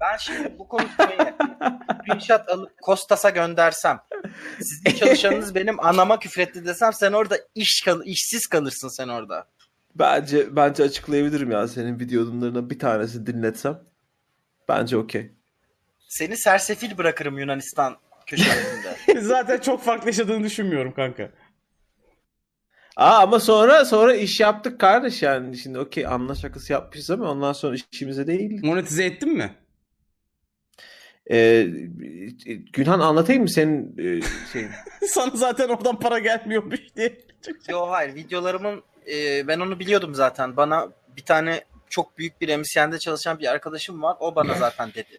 Ben 0.00 0.16
şimdi 0.16 0.58
bu 0.58 0.68
konuşmayı 0.68 1.18
screenshot 2.04 2.48
alıp 2.48 2.82
Kostas'a 2.82 3.30
göndersem 3.30 4.00
sizin 4.60 4.98
çalışanınız 4.98 5.54
benim 5.54 5.84
anama 5.84 6.18
küfretti 6.18 6.66
desem 6.66 6.92
sen 6.92 7.12
orada 7.12 7.38
iş 7.54 7.82
kal 7.84 8.00
işsiz 8.04 8.46
kalırsın 8.46 8.88
sen 8.88 9.08
orada. 9.08 9.46
Bence 9.94 10.56
bence 10.56 10.82
açıklayabilirim 10.82 11.50
ya 11.50 11.68
senin 11.68 12.00
videolarından 12.00 12.70
bir 12.70 12.78
tanesi 12.78 13.26
dinletsem. 13.26 13.80
Bence 14.68 14.96
okey. 14.96 15.32
Seni 16.08 16.36
sersefil 16.36 16.98
bırakırım 16.98 17.38
Yunanistan 17.38 17.96
köşelerinde. 18.26 18.96
Zaten 19.20 19.58
çok 19.58 19.82
farklı 19.82 20.06
yaşadığını 20.06 20.44
düşünmüyorum 20.44 20.94
kanka. 20.94 21.30
Aa 22.96 23.18
ama 23.22 23.40
sonra 23.40 23.84
sonra 23.84 24.14
iş 24.14 24.40
yaptık 24.40 24.80
kardeş 24.80 25.22
yani. 25.22 25.56
Şimdi 25.56 25.78
okey 25.78 26.06
anla 26.06 26.34
şakası 26.34 26.72
yapmışız 26.72 27.10
ama 27.10 27.30
ondan 27.30 27.52
sonra 27.52 27.76
işimize 27.92 28.26
değil. 28.26 28.64
Monetize 28.64 29.04
ettin 29.04 29.32
mi? 29.32 29.54
Ee, 31.30 31.66
Günhan 32.72 33.00
anlatayım 33.00 33.42
mı 33.42 33.48
senin 33.50 33.94
e, 33.98 34.20
şeyin? 34.52 34.68
Sana 35.08 35.30
zaten 35.34 35.68
oradan 35.68 35.98
para 36.00 36.18
gelmiyormuş 36.18 36.80
diye. 36.96 37.18
Yo 37.68 37.86
hayır 37.88 38.14
videolarımın 38.14 38.82
e, 39.12 39.48
ben 39.48 39.60
onu 39.60 39.78
biliyordum 39.80 40.14
zaten. 40.14 40.56
Bana 40.56 40.88
bir 41.16 41.22
tane 41.22 41.64
çok 41.90 42.18
büyük 42.18 42.40
bir 42.40 42.56
MCN'de 42.56 42.98
çalışan 42.98 43.38
bir 43.38 43.46
arkadaşım 43.52 44.02
var. 44.02 44.16
O 44.20 44.34
bana 44.34 44.54
zaten 44.58 44.90
dedi. 44.94 45.18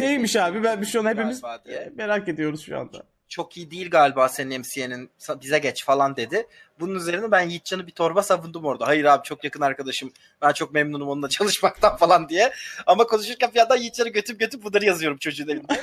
Neymiş 0.00 0.36
abi 0.36 0.64
ben 0.64 0.82
şu 0.82 1.00
an 1.00 1.04
hepimiz 1.06 1.40
Galiba 1.40 1.64
diye. 1.64 1.92
merak 1.96 2.28
ediyoruz 2.28 2.62
şu 2.66 2.78
anda. 2.78 3.02
Çok 3.28 3.56
iyi 3.56 3.70
değil 3.70 3.90
galiba 3.90 4.28
senin 4.28 4.60
MCN'in 4.60 5.10
bize 5.42 5.58
geç 5.58 5.84
falan 5.84 6.16
dedi. 6.16 6.46
Bunun 6.80 6.94
üzerine 6.94 7.30
ben 7.30 7.48
Yiğitcan'ı 7.48 7.86
bir 7.86 7.92
torba 7.92 8.22
savundum 8.22 8.64
orada. 8.64 8.86
Hayır 8.86 9.04
abi 9.04 9.22
çok 9.24 9.44
yakın 9.44 9.60
arkadaşım. 9.60 10.12
Ben 10.42 10.52
çok 10.52 10.74
memnunum 10.74 11.08
onunla 11.08 11.28
çalışmaktan 11.38 11.96
falan 11.96 12.28
diye. 12.28 12.52
Ama 12.86 13.06
konuşurken 13.06 13.50
bir 13.50 13.58
yandan 13.58 13.76
Yiğitcan'ı 13.76 14.08
götüp 14.08 14.40
götüp 14.40 14.64
bunları 14.64 14.84
yazıyorum 14.84 15.18
çocuğun 15.18 15.48
elinde. 15.48 15.72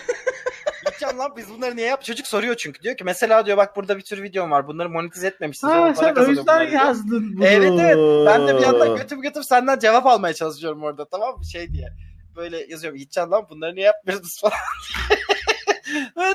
Yiğitcan 0.86 1.18
lan 1.18 1.34
biz 1.38 1.50
bunları 1.50 1.76
niye 1.76 1.88
yap? 1.88 2.04
Çocuk 2.04 2.28
soruyor 2.28 2.56
çünkü. 2.56 2.84
Diyor 2.84 2.98
ki 2.98 3.04
mesela 3.04 3.46
diyor 3.46 3.58
bak 3.58 3.76
burada 3.76 3.98
bir 3.98 4.02
tür 4.02 4.24
videom 4.24 4.52
var. 4.52 4.68
Bunları 4.68 4.90
monetize 4.90 5.28
etmemişsiniz. 5.28 5.74
para 5.74 6.14
kazanıyorum 6.14 6.48
bunları 6.48 6.72
diyor. 6.72 6.82
yazdın 6.82 7.40
Evet 7.42 7.74
evet. 7.80 7.98
Ben 8.28 8.48
de 8.48 8.58
bir 8.58 8.62
yandan 8.62 8.96
götüp 8.96 9.24
götüp 9.24 9.46
senden 9.46 9.80
cevap 9.80 10.06
almaya 10.06 10.34
çalışıyorum 10.34 10.84
orada 10.84 11.06
tamam 11.06 11.38
mı? 11.38 11.46
Şey 11.46 11.74
diye. 11.74 11.88
Böyle 12.36 12.66
yazıyorum. 12.70 12.98
Yiğitcan 12.98 13.32
lan 13.32 13.46
bunları 13.50 13.76
niye 13.76 13.86
yapmıyorsunuz 13.86 14.42
falan. 14.42 14.58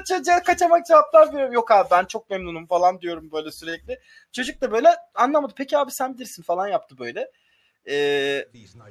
Çocuğa 0.09 0.43
kaçamak 0.43 0.87
cevaplar 0.87 1.29
veriyorum. 1.29 1.53
Yok 1.53 1.71
abi 1.71 1.89
ben 1.91 2.05
çok 2.05 2.31
memnunum 2.31 2.67
falan 2.67 3.01
diyorum 3.01 3.33
böyle 3.33 3.51
sürekli. 3.53 3.99
Çocuk 4.33 4.61
da 4.61 4.73
böyle 4.73 4.89
anlamadı. 5.15 5.53
Peki 5.57 5.79
abi 5.79 5.91
sen 5.91 6.15
bilirsin 6.15 6.43
falan 6.43 6.69
yaptı 6.69 6.99
böyle. 6.99 7.31
Ee, 7.89 8.47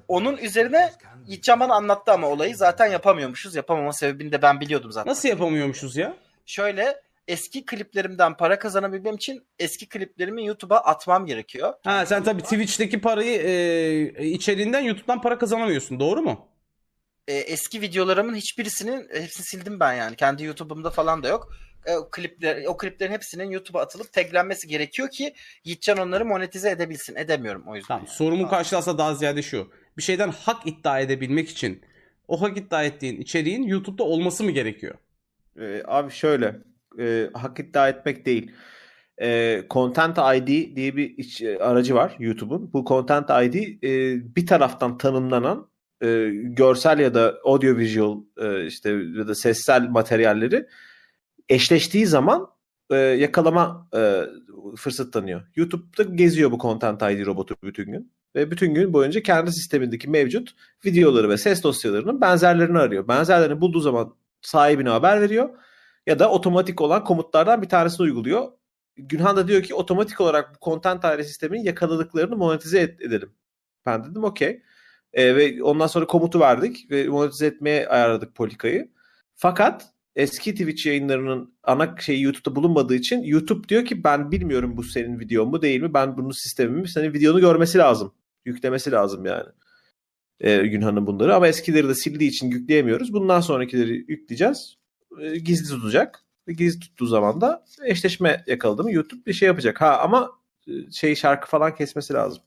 onun 0.08 0.38
üzerine 0.38 0.92
Yiğitcan 1.28 1.60
bana 1.60 1.74
anlattı 1.74 2.12
ama 2.12 2.28
olayı 2.28 2.56
zaten 2.56 2.86
yapamıyormuşuz. 2.86 3.56
Yapamama 3.56 3.94
sebebini 3.94 4.32
de 4.32 4.42
ben 4.42 4.60
biliyordum 4.60 4.92
zaten. 4.92 5.12
Nasıl 5.12 5.30
yapamıyormuşuz 5.30 5.98
ya? 5.98 6.14
Şöyle 6.46 7.02
eski 7.28 7.66
kliplerimden 7.66 8.38
para 8.38 8.60
kazanabilmem 8.60 9.16
için 9.16 9.44
eski 9.60 9.90
kliplerimi 9.90 10.46
YouTube'a 10.46 10.78
atmam 10.78 11.26
gerekiyor. 11.26 11.74
Ha 11.84 12.06
sen 12.06 12.24
tabii 12.24 12.42
Twitch'teki 12.42 13.02
parayı 13.02 13.42
e, 13.42 14.26
içeriğinden 14.26 14.82
YouTube'dan 14.82 15.22
para 15.22 15.38
kazanamıyorsun. 15.38 16.00
Doğru 16.00 16.22
mu? 16.22 16.48
E, 17.30 17.34
eski 17.34 17.82
videolarımın 17.82 18.36
hiçbirisini 18.36 19.06
hepsini 19.14 19.46
sildim 19.46 19.80
ben 19.80 19.94
yani. 19.94 20.16
Kendi 20.16 20.44
YouTube'umda 20.44 20.90
falan 20.90 21.24
da 21.24 21.28
yok. 21.28 21.54
E, 21.86 21.96
o 21.96 22.10
klipler 22.10 22.66
o 22.66 22.78
kliplerin 22.78 23.12
hepsinin 23.12 23.50
YouTube'a 23.50 23.82
atılıp 23.82 24.14
taglenmesi 24.14 24.68
gerekiyor 24.68 25.10
ki 25.10 25.34
Yiğitcan 25.64 25.98
onları 25.98 26.26
monetize 26.26 26.70
edebilsin. 26.70 27.16
Edemiyorum 27.16 27.64
o 27.68 27.76
yüzden. 27.76 27.88
Tamam. 27.88 28.04
yani. 28.06 28.16
Sorumun 28.16 28.38
Tamam. 28.38 28.50
karşılığı 28.50 28.80
aslında 28.80 28.98
daha 28.98 29.16
ziyade 29.16 29.42
şu. 29.42 29.72
Bir 29.98 30.04
şeyden 30.04 30.30
hak 30.30 30.68
iddia 30.68 31.00
edebilmek 31.00 31.50
için 31.50 31.82
o 32.28 32.42
hak 32.42 32.58
iddia 32.58 32.84
ettiğin 32.84 33.22
içeriğin 33.22 33.64
YouTube'da 33.64 34.04
olması 34.04 34.44
mı 34.44 34.52
gerekiyor? 34.52 34.96
Ee, 35.60 35.84
abi 35.86 36.12
şöyle 36.12 36.56
e, 37.00 37.30
hak 37.34 37.60
iddia 37.60 37.90
etmek 37.90 38.26
değil. 38.26 38.52
E, 39.22 39.62
Content 39.70 40.18
ID 40.18 40.76
diye 40.76 40.96
bir 40.96 41.18
iç- 41.18 41.42
e, 41.42 41.60
aracı 41.60 41.96
var 41.96 42.16
YouTube'un. 42.20 42.74
Bu 42.74 42.86
Content 42.86 43.30
ID 43.30 43.56
e, 43.84 43.90
bir 44.36 44.48
taraftan 44.48 44.98
tanımlanan 44.98 45.70
e, 46.04 46.30
görsel 46.34 47.00
ya 47.00 47.14
da 47.14 47.40
audiovisual 47.44 48.18
e, 48.38 48.66
işte 48.66 48.90
ya 48.90 49.28
da 49.28 49.36
sessel 49.36 49.90
materyalleri 49.90 50.66
eşleştiği 51.50 52.06
zaman 52.06 52.48
e, 52.90 52.96
yakalama 52.96 53.88
e, 53.96 54.22
fırsat 54.78 55.14
tanıyor. 55.14 55.42
YouTube'da 55.56 56.04
geziyor 56.04 56.52
bu 56.52 56.60
Content 56.60 57.02
ID 57.02 57.26
robotu 57.26 57.56
bütün 57.64 57.92
gün 57.92 58.12
ve 58.36 58.52
bütün 58.52 58.74
gün 58.74 58.94
boyunca 58.94 59.24
kendi 59.24 59.52
sistemindeki 59.52 60.10
mevcut 60.10 60.56
videoları 60.86 61.30
ve 61.30 61.38
ses 61.38 61.64
dosyalarının 61.64 62.22
benzerlerini 62.22 62.80
arıyor. 62.80 63.08
Benzerlerini 63.08 63.62
bulduğu 63.62 63.80
zaman 63.80 64.16
sahibine 64.42 64.90
haber 64.90 65.22
veriyor 65.22 65.50
ya 66.08 66.20
da 66.20 66.32
otomatik 66.32 66.82
olan 66.82 67.04
komutlardan 67.04 67.62
bir 67.62 67.70
tanesini 67.70 68.04
uyguluyor. 68.04 68.48
Günhan 68.98 69.38
da 69.38 69.48
diyor 69.48 69.64
ki 69.64 69.76
otomatik 69.76 70.22
olarak 70.22 70.56
bu 70.56 70.66
content 70.66 71.04
daire 71.04 71.24
sisteminin 71.24 71.64
yakaladıklarını 71.64 72.36
monetize 72.36 72.80
et- 72.80 73.02
edelim. 73.02 73.32
Ben 73.86 74.04
dedim 74.04 74.24
okey. 74.24 74.62
E, 75.14 75.36
ve 75.36 75.64
ondan 75.64 75.88
sonra 75.88 76.08
komutu 76.08 76.40
verdik 76.40 76.92
ve 76.92 77.08
monetize 77.08 77.46
etmeye 77.46 77.88
ayarladık 77.88 78.36
politikayı. 78.36 78.90
Fakat 79.36 79.86
eski 80.16 80.52
Twitch 80.52 80.86
yayınlarının 80.86 81.54
ana 81.64 81.96
şeyi 82.00 82.22
YouTube'da 82.22 82.56
bulunmadığı 82.56 82.96
için 82.96 83.24
YouTube 83.24 83.70
diyor 83.70 83.86
ki 83.86 84.04
ben 84.04 84.32
bilmiyorum 84.32 84.78
bu 84.78 84.84
senin 84.84 85.20
videon 85.20 85.50
mu 85.50 85.62
değil 85.62 85.82
mi? 85.82 85.94
Ben 85.94 86.18
bunun 86.18 86.32
sistemi 86.32 86.82
mi? 86.82 86.90
Senin 86.90 87.14
videonu 87.14 87.40
görmesi 87.40 87.78
lazım. 87.78 88.14
Yüklemesi 88.46 88.92
lazım 88.92 89.26
yani. 89.26 89.50
E, 90.40 90.68
Günhan'ın 90.68 91.08
bunları 91.08 91.36
ama 91.36 91.48
eskileri 91.48 91.90
de 91.90 91.96
sildiği 91.96 92.30
için 92.30 92.52
yükleyemiyoruz. 92.52 93.14
Bundan 93.14 93.42
sonrakileri 93.42 94.06
yükleyeceğiz. 94.08 94.76
E, 95.22 95.38
gizli 95.38 95.68
tutacak. 95.76 96.24
Ve 96.48 96.54
gizli 96.54 96.80
tuttuğu 96.80 97.06
zaman 97.06 97.42
da 97.42 97.66
eşleşme 97.86 98.44
yakaladı 98.48 98.84
mı 98.84 98.92
YouTube 98.92 99.26
bir 99.26 99.34
şey 99.34 99.48
yapacak. 99.48 99.82
Ha 99.82 99.98
ama 99.98 100.32
e, 100.68 100.92
şey 100.92 101.16
şarkı 101.16 101.48
falan 101.48 101.76
kesmesi 101.76 102.14
lazım. 102.14 102.44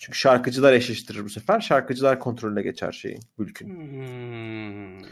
Çünkü 0.00 0.18
şarkıcılar 0.18 0.72
eşleştirir 0.72 1.24
bu 1.24 1.28
sefer. 1.28 1.60
Şarkıcılar 1.60 2.20
kontrolüne 2.20 2.62
geçer 2.62 2.92
şeyin, 2.92 3.20
mülkün. 3.38 3.68
Hmm. 3.68 5.08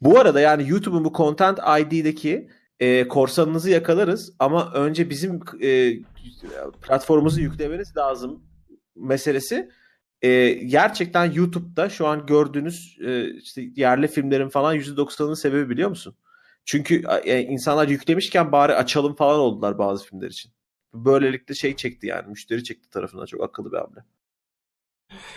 Bu 0.00 0.18
arada 0.18 0.40
yani 0.40 0.68
YouTube'un 0.68 1.04
bu 1.04 1.12
Content 1.12 1.58
ID'deki 1.58 2.50
e, 2.80 3.08
korsanınızı 3.08 3.70
yakalarız 3.70 4.32
ama 4.38 4.72
önce 4.72 5.10
bizim 5.10 5.40
e, 5.62 5.92
platformumuzu 6.82 7.40
yüklemeniz 7.40 7.96
lazım 7.96 8.42
meselesi 8.96 9.70
e, 10.22 10.50
gerçekten 10.52 11.32
YouTube'da 11.32 11.88
şu 11.88 12.06
an 12.06 12.26
gördüğünüz 12.26 12.98
e, 13.04 13.34
işte 13.34 13.62
yerli 13.76 14.08
filmlerin 14.08 14.48
falan 14.48 14.76
%90'ının 14.76 15.34
sebebi 15.34 15.70
biliyor 15.70 15.88
musun? 15.88 16.14
Çünkü 16.64 17.02
e, 17.24 17.40
insanlar 17.40 17.88
yüklemişken 17.88 18.52
bari 18.52 18.74
açalım 18.74 19.16
falan 19.16 19.40
oldular 19.40 19.78
bazı 19.78 20.04
filmler 20.04 20.30
için. 20.30 20.52
Böylelikle 20.94 21.54
şey 21.54 21.76
çekti 21.76 22.06
yani 22.06 22.28
müşteri 22.28 22.64
çekti 22.64 22.90
tarafından 22.90 23.26
çok 23.26 23.42
akıllı 23.42 23.72
bir 23.72 23.76
hamle. 23.76 24.04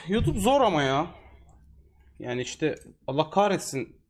YouTube 0.08 0.40
zor 0.40 0.62
ama 0.62 0.84
ya. 0.84 1.08
Yani 2.20 2.42
işte 2.42 2.76
Allah 3.08 3.30
kahretsin. 3.30 4.04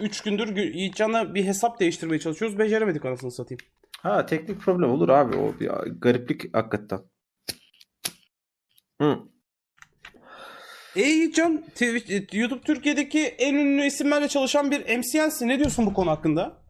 3 0.00 0.20
gündür 0.20 0.48
Gü- 0.48 0.76
Yiğitcan'la 0.76 1.34
bir 1.34 1.44
hesap 1.44 1.80
değiştirmeye 1.80 2.20
çalışıyoruz. 2.20 2.58
Beceremedik 2.58 3.04
anasını 3.04 3.30
satayım. 3.32 3.60
Ha 3.98 4.26
teknik 4.26 4.60
problem 4.60 4.90
olur 4.90 5.08
abi 5.08 5.36
o 5.36 5.60
bir 5.60 5.66
gariplik 6.00 6.54
hakikaten. 6.56 7.00
Hı. 9.00 9.18
E 10.96 11.00
Yiğitcan, 11.02 11.64
YouTube 12.32 12.60
Türkiye'deki 12.60 13.20
en 13.20 13.54
ünlü 13.54 13.82
isimlerle 13.86 14.28
çalışan 14.28 14.70
bir 14.70 14.98
MCN'sin. 14.98 15.48
Ne 15.48 15.58
diyorsun 15.58 15.86
bu 15.86 15.94
konu 15.94 16.10
hakkında? 16.10 16.62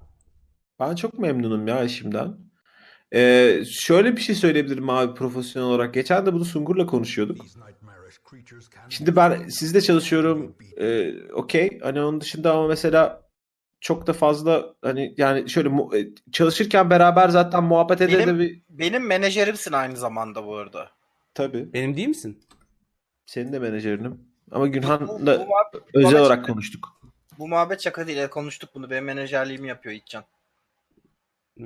Ben 0.80 0.94
çok 0.94 1.18
memnunum 1.18 1.68
ya 1.68 1.84
işimden. 1.84 2.36
Ee, 3.14 3.62
şöyle 3.70 4.16
bir 4.16 4.20
şey 4.20 4.34
söyleyebilirim 4.34 4.90
abi 4.90 5.14
profesyonel 5.14 5.68
olarak. 5.68 5.94
Geçen 5.94 6.26
de 6.26 6.32
bunu 6.32 6.44
Sungur'la 6.44 6.86
konuşuyorduk. 6.86 7.36
Şimdi 8.88 9.16
ben 9.16 9.48
sizde 9.48 9.80
çalışıyorum. 9.80 10.56
Ee, 10.78 11.12
Okey. 11.32 11.78
Hani 11.82 12.00
onun 12.00 12.20
dışında 12.20 12.52
ama 12.52 12.66
mesela 12.68 13.22
çok 13.80 14.06
da 14.06 14.12
fazla 14.12 14.74
hani 14.82 15.14
yani 15.16 15.50
şöyle 15.50 15.68
e, 15.98 16.08
çalışırken 16.32 16.90
beraber 16.90 17.28
zaten 17.28 17.64
muhabbet 17.64 18.00
ede 18.00 18.18
Benim- 18.18 18.28
de 18.34 18.38
bir 18.38 18.62
Benim 18.68 19.06
menajerimsin 19.06 19.72
aynı 19.72 19.96
zamanda 19.96 20.46
bu 20.46 20.56
arada. 20.56 20.90
tabii. 21.34 21.72
Benim 21.72 21.96
değil 21.96 22.08
misin? 22.08 22.40
Senin 23.26 23.52
de 23.52 23.58
menajerinim. 23.58 24.20
Ama 24.50 24.66
Günhan'la 24.66 25.46
özel 25.94 26.20
olarak 26.20 26.44
konuştuk. 26.46 26.88
bu 27.38 27.48
muhabbet 27.48 27.80
şaka 27.82 28.06
değil. 28.06 28.28
Konuştuk 28.28 28.70
bunu. 28.74 28.90
Benim 28.90 29.04
menajerliğimi 29.04 29.68
yapıyor 29.68 29.94
İtcan. 29.94 30.24
Ee, 31.60 31.64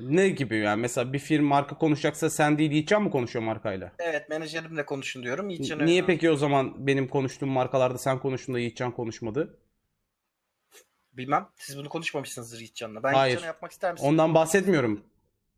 ne 0.00 0.28
gibi 0.28 0.56
yani? 0.58 0.80
Mesela 0.80 1.12
bir 1.12 1.18
firma 1.18 1.48
marka 1.48 1.78
konuşacaksa 1.78 2.30
sen 2.30 2.58
değil 2.58 2.70
Yiğitcan 2.70 3.02
mı 3.02 3.10
konuşuyor 3.10 3.44
markayla? 3.44 3.92
Evet 3.98 4.28
menajerimle 4.28 4.86
konuşun 4.86 5.22
diyorum. 5.22 5.50
İtcan'a 5.50 5.84
Niye 5.84 6.04
peki 6.04 6.30
o 6.30 6.36
zaman 6.36 6.86
benim 6.86 7.08
konuştuğum 7.08 7.48
markalarda 7.48 7.98
sen 7.98 8.18
konuştun 8.18 8.54
da 8.54 8.58
Yiğitcan 8.58 8.92
konuşmadı? 8.92 9.58
Bilmem. 11.12 11.48
Siz 11.56 11.78
bunu 11.78 11.88
konuşmamışsınızdır 11.88 12.60
İtcan'la. 12.60 13.02
Ben 13.02 13.12
Hayır. 13.14 13.34
İtcan'a 13.34 13.46
yapmak 13.46 13.70
ister 13.72 13.92
misin? 13.92 14.06
Ondan 14.06 14.34
bahsetmiyorum. 14.34 15.04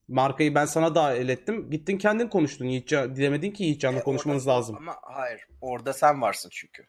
Markayı 0.09 0.55
ben 0.55 0.65
sana 0.65 0.95
dahil 0.95 1.29
ettim. 1.29 1.71
Gittin 1.71 1.99
kendin 1.99 2.29
konuştun. 2.29 2.65
Yiğitcan, 2.67 3.17
dilemedin 3.17 3.51
ki 3.51 3.65
Yiğitcan'la 3.65 4.01
E, 4.01 4.03
konuşmanız 4.03 4.47
orada- 4.47 4.57
lazım. 4.59 4.77
Ama 4.77 4.97
hayır. 5.03 5.41
Orada 5.61 5.93
sen 5.93 6.23
varsın 6.23 6.49
çünkü. 6.53 6.87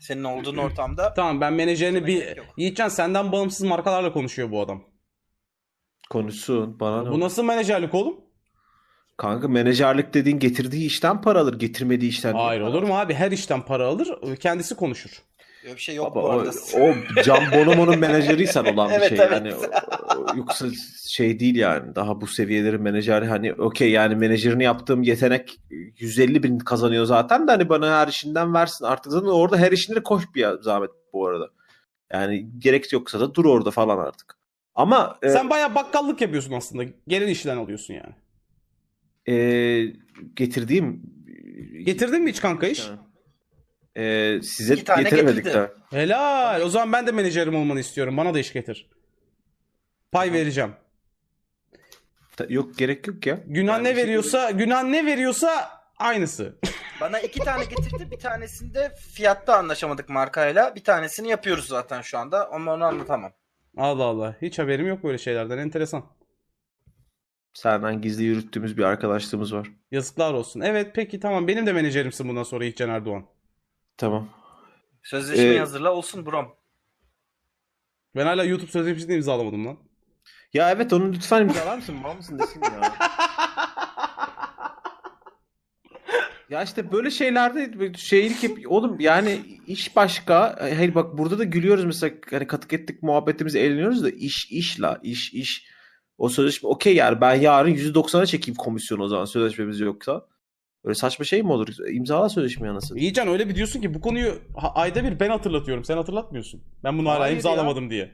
Senin 0.00 0.24
olduğun 0.24 0.56
ortamda 0.56 1.14
Tamam 1.14 1.40
ben 1.40 1.52
menajerini 1.52 2.06
bir... 2.06 2.36
yok. 2.36 2.46
Yiğitcan 2.56 2.88
senden 2.88 3.32
bağımsız 3.32 3.62
markalarla 3.66 4.12
konuşuyor 4.12 4.50
bu 4.50 4.60
adam. 4.60 4.84
Konuşsun. 6.12 6.80
Bana 6.80 7.02
ne 7.02 7.10
Bu 7.10 7.20
nasıl 7.20 7.44
menajerlik 7.44 7.94
oğlum? 7.94 8.14
Kanka 9.16 9.48
menajerlik 9.48 10.14
dediğin 10.14 10.38
getirdiği 10.38 10.86
işten 10.86 11.20
para 11.20 11.40
alır, 11.40 11.58
getirmediği 11.58 12.10
işten. 12.10 12.32
Hayır 12.34 12.60
olur 12.60 12.82
mu 12.82 12.98
abi? 12.98 13.14
Her 13.14 13.30
işten 13.32 13.62
para 13.62 13.86
alır. 13.86 14.36
Kendisi 14.40 14.74
konuşur. 14.76 15.22
öyle 15.64 15.74
bir 15.76 15.80
şey 15.80 15.94
yok 15.94 16.10
Baba, 16.10 16.22
bu 16.22 16.26
o, 16.26 16.30
arada. 16.30 16.50
o 16.80 16.94
Can 17.24 17.38
Bonomo'nun 17.52 17.98
menajeriysen 17.98 18.64
olan 18.64 18.90
bir 18.90 18.94
Evet, 18.98 19.08
şey. 19.08 19.18
evet. 19.18 19.32
Hani 19.32 19.54
o- 19.54 20.20
o- 20.20 20.36
yoksa 20.36 20.66
şey 21.08 21.40
değil 21.40 21.56
yani. 21.56 21.94
Daha 21.94 22.20
bu 22.20 22.26
seviyelerin 22.26 22.82
menajeri 22.82 23.26
hani 23.26 23.54
okey 23.54 23.90
yani 23.90 24.16
menajerini 24.16 24.64
yaptığım 24.64 25.02
yetenek 25.02 25.60
150 25.98 26.42
bin 26.42 26.58
kazanıyor 26.58 27.04
zaten 27.04 27.46
de 27.48 27.50
hani 27.52 27.68
bana 27.68 28.00
her 28.00 28.08
işinden 28.08 28.54
versin. 28.54 28.84
Artık 28.84 29.12
zaten 29.12 29.26
orada 29.28 29.56
her 29.56 29.72
işinde 29.72 29.96
de 29.96 30.02
koş 30.02 30.24
bir 30.34 30.46
zahmet 30.60 30.90
bu 31.12 31.26
arada. 31.26 31.48
Yani 32.12 32.46
gerek 32.58 32.92
yoksa 32.92 33.20
da 33.20 33.34
dur 33.34 33.44
orada 33.44 33.70
falan 33.70 33.98
artık. 33.98 34.41
Ama 34.74 35.18
e, 35.22 35.28
Sen 35.28 35.50
bayağı 35.50 35.74
bakkallık 35.74 36.20
yapıyorsun 36.20 36.52
aslında. 36.52 36.84
Gelen 37.08 37.28
işten 37.28 37.56
alıyorsun 37.56 37.94
yani. 37.94 38.14
e, 39.28 39.34
getirdiğim 40.34 41.02
Getirdin 41.84 42.22
mi 42.22 42.30
hiç 42.30 42.40
kanka 42.40 42.66
iş? 42.66 42.88
E, 43.96 44.38
size 44.42 44.74
İki 44.74 44.84
tane 44.84 45.02
getiremedik 45.02 45.44
getirdi. 45.44 45.54
de. 45.90 45.96
Helal. 45.98 46.60
O 46.60 46.68
zaman 46.68 46.92
ben 46.92 47.06
de 47.06 47.12
menajerim 47.12 47.54
olmanı 47.54 47.80
istiyorum. 47.80 48.16
Bana 48.16 48.34
da 48.34 48.38
iş 48.38 48.52
getir. 48.52 48.90
Pay 50.12 50.32
vereceğim. 50.32 50.72
Ta- 52.36 52.46
Yok 52.48 52.78
gerek 52.78 53.06
yok 53.06 53.26
ya. 53.26 53.40
Günah 53.46 53.72
Yani 53.72 53.84
ne 53.84 53.90
bir 53.90 53.94
şey- 53.94 54.04
veriyorsa, 54.04 54.50
günah 54.50 54.82
ne 54.82 55.06
veriyorsa 55.06 55.70
aynısı. 55.98 56.58
Bana 57.00 57.20
iki 57.20 57.38
tane 57.40 57.64
getirdi. 57.64 58.10
Bir 58.10 58.18
tanesinde 58.18 58.92
fiyatta 59.14 59.56
anlaşamadık 59.56 60.08
markayla. 60.08 60.74
Bir 60.74 60.84
tanesini 60.84 61.28
yapıyoruz 61.28 61.66
zaten 61.66 62.00
şu 62.02 62.18
anda. 62.18 62.50
Ama 62.52 62.74
onu 62.74 62.84
anlatamam. 62.84 63.32
Allah 63.76 64.04
Allah. 64.04 64.36
Hiç 64.42 64.58
haberim 64.58 64.86
yok 64.86 65.04
böyle 65.04 65.18
şeylerden. 65.18 65.58
Enteresan. 65.58 66.04
Senden 67.54 68.00
gizli 68.02 68.24
yürüttüğümüz 68.24 68.76
bir 68.78 68.82
arkadaşlığımız 68.82 69.54
var. 69.54 69.70
Yazıklar 69.90 70.34
olsun. 70.34 70.60
Evet 70.60 70.92
peki 70.94 71.20
tamam. 71.20 71.48
Benim 71.48 71.66
de 71.66 71.72
menajerimsin 71.72 72.28
bundan 72.28 72.42
sonra 72.42 72.64
Yiğitcan 72.64 72.90
Erdoğan. 72.90 73.26
Tamam. 73.96 74.28
Sözleşmeyi 75.02 75.54
Ee, 75.54 75.58
hazırla 75.58 75.92
olsun 75.94 76.26
brom. 76.26 76.54
Ben 78.16 78.26
hala 78.26 78.44
YouTube 78.44 78.70
sözleşmesini 78.70 79.14
imzalamadım 79.14 79.66
lan. 79.66 79.78
Ya 80.52 80.70
evet 80.70 80.92
onu 80.92 81.12
lütfen 81.12 81.42
imzalar 81.42 81.76
mısın? 81.76 81.94
Mal 81.96 82.16
mısın 82.16 82.38
desin 82.38 82.60
ya. 82.62 82.94
ya 86.52 86.62
işte 86.62 86.92
böyle 86.92 87.10
şeylerde 87.10 87.92
şeylik 87.96 88.44
yap- 88.44 88.58
oğlum 88.66 89.00
yani 89.00 89.38
iş 89.66 89.96
başka. 89.96 90.56
Hayır 90.60 90.94
bak 90.94 91.18
burada 91.18 91.38
da 91.38 91.44
gülüyoruz 91.44 91.84
mesela 91.84 92.14
hani 92.30 92.46
katık 92.46 92.72
ettik 92.72 93.02
muhabbetimizi 93.02 93.58
eğleniyoruz 93.58 94.04
da 94.04 94.10
iş 94.10 94.50
iş 94.50 94.80
la 94.80 95.00
iş 95.02 95.34
iş. 95.34 95.66
O 96.18 96.28
sözleşme 96.28 96.68
okey 96.68 96.94
yani 96.94 97.20
ben 97.20 97.34
yarın 97.34 97.74
%90'a 97.74 98.26
çekeyim 98.26 98.56
komisyonu 98.56 99.02
o 99.02 99.08
zaman 99.08 99.24
sözleşmemiz 99.24 99.80
yoksa. 99.80 100.26
Öyle 100.84 100.94
saçma 100.94 101.24
şey 101.24 101.42
mi 101.42 101.52
olur? 101.52 101.68
İmzala 101.92 102.28
sözleşmeyi 102.28 102.72
anasını. 102.72 102.98
Yiğitcan 102.98 103.28
öyle 103.28 103.48
bir 103.48 103.54
diyorsun 103.54 103.80
ki 103.80 103.94
bu 103.94 104.00
konuyu 104.00 104.38
ayda 104.74 105.04
bir 105.04 105.20
ben 105.20 105.30
hatırlatıyorum. 105.30 105.84
Sen 105.84 105.96
hatırlatmıyorsun. 105.96 106.62
Ben 106.84 106.98
bunu 106.98 107.10
hala 107.10 107.28
imzalamadım 107.28 107.90
diye. 107.90 108.12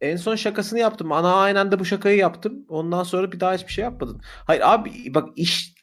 En 0.00 0.16
son 0.16 0.36
şakasını 0.36 0.78
yaptım. 0.78 1.12
Ana 1.12 1.34
aynen 1.34 1.72
de 1.72 1.78
bu 1.78 1.84
şakayı 1.84 2.18
yaptım. 2.18 2.66
Ondan 2.68 3.02
sonra 3.02 3.32
bir 3.32 3.40
daha 3.40 3.54
hiçbir 3.54 3.72
şey 3.72 3.84
yapmadın. 3.84 4.20
Hayır 4.24 4.62
abi 4.64 4.90
bak 5.14 5.28
iş 5.36 5.74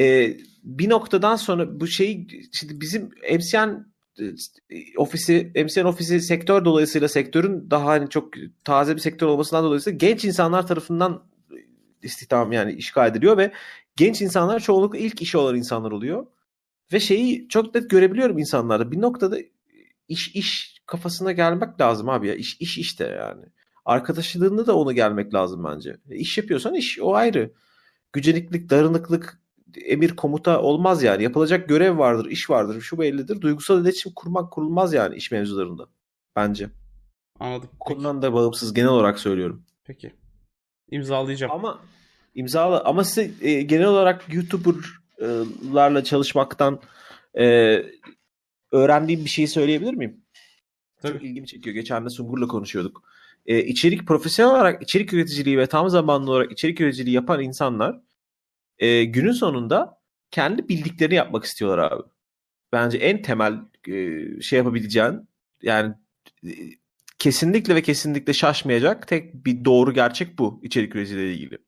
e, 0.00 0.36
bir 0.62 0.90
noktadan 0.90 1.36
sonra 1.36 1.80
bu 1.80 1.86
şey 1.86 2.26
şimdi 2.52 2.80
bizim 2.80 3.10
MCN 3.34 3.92
e, 4.20 4.96
ofisi 4.96 5.52
MCN 5.56 5.84
ofisi 5.84 6.20
sektör 6.20 6.64
dolayısıyla 6.64 7.08
sektörün 7.08 7.70
daha 7.70 7.84
hani 7.86 8.08
çok 8.08 8.34
taze 8.64 8.96
bir 8.96 9.00
sektör 9.00 9.26
olmasından 9.26 9.64
dolayısıyla 9.64 9.96
genç 9.96 10.24
insanlar 10.24 10.66
tarafından 10.66 11.24
istihdam 12.02 12.52
yani 12.52 12.72
işgal 12.72 13.10
ediliyor 13.10 13.36
ve 13.36 13.52
genç 13.96 14.22
insanlar 14.22 14.60
çoğunlukla 14.60 14.98
ilk 14.98 15.22
işi 15.22 15.38
olan 15.38 15.56
insanlar 15.56 15.92
oluyor. 15.92 16.26
Ve 16.92 17.00
şeyi 17.00 17.48
çok 17.48 17.74
net 17.74 17.90
görebiliyorum 17.90 18.38
insanlarda. 18.38 18.92
Bir 18.92 19.00
noktada 19.00 19.38
iş 20.08 20.28
iş 20.34 20.82
kafasına 20.86 21.32
gelmek 21.32 21.80
lazım 21.80 22.08
abi 22.08 22.28
ya. 22.28 22.34
İş 22.34 22.60
iş 22.60 22.78
işte 22.78 23.04
yani. 23.04 23.44
Arkadaşlığında 23.84 24.66
da 24.66 24.76
onu 24.76 24.92
gelmek 24.92 25.34
lazım 25.34 25.64
bence. 25.64 25.96
İş 26.10 26.38
yapıyorsan 26.38 26.74
iş 26.74 26.98
o 27.00 27.14
ayrı. 27.14 27.52
Güceniklik, 28.12 28.70
darınıklık, 28.70 29.41
emir 29.76 30.16
komuta 30.16 30.62
olmaz 30.62 31.02
yani. 31.02 31.22
Yapılacak 31.22 31.68
görev 31.68 31.98
vardır, 31.98 32.30
iş 32.30 32.50
vardır, 32.50 32.80
şu 32.80 32.98
bellidir. 32.98 33.40
Duygusal 33.40 33.82
iletişim 33.82 34.12
kurmak 34.16 34.52
kurulmaz 34.52 34.92
yani 34.92 35.16
iş 35.16 35.30
mevzularında. 35.30 35.86
Bence. 36.36 36.70
Anladım. 37.40 37.68
Konudan 37.80 38.22
da 38.22 38.32
bağımsız 38.32 38.74
genel 38.74 38.88
olarak 38.88 39.18
söylüyorum. 39.18 39.64
Peki. 39.84 40.12
İmzalayacağım. 40.90 41.52
Ama 41.52 41.80
imzala 42.34 42.84
ama 42.84 43.04
size 43.04 43.30
e, 43.48 43.62
genel 43.62 43.86
olarak 43.86 44.34
YouTuber'larla 44.34 46.04
çalışmaktan 46.04 46.80
e, 47.38 47.76
öğrendiğim 48.72 49.24
bir 49.24 49.30
şeyi 49.30 49.48
söyleyebilir 49.48 49.94
miyim? 49.94 50.24
Tabii. 51.02 51.12
Çok 51.12 51.22
ilgimi 51.22 51.46
çekiyor. 51.46 51.74
Geçen 51.74 52.04
de 52.04 52.10
Sungur'la 52.10 52.46
konuşuyorduk. 52.46 53.02
E, 53.46 53.64
içerik 53.64 54.06
profesyonel 54.06 54.54
olarak 54.54 54.82
içerik 54.82 55.12
üreticiliği 55.12 55.58
ve 55.58 55.66
tam 55.66 55.90
zamanlı 55.90 56.30
olarak 56.30 56.52
içerik 56.52 56.80
üreticiliği 56.80 57.14
yapan 57.14 57.42
insanlar 57.42 58.00
e, 58.78 59.04
günün 59.04 59.32
sonunda 59.32 59.98
kendi 60.30 60.68
bildiklerini 60.68 61.14
yapmak 61.14 61.44
istiyorlar 61.44 61.78
abi. 61.78 62.02
Bence 62.72 62.98
en 62.98 63.22
temel 63.22 63.54
e, 63.88 64.40
şey 64.40 64.56
yapabileceğin 64.56 65.28
yani 65.62 65.94
e, 66.46 66.52
kesinlikle 67.18 67.74
ve 67.74 67.82
kesinlikle 67.82 68.32
şaşmayacak 68.32 69.08
tek 69.08 69.34
bir 69.34 69.64
doğru 69.64 69.94
gerçek 69.94 70.38
bu 70.38 70.60
içerik 70.62 70.96
üreticiliğiyle 70.96 71.34
ilgili. 71.34 71.58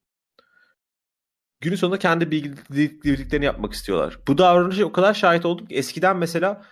Günün 1.61 1.77
sonunda 1.77 1.99
kendi 1.99 2.31
bildiklerini 2.31 3.45
yapmak 3.45 3.73
istiyorlar. 3.73 4.19
Bu 4.29 4.39
davranışa 4.39 4.85
o 4.85 4.93
kadar 4.93 5.15
şahit 5.15 5.47
olduk 5.47 5.69
ki 5.69 5.75
eskiden 5.75 6.17
mesela 6.17 6.65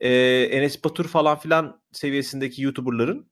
e, 0.00 0.10
Enes 0.50 0.84
Batur 0.84 1.08
falan 1.08 1.38
filan 1.38 1.80
seviyesindeki 1.92 2.62
YouTuber'ların 2.62 3.30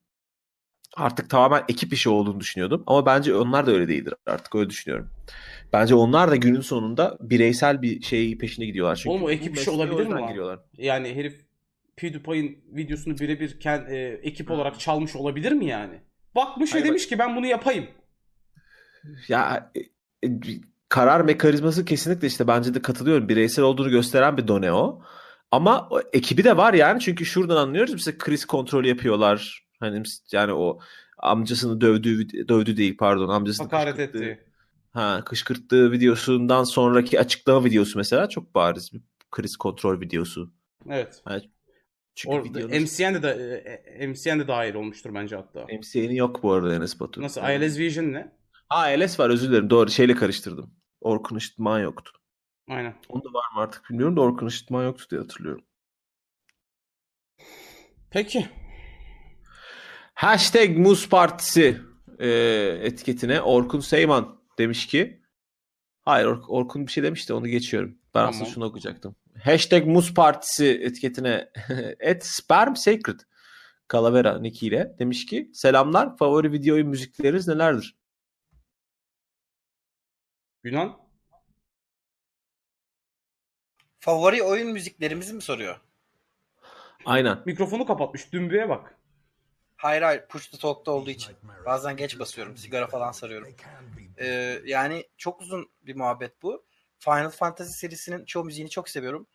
artık 0.97 1.31
tamamen 1.31 1.65
ekip 1.69 1.93
işi 1.93 2.09
olduğunu 2.09 2.41
düşünüyordum. 2.41 2.85
Ama 2.87 3.07
bence 3.07 3.35
onlar 3.35 3.67
da 3.67 3.71
öyle 3.71 3.89
değildir 3.89 4.15
artık 4.27 4.55
öyle 4.55 4.71
düşünüyorum. 4.71 5.11
Bence 5.73 5.95
onlar 5.95 6.31
da 6.31 6.37
günün 6.37 6.61
sonunda 6.61 7.19
bireysel 7.21 7.83
bir 7.83 8.03
şey 8.03 8.39
peşine 8.39 8.67
gidiyorlar. 8.67 8.97
Çünkü 8.97 9.09
Oğlum 9.09 9.23
o 9.23 9.31
ekip 9.31 9.57
işi 9.57 9.71
mesleğe 9.71 9.77
olabilir 9.77 10.07
mi 10.07 10.27
giriyorlar. 10.29 10.61
Yani 10.79 11.15
herif 11.15 11.45
PewDiePie'in 11.97 12.65
videosunu 12.77 13.19
birebir 13.19 13.59
e, 13.67 14.21
ekip 14.23 14.51
olarak 14.51 14.81
çalmış 14.81 15.17
olabilir 15.17 15.53
mi 15.53 15.67
yani? 15.67 15.95
Bakmış 16.35 16.75
Hayır, 16.75 16.85
ve 16.85 16.89
demiş 16.89 17.09
ki 17.09 17.19
ben 17.19 17.37
bunu 17.37 17.47
yapayım. 17.47 17.87
Ya 19.29 19.71
e, 19.75 19.81
e, 20.29 20.31
karar 20.89 21.21
mekanizması 21.21 21.85
kesinlikle 21.85 22.27
işte 22.27 22.47
bence 22.47 22.75
de 22.75 22.83
katılıyorum. 22.83 23.29
Bireysel 23.29 23.65
olduğunu 23.65 23.91
gösteren 23.91 24.37
bir 24.37 24.49
done 24.49 24.73
o. 24.73 25.03
Ama 25.51 25.89
o 25.91 26.01
ekibi 26.13 26.45
de 26.45 26.57
var 26.57 26.75
yani 26.75 27.01
çünkü 27.01 27.25
şuradan 27.25 27.57
anlıyoruz 27.57 27.93
mesela 27.93 28.19
kriz 28.19 28.45
kontrolü 28.45 28.89
yapıyorlar. 28.89 29.67
Hani 29.81 30.03
yani 30.33 30.53
o 30.53 30.79
amcasını 31.19 31.81
dövdüğü 31.81 32.49
dövdü 32.49 32.77
değil 32.77 32.97
pardon 32.97 33.29
amcasını 33.29 33.65
Hakaret 33.65 33.97
kışkırttığı- 33.97 34.25
etti. 34.25 34.50
Ha, 34.93 35.23
kışkırttığı 35.25 35.93
videosundan 35.93 36.65
sonraki 36.65 37.21
açıklama 37.21 37.65
videosu 37.65 37.99
mesela 37.99 38.29
çok 38.29 38.55
bariz 38.55 38.93
bir 38.93 39.01
kriz 39.31 39.57
kontrol 39.57 40.01
videosu. 40.01 40.53
Evet. 40.89 41.23
Çünkü 42.15 42.37
Orada 42.37 42.49
videonun 42.49 42.83
MCN 42.83 43.15
de, 43.15 43.23
de 43.23 44.07
MCN 44.07 44.39
de 44.41 44.49
dahil 44.49 44.75
olmuştur 44.75 45.15
bence 45.15 45.37
hatta. 45.37 45.67
MCN'i 45.79 46.17
yok 46.17 46.43
bu 46.43 46.53
arada 46.53 46.75
Enes 46.75 47.01
Batur. 47.01 47.23
Nasıl? 47.23 47.41
Yani- 47.41 47.65
ILS 47.65 47.79
Vision 47.79 48.13
ne? 48.13 48.33
Ha 48.69 48.87
LS 48.87 49.21
var 49.21 49.31
özür 49.31 49.49
dilerim 49.49 49.71
doğru 49.71 49.91
şeyle 49.91 50.15
karıştırdım. 50.15 50.75
Orkun 51.01 51.37
Işıtman 51.37 51.81
yoktu. 51.81 52.13
Aynen. 52.69 52.95
Onda 53.09 53.29
var 53.29 53.45
mı 53.55 53.61
artık 53.61 53.91
bilmiyorum 53.91 54.17
da 54.17 54.21
Orkun 54.21 54.47
Işıtman 54.47 54.85
yoktu 54.85 55.07
diye 55.11 55.21
hatırlıyorum. 55.21 55.65
Peki. 58.11 58.49
Hashtag 60.15 60.77
Muz 60.77 61.09
Partisi 61.09 61.81
e, 62.19 62.29
etiketine 62.83 63.41
Orkun 63.41 63.81
Seyman 63.81 64.40
demiş 64.61 64.87
ki 64.87 65.23
hayır 66.01 66.27
Or- 66.27 66.45
Orkun 66.49 66.87
bir 66.87 66.93
şey 66.93 67.03
demişti 67.05 67.33
onu 67.35 67.49
geçiyorum. 67.49 67.99
Ben 68.15 68.21
aslında 68.21 68.39
Tamam. 68.39 68.55
şunu 68.55 68.65
okuyacaktım. 68.65 69.17
Hashtag 69.45 69.87
Muz 69.87 70.15
Partisi 70.15 70.67
etiketine 70.83 71.51
et 72.01 72.27
sperm 72.27 72.77
sacred 72.77 73.21
Calavera 73.93 74.39
Nicky 74.39 74.69
ile 74.69 74.97
demiş 74.99 75.27
ki 75.27 75.51
selamlar 75.55 76.17
favori 76.17 76.53
video 76.53 76.75
oyun 76.75 76.89
müzikleriniz 76.89 77.49
nelerdir? 77.49 77.97
Yunan. 80.65 80.99
Favori 84.01 84.43
oyun 84.43 84.69
müziklerimizi 84.73 85.35
mi 85.35 85.43
soruyor? 85.43 85.81
Aynen. 87.05 87.39
Mikrofonu 87.47 87.87
kapatmış. 87.87 88.33
Dümbüye 88.33 88.69
bak. 88.69 88.95
Hayır 89.77 90.03
hayır 90.03 90.23
push 90.29 90.51
to 90.51 90.59
talk'ta 90.59 90.91
olduğu 90.93 91.11
için. 91.11 91.37
Bazen 91.67 91.97
geç 91.97 92.19
basıyorum. 92.19 92.57
Sigara 92.57 92.87
falan 92.87 93.13
sarıyorum. 93.13 93.49
Ee, 94.21 94.61
yani 94.65 95.05
çok 95.17 95.41
uzun 95.41 95.71
bir 95.83 95.97
muhabbet 95.97 96.43
bu. 96.43 96.65
Final 96.99 97.31
Fantasy 97.31 97.73
serisinin 97.73 98.25
çoğu 98.25 98.45
müziğini 98.45 98.71
çok 98.71 98.89
seviyorum. 98.89 99.27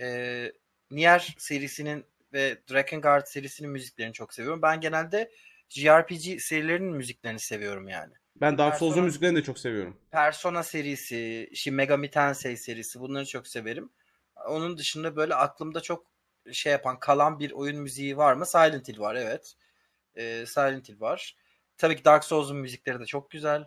Ee, 0.00 0.52
Nier 0.90 1.34
serisinin 1.38 2.04
ve 2.32 2.58
Drakengard 2.70 3.26
serisinin 3.26 3.70
müziklerini 3.70 4.12
çok 4.12 4.34
seviyorum. 4.34 4.62
Ben 4.62 4.80
genelde 4.80 5.30
JRPG 5.68 6.40
serilerinin 6.40 6.94
müziklerini 6.94 7.40
seviyorum 7.40 7.88
yani. 7.88 8.12
Ben 8.36 8.58
Dark 8.58 8.76
Souls'un 8.76 9.04
müziklerini 9.04 9.38
de 9.38 9.42
çok 9.42 9.58
seviyorum. 9.58 9.96
Persona 10.10 10.62
serisi, 10.62 11.50
Shin 11.54 11.74
Megami 11.74 12.10
Tensei 12.10 12.56
serisi 12.56 13.00
bunları 13.00 13.26
çok 13.26 13.46
severim. 13.48 13.90
Onun 14.46 14.78
dışında 14.78 15.16
böyle 15.16 15.34
aklımda 15.34 15.80
çok 15.80 16.06
şey 16.52 16.72
yapan 16.72 17.00
kalan 17.00 17.38
bir 17.38 17.50
oyun 17.50 17.78
müziği 17.78 18.16
var 18.16 18.34
mı? 18.34 18.46
Silent 18.46 18.88
Hill 18.88 18.98
var 18.98 19.14
evet. 19.14 19.54
Ee, 20.14 20.44
Silent 20.46 20.88
Hill 20.88 21.00
var. 21.00 21.36
Tabii 21.76 21.96
ki 21.96 22.04
Dark 22.04 22.24
Souls'un 22.24 22.56
müzikleri 22.56 23.00
de 23.00 23.06
çok 23.06 23.30
güzel. 23.30 23.64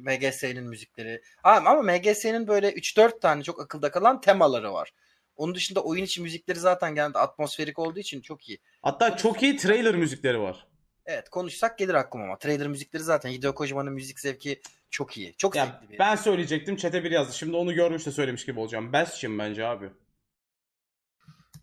MGS'nin 0.00 0.64
müzikleri. 0.64 1.22
Ha, 1.42 1.62
ama 1.66 1.82
MGS'nin 1.82 2.48
böyle 2.48 2.70
3-4 2.72 3.20
tane 3.20 3.42
çok 3.42 3.60
akılda 3.60 3.90
kalan 3.90 4.20
temaları 4.20 4.72
var. 4.72 4.90
Onun 5.36 5.54
dışında 5.54 5.80
oyun 5.80 6.04
içi 6.04 6.22
müzikleri 6.22 6.58
zaten 6.58 6.94
genelde 6.94 7.18
atmosferik 7.18 7.78
olduğu 7.78 7.98
için 7.98 8.20
çok 8.20 8.48
iyi. 8.48 8.58
Hatta 8.82 9.16
çok 9.16 9.42
iyi 9.42 9.56
trailer 9.56 9.94
müzikleri 9.94 10.40
var. 10.40 10.66
Evet 11.06 11.28
konuşsak 11.28 11.78
gelir 11.78 11.94
aklıma 11.94 12.24
ama. 12.24 12.38
Trailer 12.38 12.68
müzikleri 12.68 13.02
zaten 13.02 13.30
Hideo 13.30 13.54
Kojima'nın 13.54 13.92
müzik 13.92 14.20
zevki 14.20 14.60
çok 14.90 15.16
iyi. 15.18 15.34
Çok 15.36 15.56
Ya 15.56 15.66
zevkli 15.66 15.92
bir. 15.92 15.98
ben 15.98 16.16
söyleyecektim. 16.16 16.76
Çete 16.76 17.04
bir 17.04 17.10
yazdı. 17.10 17.34
Şimdi 17.34 17.56
onu 17.56 17.74
görmüş 17.74 18.06
de 18.06 18.10
söylemiş 18.10 18.46
gibi 18.46 18.60
olacağım. 18.60 18.92
Bastion 18.92 19.38
bence 19.38 19.66
abi. 19.66 19.90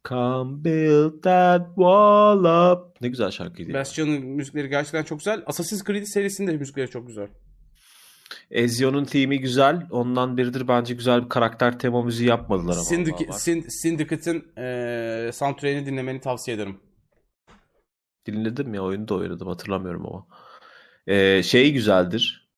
Come 0.10 0.64
build 0.64 1.22
that 1.22 1.68
wall 1.68 2.72
up. 2.74 3.02
Ne 3.02 3.08
güzel 3.08 3.32
şarkıydı. 3.32 3.74
Bastion'ın 3.74 4.22
müzikleri 4.26 4.70
gerçekten 4.70 5.04
çok 5.04 5.20
güzel. 5.20 5.44
Assassin's 5.46 5.84
Creed 5.84 6.06
serisinin 6.06 6.48
de 6.52 6.58
müzikleri 6.58 6.90
çok 6.90 7.08
güzel. 7.08 7.28
Ezio'nun 8.52 9.06
theme'i 9.06 9.40
güzel. 9.40 9.88
Ondan 9.92 10.38
biridir 10.38 10.68
bence 10.68 10.94
güzel 10.94 11.24
bir 11.24 11.30
karakter 11.30 11.80
tema 11.80 12.04
müziği 12.04 12.30
yapmadılar 12.30 12.74
ama. 12.74 12.84
Syndicate, 12.84 13.26
Allah 13.26 13.34
var. 13.34 13.40
Syn- 13.40 13.70
Syndicate'ın 13.70 14.46
eee 14.58 15.32
soundtrack'ini 15.34 15.86
dinlemeni 15.86 16.20
tavsiye 16.22 16.58
ederim. 16.58 16.80
Dinledim 18.26 18.74
ya 18.74 18.82
oyunu 18.84 19.08
da 19.08 19.16
oynadım 19.16 19.48
hatırlamıyorum 19.48 20.06
ama. 20.08 20.28
Ee, 21.08 21.44
şey 21.44 21.74
güzeldir. 21.74 22.50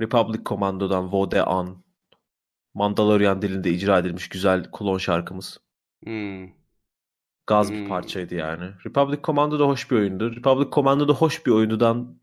Republic 0.00 0.40
Commando'dan 0.46 1.12
Vodean. 1.12 1.82
Mandalorian 2.74 3.42
dilinde 3.42 3.70
icra 3.70 3.98
edilmiş 3.98 4.28
güzel 4.28 4.70
klon 4.70 4.98
şarkımız. 4.98 5.58
Hmm. 6.04 6.48
Gaz 7.46 7.68
Hmm. 7.70 7.76
bir 7.84 7.88
parçaydı 7.88 8.34
yani. 8.34 8.64
Republic 8.86 9.18
Commando 9.24 9.58
da 9.58 9.64
hoş 9.64 9.90
bir 9.90 9.96
oyundu. 9.96 10.36
Republic 10.36 10.70
Commando 10.72 11.08
da 11.08 11.12
hoş 11.12 11.46
bir 11.46 11.50
oyundan. 11.50 12.20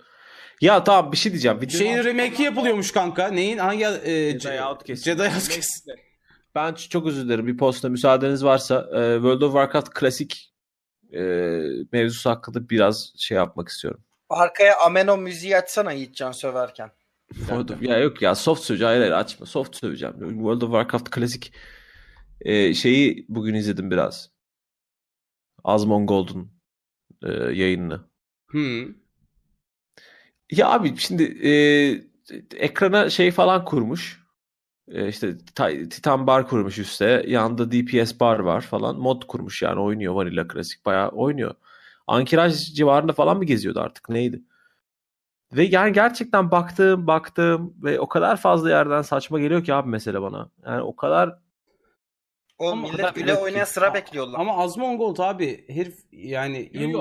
Ya 0.62 0.84
tamam 0.84 1.12
bir 1.12 1.18
şey 1.18 1.32
diyeceğim. 1.32 1.58
Videonun 1.62 1.78
Şeyin 1.86 2.04
remake'i 2.04 2.46
yapılıyormuş 2.46 2.92
kanka. 2.92 3.28
Neyin? 3.28 3.58
Hangi? 3.58 3.86
E, 3.86 4.40
Jedi 4.40 4.64
Outcast. 4.64 5.04
Jedi 5.06 5.22
Outcast. 5.22 5.88
Ben 6.56 6.74
çok 6.74 7.08
özür 7.08 7.26
dilerim. 7.26 7.48
Bir 7.48 7.58
posta 7.58 7.90
müsaadeniz 7.90 8.44
varsa 8.44 8.76
e, 8.76 9.16
World 9.16 9.42
of 9.42 9.52
Warcraft 9.54 9.90
klasik 9.90 10.54
e, 11.14 11.22
mevzusu 11.92 12.30
hakkında 12.30 12.70
biraz 12.70 13.14
şey 13.18 13.38
yapmak 13.38 13.68
istiyorum. 13.70 14.04
Arkaya 14.30 14.80
Ameno 14.80 15.18
müziği 15.18 15.58
açsana 15.58 15.92
Yiğitcan 15.92 16.32
söverken. 16.32 16.92
World 17.34 17.70
of- 17.70 17.82
ya 17.82 17.98
yok 17.98 18.22
ya 18.22 18.36
soft 18.36 18.64
söveceğim. 18.64 18.90
Hayır 18.90 19.02
hayır 19.02 19.14
açma. 19.14 19.46
Soft 19.46 19.76
söveceğim. 19.76 20.16
World 20.20 20.62
of 20.62 20.70
Warcraft 20.72 21.10
klasik 21.10 21.54
e, 22.42 22.74
şeyi 22.74 23.26
bugün 23.30 23.54
izledim 23.54 23.92
biraz. 23.92 24.30
Asmongold'un 25.64 26.52
e, 27.24 27.32
yayınını. 27.32 28.02
Hmm. 28.48 28.86
Ya 30.52 30.70
abi 30.70 30.98
şimdi 30.98 31.24
e, 31.48 31.52
ekrana 32.58 33.10
şey 33.10 33.32
falan 33.32 33.66
kurmuş. 33.66 34.24
E, 34.88 35.08
işte 35.10 35.38
ta- 35.56 35.90
Titan 35.90 36.28
bar 36.28 36.48
kurmuş 36.50 36.80
üstte. 36.80 37.26
Yanında 37.28 37.72
DPS 37.72 38.20
bar 38.20 38.40
var 38.40 38.62
falan. 38.62 39.00
Mod 39.00 39.24
kurmuş 39.28 39.62
yani 39.64 39.82
oynuyor 39.82 40.14
Vanilla 40.16 40.50
Klasik. 40.50 40.86
Bayağı 40.88 41.10
oynuyor. 41.10 41.56
Ankiraj 42.08 42.74
civarında 42.76 43.14
falan 43.14 43.38
mı 43.38 43.46
geziyordu 43.46 43.80
artık 43.82 44.10
neydi? 44.10 44.44
Ve 45.54 45.64
yani 45.64 45.94
gerçekten 45.94 46.52
baktım 46.52 47.08
baktım 47.08 47.74
ve 47.84 48.00
o 48.00 48.08
kadar 48.10 48.38
fazla 48.38 48.70
yerden 48.70 49.02
saçma 49.02 49.40
geliyor 49.40 49.64
ki 49.64 49.74
abi 49.74 49.90
mesela 49.90 50.22
bana. 50.22 50.50
Yani 50.66 50.82
o 50.82 50.96
kadar 50.96 51.40
O 52.60 52.70
Ama 52.72 52.82
millet 52.82 52.98
kadar 52.98 53.14
güle 53.14 53.32
evet 53.32 53.44
oynaya 53.44 53.66
sıra 53.66 53.94
bekliyorlar. 53.94 54.40
Ama 54.40 54.58
Asmongold 54.58 55.18
abi 55.20 55.66
herif 55.70 55.96
yani 56.12 56.70
Yo, 56.74 56.90
yo, 56.90 57.00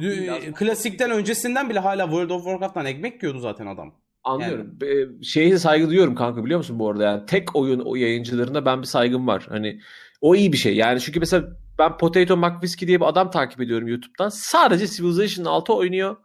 dü- 0.00 0.52
klasikten 0.52 1.10
öncesinden 1.10 1.70
bile 1.70 1.78
hala 1.78 2.04
World 2.04 2.30
of 2.30 2.44
Warcraft'tan 2.44 2.86
ekmek 2.86 3.22
yiyordu 3.22 3.38
zaten 3.38 3.66
adam. 3.66 3.94
Anlıyorum. 4.24 4.80
Be- 4.80 5.24
Şeye 5.24 5.58
saygı 5.58 5.88
duyuyorum 5.88 6.14
kanka 6.14 6.44
biliyor 6.44 6.58
musun 6.58 6.78
bu 6.78 6.90
arada 6.90 7.04
yani 7.04 7.26
tek 7.26 7.56
oyun 7.56 7.80
o 7.80 7.94
yayıncılarına 7.96 8.66
ben 8.66 8.82
bir 8.82 8.86
saygım 8.86 9.26
var. 9.26 9.46
Hani 9.48 9.80
o 10.20 10.34
iyi 10.34 10.52
bir 10.52 10.58
şey. 10.58 10.76
Yani 10.76 11.00
çünkü 11.00 11.20
mesela 11.20 11.44
ben 11.78 11.96
Potato 11.98 12.36
McWhiskey 12.36 12.88
diye 12.88 13.00
bir 13.00 13.06
adam 13.06 13.30
takip 13.30 13.60
ediyorum 13.60 13.88
YouTube'dan. 13.88 14.28
Sadece 14.28 14.86
Civilization 14.86 15.44
6 15.44 15.74
oynuyor 15.74 16.16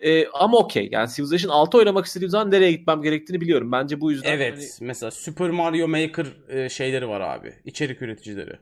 E, 0.00 0.26
ama 0.28 0.58
okey. 0.58 0.88
Yani 0.92 1.08
Civilization 1.10 1.50
6 1.50 1.78
oynamak 1.78 2.06
istediğim 2.06 2.30
zaman 2.30 2.50
nereye 2.50 2.72
gitmem 2.72 3.02
gerektiğini 3.02 3.40
biliyorum. 3.40 3.72
Bence 3.72 4.00
bu 4.00 4.10
yüzden 4.12 4.32
Evet. 4.32 4.54
hani- 4.54 4.86
Mesela 4.88 5.10
Super 5.10 5.50
Mario 5.50 5.88
Maker 5.88 6.26
e, 6.48 6.68
şeyleri 6.68 7.08
var 7.08 7.20
abi. 7.20 7.54
İçerik 7.64 8.02
üreticileri. 8.02 8.58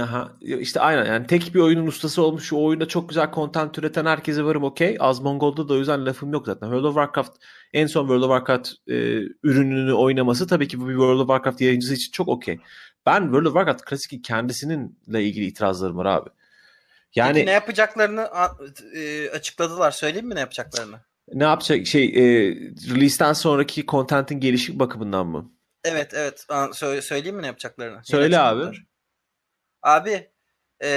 Aha, 0.00 0.32
işte 0.40 0.80
aynen 0.80 1.06
yani 1.06 1.26
tek 1.26 1.54
bir 1.54 1.60
oyunun 1.60 1.86
ustası 1.86 2.22
olmuş 2.22 2.52
o 2.52 2.64
oyunda 2.64 2.88
çok 2.88 3.08
güzel 3.08 3.32
content 3.32 3.78
üreten 3.78 4.06
herkese 4.06 4.44
varım 4.44 4.64
okey. 4.64 4.96
Azmongol'da 5.00 5.68
da 5.68 5.74
o 5.74 5.76
yüzden 5.76 6.06
lafım 6.06 6.32
yok 6.32 6.46
zaten. 6.46 6.66
World 6.66 6.84
of 6.84 6.94
Warcraft 6.94 7.32
en 7.72 7.86
son 7.86 8.02
World 8.02 8.22
of 8.22 8.30
Warcraft 8.30 8.68
e, 8.88 8.94
ürününü 9.42 9.92
oynaması 9.92 10.46
tabii 10.46 10.68
ki 10.68 10.80
bu 10.80 10.84
bir 10.88 10.92
World 10.92 11.18
of 11.20 11.26
Warcraft 11.28 11.60
yayıncısı 11.60 11.94
için 11.94 12.12
çok 12.12 12.28
okey. 12.28 12.58
Ben 13.06 13.20
World 13.22 13.46
of 13.46 13.52
Warcraft 13.52 13.84
klasikin 13.84 14.18
kendisininle 14.22 15.22
ilgili 15.24 15.44
itirazlarım 15.46 15.96
var 15.96 16.06
abi. 16.06 16.30
Yani 17.16 17.34
Peki 17.34 17.46
ne 17.46 17.50
yapacaklarını 17.50 18.30
e, 18.94 19.30
açıkladılar. 19.30 19.90
Söyleyeyim 19.90 20.28
mi 20.28 20.34
ne 20.34 20.40
yapacaklarını? 20.40 21.00
ne 21.32 21.44
yapacak 21.44 21.86
şey 21.86 22.04
e, 22.04 22.54
release'ten 22.94 23.32
sonraki 23.32 23.86
contentin 23.86 24.40
gelişik 24.40 24.78
bakımından 24.78 25.26
mı? 25.26 25.52
Evet 25.84 26.14
evet. 26.14 26.46
Sö- 26.48 27.02
söyleyeyim 27.02 27.36
mi 27.36 27.42
ne 27.42 27.46
yapacaklarını? 27.46 28.00
Söyle 28.04 28.38
abi. 28.38 28.76
Abi 29.82 30.30
e, 30.82 30.88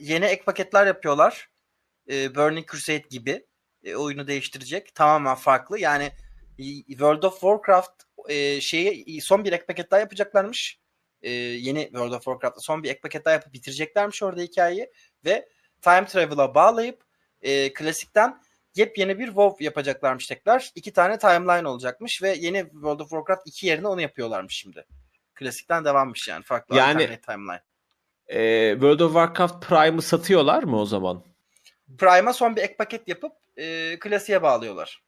yeni 0.00 0.24
ek 0.24 0.42
paketler 0.44 0.86
yapıyorlar. 0.86 1.50
E, 2.10 2.34
Burning 2.34 2.70
Crusade 2.70 3.04
gibi. 3.10 3.46
E, 3.84 3.94
oyunu 3.94 4.26
değiştirecek. 4.26 4.94
Tamamen 4.94 5.34
farklı. 5.34 5.78
Yani 5.78 6.12
World 6.86 7.22
of 7.22 7.32
Warcraft 7.32 8.02
e, 8.28 8.60
şeyi 8.60 9.20
son 9.20 9.44
bir 9.44 9.52
ek 9.52 9.66
paket 9.66 9.90
daha 9.90 10.00
yapacaklarmış. 10.00 10.80
E, 11.22 11.30
yeni 11.30 11.82
World 11.82 12.12
of 12.12 12.24
Warcraft'ta 12.24 12.60
son 12.60 12.82
bir 12.82 12.90
ek 12.90 13.00
paket 13.00 13.24
daha 13.24 13.34
yapıp 13.34 13.52
bitireceklermiş 13.52 14.22
orada 14.22 14.42
hikayeyi. 14.42 14.90
Ve 15.24 15.48
Time 15.82 16.06
Travel'a 16.06 16.54
bağlayıp 16.54 17.00
e, 17.42 17.72
klasikten 17.72 18.42
yepyeni 18.74 19.18
bir 19.18 19.26
WoW 19.26 19.64
yapacaklarmış 19.64 20.26
tekrar. 20.26 20.70
İki 20.74 20.92
tane 20.92 21.18
timeline 21.18 21.68
olacakmış 21.68 22.22
ve 22.22 22.34
yeni 22.40 22.58
World 22.70 23.00
of 23.00 23.08
Warcraft 23.10 23.46
2 23.46 23.66
yerine 23.66 23.88
onu 23.88 24.00
yapıyorlarmış 24.00 24.54
şimdi. 24.54 24.86
Klasikten 25.34 25.84
devammış 25.84 26.28
yani. 26.28 26.42
Farklı 26.42 26.76
Yani- 26.76 27.18
timeline. 27.26 27.60
E, 28.28 28.70
World 28.72 29.00
of 29.00 29.12
Warcraft 29.12 29.68
Prime'ı 29.68 30.02
satıyorlar 30.02 30.62
mı 30.62 30.80
o 30.80 30.86
zaman? 30.86 31.22
Prime'a 31.98 32.32
son 32.32 32.56
bir 32.56 32.62
ek 32.62 32.76
paket 32.76 33.08
yapıp 33.08 33.32
e, 33.56 33.98
klasiğe 33.98 34.42
bağlıyorlar. 34.42 35.02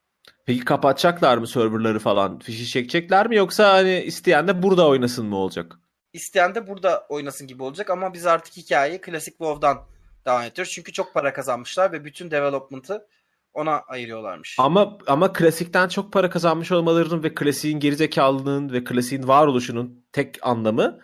Peki 0.46 0.64
kapatacaklar 0.64 1.38
mı 1.38 1.46
serverları 1.46 1.98
falan? 1.98 2.38
Fişi 2.38 2.66
çekecekler 2.66 3.28
mi 3.28 3.36
yoksa 3.36 3.72
hani 3.72 4.00
isteyen 4.00 4.48
de 4.48 4.62
burada 4.62 4.88
oynasın 4.88 5.26
mı 5.26 5.36
olacak? 5.36 5.78
İsteyen 6.12 6.54
de 6.54 6.66
burada 6.68 7.06
oynasın 7.08 7.46
gibi 7.46 7.62
olacak 7.62 7.90
ama 7.90 8.14
biz 8.14 8.26
artık 8.26 8.56
hikayeyi 8.56 9.00
klasik 9.00 9.38
WoW'dan 9.38 9.86
devam 10.26 10.42
ediyoruz. 10.42 10.72
Çünkü 10.72 10.92
çok 10.92 11.14
para 11.14 11.32
kazanmışlar 11.32 11.92
ve 11.92 12.04
bütün 12.04 12.30
development'ı 12.30 13.06
ona 13.54 13.80
ayırıyorlarmış. 13.80 14.56
Ama 14.58 14.98
ama 15.06 15.32
klasikten 15.32 15.88
çok 15.88 16.12
para 16.12 16.30
kazanmış 16.30 16.72
olmalarının 16.72 17.22
ve 17.22 17.34
klasiğin 17.34 17.80
gerizekalılığının 17.80 18.72
ve 18.72 18.84
klasiğin 18.84 19.28
varoluşunun 19.28 20.04
tek 20.12 20.38
anlamı 20.42 21.00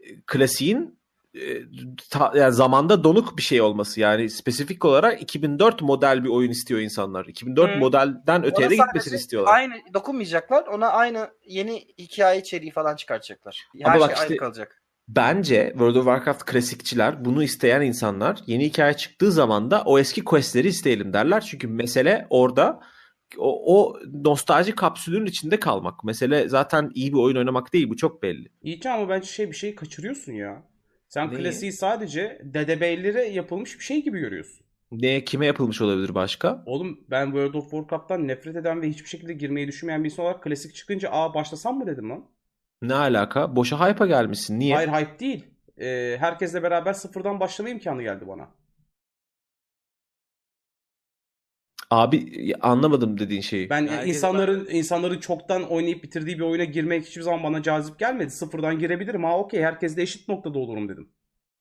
e, 0.00 0.20
klasiğin 0.26 0.98
e, 1.34 1.40
ta- 2.10 2.32
yani 2.36 2.52
zamanda 2.52 3.04
donuk 3.04 3.36
bir 3.36 3.42
şey 3.42 3.60
olması. 3.60 4.00
Yani 4.00 4.30
spesifik 4.30 4.84
olarak 4.84 5.22
2004 5.22 5.82
model 5.82 6.24
bir 6.24 6.28
oyun 6.28 6.50
istiyor 6.50 6.80
insanlar. 6.80 7.26
2004 7.26 7.74
Hı. 7.74 7.78
modelden 7.78 8.44
öteye 8.44 8.70
de 8.70 8.76
gitmesini 8.76 9.14
istiyorlar. 9.16 9.54
Aynı 9.54 9.74
dokunmayacaklar. 9.94 10.66
Ona 10.66 10.88
aynı 10.88 11.30
yeni 11.46 11.86
hikaye 11.98 12.40
içeriği 12.40 12.70
falan 12.70 12.96
çıkartacaklar. 12.96 13.60
Her 13.82 13.90
Ama 13.94 14.00
bak 14.00 14.16
şey 14.16 14.24
işte- 14.26 14.36
kalacak. 14.36 14.80
Bence 15.08 15.68
World 15.70 15.96
of 15.96 16.04
Warcraft 16.04 16.44
klasikçiler 16.44 17.24
bunu 17.24 17.42
isteyen 17.42 17.82
insanlar 17.82 18.38
yeni 18.46 18.64
hikaye 18.64 18.94
çıktığı 18.94 19.32
zaman 19.32 19.70
da 19.70 19.82
o 19.86 19.98
eski 19.98 20.24
questleri 20.24 20.68
isteyelim 20.68 21.12
derler. 21.12 21.40
Çünkü 21.40 21.68
mesele 21.68 22.26
orada 22.30 22.80
o, 23.38 23.76
o 23.76 23.98
nostalji 24.24 24.74
kapsülünün 24.74 25.26
içinde 25.26 25.60
kalmak. 25.60 26.04
Mesele 26.04 26.48
zaten 26.48 26.90
iyi 26.94 27.12
bir 27.12 27.18
oyun 27.18 27.36
oynamak 27.36 27.72
değil 27.72 27.90
bu 27.90 27.96
çok 27.96 28.22
belli. 28.22 28.48
İyi 28.62 28.80
ama 28.88 29.08
bence 29.08 29.26
şey 29.26 29.50
bir 29.50 29.56
şeyi 29.56 29.74
kaçırıyorsun 29.74 30.32
ya. 30.32 30.62
Sen 31.08 31.30
Neyi? 31.30 31.38
klasiği 31.38 31.72
sadece 31.72 32.40
dedebeylere 32.44 33.24
yapılmış 33.24 33.78
bir 33.78 33.84
şey 33.84 34.02
gibi 34.04 34.18
görüyorsun. 34.18 34.66
Ne 34.92 35.24
kime 35.24 35.46
yapılmış 35.46 35.80
olabilir 35.80 36.14
başka? 36.14 36.62
Oğlum 36.66 37.00
ben 37.10 37.24
World 37.24 37.54
of 37.54 37.70
Warcraft'tan 37.70 38.28
nefret 38.28 38.56
eden 38.56 38.82
ve 38.82 38.88
hiçbir 38.88 39.08
şekilde 39.08 39.32
girmeyi 39.32 39.68
düşünmeyen 39.68 40.04
bir 40.04 40.10
insan 40.10 40.24
olarak 40.24 40.42
klasik 40.42 40.74
çıkınca 40.74 41.08
aa 41.12 41.34
başlasam 41.34 41.78
mı 41.78 41.86
dedim 41.86 42.10
lan. 42.10 42.24
Ne 42.82 42.94
alaka? 42.94 43.56
Boşa 43.56 43.88
hype'a 43.88 44.06
gelmişsin. 44.06 44.58
Niye? 44.58 44.74
Hayır 44.74 44.88
hype 44.88 45.18
değil. 45.18 45.44
Ee, 45.80 46.16
herkesle 46.20 46.62
beraber 46.62 46.92
sıfırdan 46.92 47.40
başlama 47.40 47.68
imkanı 47.70 48.02
geldi 48.02 48.24
bana. 48.28 48.48
Abi 51.90 52.52
anlamadım 52.60 53.18
dediğin 53.18 53.40
şeyi. 53.40 53.70
Ben 53.70 53.86
Herkes- 53.86 54.16
insanların 54.16 54.68
insanların 54.70 55.18
çoktan 55.20 55.62
oynayıp 55.70 56.02
bitirdiği 56.04 56.36
bir 56.38 56.44
oyuna 56.44 56.64
girmek 56.64 57.06
hiçbir 57.06 57.22
zaman 57.22 57.42
bana 57.42 57.62
cazip 57.62 57.98
gelmedi. 57.98 58.30
Sıfırdan 58.30 58.78
girebilirim. 58.78 59.24
Ha 59.24 59.38
okey 59.38 59.62
herkesle 59.62 60.02
eşit 60.02 60.28
noktada 60.28 60.58
olurum 60.58 60.88
dedim. 60.88 61.08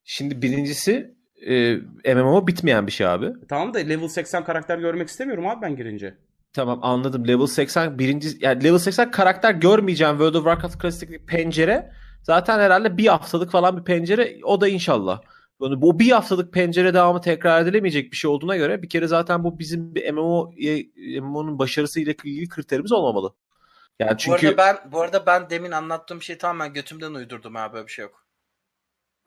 Şimdi 0.04 0.42
birincisi 0.42 1.16
e, 1.48 1.76
MMO 2.16 2.48
bitmeyen 2.48 2.88
bir 2.88 2.92
şey 2.92 3.08
abi. 3.08 3.34
Tamam 3.50 3.74
da 3.74 3.80
level 3.80 4.08
80 4.08 4.44
karakter 4.44 4.78
görmek 4.78 5.08
istemiyorum 5.08 5.48
abi 5.48 5.62
ben 5.62 5.76
girince. 5.76 6.18
Tamam 6.54 6.80
anladım. 6.82 7.28
Level 7.28 7.46
80 7.48 8.00
birinci 8.00 8.38
yani 8.40 8.64
level 8.64 8.78
80 8.78 9.12
karakter 9.12 9.52
görmeyeceğim 9.54 10.14
World 10.14 10.36
of 10.36 10.44
Warcraft 10.44 10.78
klasiklik 10.78 11.28
pencere 11.28 11.92
zaten 12.24 12.60
herhalde 12.60 12.98
bir 12.98 13.08
haftalık 13.08 13.52
falan 13.52 13.78
bir 13.78 13.84
pencere 13.84 14.40
o 14.44 14.62
da 14.62 14.68
inşallah. 14.68 15.22
Yani 15.62 15.82
bu 15.82 16.00
bir 16.00 16.12
haftalık 16.12 16.54
pencere 16.54 16.94
devamı 16.94 17.22
tekrar 17.22 17.62
edilemeyecek 17.62 18.12
bir 18.12 18.18
şey 18.18 18.32
olduğuna 18.32 18.58
göre 18.58 18.82
bir 18.82 18.90
kere 18.90 19.08
zaten 19.08 19.44
bu 19.44 19.60
bizim 19.60 19.96
bir 19.96 20.12
MMO 20.12 20.52
MMO'nun 21.22 21.60
başarısı 21.60 22.00
ile 22.00 22.12
ilgili 22.24 22.50
kriterimiz 22.50 22.92
olmamalı. 22.92 23.34
Yani 24.00 24.18
Bu 24.18 24.18
çünkü 24.18 24.48
arada 24.48 24.58
ben 24.58 24.92
bu 24.92 25.02
arada 25.02 25.26
ben 25.26 25.50
demin 25.50 25.72
anlattığım 25.72 26.22
şey 26.22 26.38
tamamen 26.38 26.74
götümden 26.74 27.14
uydurdum 27.14 27.56
ha 27.56 27.74
böyle 27.74 27.88
bir 27.88 27.92
şey 27.92 28.04
yok. 28.04 28.26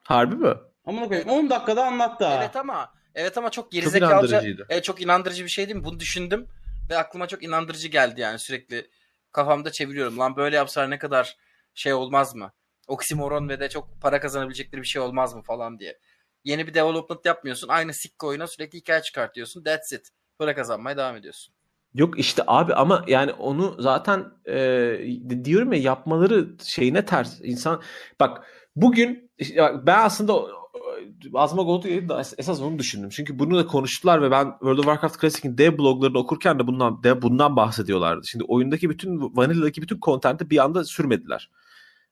harbi 0.02 0.34
mi? 0.36 0.54
Amına 0.84 1.08
koyayım 1.08 1.28
10 1.28 1.50
dakikada 1.50 1.84
anlattı. 1.86 2.24
Evet 2.38 2.56
ama 2.56 2.92
evet 3.14 3.38
ama 3.38 3.50
çok 3.50 3.64
Çok 3.64 3.72
gerizekalıca 3.72 4.40
inandırıcıydı. 4.40 4.66
evet, 4.70 4.84
çok 4.84 5.02
inandırıcı 5.02 5.44
bir 5.44 5.48
şey 5.48 5.66
değil 5.68 5.76
mi? 5.76 5.84
Bunu 5.84 6.00
düşündüm 6.00 6.48
ve 6.90 6.98
aklıma 6.98 7.28
çok 7.28 7.42
inandırıcı 7.42 7.88
geldi 7.88 8.20
yani 8.20 8.38
sürekli 8.38 8.90
kafamda 9.32 9.72
çeviriyorum. 9.72 10.18
Lan 10.18 10.36
böyle 10.36 10.56
yapsalar 10.56 10.90
ne 10.90 10.98
kadar 10.98 11.36
şey 11.74 11.92
olmaz 11.94 12.34
mı? 12.34 12.52
Oksimoron 12.88 13.48
ve 13.48 13.60
de 13.60 13.68
çok 13.68 14.00
para 14.02 14.20
kazanabilecekleri 14.20 14.82
bir 14.82 14.86
şey 14.86 15.02
olmaz 15.02 15.34
mı 15.34 15.42
falan 15.42 15.78
diye. 15.78 15.98
Yeni 16.44 16.66
bir 16.66 16.74
development 16.74 17.26
yapmıyorsun. 17.26 17.68
Aynı 17.68 17.94
sikko 17.94 18.26
oyuna 18.26 18.46
sürekli 18.46 18.78
hikaye 18.78 19.02
çıkartıyorsun. 19.02 19.64
That's 19.64 19.92
it. 19.92 20.08
Para 20.38 20.54
kazanmaya 20.54 20.96
devam 20.96 21.16
ediyorsun. 21.16 21.54
Yok 21.94 22.18
işte 22.18 22.42
abi 22.46 22.74
ama 22.74 23.04
yani 23.06 23.32
onu 23.32 23.76
zaten 23.78 24.24
e, 24.48 25.44
diyorum 25.44 25.72
ya 25.72 25.78
yapmaları 25.78 26.48
şeyine 26.64 27.04
ters. 27.04 27.40
İnsan 27.42 27.82
bak 28.20 28.46
bugün 28.76 29.30
işte 29.38 29.62
bak 29.62 29.86
ben 29.86 29.98
aslında 29.98 30.34
o- 30.80 31.38
o- 31.38 31.40
Azma 31.40 31.62
Gold'u 31.62 32.08
da 32.08 32.20
esas 32.20 32.60
onu 32.60 32.78
düşündüm. 32.78 33.10
Çünkü 33.10 33.38
bunu 33.38 33.58
da 33.58 33.66
konuştular 33.66 34.22
ve 34.22 34.30
ben 34.30 34.44
World 34.50 34.78
of 34.78 34.84
Warcraft 34.84 35.20
Classic'in 35.20 35.58
dev 35.58 35.78
bloglarını 35.78 36.18
okurken 36.18 36.58
de 36.58 36.66
bundan 36.66 37.02
de 37.02 37.22
bundan 37.22 37.56
bahsediyorlardı. 37.56 38.26
Şimdi 38.26 38.44
oyundaki 38.44 38.90
bütün 38.90 39.36
Vanilla'daki 39.36 39.82
bütün 39.82 40.00
content'i 40.00 40.50
bir 40.50 40.64
anda 40.64 40.84
sürmediler. 40.84 41.50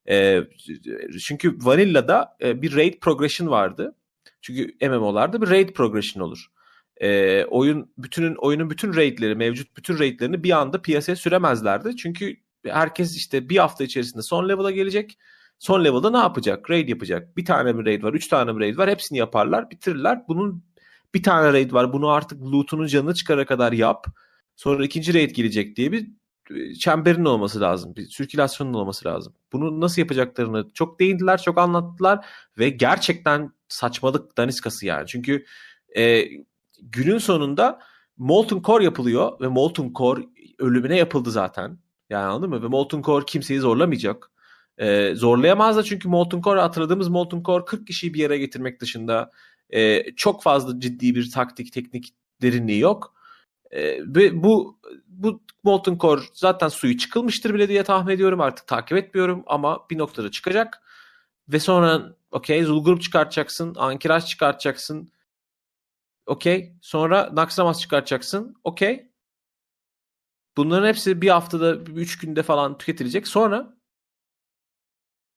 E, 0.09 0.41
çünkü 1.27 1.59
Vanilla'da 1.61 2.37
e, 2.43 2.63
bir 2.63 2.77
raid 2.77 2.95
progression 3.01 3.49
vardı. 3.49 3.97
Çünkü 4.43 4.89
MMO'larda 4.89 5.43
bir 5.43 5.51
raid 5.51 5.69
progression 5.71 6.23
olur 6.23 6.51
e, 7.01 7.45
oyun 7.45 7.93
bütünün 7.99 8.35
oyunun 8.35 8.71
bütün 8.71 8.95
raidleri 8.95 9.35
mevcut 9.35 9.77
bütün 9.77 9.99
raidlerini 9.99 10.45
bir 10.45 10.51
anda 10.51 10.83
piyasaya 10.83 11.17
süremezlerdi. 11.17 11.97
Çünkü 11.97 12.37
herkes 12.67 13.17
işte 13.17 13.49
bir 13.49 13.57
hafta 13.57 13.85
içerisinde 13.85 14.23
son 14.23 14.49
level'a 14.49 14.71
gelecek. 14.71 15.19
Son 15.59 15.85
level'da 15.85 16.11
ne 16.11 16.17
yapacak? 16.19 16.71
Raid 16.71 16.89
yapacak. 16.89 17.37
Bir 17.37 17.45
tane 17.45 17.73
mi 17.73 17.87
raid 17.87 18.03
var? 18.03 18.13
Üç 18.15 18.29
tane 18.29 18.53
mi 18.53 18.61
raid 18.61 18.79
var? 18.79 18.91
Hepsini 18.91 19.19
yaparlar. 19.19 19.71
Bitirirler. 19.71 20.23
Bunun 20.29 20.65
bir 21.15 21.23
tane 21.23 21.53
raid 21.53 21.73
var. 21.73 21.93
Bunu 21.93 22.09
artık 22.09 22.43
loot'unun 22.43 22.87
canını 22.87 23.15
çıkara 23.15 23.47
kadar 23.47 23.73
yap. 23.73 24.07
Sonra 24.57 24.85
ikinci 24.85 25.15
raid 25.15 25.31
gelecek 25.31 25.77
diye 25.77 25.93
bir 25.93 26.11
e, 26.51 26.75
çemberin 26.75 27.25
olması 27.25 27.61
lazım. 27.61 27.97
Bir 27.97 28.07
sirkülasyonun 28.07 28.75
olması 28.75 29.09
lazım. 29.09 29.35
Bunu 29.53 29.81
nasıl 29.81 30.03
yapacaklarını 30.03 30.71
çok 30.75 31.01
değindiler, 31.01 31.43
çok 31.43 31.59
anlattılar 31.59 32.27
ve 32.59 32.69
gerçekten 32.69 33.53
saçmalık 33.69 34.39
daniskası 34.39 34.87
yani. 34.87 35.07
Çünkü 35.07 35.45
e, 35.97 36.25
günün 36.83 37.19
sonunda 37.19 37.81
Molten 38.17 38.63
Core 38.63 38.85
yapılıyor 38.85 39.41
ve 39.41 39.49
Molten 39.49 39.93
Core 39.95 40.23
ölümüne 40.59 40.97
yapıldı 40.97 41.31
zaten. 41.31 41.79
Yani 42.11 42.25
anladın 42.25 42.51
mı? 42.51 42.63
Ve 42.63 42.67
Molten 42.67 43.03
Core 43.03 43.25
kimseyi 43.25 43.61
zorlamayacak. 43.61 44.31
Ee, 44.79 45.13
zorlayamaz 45.15 45.77
da 45.77 45.83
çünkü 45.83 46.09
Molten 46.09 46.41
Core 46.43 46.61
hatırladığımız 46.61 47.09
Molten 47.09 47.43
Core 47.43 47.65
40 47.65 47.87
kişiyi 47.87 48.15
bir 48.15 48.21
yere 48.21 48.39
getirmek 48.39 48.81
dışında 48.81 49.31
e, 49.71 50.13
çok 50.17 50.43
fazla 50.43 50.81
ciddi 50.81 51.15
bir 51.15 51.31
taktik 51.31 51.73
teknik 51.73 52.15
derinliği 52.43 52.81
yok. 52.81 53.15
E, 53.71 54.01
ve 54.01 54.43
bu 54.43 54.79
bu 55.09 55.43
Molten 55.65 55.99
Core 55.99 56.21
zaten 56.33 56.69
suyu 56.69 56.99
çıkılmıştır 56.99 57.55
bile 57.55 57.69
diye 57.69 57.85
tahmin 57.85 58.15
ediyorum 58.15 58.41
artık 58.41 58.67
takip 58.67 58.99
etmiyorum 58.99 59.43
ama 59.47 59.87
bir 59.91 59.99
noktada 59.99 60.31
çıkacak. 60.31 60.83
Ve 61.49 61.61
sonra 61.61 62.17
okey 62.31 62.65
Zulgurp 62.65 63.03
çıkartacaksın, 63.03 63.75
Ankiraj 63.79 64.27
çıkartacaksın, 64.27 65.13
Okey. 66.27 66.77
Sonra 66.83 67.31
Naxxramas 67.35 67.81
çıkartacaksın. 67.81 68.57
Okey. 68.65 69.11
Bunların 70.57 70.89
hepsi 70.89 71.23
bir 71.23 71.29
haftada, 71.29 71.75
üç 71.77 72.19
günde 72.19 72.43
falan 72.43 72.79
tüketilecek. 72.79 73.29
Sonra 73.29 73.74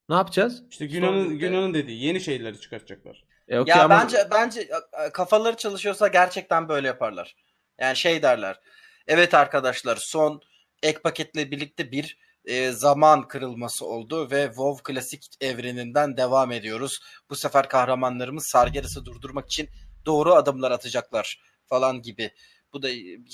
ne 0.09 0.15
yapacağız? 0.15 0.63
İşte 0.71 0.85
Günan'ın 0.85 1.23
Sonra- 1.23 1.35
Günan'ın 1.35 1.73
dediği 1.73 2.03
yeni 2.03 2.21
şeyleri 2.21 2.61
çıkartacaklar. 2.61 3.23
E, 3.47 3.59
okey 3.59 3.75
Ya 3.75 3.83
ama 3.83 3.99
bence 4.01 4.27
bence 4.31 4.61
e, 5.05 5.11
kafaları 5.11 5.57
çalışıyorsa 5.57 6.07
gerçekten 6.07 6.69
böyle 6.69 6.87
yaparlar. 6.87 7.35
Yani 7.79 7.95
şey 7.95 8.21
derler. 8.21 8.59
Evet 9.07 9.33
arkadaşlar 9.33 9.95
son 9.95 10.41
ek 10.83 10.99
paketle 10.99 11.51
birlikte 11.51 11.91
bir 11.91 12.17
e, 12.45 12.71
zaman 12.71 13.27
kırılması 13.27 13.85
oldu 13.85 14.31
ve 14.31 14.45
WoW 14.45 14.93
klasik 14.93 15.25
evreninden 15.41 16.17
devam 16.17 16.51
ediyoruz. 16.51 16.99
Bu 17.29 17.35
sefer 17.35 17.69
kahramanlarımız 17.69 18.47
Sargeras'ı 18.47 19.05
durdurmak 19.05 19.45
için 19.45 19.69
doğru 20.05 20.33
adımlar 20.33 20.71
atacaklar 20.71 21.41
falan 21.65 22.01
gibi. 22.01 22.31
Bu 22.73 22.81
da 22.81 22.87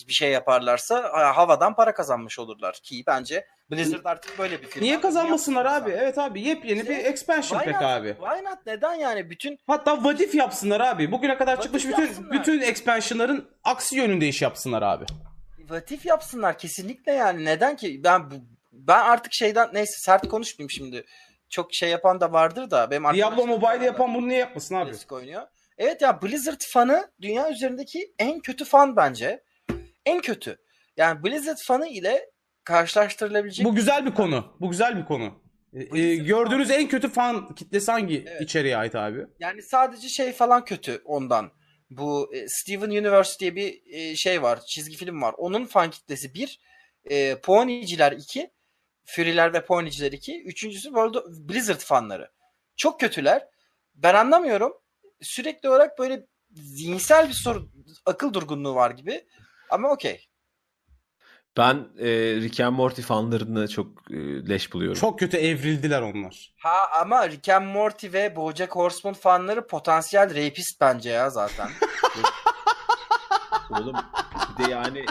bir 0.07 0.13
şey 0.13 0.31
yaparlarsa 0.31 1.03
ha- 1.13 1.37
havadan 1.37 1.75
para 1.75 1.93
kazanmış 1.93 2.39
olurlar 2.39 2.79
ki 2.83 3.03
bence 3.07 3.45
Blizzard 3.71 4.05
artık 4.05 4.39
böyle 4.39 4.61
bir 4.61 4.67
firma. 4.67 4.83
Niye 4.85 5.01
kazanmasınlar 5.01 5.65
abi? 5.65 5.89
insan. 5.89 6.03
Evet 6.03 6.17
abi 6.17 6.41
yepyeni 6.41 6.79
İşte, 6.79 6.89
bir 6.99 7.05
expansion 7.05 7.59
Why 7.59 7.71
pack 7.71 7.81
not? 7.83 7.91
abi. 7.91 8.07
Why 8.19 8.43
not? 8.51 8.65
Neden 8.65 8.93
yani? 8.93 9.29
Bütün 9.29 9.59
Hatta 9.67 10.03
vadif 10.03 10.35
yapsınlar 10.35 10.79
abi. 10.81 11.11
Bugüne 11.11 11.37
kadar 11.37 11.51
Vadif 11.53 11.63
çıkmış 11.63 11.87
bütün 11.87 12.01
yapsınlar. 12.05 12.31
bütün 12.31 12.61
expansion'ların 12.61 13.49
aksi 13.63 13.95
yönünde 13.95 14.27
iş 14.27 14.41
yapsınlar 14.41 14.81
abi. 14.81 15.05
Vatif 15.69 16.05
yapsınlar 16.05 16.57
kesinlikle 16.57 17.11
yani. 17.11 17.45
Neden 17.45 17.75
ki? 17.75 18.01
Ben 18.03 18.31
ben 18.71 18.99
artık 18.99 19.33
şeyden 19.33 19.69
neyse 19.73 19.93
sert 19.97 20.27
konuşmayayım 20.29 20.69
şimdi. 20.69 21.05
Çok 21.49 21.73
şey 21.73 21.89
yapan 21.89 22.21
da 22.21 22.31
vardır 22.33 22.71
da 22.71 22.91
benim 22.91 23.13
Diablo 23.13 23.47
Mobile 23.47 23.85
yapan 23.85 24.13
bunu 24.15 24.27
niye 24.27 24.39
yapmasın 24.39 24.75
abi? 24.75 24.89
klasik 24.91 25.11
oynuyor. 25.11 25.41
Evet 25.77 26.01
ya 26.01 26.21
Blizzard 26.21 26.61
fanı 26.67 27.11
dünya 27.21 27.51
üzerindeki 27.51 28.13
en 28.19 28.39
kötü 28.39 28.65
fan 28.65 28.95
bence. 28.95 29.43
En 30.05 30.21
kötü. 30.21 30.57
Yani 30.97 31.23
Blizzard 31.23 31.57
fanı 31.67 31.87
ile 31.87 32.29
karşılaştırılabilecek 32.63 33.65
Bu 33.65 33.75
güzel 33.75 34.05
bir 34.05 34.11
konu. 34.13 34.57
Bu 34.61 34.69
güzel 34.71 34.97
bir 34.97 35.05
konu. 35.05 35.43
Ee, 35.95 36.15
gördüğünüz 36.15 36.71
en 36.71 36.87
kötü 36.87 37.09
fan 37.09 37.55
kitlesi 37.55 37.91
hangi 37.91 38.25
Evet. 38.27 38.41
içeriğe 38.41 38.77
ait 38.77 38.95
abi? 38.95 39.25
Yani 39.39 39.61
sadece 39.61 40.09
şey 40.09 40.31
falan 40.33 40.65
kötü 40.65 41.01
ondan. 41.05 41.51
Bu 41.89 42.35
e, 42.35 42.47
Steven 42.47 42.89
Universe 42.89 43.39
diye 43.39 43.55
bir 43.55 43.81
e, 43.93 44.15
şey 44.15 44.41
var. 44.41 44.59
Çizgi 44.65 44.95
film 44.97 45.21
var. 45.21 45.35
Onun 45.37 45.65
fan 45.65 45.89
kitlesi 45.91 46.33
bir. 46.33 46.59
E, 47.09 47.35
Ponyciler 47.41 48.11
iki. 48.11 48.51
Fury'ler 49.05 49.53
ve 49.53 49.65
Ponyciler 49.65 50.11
iki. 50.11 50.43
Üçüncüsü 50.43 50.83
World 50.87 51.15
of- 51.15 51.25
Blizzard 51.49 51.79
fanları. 51.79 52.31
Çok 52.77 52.99
kötüler. 52.99 53.47
Ben 53.95 54.13
anlamıyorum. 54.13 54.73
Sürekli 55.23 55.69
olarak 55.69 55.99
böyle 55.99 56.27
zihinsel 56.51 57.27
bir 57.27 57.33
sorun, 57.33 57.71
akıl 58.05 58.33
durgunluğu 58.33 58.75
var 58.75 58.91
gibi. 58.91 59.25
Ama 59.69 59.89
okey. 59.89 60.27
ben 61.57 61.87
e, 61.99 62.07
Rick 62.35 62.59
and 62.59 62.75
Morty 62.75 63.01
fanlarını 63.01 63.67
çok 63.67 64.11
e, 64.11 64.15
leş 64.49 64.73
buluyorum. 64.73 64.99
Çok 64.99 65.19
kötü 65.19 65.37
evrildiler 65.37 66.01
onlar. 66.01 66.53
Ha 66.57 66.77
ama 67.01 67.29
Rick 67.29 67.49
and 67.49 67.65
Morty 67.65 68.07
ve 68.13 68.35
BoJack 68.35 68.75
Horseman 68.75 69.13
fanları 69.13 69.67
potansiyel 69.67 70.29
rapist 70.29 70.81
bence 70.81 71.09
ya 71.09 71.29
zaten. 71.29 71.69
Oğlum 73.69 73.95
bir 74.59 74.65
de 74.65 74.71
yani 74.71 75.05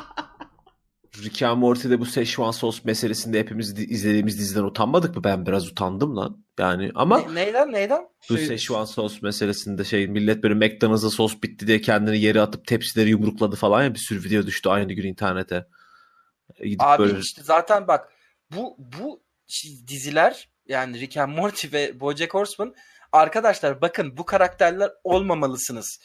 Rick 1.18 1.43
and 1.43 1.59
Morty'de 1.59 2.01
bu 2.01 2.06
Szechuan 2.06 2.51
sos 2.51 2.84
meselesinde 2.84 3.39
hepimiz 3.39 3.76
di- 3.76 3.84
izlediğimiz 3.84 4.39
diziden 4.39 4.62
utanmadık 4.62 5.16
mı? 5.16 5.24
Ben 5.24 5.47
biraz 5.47 5.66
utandım 5.68 6.16
lan. 6.16 6.44
Yani 6.59 6.90
ama 6.94 7.18
Ne- 7.18 7.34
neyden 7.34 7.72
neyden? 7.72 8.09
bu 8.30 8.36
Şey- 8.36 8.47
Szechuan 8.47 8.84
sos 8.84 9.22
meselesinde 9.22 9.84
şey 9.84 10.06
millet 10.09 10.43
böyle 10.43 10.55
McDonald's'a 10.55 11.10
sos 11.10 11.43
bitti 11.43 11.66
diye 11.66 11.80
kendini 11.80 12.20
yere 12.20 12.40
atıp 12.40 12.66
tepsileri 12.66 13.10
yumrukladı 13.10 13.56
falan 13.56 13.82
ya 13.84 13.94
bir 13.94 13.98
sürü 13.98 14.24
video 14.24 14.47
düştü 14.47 14.68
aynı 14.68 14.93
gün 14.93 15.09
internete. 15.09 15.66
Gidip 16.62 16.82
Abi 16.82 17.02
böyle 17.02 17.18
işte 17.18 17.43
zaten 17.44 17.89
bak 17.89 18.09
bu 18.56 18.76
bu 18.78 19.22
diziler 19.89 20.48
yani 20.68 21.01
Rick 21.01 21.16
and 21.16 21.36
Morty 21.36 21.68
ve 21.72 22.01
BoJack 22.01 22.34
Horseman 22.34 22.74
arkadaşlar 23.12 23.80
bakın 23.80 24.16
bu 24.16 24.24
karakterler 24.24 24.90
olmamalısınız. 25.05 25.98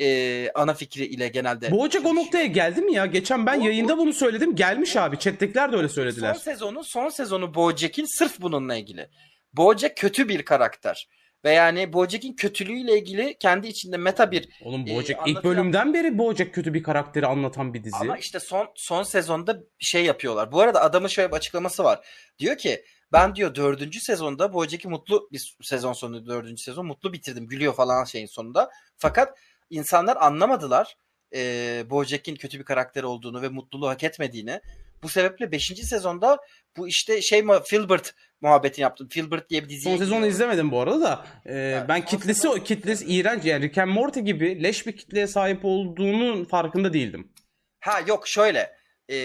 Ee, 0.00 0.50
ana 0.54 0.74
fikri 0.74 1.04
ile 1.06 1.28
genelde. 1.28 1.70
Boğacak 1.70 2.06
o 2.06 2.14
noktaya 2.14 2.46
geldi 2.46 2.82
mi 2.82 2.94
ya? 2.94 3.06
Geçen 3.06 3.46
ben 3.46 3.60
O- 3.60 3.64
yayında 3.64 3.98
bunu 3.98 4.12
söyledim. 4.12 4.54
Gelmiş 4.56 4.96
abi. 4.96 5.18
Chat'tekiler 5.18 5.72
de 5.72 5.76
öyle 5.76 5.88
söylediler. 5.88 6.34
Son 6.34 6.40
sezonu 6.40 6.84
son 6.84 7.08
sezonu 7.08 7.54
BoJack'in 7.54 8.18
sırf 8.18 8.40
bununla 8.40 8.76
ilgili. 8.76 9.08
BoJack 9.52 9.96
kötü 9.96 10.28
bir 10.28 10.42
karakter. 10.42 11.08
Ve 11.44 11.52
yani 11.52 11.92
BoJack'in 11.92 12.32
kötülüğüyle 12.32 12.98
ilgili 12.98 13.36
kendi 13.40 13.68
içinde 13.68 13.96
meta 13.96 14.30
bir 14.30 14.48
Oğlum 14.64 14.84
Ee, 14.88 14.94
Boğacak 14.94 15.20
ilk 15.26 15.44
bölümden 15.44 15.94
beri 15.94 16.18
Boğacak 16.18 16.54
kötü 16.54 16.74
bir 16.74 16.82
karakteri 16.82 17.26
anlatan 17.26 17.74
bir 17.74 17.84
dizi. 17.84 17.96
Ama 17.96 18.18
işte 18.18 18.40
son 18.40 18.68
son 18.74 19.02
sezonda 19.02 19.60
şey 19.78 20.04
yapıyorlar. 20.04 20.52
Bu 20.52 20.60
arada 20.60 20.82
adamın 20.82 21.08
şöyle 21.08 21.30
bir 21.30 21.36
açıklaması 21.36 21.84
var. 21.84 22.06
Diyor 22.38 22.58
ki 22.58 22.84
ben 23.12 23.34
diyor 23.34 23.54
dördüncü 23.54 24.00
sezonda 24.00 24.52
Bojack'i 24.52 24.88
mutlu 24.88 25.28
bir 25.32 25.56
sezon 25.62 25.92
sonu 25.92 26.26
dördüncü 26.26 26.62
sezon 26.62 26.86
mutlu 26.86 27.12
bitirdim. 27.12 27.46
Gülüyor 27.48 27.74
falan 27.74 28.04
şeyin 28.04 28.26
sonunda. 28.26 28.70
Fakat 28.98 29.38
insanlar 29.72 30.16
anlamadılar 30.20 30.96
e, 31.34 31.84
Bojack'in 31.90 32.36
kötü 32.36 32.58
bir 32.58 32.64
karakter 32.64 33.02
olduğunu 33.02 33.42
ve 33.42 33.48
mutluluğu 33.48 33.88
hak 33.88 34.04
etmediğini. 34.04 34.60
Bu 35.02 35.08
sebeple 35.08 35.52
5. 35.52 35.66
sezonda 35.66 36.38
bu 36.76 36.88
işte 36.88 37.22
şey 37.22 37.42
mi 37.42 37.52
Filbert 37.64 38.14
muhabbetini 38.40 38.82
yaptım. 38.82 39.08
Filbert 39.10 39.50
diye 39.50 39.64
bir 39.64 39.68
dizi. 39.68 39.82
Son 39.82 39.96
sezonu 39.96 40.26
izlemedim 40.26 40.70
bu 40.70 40.80
arada 40.80 41.00
da. 41.00 41.26
Ee, 41.46 41.84
ben 41.88 42.00
son 42.00 42.06
kitlesi 42.06 42.48
o 42.48 42.54
kitlesi 42.54 43.04
iğrenç 43.04 43.44
yani 43.44 43.64
Rick 43.64 43.78
and 43.78 43.90
Morty 43.90 44.20
gibi 44.20 44.62
leş 44.62 44.86
bir 44.86 44.96
kitleye 44.96 45.26
sahip 45.26 45.60
olduğunun 45.62 46.44
farkında 46.44 46.92
değildim. 46.92 47.32
Ha 47.80 48.00
yok 48.06 48.28
şöyle. 48.28 48.76
E, 49.10 49.16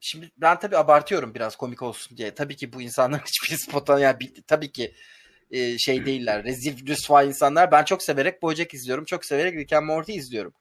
şimdi 0.00 0.30
ben 0.36 0.58
tabii 0.58 0.76
abartıyorum 0.76 1.34
biraz 1.34 1.56
komik 1.56 1.82
olsun 1.82 2.16
diye. 2.16 2.34
Tabii 2.34 2.56
ki 2.56 2.72
bu 2.72 2.82
insanların 2.82 3.22
hiçbirisi 3.26 3.70
potansiyel 3.70 4.16
yani 4.20 4.42
tabii 4.46 4.72
ki 4.72 4.94
e, 5.50 5.78
şey 5.78 6.06
değiller. 6.06 6.44
Rezil 6.44 6.86
rüsva 6.86 7.22
insanlar. 7.22 7.72
Ben 7.72 7.84
çok 7.84 8.02
severek 8.02 8.42
Bojack 8.42 8.74
izliyorum. 8.74 9.04
Çok 9.04 9.24
severek 9.24 9.54
Rick 9.54 9.72
and 9.72 9.86
Morty 9.86 10.14
izliyorum. 10.14 10.54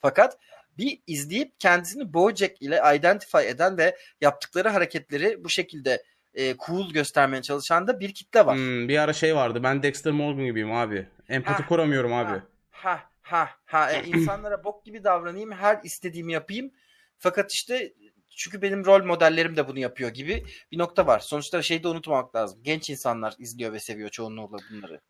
Fakat 0.00 0.38
bir 0.78 1.00
izleyip 1.06 1.60
kendisini 1.60 2.14
Bojack 2.14 2.62
ile 2.62 2.80
identify 2.96 3.48
eden 3.48 3.78
ve 3.78 3.96
yaptıkları 4.20 4.68
hareketleri 4.68 5.44
bu 5.44 5.48
şekilde 5.48 6.02
e, 6.34 6.56
cool 6.66 6.92
göstermeye 6.92 7.42
çalışan 7.42 7.86
da 7.86 8.00
bir 8.00 8.14
kitle 8.14 8.46
var. 8.46 8.56
Hmm, 8.56 8.88
bir 8.88 8.98
ara 8.98 9.12
şey 9.12 9.36
vardı. 9.36 9.62
Ben 9.62 9.82
Dexter 9.82 10.12
Morgan 10.12 10.44
gibiyim 10.44 10.72
abi. 10.72 11.08
Empati 11.28 11.62
Ha, 11.62 11.68
kuramıyorum 11.68 12.12
abi. 12.12 12.42
Ha 12.70 13.00
ha 13.22 13.50
ha 13.64 13.92
e, 13.92 14.04
insanlara 14.04 14.64
bok 14.64 14.84
gibi 14.84 15.04
davranayım, 15.04 15.52
her 15.52 15.80
istediğimi 15.84 16.32
yapayım. 16.32 16.70
Fakat 17.18 17.52
işte 17.52 17.92
çünkü 18.36 18.62
benim 18.62 18.84
rol 18.84 19.04
modellerim 19.04 19.56
de 19.56 19.68
bunu 19.68 19.78
yapıyor 19.78 20.10
gibi 20.10 20.44
bir 20.72 20.78
nokta 20.78 21.06
var. 21.06 21.18
Sonuçta 21.18 21.62
şeyi 21.62 21.82
de 21.82 21.88
unutmamak 21.88 22.36
lazım. 22.36 22.60
Genç 22.62 22.90
insanlar 22.90 23.34
izliyor 23.38 23.72
ve 23.72 23.80
seviyor 23.80 24.08
çoğunlukla 24.08 24.58
bunları. 24.70 25.00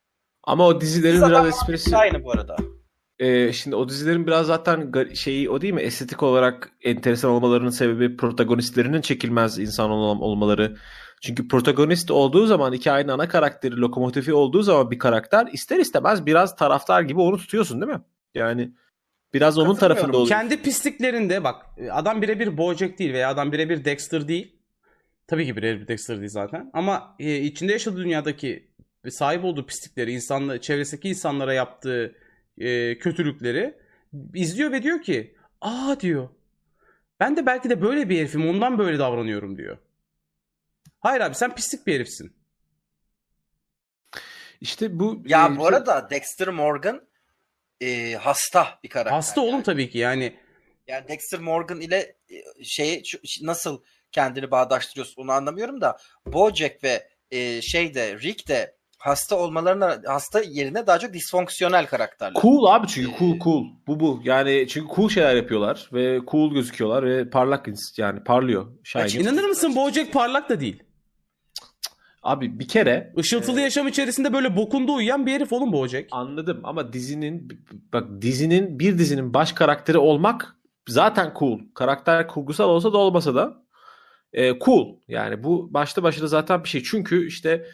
ama 0.42 0.66
o 0.66 0.80
dizilerin 0.80 1.18
Zaten 1.18 1.30
biraz 1.30 1.46
esprisi 1.46 1.96
Aynı 1.96 2.24
bu 2.24 2.32
arada. 2.32 2.56
Ee, 3.18 3.52
şimdi 3.52 3.76
o 3.76 3.88
dizilerin 3.88 4.26
biraz 4.26 4.46
zaten 4.46 4.92
şeyi 5.14 5.51
o 5.51 5.60
değil 5.60 5.74
mi? 5.74 5.80
Estetik 5.82 6.22
olarak 6.22 6.70
enteresan 6.82 7.30
olmalarının 7.30 7.70
sebebi 7.70 8.16
protagonistlerinin 8.16 9.01
çekilmez 9.01 9.59
insan 9.59 9.90
ol- 9.90 10.20
olmaları. 10.20 10.76
Çünkü 11.22 11.48
protagonist 11.48 12.10
olduğu 12.10 12.46
zaman 12.46 12.72
hikayenin 12.72 13.09
ana 13.09 13.28
karakteri, 13.28 13.76
lokomotifi 13.76 14.34
olduğu 14.34 14.62
zaman 14.62 14.90
bir 14.90 14.98
karakter 14.98 15.46
ister 15.52 15.78
istemez 15.78 16.26
biraz 16.26 16.56
taraftar 16.56 17.02
gibi 17.02 17.20
onu 17.20 17.36
tutuyorsun 17.36 17.80
değil 17.80 17.92
mi? 17.92 18.02
Yani 18.34 18.74
biraz 19.35 19.59
onun 19.59 19.74
tarafında 19.74 20.16
oluyor. 20.16 20.28
Kendi 20.28 20.62
pisliklerinde 20.62 21.44
bak 21.44 21.66
adam 21.90 22.23
birebir 22.23 22.56
Bojack 22.56 22.98
değil 22.98 23.12
veya 23.12 23.28
adam 23.28 23.52
birebir 23.52 23.85
Dexter 23.85 24.28
değil. 24.28 24.56
Tabii 25.27 25.47
ki 25.47 25.56
birebir 25.56 25.89
Dexter 25.89 26.19
değil 26.19 26.31
zaten. 26.31 26.70
Ama 26.73 27.16
e, 27.19 27.40
içinde 27.40 27.73
yaşadığı 27.73 27.97
dünyadaki 27.97 28.69
ve 29.05 29.11
sahip 29.11 29.44
olduğu 29.44 29.66
pislikleri, 29.66 30.12
insanla, 30.12 30.61
çevresindeki 30.61 31.09
insanlara 31.09 31.55
yaptığı 31.55 32.15
e, 32.59 32.98
kötülükleri 32.98 33.74
izliyor 34.35 34.73
ve 34.73 34.82
diyor 34.82 35.02
ki 35.02 35.36
aa 35.61 35.97
diyor 36.01 36.28
ben 37.20 37.36
de 37.36 37.47
belki 37.47 37.70
de 37.70 37.82
böyle 37.82 38.09
bir 38.09 38.19
herifim 38.19 38.48
ondan 38.48 38.78
böyle 38.78 38.98
davranıyorum 38.98 39.59
diyor. 39.59 39.78
Hayır 41.01 41.20
abi 41.20 41.35
sen 41.35 41.55
pislik 41.55 41.86
bir 41.86 41.94
herifsin. 41.94 42.36
İşte 44.61 44.98
bu 44.98 45.23
Ya 45.27 45.47
e, 45.47 45.56
bu 45.56 45.66
arada 45.66 46.11
Dexter 46.11 46.48
Morgan 46.48 47.02
e, 47.85 48.15
hasta 48.15 48.66
bir 48.85 48.89
karakter. 48.89 49.12
Hasta 49.16 49.40
oğlum 49.40 49.52
yani. 49.52 49.62
tabii 49.62 49.90
ki 49.90 49.98
yani. 49.98 50.36
Yani 50.86 51.09
Dexter 51.09 51.40
Morgan 51.40 51.81
ile 51.81 52.16
e, 52.31 52.65
şeyi 52.65 53.02
şu- 53.06 53.19
nasıl 53.43 53.82
kendini 54.12 54.51
bağdaştırıyorsun 54.51 55.23
onu 55.23 55.32
anlamıyorum 55.32 55.81
da 55.81 55.97
Bojack 56.27 56.85
ve 56.85 57.09
e, 57.31 57.62
şey 57.62 57.94
de 57.94 58.19
Rick 58.19 58.48
de 58.48 58.77
hasta 58.98 59.36
olmalarına 59.36 60.02
hasta 60.06 60.40
yerine 60.40 60.86
daha 60.86 60.98
çok 60.98 61.12
disfonksiyonel 61.12 61.86
karakterler. 61.86 62.43
Cool 62.43 62.65
abi 62.65 62.86
çünkü 62.86 63.19
cool 63.19 63.39
cool. 63.39 63.65
Bu 63.86 64.01
bu. 64.01 64.20
Yani 64.24 64.66
çünkü 64.69 64.94
cool 64.94 65.09
şeyler 65.09 65.35
yapıyorlar 65.35 65.89
ve 65.93 66.20
cool 66.31 66.55
gözüküyorlar 66.55 67.06
ve 67.06 67.31
parlak 67.31 67.69
yani 67.98 68.24
parlıyor. 68.24 68.66
Shiny. 68.85 69.23
İnanır 69.23 69.44
mısın 69.44 69.77
Bojack 69.77 70.12
parlak 70.12 70.48
da 70.48 70.61
değil. 70.61 70.82
Abi 72.24 72.59
bir 72.59 72.68
kere 72.68 73.12
Işıltılı 73.16 73.60
yaşam 73.60 73.88
içerisinde 73.88 74.32
böyle 74.32 74.56
bokunda 74.56 74.92
uyuyan 74.92 75.26
bir 75.26 75.32
herif 75.32 75.52
oğlum 75.52 75.72
Bojack. 75.72 76.09
Anladım 76.10 76.60
ama 76.64 76.92
dizinin 76.92 77.48
bak 77.92 78.22
dizinin 78.22 78.78
bir 78.78 78.98
dizinin 78.98 79.34
baş 79.34 79.52
karakteri 79.52 79.98
olmak 79.98 80.56
zaten 80.88 81.32
cool. 81.38 81.60
Karakter 81.74 82.28
kurgusal 82.28 82.68
olsa 82.68 82.92
da 82.92 82.98
olmasa 82.98 83.34
da 83.34 83.62
e, 84.32 84.59
cool. 84.59 84.96
Yani 85.09 85.44
bu 85.44 85.74
başta 85.74 86.02
başına 86.02 86.26
zaten 86.26 86.64
bir 86.64 86.68
şey. 86.68 86.82
Çünkü 86.82 87.26
işte 87.26 87.66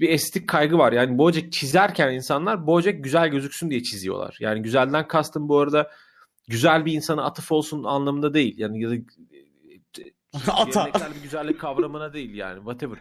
bir 0.00 0.08
estetik 0.08 0.48
kaygı 0.48 0.78
var. 0.78 0.92
Yani 0.92 1.18
Bojack 1.18 1.52
çizerken 1.52 2.12
insanlar 2.12 2.66
Bojack 2.66 3.04
güzel 3.04 3.28
gözüksün 3.28 3.70
diye 3.70 3.82
çiziyorlar. 3.82 4.36
Yani 4.40 4.62
güzelden 4.62 5.08
kastım 5.08 5.48
bu 5.48 5.58
arada 5.58 5.90
güzel 6.48 6.86
bir 6.86 6.92
insana 6.92 7.24
atıf 7.24 7.52
olsun 7.52 7.84
anlamında 7.84 8.34
değil. 8.34 8.54
Yani 8.58 8.82
ya 8.82 8.90
da 8.90 8.94
Ata. 10.48 10.80
geleneksel 10.80 11.14
bir 11.14 11.22
güzellik 11.22 11.60
kavramına 11.60 12.12
değil 12.12 12.34
yani 12.34 12.56
whatever. 12.56 12.98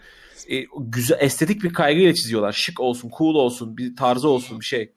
E, 0.49 0.65
güzel 0.77 1.18
estetik 1.22 1.64
bir 1.64 1.73
kaygıyla 1.73 2.14
çiziyorlar. 2.14 2.51
Şık 2.51 2.80
olsun, 2.80 3.11
cool 3.18 3.35
olsun, 3.35 3.77
bir 3.77 3.95
tarzı 3.95 4.27
olsun 4.30 4.60
bir 4.60 4.65
şey. 4.65 4.93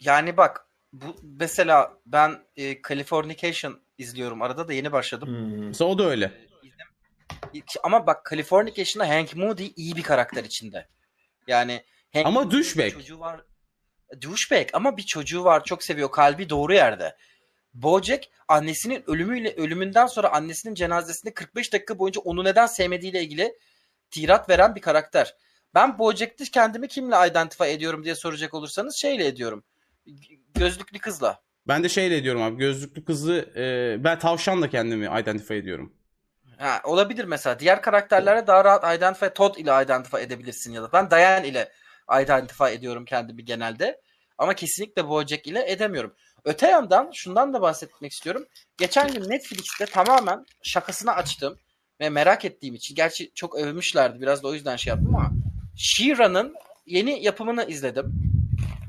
Yani 0.00 0.36
bak 0.36 0.66
bu 0.92 1.16
mesela 1.22 1.92
ben 2.06 2.38
e, 2.56 2.82
Californication 2.88 3.80
izliyorum. 3.98 4.42
Arada 4.42 4.68
da 4.68 4.72
yeni 4.72 4.92
başladım. 4.92 5.28
Hmm. 5.28 5.66
Mesela 5.66 5.90
o 5.90 5.98
da 5.98 6.04
öyle. 6.04 6.32
Ama 7.82 8.06
bak 8.06 8.28
Californication'da 8.30 9.08
Hank 9.08 9.36
Moody 9.36 9.70
iyi 9.76 9.96
bir 9.96 10.02
karakter 10.02 10.44
içinde. 10.44 10.88
Yani 11.46 11.82
Hank 12.12 12.26
Ama 12.26 12.50
douchebag. 12.50 12.92
Çocuğu 12.92 13.20
var. 13.20 13.40
Douchebag 14.22 14.68
ama 14.72 14.96
bir 14.96 15.02
çocuğu 15.02 15.44
var 15.44 15.64
çok 15.64 15.82
seviyor. 15.82 16.10
Kalbi 16.10 16.50
doğru 16.50 16.74
yerde. 16.74 17.16
Bojack 17.82 18.28
annesinin 18.48 19.04
ölümüyle 19.10 19.54
ölümünden 19.56 20.06
sonra 20.06 20.32
annesinin 20.32 20.74
cenazesinde 20.74 21.34
45 21.34 21.72
dakika 21.72 21.98
boyunca 21.98 22.20
onu 22.20 22.44
neden 22.44 22.66
sevmediğiyle 22.66 23.22
ilgili 23.22 23.58
tirat 24.10 24.48
veren 24.48 24.74
bir 24.74 24.80
karakter. 24.80 25.34
Ben 25.74 25.98
Bojack'te 25.98 26.44
kendimi 26.44 26.88
kimle 26.88 27.28
identify 27.28 27.72
ediyorum 27.72 28.04
diye 28.04 28.14
soracak 28.14 28.54
olursanız 28.54 28.96
şeyle 28.96 29.26
ediyorum. 29.26 29.64
Gözlüklü 30.54 30.98
kızla. 30.98 31.42
Ben 31.68 31.84
de 31.84 31.88
şeyle 31.88 32.22
diyorum 32.22 32.42
abi 32.42 32.56
gözlüklü 32.56 33.04
kızı 33.04 33.52
e, 33.56 34.04
ben 34.04 34.18
tavşanla 34.18 34.68
kendimi 34.68 35.20
identify 35.20 35.54
ediyorum. 35.54 35.92
Ha, 36.58 36.80
olabilir 36.84 37.24
mesela. 37.24 37.58
Diğer 37.58 37.82
karakterlere 37.82 38.46
daha 38.46 38.64
rahat 38.64 38.96
identify, 38.96 39.26
Todd 39.26 39.56
ile 39.56 39.82
identify 39.84 40.22
edebilirsin 40.22 40.72
ya 40.72 40.82
da. 40.82 40.92
Ben 40.92 41.10
Diane 41.10 41.48
ile 41.48 41.72
identify 42.22 42.72
ediyorum 42.72 43.04
kendimi 43.04 43.44
genelde. 43.44 44.00
Ama 44.38 44.54
kesinlikle 44.54 45.08
Bojack 45.08 45.46
ile 45.46 45.70
edemiyorum. 45.72 46.14
Öte 46.46 46.66
yandan 46.68 47.10
şundan 47.14 47.52
da 47.52 47.60
bahsetmek 47.62 48.12
istiyorum. 48.12 48.46
Geçen 48.78 49.12
gün 49.12 49.30
Netflix'te 49.30 49.86
tamamen 49.86 50.46
şakasını 50.62 51.12
açtım 51.12 51.58
ve 52.00 52.10
merak 52.10 52.44
ettiğim 52.44 52.74
için. 52.74 52.94
Gerçi 52.94 53.30
çok 53.34 53.54
övmüşlerdi 53.58 54.20
biraz 54.20 54.42
da 54.42 54.48
o 54.48 54.54
yüzden 54.54 54.76
şey 54.76 54.90
yaptım 54.90 55.16
ama 55.16 55.30
She-Ra'nın 55.76 56.54
yeni 56.86 57.24
yapımını 57.24 57.64
izledim. 57.64 58.12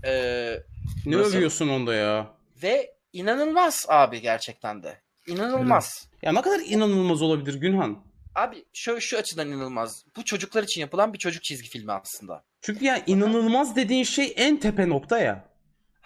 Ee, 0.05 0.59
Ne 1.05 1.17
Nasıl? 1.17 1.35
övüyorsun 1.35 1.69
onda 1.69 1.93
ya? 1.95 2.27
ve 2.63 2.93
inanılmaz 3.13 3.85
abi 3.89 4.21
gerçekten 4.21 4.83
de. 4.83 5.01
İnanılmaz. 5.27 6.07
Ya 6.21 6.31
ne 6.31 6.41
kadar 6.41 6.59
inanılmaz 6.59 7.21
olabilir 7.21 7.53
Günhan? 7.53 7.97
Abi 8.35 8.65
şu, 8.73 9.01
şu 9.01 9.17
açıdan 9.17 9.47
inanılmaz. 9.47 10.05
Bu 10.17 10.25
çocuklar 10.25 10.63
için 10.63 10.81
yapılan 10.81 11.13
bir 11.13 11.17
çocuk 11.17 11.43
çizgi 11.43 11.69
filmi 11.69 11.91
aslında. 11.91 12.43
Çünkü 12.61 12.85
ya 12.85 13.03
inanılmaz 13.07 13.75
dediğin 13.75 14.03
şey 14.03 14.33
en 14.37 14.57
tepe 14.57 14.89
nokta 14.89 15.19
ya. 15.19 15.45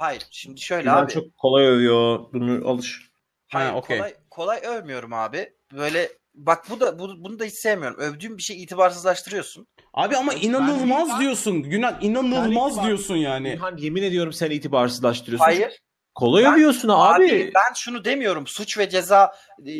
Hayır 0.02 0.28
şimdi 0.32 0.62
şöyle 0.62 0.84
Güzel 0.84 1.00
abi. 1.00 1.12
çok 1.12 1.38
kolay 1.38 1.66
övüyor. 1.66 2.20
Bunu 2.34 2.70
alış. 2.70 3.12
Hayır 3.52 3.70
Ha, 3.70 3.76
okey. 3.78 3.98
kolay, 3.98 4.14
kolay 4.30 4.60
övmüyorum 4.66 5.14
abi. 5.14 5.54
Böyle 5.74 6.10
bak 6.36 6.70
bu 6.70 6.80
da 6.80 7.00
bu, 7.00 7.24
bunu 7.24 7.40
da 7.40 7.44
hiç 7.44 7.54
sevmiyorum. 7.54 8.00
Övdüğün 8.00 8.38
bir 8.38 8.42
şey 8.44 8.64
itibarsızlaştırıyorsun. 8.64 9.68
Abi 9.94 10.18
ama 10.18 10.34
inanılmaz 10.34 11.10
ben- 11.10 11.20
diyorsun. 11.20 11.64
Günhan 11.64 11.98
inanılmaz 12.02 12.78
Ben- 12.78 12.86
diyorsun 12.86 13.16
yani. 13.16 13.54
İlhan 13.54 13.78
yemin 13.78 14.04
ediyorum 14.04 14.34
sen 14.34 14.52
itibarsızlaştırıyorsun. 14.52 15.46
Hayır. 15.46 15.80
Kolay 16.16 16.44
Ben- 16.44 16.54
övüyorsun 16.54 16.90
abi. 16.90 17.26
Abi 17.26 17.52
ben 17.56 17.74
şunu 17.76 18.06
demiyorum. 18.06 18.48
Suç 18.48 18.78
ve 18.78 18.90
ceza 18.90 19.36
e, 19.68 19.72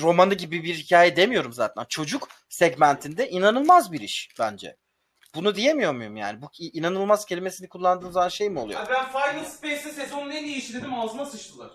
romanı 0.00 0.34
gibi 0.34 0.64
bir 0.64 0.74
hikaye 0.74 1.16
demiyorum 1.16 1.52
zaten. 1.52 1.84
Çocuk 1.88 2.28
segmentinde 2.48 3.28
inanılmaz 3.30 3.92
bir 3.92 4.00
iş 4.00 4.28
bence. 4.38 4.76
Bunu 5.34 5.54
diyemiyor 5.54 5.92
muyum 5.94 6.16
yani? 6.16 6.42
Bu 6.42 6.50
inanılmaz 6.58 7.24
kelimesini 7.26 7.68
kullandığın 7.68 8.10
zaman 8.10 8.28
şey 8.28 8.50
mi 8.50 8.58
oluyor? 8.58 8.80
ben 8.90 9.08
Final 9.08 9.44
Space'te 9.44 9.92
sezonun 9.92 10.30
en 10.30 10.44
iyi 10.44 10.56
işi 10.56 10.74
dedim 10.74 10.94
ağzıma 10.94 11.26
sıçtılar. 11.26 11.70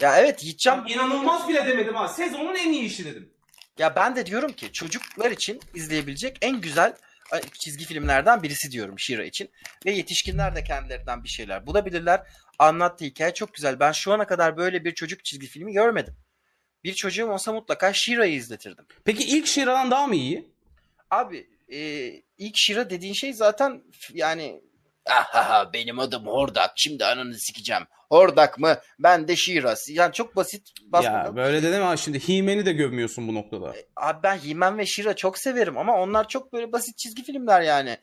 Ya 0.00 0.16
evet 0.18 0.42
Yiğitcan 0.44 0.86
İnanılmaz 0.88 1.48
bile 1.48 1.66
demedim 1.66 1.94
ha. 1.94 2.08
Sezonun 2.08 2.54
en 2.54 2.72
iyi 2.72 2.82
işi 2.82 3.04
dedim. 3.04 3.32
Ya 3.78 3.96
ben 3.96 4.16
de 4.16 4.26
diyorum 4.26 4.52
ki 4.52 4.72
çocuklar 4.72 5.30
için 5.30 5.60
izleyebilecek 5.74 6.38
en 6.42 6.60
güzel 6.60 6.94
e, 7.34 7.40
çizgi 7.60 7.84
filmlerden 7.84 8.42
birisi 8.42 8.70
diyorum 8.70 8.98
Shira 8.98 9.24
için. 9.24 9.50
Ve 9.86 9.90
yetişkinler 9.90 10.56
de 10.56 10.64
kendilerinden 10.64 11.24
bir 11.24 11.28
şeyler 11.28 11.66
bulabilirler. 11.66 12.26
Anlattığı 12.58 13.04
hikaye 13.04 13.34
çok 13.34 13.54
güzel. 13.54 13.80
Ben 13.80 13.92
şu 13.92 14.12
ana 14.12 14.26
kadar 14.26 14.56
böyle 14.56 14.84
bir 14.84 14.94
çocuk 14.94 15.24
çizgi 15.24 15.46
filmi 15.46 15.72
görmedim. 15.72 16.16
Bir 16.84 16.94
çocuğum 16.94 17.30
olsa 17.30 17.52
mutlaka 17.52 17.92
Shira'yı 17.92 18.34
izletirdim. 18.34 18.86
Peki 19.04 19.24
ilk 19.24 19.46
Shira'dan 19.46 19.90
daha 19.90 20.06
mı 20.06 20.14
iyi? 20.14 20.50
Abi 21.10 21.50
e, 21.72 22.10
ilk 22.38 22.54
Shira 22.56 22.90
dediğin 22.90 23.14
şey 23.14 23.32
zaten 23.32 23.82
yani 24.14 24.60
Ahaha 25.10 25.72
benim 25.72 25.98
adım 25.98 26.26
Hordak 26.26 26.70
şimdi 26.76 27.04
ananı 27.04 27.38
sikeceğim. 27.38 27.82
Hordak 28.10 28.58
mı? 28.58 28.78
Ben 28.98 29.28
de 29.28 29.36
Shira. 29.36 29.74
Yani 29.88 30.12
çok 30.12 30.36
basit. 30.36 30.68
Ya 30.80 30.92
basmadan. 30.92 31.36
böyle 31.36 31.62
dedim 31.62 31.82
ha 31.82 31.96
şimdi 31.96 32.28
He-Man'i 32.28 32.66
de 32.66 32.72
gömüyorsun 32.72 33.28
bu 33.28 33.34
noktada. 33.34 33.74
Abi 33.96 34.22
ben 34.22 34.36
He-Man 34.36 34.78
ve 34.78 34.86
She-Ra 34.86 35.16
çok 35.16 35.38
severim 35.38 35.78
ama 35.78 36.00
onlar 36.02 36.28
çok 36.28 36.52
böyle 36.52 36.72
basit 36.72 36.98
çizgi 36.98 37.22
filmler 37.22 37.60
yani. 37.60 37.96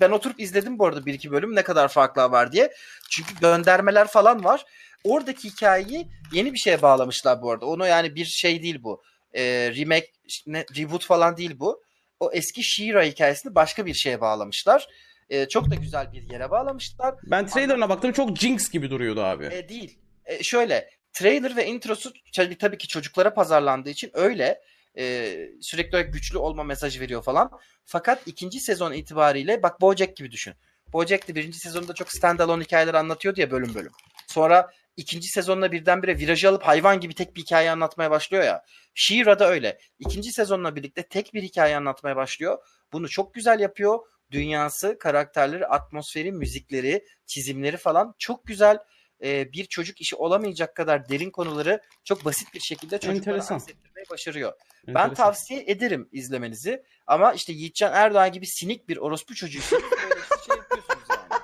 Ben 0.00 0.10
oturup 0.10 0.40
izledim 0.40 0.78
bu 0.78 0.86
arada 0.86 1.06
bir 1.06 1.14
iki 1.14 1.30
bölüm 1.30 1.54
ne 1.54 1.62
kadar 1.62 1.88
farklar 1.88 2.30
var 2.30 2.52
diye. 2.52 2.72
Çünkü 3.10 3.34
göndermeler 3.40 4.06
falan 4.06 4.44
var. 4.44 4.64
Oradaki 5.04 5.50
hikayeyi 5.50 6.08
yeni 6.32 6.52
bir 6.52 6.58
şeye 6.58 6.82
bağlamışlar 6.82 7.42
bu 7.42 7.50
arada. 7.50 7.66
Onu 7.66 7.86
yani 7.86 8.14
bir 8.14 8.24
şey 8.24 8.62
değil 8.62 8.82
bu. 8.82 9.02
Ee, 9.32 9.72
remake, 9.76 10.10
ne, 10.46 10.64
reboot 10.76 11.04
falan 11.04 11.36
değil 11.36 11.58
bu. 11.58 11.82
O 12.20 12.30
eski 12.32 12.62
She-Ra 12.62 13.02
hikayesini 13.02 13.54
başka 13.54 13.86
bir 13.86 13.94
şeye 13.94 14.20
bağlamışlar. 14.20 14.88
Ee, 15.30 15.48
çok 15.48 15.70
da 15.70 15.74
güzel 15.74 16.12
bir 16.12 16.30
yere 16.30 16.50
bağlamışlar. 16.50 17.14
Ben 17.22 17.46
trailerına 17.46 17.88
baktım 17.88 18.12
çok 18.12 18.36
Jinx 18.36 18.70
gibi 18.70 18.90
duruyordu 18.90 19.22
abi. 19.22 19.44
E, 19.44 19.68
değil. 19.68 19.98
E, 20.26 20.42
şöyle 20.42 20.90
trailer 21.12 21.56
ve 21.56 21.66
introsu 21.66 22.12
tabii, 22.36 22.58
tabii 22.58 22.78
ki 22.78 22.88
çocuklara 22.88 23.34
pazarlandığı 23.34 23.90
için 23.90 24.10
öyle 24.14 24.60
e, 24.98 25.34
sürekli 25.60 25.96
olarak 25.96 26.12
güçlü 26.12 26.38
olma 26.38 26.64
mesajı 26.64 27.00
veriyor 27.00 27.22
falan. 27.22 27.50
Fakat 27.84 28.22
ikinci 28.26 28.60
sezon 28.60 28.92
itibariyle 28.92 29.62
bak 29.62 29.80
Bojack 29.80 30.16
gibi 30.16 30.30
düşün. 30.30 30.54
Bojack 30.92 31.28
de 31.28 31.34
birinci 31.34 31.58
sezonda 31.58 31.94
çok 31.94 32.12
standalone 32.12 32.64
hikayeler 32.64 32.94
anlatıyordu 32.94 33.40
ya 33.40 33.50
bölüm 33.50 33.74
bölüm. 33.74 33.92
Sonra 34.26 34.70
ikinci 34.98 35.28
sezonla 35.28 35.72
birdenbire 35.72 36.18
virajı 36.18 36.48
alıp 36.48 36.62
hayvan 36.62 37.00
gibi 37.00 37.14
tek 37.14 37.36
bir 37.36 37.40
hikaye 37.42 37.70
anlatmaya 37.70 38.10
başlıyor 38.10 38.44
ya. 38.44 38.62
She-Ra 38.94 39.38
da 39.38 39.48
öyle. 39.50 39.78
İkinci 39.98 40.32
sezonla 40.32 40.76
birlikte 40.76 41.02
tek 41.02 41.34
bir 41.34 41.42
hikaye 41.42 41.76
anlatmaya 41.76 42.16
başlıyor. 42.16 42.58
Bunu 42.92 43.08
çok 43.08 43.34
güzel 43.34 43.60
yapıyor. 43.60 43.98
Dünyası, 44.30 44.98
karakterleri, 44.98 45.66
atmosferi, 45.66 46.32
müzikleri, 46.32 47.04
çizimleri 47.26 47.76
falan 47.76 48.14
çok 48.18 48.46
güzel 48.46 48.78
e, 49.24 49.52
bir 49.52 49.64
çocuk 49.64 50.00
işi 50.00 50.16
olamayacak 50.16 50.76
kadar 50.76 51.08
derin 51.08 51.30
konuları 51.30 51.80
çok 52.04 52.24
basit 52.24 52.54
bir 52.54 52.60
şekilde 52.60 52.98
çocuklara 52.98 53.16
Enteresan. 53.36 53.54
aksettirmeyi 53.54 54.06
başarıyor. 54.10 54.52
Ben 54.86 54.92
Enteresan. 54.92 55.14
tavsiye 55.14 55.64
ederim 55.66 56.08
izlemenizi. 56.12 56.82
Ama 57.06 57.32
işte 57.32 57.52
Yiğitcan 57.52 57.92
Erdoğan 57.94 58.32
gibi 58.32 58.46
sinik 58.46 58.88
bir 58.88 58.96
orospu 58.96 59.34
çocuğuysanız 59.34 59.82
böyle 59.90 60.20
işte 60.20 60.46
şey 60.46 60.56
yapıyorsunuz 60.56 61.06
yani. 61.10 61.42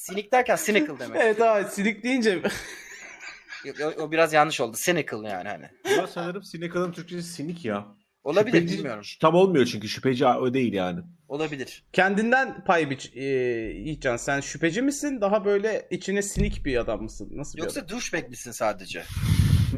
Sinik 0.00 0.32
derken 0.32 0.56
cynical 0.56 0.98
demek. 0.98 1.20
Evet 1.20 1.40
abi 1.40 1.70
silik 1.70 2.04
deyince 2.04 2.42
O, 3.84 4.02
o 4.02 4.10
biraz 4.12 4.32
yanlış 4.32 4.60
oldu. 4.60 4.76
Cynical 4.84 5.24
yani 5.24 5.48
hani. 5.48 5.66
Bu 6.02 6.06
sanırım 6.06 6.42
Sinika'nın 6.42 6.92
Türkçesi 6.92 7.32
sinik 7.32 7.64
ya. 7.64 7.86
Olabilir 8.24 8.62
Şüpheci- 8.62 8.72
bilmiyorum. 8.78 9.04
Tam 9.20 9.34
olmuyor 9.34 9.66
çünkü 9.66 9.88
şüpheci 9.88 10.26
o 10.26 10.54
değil 10.54 10.72
yani. 10.72 11.00
Olabilir. 11.28 11.84
kendinden 11.92 12.64
pay 12.64 12.90
biç 12.90 13.10
e, 13.14 13.24
Yiğitcan. 13.24 14.16
Sen 14.16 14.40
şüpheci 14.40 14.82
misin? 14.82 15.20
Daha 15.20 15.44
böyle 15.44 15.88
içine 15.90 16.22
sinik 16.22 16.64
bir 16.64 16.76
adam 16.76 17.02
mısın? 17.02 17.28
Nasıl 17.32 17.58
bir 17.58 17.62
adam? 17.62 17.74
Yoksa 17.76 17.88
douchebag 17.88 18.28
misin 18.28 18.50
sadece? 18.50 19.02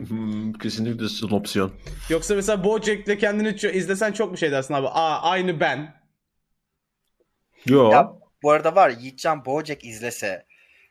Hmm, 0.09 0.53
kesinlikle 0.53 1.09
son 1.09 1.31
opsiyon. 1.31 1.73
Yoksa 2.09 2.35
mesela 2.35 2.65
Bojack'le 2.65 3.19
kendini 3.21 3.49
izlesen 3.73 4.13
çok 4.13 4.33
bir 4.33 4.39
şey 4.39 4.53
dersin 4.53 4.75
abi. 4.75 4.87
Aa 4.89 5.23
aynı 5.23 5.61
ben. 5.61 5.95
Yo. 7.67 7.91
Ya, 7.93 8.13
Bu 8.43 8.51
arada 8.51 8.75
var 8.75 8.91
Yiğitcan 8.91 9.45
Bojack 9.45 9.85
izlese 9.85 10.47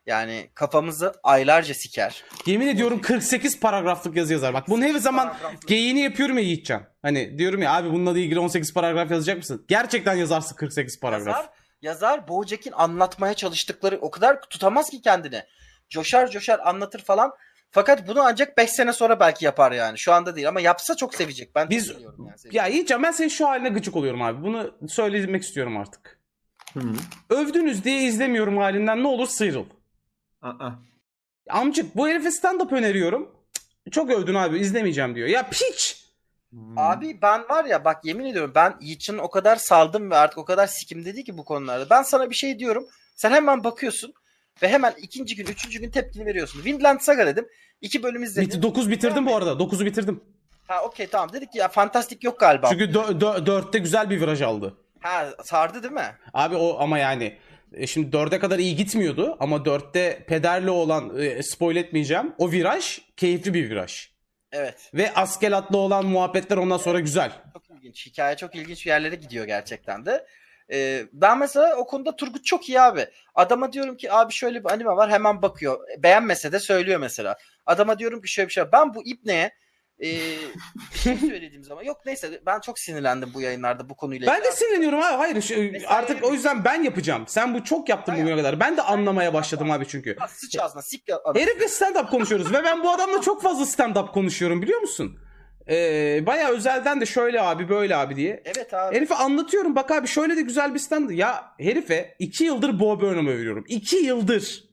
yani 0.06 0.50
kafamızı 0.54 1.14
aylarca 1.24 1.74
siker. 1.74 2.24
Yemin 2.46 2.68
ediyorum 2.68 3.02
48 3.02 3.60
paragraflık 3.60 4.16
yazı 4.16 4.34
yazar. 4.34 4.54
Bak 4.54 4.70
bunu 4.70 4.84
her 4.84 4.96
zaman 4.96 5.34
geyiğini 5.68 6.00
yapıyorum 6.00 6.38
ya 6.38 6.44
Yiğitcan. 6.44 6.84
Hani 7.02 7.38
diyorum 7.38 7.62
ya 7.62 7.74
abi 7.74 7.92
bununla 7.92 8.20
ilgili 8.20 8.40
18 8.40 8.74
paragraf 8.74 9.12
yazacak 9.12 9.38
mısın? 9.38 9.66
Gerçekten 9.68 10.16
yazarsın 10.16 10.56
48 10.56 11.00
paragraf. 11.00 11.28
Yazar, 11.28 11.50
yazar 11.82 12.28
Bojack'in 12.28 12.72
anlatmaya 12.72 13.34
çalıştıkları 13.34 13.98
o 14.02 14.12
kadar 14.12 14.42
tutamaz 14.42 14.90
ki 14.90 15.02
kendini. 15.02 15.44
Coşar 15.90 16.32
coşar 16.32 16.60
anlatır 16.60 17.04
falan. 17.04 17.32
Fakat 17.72 18.08
bunu 18.08 18.22
ancak 18.22 18.58
5 18.58 18.70
sene 18.70 18.94
sonra 18.94 19.20
belki 19.20 19.46
yapar 19.46 19.72
yani. 19.72 19.98
Şu 19.98 20.14
anda 20.14 20.36
değil 20.36 20.48
ama 20.48 20.62
yapsa 20.62 20.96
çok 20.96 21.16
sevecek. 21.16 21.56
Ben 21.56 21.70
Biz- 21.70 21.90
yani. 21.90 22.32
Ya 22.52 22.68
Yiğitcan 22.68 23.04
ben 23.04 23.12
senin 23.12 23.30
şu 23.30 23.48
haline 23.48 23.70
gıcık 23.70 23.96
oluyorum 23.96 24.22
abi. 24.22 24.44
Bunu 24.44 24.72
söylemek 24.90 25.44
istiyorum 25.44 25.78
artık. 25.78 26.21
Hı. 26.74 26.80
Övdünüz 27.30 27.84
diye 27.84 28.04
izlemiyorum 28.04 28.58
halinden 28.58 29.04
ne 29.04 29.08
olur 29.08 29.28
sıyrıl. 29.28 29.66
Aa. 30.42 30.70
Amcık 31.50 31.96
bu 31.96 32.08
herife 32.08 32.30
stand-up 32.30 32.76
öneriyorum. 32.76 33.32
Cık, 33.86 33.94
Çok 33.94 34.10
övdün 34.12 34.36
abi 34.36 34.60
izlemeyeceğim 34.60 35.16
diyor. 35.16 35.28
Ya 35.28 35.50
piç. 35.50 36.06
Hmm. 36.50 36.78
Abi 36.78 37.22
ben 37.22 37.50
var 37.50 37.66
ya 37.66 37.86
bak 37.86 38.06
yemin 38.06 38.26
ediyorum 38.26 38.52
ben 38.56 38.78
Yiğit'in 38.82 39.18
o 39.18 39.30
kadar 39.30 39.56
saldım 39.56 40.12
ve 40.12 40.16
artık 40.16 40.38
o 40.38 40.46
kadar 40.46 40.68
sikim 40.68 41.06
dedi 41.06 41.24
ki 41.24 41.38
bu 41.38 41.46
konularda. 41.46 41.90
Ben 41.90 42.02
sana 42.02 42.30
bir 42.30 42.36
şey 42.36 42.60
diyorum. 42.60 42.86
Sen 43.16 43.32
hemen 43.32 43.64
bakıyorsun 43.64 44.14
ve 44.62 44.70
hemen 44.70 44.94
ikinci 45.02 45.36
gün, 45.36 45.46
üçüncü 45.46 45.80
gün 45.80 45.92
tepkini 45.92 46.26
veriyorsun. 46.26 46.66
Vinland 46.66 47.00
Saga 47.00 47.28
dedim. 47.28 47.48
İki 47.82 48.04
bölüm 48.04 48.24
izledim. 48.24 48.62
9 48.62 48.90
bitirdim 48.90 49.26
bu 49.26 49.36
arada. 49.36 49.52
9'u 49.52 49.86
bitirdim. 49.86 50.24
Ha 50.68 50.84
okey 50.84 51.08
tamam 51.08 51.34
dedik 51.34 51.52
ki 51.52 51.58
ya 51.58 51.68
fantastik 51.68 52.24
yok 52.24 52.40
galiba. 52.40 52.70
Çünkü 52.70 52.86
4'te 52.86 53.80
güzel 53.80 54.10
bir 54.10 54.22
viraj 54.22 54.42
aldı. 54.42 54.78
Ha 55.02 55.30
sardı 55.44 55.84
değil 55.84 55.94
mi? 55.94 56.16
Abi 56.34 56.56
o 56.56 56.78
ama 56.80 57.00
yani 57.00 57.38
e, 57.74 57.88
şimdi 57.88 58.16
4'e 58.16 58.40
kadar 58.40 58.60
iyi 58.60 58.76
gitmiyordu 58.76 59.38
ama 59.40 59.58
4'te 59.58 60.24
pederle 60.28 60.72
olan 60.72 61.20
e, 61.20 61.44
spoil 61.44 61.76
etmeyeceğim. 61.76 62.34
O 62.38 62.52
viraj 62.52 63.00
keyifli 63.18 63.54
bir 63.54 63.70
viraj. 63.70 64.12
Evet. 64.52 64.92
Ve 64.94 65.14
askelatlı 65.14 65.78
olan 65.78 66.06
muhabbetler 66.06 66.58
ondan 66.58 66.78
sonra 66.78 67.00
güzel. 67.00 67.32
Çok 67.54 67.70
ilginç. 67.70 68.06
Hikaye 68.06 68.38
çok 68.38 68.56
ilginç 68.56 68.86
yerlere 68.86 69.16
gidiyor 69.16 69.46
gerçekten 69.46 70.06
de. 70.06 70.26
Ee, 70.74 71.04
ben 71.14 71.38
mesela 71.40 71.76
o 71.76 71.88
konuda 71.88 72.16
Turgut 72.16 72.46
çok 72.46 72.70
iyi 72.70 72.82
abi. 72.82 73.06
Adama 73.36 73.74
diyorum 73.74 73.98
ki 73.98 74.14
abi 74.14 74.34
şöyle 74.34 74.64
bir 74.64 74.72
anime 74.72 74.90
var 74.90 75.12
hemen 75.12 75.42
bakıyor. 75.42 75.80
Beğenmese 75.98 76.52
de 76.52 76.60
söylüyor 76.60 77.00
mesela. 77.00 77.38
Adama 77.66 78.00
diyorum 78.00 78.22
ki 78.22 78.32
şöyle 78.32 78.48
bir 78.48 78.54
şey 78.54 78.64
var. 78.64 78.72
Ben 78.72 78.94
bu 78.94 79.06
ipneye 79.06 79.52
e, 80.02 80.08
bir 80.94 81.00
şey 81.00 81.18
söylediğim 81.18 81.64
zaman 81.64 81.84
yok 81.84 82.02
neyse 82.06 82.42
ben 82.46 82.60
çok 82.60 82.80
sinirlendim 82.80 83.30
bu 83.34 83.42
yayınlarda 83.42 83.90
bu 83.90 83.96
konuyla. 83.96 84.34
Ben 84.34 84.44
de 84.44 84.52
sinirleniyorum 84.52 85.00
abi. 85.00 85.16
Hayır 85.18 85.42
şu- 85.42 85.72
Mesela 85.72 85.94
artık 85.94 86.24
o 86.24 86.34
yüzden 86.34 86.66
ben 86.66 86.84
yapacağım. 86.84 87.24
Sen 87.28 87.54
bu 87.54 87.64
çok 87.64 87.90
yaptın 87.90 88.12
Aynen. 88.12 88.26
bugüne 88.26 88.38
kadar. 88.38 88.60
Ben 88.60 88.78
de 88.78 88.82
anlamaya 88.82 89.34
başladım 89.34 89.72
abi 89.72 89.88
çünkü. 89.88 90.18
Ya 90.22 90.28
Sıç 90.28 90.60
ağzına 90.60 90.82
sik. 90.82 91.04
Herifle 91.36 91.66
stand-up 91.66 92.10
konuşuyoruz 92.10 92.54
ve 92.54 92.64
ben 92.64 92.84
bu 92.84 92.92
adamla 92.92 93.22
çok 93.22 93.42
fazla 93.42 93.64
stand-up 93.64 94.12
konuşuyorum 94.12 94.62
biliyor 94.62 94.82
musun? 94.82 95.18
Ee, 95.70 96.24
Baya 96.26 96.50
özelden 96.50 97.02
de 97.02 97.06
şöyle 97.06 97.42
abi 97.42 97.70
böyle 97.70 97.96
abi 97.96 98.16
diye. 98.16 98.44
Evet 98.46 98.74
abi. 98.74 98.96
Herife 98.96 99.16
anlatıyorum 99.16 99.76
bak 99.76 99.92
abi 99.92 100.08
şöyle 100.08 100.38
de 100.38 100.42
güzel 100.42 100.74
bir 100.74 100.80
stand. 100.80 101.10
Ya 101.10 101.44
herife 101.60 102.16
2 102.20 102.44
yıldır 102.44 102.80
Bob 102.80 103.02
Burnham'ı 103.02 103.30
veriyorum. 103.38 103.66
2 103.68 103.96
yıldır. 103.98 104.71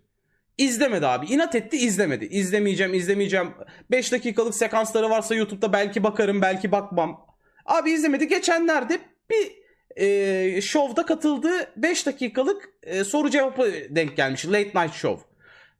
İzlemedi 0.59 1.06
abi. 1.06 1.26
İnat 1.26 1.55
etti 1.55 1.76
izlemedi. 1.76 2.24
İzlemeyeceğim 2.24 2.94
izlemeyeceğim. 2.94 3.51
5 3.90 4.12
dakikalık 4.12 4.55
sekansları 4.55 5.10
varsa 5.10 5.35
YouTube'da 5.35 5.72
belki 5.72 6.02
bakarım 6.02 6.43
belki 6.43 6.72
bakmam. 6.72 7.26
Abi 7.66 7.90
izlemedi. 7.90 8.28
Geçenlerde 8.28 8.98
bir 9.30 9.52
e, 9.97 10.60
şovda 10.60 11.06
katıldığı 11.06 11.72
5 11.76 12.06
dakikalık 12.06 12.68
e, 12.82 13.05
soru 13.05 13.30
cevapı 13.30 13.72
denk 13.90 14.16
gelmiş. 14.16 14.47
Late 14.47 14.72
Night 14.74 14.94
Show. 14.94 15.28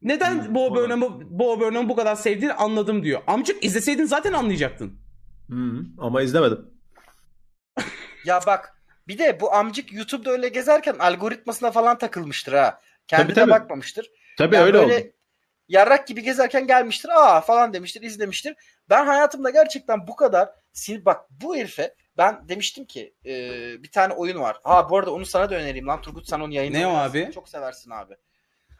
Neden 0.01 0.45
Hmm, 0.45 0.55
olabilir. 0.55 0.83
Burnham'ı 0.83 1.29
Burnham'ı 1.39 1.89
bu 1.89 1.95
kadar 1.95 2.15
sevdiğini 2.15 2.53
anladım 2.53 3.03
diyor. 3.03 3.21
Amcık 3.27 3.63
izleseydin 3.65 4.05
zaten 4.05 4.33
anlayacaktın. 4.33 4.99
Hmm, 5.47 5.79
Ama 5.97 6.21
izlemedim. 6.21 6.65
Ya 8.25 8.39
bak 8.47 8.73
bir 9.07 9.17
de 9.17 9.37
bu 9.41 9.53
amcık 9.53 9.93
YouTube'da 9.93 10.31
öyle 10.31 10.49
gezerken 10.49 10.95
algoritmasına 10.99 11.71
falan 11.71 11.97
takılmıştır 11.97 12.53
ha. 12.53 12.81
Kendine 13.07 13.27
Tabii, 13.27 13.35
tabii. 13.35 13.51
bakmamıştır. 13.51 14.11
Tabii 14.39 14.55
Yani 14.55 14.65
öyle 14.65 14.77
böyle 14.77 14.95
oldu. 14.95 15.07
Yarrak 15.67 16.07
gibi 16.07 16.23
gezerken 16.23 16.67
gelmiştir. 16.67 17.09
Aa 17.15 17.41
falan 17.41 17.73
demiştir, 17.73 18.01
izlemiştir. 18.01 18.55
Ben 18.89 19.05
hayatımda 19.05 19.49
gerçekten 19.49 20.07
bu 20.07 20.15
kadar 20.15 20.49
bak 21.05 21.25
bu 21.29 21.55
herife 21.55 21.95
ben 22.17 22.49
demiştim 22.49 22.85
ki 22.85 23.13
e, 23.25 23.33
bir 23.83 23.91
tane 23.91 24.13
oyun 24.13 24.39
var. 24.39 24.57
Aa 24.63 24.89
bu 24.89 24.97
arada 24.97 25.13
onu 25.13 25.25
sana 25.25 25.49
da 25.49 25.55
önereyim 25.55 25.87
lan 25.87 26.01
Turgut 26.01 26.29
sen 26.29 26.39
onu 26.39 26.53
yayınla. 26.53 26.77
Ne 26.77 26.87
o 26.87 26.91
abi? 26.91 27.31
Çok 27.33 27.49
seversin 27.49 27.91
abi. 27.91 28.13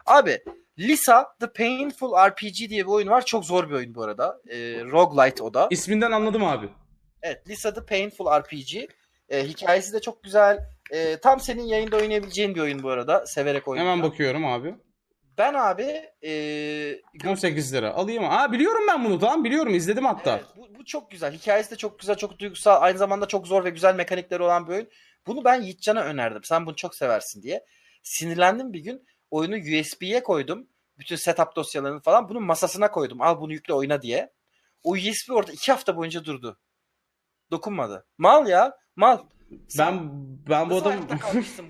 Abi 0.05 0.43
Lisa 0.79 1.35
The 1.39 1.47
Painful 1.47 2.13
RPG 2.29 2.69
diye 2.69 2.83
bir 2.85 2.91
oyun 2.91 3.07
var. 3.07 3.25
Çok 3.25 3.45
zor 3.45 3.69
bir 3.69 3.75
oyun 3.75 3.95
bu 3.95 4.03
arada. 4.03 4.41
E, 4.49 4.57
roguelite 4.83 5.43
o 5.43 5.53
da. 5.53 5.67
İsminden 5.71 6.11
anladım 6.11 6.43
abi. 6.43 6.69
Evet 7.21 7.49
Lisa 7.49 7.73
The 7.73 7.85
Painful 7.85 8.25
RPG. 8.25 8.75
E, 9.29 9.47
hikayesi 9.47 9.93
de 9.93 10.01
çok 10.01 10.23
güzel. 10.23 10.59
E, 10.91 11.17
tam 11.17 11.39
senin 11.39 11.63
yayında 11.63 11.97
oynayabileceğin 11.97 12.55
bir 12.55 12.61
oyun 12.61 12.83
bu 12.83 12.89
arada. 12.89 13.25
Severek 13.25 13.67
oynuyorum. 13.67 13.91
Hemen 13.91 14.11
bakıyorum 14.11 14.45
abi. 14.45 14.75
Ben 15.39 15.53
abi 15.53 16.09
e, 16.23 17.29
18 17.29 17.73
lira. 17.73 17.93
Alayım. 17.93 18.23
Aa 18.25 18.51
biliyorum 18.51 18.81
ben 18.87 19.05
bunu 19.05 19.19
tamam 19.19 19.43
biliyorum 19.43 19.75
izledim 19.75 20.05
hatta. 20.05 20.35
Evet, 20.35 20.45
bu, 20.57 20.79
bu 20.79 20.85
çok 20.85 21.11
güzel. 21.11 21.33
Hikayesi 21.33 21.71
de 21.71 21.75
çok 21.75 21.99
güzel, 21.99 22.15
çok 22.15 22.39
duygusal. 22.39 22.81
Aynı 22.81 22.97
zamanda 22.97 23.25
çok 23.27 23.47
zor 23.47 23.65
ve 23.65 23.69
güzel 23.69 23.95
mekanikleri 23.95 24.43
olan 24.43 24.67
bir 24.67 24.73
oyun. 24.73 24.89
Bunu 25.27 25.43
ben 25.43 25.61
Yiğitcan'a 25.61 26.01
önerdim. 26.01 26.43
Sen 26.43 26.65
bunu 26.65 26.75
çok 26.75 26.95
seversin 26.95 27.41
diye. 27.41 27.65
Sinirlendim 28.03 28.73
bir 28.73 28.79
gün. 28.79 29.05
Oyunu 29.31 29.55
USB'ye 29.55 30.23
koydum. 30.23 30.67
Bütün 30.97 31.15
setup 31.15 31.55
dosyalarını 31.55 32.01
falan. 32.01 32.29
Bunun 32.29 32.43
masasına 32.43 32.91
koydum. 32.91 33.21
Al 33.21 33.41
bunu 33.41 33.53
yükle 33.53 33.73
oyna 33.73 34.01
diye. 34.01 34.33
O 34.83 34.91
USB 34.91 35.31
orada 35.31 35.51
iki 35.51 35.71
hafta 35.71 35.95
boyunca 35.97 36.25
durdu. 36.25 36.59
Dokunmadı. 37.51 38.05
Mal 38.17 38.47
ya. 38.47 38.77
Mal. 38.95 39.19
Ben 39.77 40.11
ben 40.49 40.69
bu 40.69 40.75
adam 40.75 40.93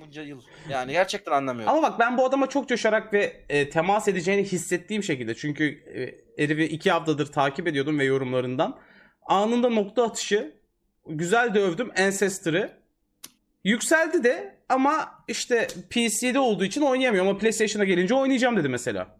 bunca 0.05 0.21
yıl? 0.23 0.41
Yani 0.69 0.91
gerçekten 0.91 1.31
anlamıyorum. 1.31 1.73
ama 1.73 1.91
bak 1.91 1.99
ben 1.99 2.17
bu 2.17 2.25
adama 2.25 2.49
çok 2.49 2.69
coşarak 2.69 3.13
ve 3.13 3.45
e, 3.49 3.69
temas 3.69 4.07
edeceğini 4.07 4.43
hissettiğim 4.43 5.03
şekilde 5.03 5.35
çünkü 5.35 5.65
e, 5.65 6.15
herifi 6.43 6.63
iki 6.63 6.91
haftadır 6.91 7.31
takip 7.31 7.67
ediyordum 7.67 7.99
ve 7.99 8.03
yorumlarından 8.03 8.79
anında 9.25 9.69
nokta 9.69 10.03
atışı 10.03 10.53
güzel 11.07 11.53
de 11.53 11.59
övdüm 11.59 11.91
Ancestor'ı 11.97 12.71
yükseldi 13.63 14.23
de 14.23 14.59
ama 14.69 15.23
işte 15.27 15.67
PC'de 15.89 16.39
olduğu 16.39 16.65
için 16.65 16.81
oynayamıyor 16.81 17.25
ama 17.25 17.37
PlayStation'a 17.37 17.83
gelince 17.83 18.15
oynayacağım 18.15 18.57
dedi 18.57 18.69
mesela. 18.69 19.19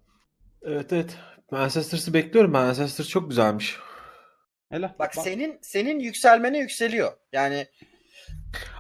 Evet 0.62 0.94
evet. 0.94 1.18
Ben 1.52 1.58
Ancestors'ı 1.58 2.14
bekliyorum. 2.14 2.54
Ben 2.54 2.60
Ancestors 2.60 3.10
çok 3.10 3.30
güzelmiş. 3.30 3.78
Hele. 4.70 4.96
Bak 5.00 5.16
senin 5.16 5.60
senin 5.62 6.00
yükselmene 6.00 6.60
yükseliyor. 6.60 7.12
Yani 7.34 7.68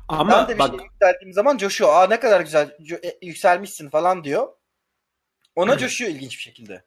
Ama 0.09 0.31
ben 0.31 0.47
de 0.47 0.53
bir 0.53 0.59
bak 0.59 0.69
şey 0.69 0.85
yükseldiğim 0.85 1.33
zaman 1.33 1.57
coşuyor. 1.57 1.93
Aa 1.93 2.07
ne 2.07 2.19
kadar 2.19 2.41
güzel 2.41 2.71
e, 3.03 3.25
yükselmişsin 3.27 3.89
falan 3.89 4.23
diyor. 4.23 4.47
Ona 5.55 5.77
coşuyor 5.77 6.11
ilginç 6.11 6.37
bir 6.37 6.41
şekilde. 6.41 6.83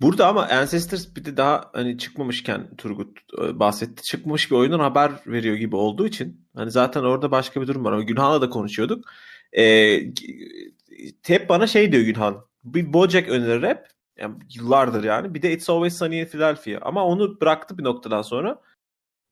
burada 0.00 0.26
ama 0.28 0.48
Ancestors 0.50 1.16
bir 1.16 1.24
de 1.24 1.36
daha 1.36 1.70
hani 1.72 1.98
çıkmamışken 1.98 2.76
Turgut 2.76 3.18
e, 3.42 3.60
bahsetti. 3.60 4.02
Çıkmış 4.02 4.50
bir 4.50 4.56
oyundan 4.56 4.80
haber 4.80 5.12
veriyor 5.26 5.56
gibi 5.56 5.76
olduğu 5.76 6.06
için. 6.06 6.48
Hani 6.56 6.70
zaten 6.70 7.02
orada 7.02 7.30
başka 7.30 7.62
bir 7.62 7.66
durum 7.66 7.84
var 7.84 7.92
ama 7.92 8.02
Günhan'la 8.02 8.40
da 8.40 8.50
konuşuyorduk. 8.50 9.04
Ee, 9.56 10.00
hep 11.26 11.48
bana 11.48 11.66
şey 11.66 11.92
diyor 11.92 12.02
Günhan. 12.02 12.44
Bir 12.64 12.92
Bojack 12.92 13.28
önerir 13.28 13.62
hep. 13.62 13.86
Yani 14.18 14.34
yıllardır 14.54 15.04
yani. 15.04 15.34
Bir 15.34 15.42
de 15.42 15.52
It's 15.52 15.70
Always 15.70 15.98
Sunny 15.98 16.20
in 16.20 16.24
Philadelphia. 16.24 16.78
Ama 16.82 17.04
onu 17.04 17.40
bıraktı 17.40 17.78
bir 17.78 17.84
noktadan 17.84 18.22
sonra. 18.22 18.60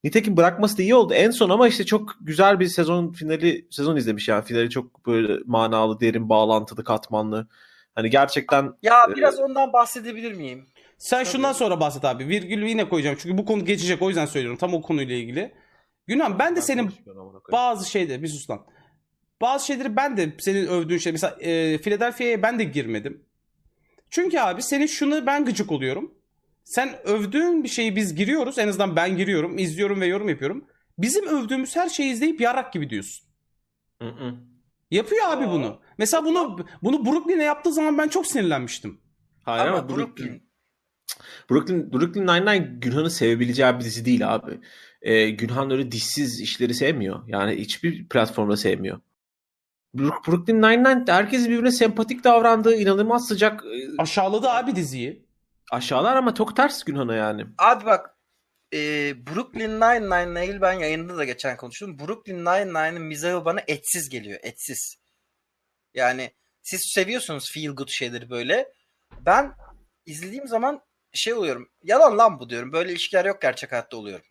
Nitekim 0.07 0.37
bırakması 0.37 0.79
da 0.79 0.83
iyi 0.83 0.95
oldu. 0.95 1.15
En 1.15 1.31
son 1.31 1.51
ama 1.51 1.69
işte 1.69 1.85
çok 1.85 2.17
güzel 2.21 2.61
bir 2.61 2.67
sezon 2.67 3.13
finali 3.13 3.67
sezon 3.71 3.97
izlemiş 3.97 4.29
yani. 4.29 4.45
Finali 4.45 4.71
çok 4.71 5.07
böyle 5.07 5.39
manalı, 5.47 6.01
derin, 6.01 6.29
bağlantılı, 6.29 6.85
katmanlı. 6.85 7.49
Hani 7.95 8.11
gerçekten 8.11 8.73
Ya 8.83 9.07
Ee, 9.11 9.15
biraz 9.17 9.41
ondan 9.41 9.73
bahsedebilir 9.73 10.33
miyim? 10.33 10.67
Sen 10.99 11.25
şundan 11.25 11.53
sonra 11.53 11.81
bahset 11.81 12.05
abi. 12.05 12.29
Virgül 12.29 12.63
yine 12.63 12.89
koyacağım. 12.89 13.17
Çünkü 13.21 13.39
bu 13.39 13.45
konu 13.45 13.65
geçecek. 13.65 14.03
O 14.03 14.09
yüzden 14.09 14.27
söylüyorum. 14.27 14.59
Tam 14.59 14.75
o 14.75 14.83
konuyla 14.83 15.15
ilgili. 15.15 15.55
Günhan 16.07 16.39
ben 16.39 16.57
de 16.57 16.61
senin 16.61 16.93
bazı 17.53 17.91
şeyde 17.91 18.23
bir 18.23 18.29
sus 18.29 18.51
lan. 18.51 18.67
Bazı 19.41 19.67
şeyleri 19.67 19.97
ben 19.97 20.17
de 20.17 20.35
senin 20.39 20.67
övdüğün 20.67 20.99
şey. 20.99 21.13
Mesela 21.13 21.37
e, 21.41 21.79
Philadelphia'ya 21.79 22.43
ben 22.43 22.59
de 22.59 22.65
girmedim. 22.65 23.23
Çünkü 24.11 24.39
abi 24.39 24.63
senin 24.63 24.87
şunu 24.87 25.27
ben 25.27 25.45
gıcık 25.45 25.73
oluyorum. 25.73 26.15
Sen 26.67 26.97
övdüğün 27.05 27.65
bir 27.65 27.69
şeyi 27.69 27.97
biz 27.97 28.15
giriyoruz. 28.15 28.59
En 28.59 28.69
azından 28.69 28.97
ben 28.97 29.17
giriyorum. 29.17 29.59
izliyorum 29.59 30.01
ve 30.01 30.07
yorum 30.07 30.29
yapıyorum. 30.29 30.65
Bizim 30.99 31.27
övdüğümüz 31.27 31.77
her 31.77 31.89
şeyi 31.89 32.13
izleyip 32.13 32.41
yarak 32.41 32.73
gibi 32.73 32.91
diyorsun. 32.91 33.29
Hı 34.03 34.09
hı. 34.09 34.35
Yapıyor 34.91 35.25
abi 35.29 35.45
Aa. 35.45 35.53
bunu. 35.53 35.81
Mesela 35.99 36.25
bunu 36.25 36.67
bunu 36.83 37.07
Brooklyn'e 37.07 37.45
yaptığı 37.45 37.73
zaman 37.73 37.99
ben 37.99 38.09
çok 38.09 38.27
sinirlenmiştim. 38.27 39.01
Hayır 39.43 39.67
ama, 39.67 39.79
Ama 39.79 39.89
Brooklyn, 39.89 40.43
Brooklyn 41.51 41.93
Brooklyn, 41.93 42.27
Nine-Nine 42.27 42.79
Günhan'ı 42.81 43.11
sevebileceği 43.11 43.75
bir 43.75 43.81
dizi 43.81 44.05
değil 44.05 44.35
abi. 44.35 44.61
Ee, 45.03 45.31
Günhan 45.31 45.71
öyle 45.71 45.93
dişsiz 45.93 46.41
işleri 46.41 46.75
sevmiyor. 46.75 47.29
Yani 47.29 47.57
hiçbir 47.57 48.09
platformda 48.09 48.57
sevmiyor. 48.57 49.01
Brook- 49.95 50.27
Brooklyn 50.29 50.63
Nine-Nine 50.63 51.05
herkes 51.09 51.49
birbirine 51.49 51.71
sempatik 51.71 52.25
davrandığı 52.25 52.75
inanılmaz 52.77 53.29
sıcak 53.29 53.65
e, 53.65 54.03
Aşağıladı 54.03 54.49
abi 54.49 54.77
diziyi. 54.77 55.26
Aşağılar 55.73 56.17
ama 56.17 56.35
çok 56.35 56.57
ters 56.57 56.85
Günhan'a 56.85 57.15
yani. 57.15 57.47
Abi 57.59 57.85
bak 57.85 58.11
e, 58.73 58.79
Brooklyn 59.27 59.81
Nine-Nine'la 59.81 60.43
ilgili 60.43 60.61
ben 60.61 60.73
yayında 60.73 61.17
da 61.17 61.25
geçen 61.25 61.57
konuştum. 61.57 61.99
Brooklyn 61.99 62.45
Nine-Nine'ın 62.45 63.03
mizahı 63.03 63.45
bana 63.45 63.61
etsiz 63.67 64.09
geliyor. 64.09 64.41
Etsiz. 64.43 64.97
Yani 65.95 66.31
siz 66.63 66.93
seviyorsunuz 66.95 67.53
feel 67.53 67.71
good 67.73 67.89
şeyleri 67.89 68.31
böyle. 68.31 68.73
Ben 69.21 69.53
izlediğim 70.07 70.49
zaman 70.49 70.81
şey 71.13 71.35
oluyorum. 71.35 71.69
Yalan 71.83 72.19
lan 72.19 72.41
bu 72.41 72.51
diyorum. 72.51 72.73
Böyle 72.73 72.93
ilişkiler 72.93 73.25
yok 73.25 73.43
gerçek 73.43 73.73
hayatta 73.73 73.97
oluyorum. 73.97 74.27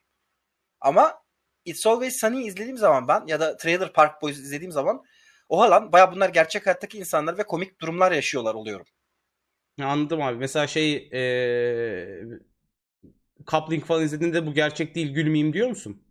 Ama 0.81 1.25
It's 1.65 1.87
Always 1.87 2.19
Sunny 2.19 2.47
izlediğim 2.47 2.77
zaman 2.77 3.07
ben 3.07 3.27
ya 3.27 3.39
da 3.39 3.57
Trailer 3.57 3.93
Park 3.93 4.21
Boys 4.21 4.37
izlediğim 4.37 4.71
zaman 4.71 5.03
oha 5.49 5.71
lan 5.71 5.91
baya 5.91 6.11
bunlar 6.11 6.29
gerçek 6.29 6.65
hayattaki 6.65 6.97
insanlar 6.97 7.37
ve 7.37 7.43
komik 7.43 7.81
durumlar 7.81 8.11
yaşıyorlar 8.11 8.53
oluyorum. 8.53 8.85
Ya 9.77 9.87
Anladım 9.87 10.21
abi. 10.21 10.37
Mesela 10.37 10.67
şey 10.67 11.09
eee 11.11 12.39
coupling 13.47 13.83
falan 13.85 14.03
izlediğinde 14.03 14.45
bu 14.47 14.53
gerçek 14.53 14.95
değil 14.95 15.13
gülmeyeyim 15.13 15.53
diyor 15.53 15.69
musun? 15.69 16.01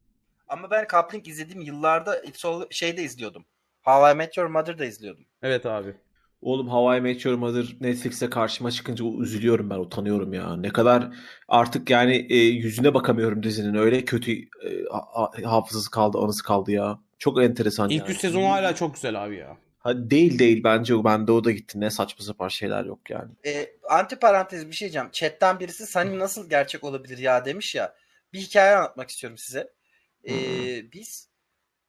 Ama 0.48 0.70
ben 0.70 0.86
Coupling 0.90 1.28
izlediğim 1.28 1.60
yıllarda 1.60 2.22
It's 2.22 2.44
All 2.44 2.62
şeyde 2.70 3.02
izliyordum. 3.02 3.44
How 3.82 4.12
I 4.12 4.14
Met 4.14 4.36
Your 4.36 4.46
Mother'da 4.46 4.84
izliyordum. 4.84 5.24
Evet 5.42 5.66
abi. 5.66 5.94
Oğlum 6.42 6.68
How 6.68 6.98
I 6.98 7.00
Met 7.00 7.24
Your 7.24 7.34
Mother 7.38 7.76
Netflix'te 7.80 8.30
karşıma 8.30 8.70
çıkınca 8.70 9.04
üzülüyorum 9.20 9.70
ben 9.70 9.78
utanıyorum 9.78 10.32
ya. 10.32 10.56
Ne 10.56 10.68
kadar 10.68 11.14
artık 11.48 11.90
yani 11.90 12.26
e, 12.30 12.36
yüzüne 12.36 12.94
bakamıyorum 12.94 13.42
dizinin. 13.42 13.74
Öyle 13.74 14.04
kötü 14.04 14.32
e, 14.32 14.46
ha- 14.92 15.30
hafızası 15.44 15.90
kaldı, 15.90 16.18
anısı 16.18 16.42
kaldı 16.44 16.72
ya. 16.72 16.98
Çok 17.18 17.42
enteresan 17.42 17.88
İlk 17.88 18.00
yani. 18.00 18.10
üç 18.10 18.20
sezonu 18.20 18.48
hala 18.48 18.74
çok 18.74 18.94
güzel 18.94 19.24
abi 19.24 19.36
ya. 19.36 19.56
Ha, 19.84 20.10
değil 20.10 20.38
değil 20.38 20.64
bence 20.64 20.94
o 20.94 21.04
bende 21.04 21.32
o 21.32 21.44
da 21.44 21.50
gitti. 21.50 21.80
Ne 21.80 21.90
saçma 21.90 22.24
sapan 22.24 22.48
şeyler 22.48 22.84
yok 22.84 23.10
yani. 23.10 23.32
E, 23.46 23.76
anti 23.90 24.16
parantez 24.16 24.66
bir 24.66 24.72
şey 24.72 24.86
diyeceğim. 24.86 25.10
Chat'ten 25.12 25.60
birisi 25.60 25.86
Sunny 25.86 26.18
nasıl 26.18 26.50
gerçek 26.50 26.84
olabilir 26.84 27.18
ya 27.18 27.44
demiş 27.44 27.74
ya. 27.74 27.94
Bir 28.32 28.40
hikaye 28.40 28.76
anlatmak 28.76 29.10
istiyorum 29.10 29.38
size. 29.38 29.72
E, 30.28 30.32
biz 30.92 31.28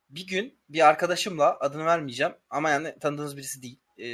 bir 0.09 0.27
gün 0.27 0.59
bir 0.69 0.87
arkadaşımla 0.87 1.57
adını 1.59 1.85
vermeyeceğim 1.85 2.33
ama 2.49 2.69
yani 2.69 2.99
tanıdığınız 2.99 3.37
birisi 3.37 3.61
değil. 3.61 3.79
E, 3.99 4.07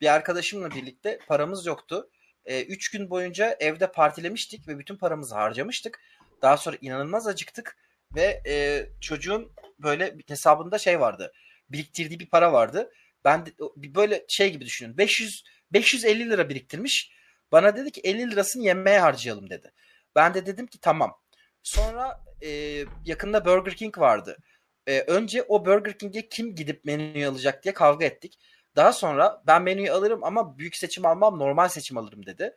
bir 0.00 0.14
arkadaşımla 0.14 0.70
birlikte 0.70 1.18
paramız 1.28 1.66
yoktu. 1.66 2.10
E, 2.44 2.64
üç 2.64 2.90
gün 2.90 3.10
boyunca 3.10 3.56
evde 3.60 3.92
partilemiştik 3.92 4.68
ve 4.68 4.78
bütün 4.78 4.96
paramızı 4.96 5.34
harcamıştık. 5.34 6.00
Daha 6.42 6.56
sonra 6.56 6.76
inanılmaz 6.80 7.26
acıktık 7.26 7.76
ve 8.14 8.42
e, 8.46 8.86
çocuğun 9.00 9.52
böyle 9.78 10.16
hesabında 10.28 10.78
şey 10.78 11.00
vardı. 11.00 11.32
Biriktirdiği 11.72 12.20
bir 12.20 12.28
para 12.28 12.52
vardı. 12.52 12.92
Ben 13.24 13.46
de, 13.46 13.50
böyle 13.76 14.24
şey 14.28 14.52
gibi 14.52 14.64
düşünün. 14.64 14.98
500 14.98 15.44
550 15.72 16.30
lira 16.30 16.48
biriktirmiş. 16.48 17.12
Bana 17.52 17.76
dedi 17.76 17.90
ki 17.90 18.00
50 18.04 18.30
lirasını 18.30 18.62
yemeğe 18.62 18.98
harcayalım 18.98 19.50
dedi. 19.50 19.72
Ben 20.14 20.34
de 20.34 20.46
dedim 20.46 20.66
ki 20.66 20.78
tamam. 20.80 21.18
Sonra 21.62 22.20
e, 22.42 22.48
yakında 23.04 23.44
Burger 23.44 23.74
King 23.74 23.98
vardı. 23.98 24.36
E, 24.86 25.00
önce 25.00 25.42
o 25.42 25.66
Burger 25.66 25.98
King'e 25.98 26.28
kim 26.28 26.54
gidip 26.54 26.84
menüyü 26.84 27.26
alacak 27.26 27.64
diye 27.64 27.74
kavga 27.74 28.04
ettik. 28.04 28.38
Daha 28.76 28.92
sonra 28.92 29.42
ben 29.46 29.62
menüyü 29.62 29.92
alırım 29.92 30.24
ama 30.24 30.58
büyük 30.58 30.76
seçim 30.76 31.06
almam 31.06 31.38
normal 31.38 31.68
seçim 31.68 31.98
alırım 31.98 32.26
dedi. 32.26 32.56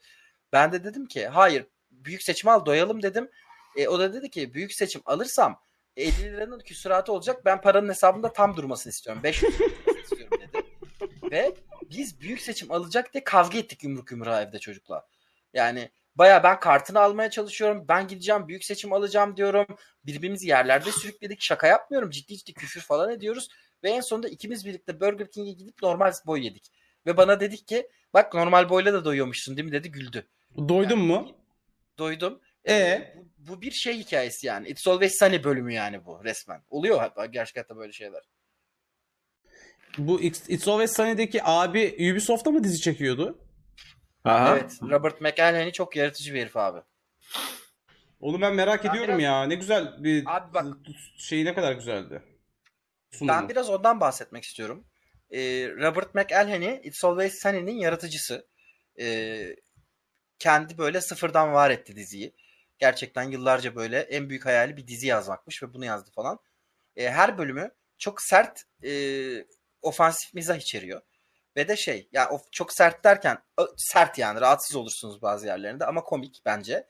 Ben 0.53 0.71
de 0.71 0.83
dedim 0.83 1.05
ki 1.07 1.27
hayır 1.27 1.65
büyük 1.91 2.23
seçim 2.23 2.49
al 2.49 2.65
doyalım 2.65 3.01
dedim. 3.03 3.29
E, 3.75 3.87
o 3.87 3.99
da 3.99 4.13
dedi 4.13 4.29
ki 4.29 4.53
büyük 4.53 4.73
seçim 4.73 5.01
alırsam 5.05 5.61
50 5.97 6.23
liranın 6.23 6.59
küsuratı 6.59 7.13
olacak 7.13 7.45
ben 7.45 7.61
paranın 7.61 7.89
hesabımda 7.89 8.33
tam 8.33 8.57
durmasını 8.57 8.91
istiyorum. 8.91 9.23
500 9.23 9.59
durmasını 9.59 10.01
istiyorum 10.01 10.37
dedi. 10.41 10.65
Ve 11.31 11.55
biz 11.89 12.21
büyük 12.21 12.41
seçim 12.41 12.71
alacak 12.71 13.13
diye 13.13 13.23
kavga 13.23 13.57
ettik 13.57 13.83
yumruk 13.83 14.11
yumruğa 14.11 14.41
evde 14.41 14.59
çocukla. 14.59 15.07
Yani 15.53 15.89
baya 16.15 16.43
ben 16.43 16.59
kartını 16.59 16.99
almaya 16.99 17.29
çalışıyorum. 17.29 17.85
Ben 17.87 18.07
gideceğim 18.07 18.47
büyük 18.47 18.63
seçim 18.63 18.93
alacağım 18.93 19.37
diyorum. 19.37 19.65
Birbirimizi 20.05 20.47
yerlerde 20.47 20.91
sürükledik. 20.91 21.41
Şaka 21.41 21.67
yapmıyorum. 21.67 22.09
Ciddi 22.09 22.37
ciddi 22.37 22.53
küfür 22.53 22.81
falan 22.81 23.11
ediyoruz. 23.11 23.49
Ve 23.83 23.89
en 23.89 24.01
sonunda 24.01 24.29
ikimiz 24.29 24.65
birlikte 24.65 24.99
Burger 24.99 25.31
King'e 25.31 25.51
gidip 25.51 25.83
normal 25.83 26.13
boy 26.25 26.45
yedik. 26.45 26.71
Ve 27.05 27.17
bana 27.17 27.39
dedik 27.39 27.67
ki 27.67 27.89
bak 28.13 28.33
normal 28.33 28.69
boyla 28.69 28.93
da 28.93 29.05
doyuyormuşsun 29.05 29.57
değil 29.57 29.65
mi 29.65 29.71
dedi 29.71 29.91
güldü. 29.91 30.27
Doydun 30.57 30.99
mu? 30.99 31.31
Doydum. 31.97 32.41
E 32.67 33.01
Bu, 33.15 33.25
bu 33.47 33.61
bir 33.61 33.71
şey 33.71 33.97
hikayesi 33.97 34.47
yani. 34.47 34.67
It's 34.67 34.87
Always 34.87 35.19
Sunny 35.19 35.43
bölümü 35.43 35.73
yani 35.73 36.05
bu 36.05 36.23
resmen. 36.23 36.61
Oluyor 36.69 36.99
hatta 36.99 37.25
gerçekten 37.25 37.77
böyle 37.77 37.93
şeyler. 37.93 38.21
bu 39.97 40.21
It's, 40.21 40.67
Always 40.67 40.95
Sunny'deki 40.95 41.43
abi 41.43 41.95
Ubisoft'ta 42.11 42.51
mı 42.51 42.63
dizi 42.63 42.81
çekiyordu? 42.81 43.39
Aha. 44.23 44.57
Evet. 44.57 44.71
Robert 44.81 45.21
McElhenney 45.21 45.71
çok 45.71 45.95
yaratıcı 45.95 46.33
bir 46.33 46.41
herif 46.41 46.57
abi. 46.57 46.79
Onu 48.19 48.41
ben 48.41 48.53
merak 48.55 48.83
Ben 48.83 48.89
ediyorum 48.89 49.19
biraz- 49.19 49.23
ya. 49.23 49.43
Ne 49.43 49.55
güzel 49.55 50.03
bir 50.03 50.23
Abi 50.35 50.53
bak- 50.53 50.77
şeyi 51.17 51.45
ne 51.45 51.53
kadar 51.53 51.73
güzeldi. 51.73 52.21
Sunumu. 53.11 53.37
Ben 53.37 53.49
biraz 53.49 53.69
ondan 53.69 53.99
bahsetmek 53.99 54.43
istiyorum. 54.43 54.85
Ee, 55.31 55.39
Robert 55.69 56.15
McElhenney 56.15 56.79
It's 56.83 57.03
Always 57.05 57.41
Sunny'nin 57.41 57.75
yaratıcısı. 57.77 58.47
Ee, 58.99 59.55
kendi 60.39 60.77
böyle 60.77 61.01
sıfırdan 61.01 61.53
var 61.53 61.69
etti 61.69 61.95
diziyi. 61.95 62.35
Gerçekten 62.79 63.23
yıllarca 63.23 63.75
böyle 63.75 63.99
en 63.99 64.29
büyük 64.29 64.45
hayali 64.45 64.77
bir 64.77 64.87
dizi 64.87 65.07
yazmakmış 65.07 65.63
ve 65.63 65.73
bunu 65.73 65.85
yazdı 65.85 66.11
falan. 66.15 66.39
Ee, 66.95 67.09
her 67.09 67.37
bölümü 67.37 67.71
çok 67.97 68.21
sert 68.21 68.63
e, 68.83 68.91
ofansif 69.81 70.33
mizah 70.33 70.55
içeriyor. 70.55 71.01
Ve 71.55 71.67
de 71.67 71.77
şey 71.77 72.09
ya 72.11 72.29
of, 72.29 72.41
çok 72.51 72.73
sert 72.73 73.03
derken 73.03 73.37
sert 73.77 74.17
yani 74.17 74.41
rahatsız 74.41 74.75
olursunuz 74.75 75.21
bazı 75.21 75.47
yerlerinde 75.47 75.85
ama 75.85 76.03
komik 76.03 76.41
bence. 76.45 76.87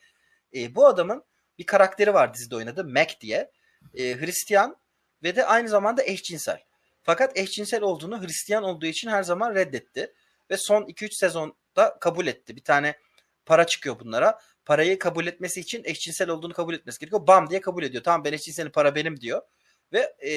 Ee, 0.55 0.75
bu 0.75 0.87
adamın 0.87 1.23
bir 1.57 1.65
karakteri 1.65 2.13
var 2.13 2.33
dizide 2.33 2.55
oynadı 2.55 2.85
Mac 2.85 3.15
diye. 3.21 3.51
Ee, 3.93 4.19
Hristiyan 4.19 4.77
ve 5.23 5.35
de 5.35 5.45
aynı 5.45 5.69
zamanda 5.69 6.03
eşcinsel. 6.03 6.63
Fakat 7.03 7.37
eşcinsel 7.37 7.81
olduğunu 7.81 8.23
Hristiyan 8.23 8.63
olduğu 8.63 8.85
için 8.85 9.09
her 9.09 9.23
zaman 9.23 9.55
reddetti. 9.55 10.13
Ve 10.51 10.57
son 10.57 10.83
2-3 10.83 11.09
sezonda 11.11 11.97
kabul 11.99 12.27
etti. 12.27 12.55
Bir 12.55 12.63
tane 12.63 12.95
para 13.45 13.67
çıkıyor 13.67 13.99
bunlara. 13.99 14.39
Parayı 14.65 14.99
kabul 14.99 15.27
etmesi 15.27 15.59
için 15.59 15.81
eşcinsel 15.85 16.29
olduğunu 16.29 16.53
kabul 16.53 16.73
etmesi 16.73 16.99
gerekiyor. 16.99 17.27
Bam 17.27 17.49
diye 17.49 17.61
kabul 17.61 17.83
ediyor. 17.83 18.03
Tamam 18.03 18.23
ben 18.23 18.33
eşcinselim 18.33 18.71
para 18.71 18.95
benim 18.95 19.21
diyor. 19.21 19.41
Ve 19.93 20.15
e, 20.29 20.31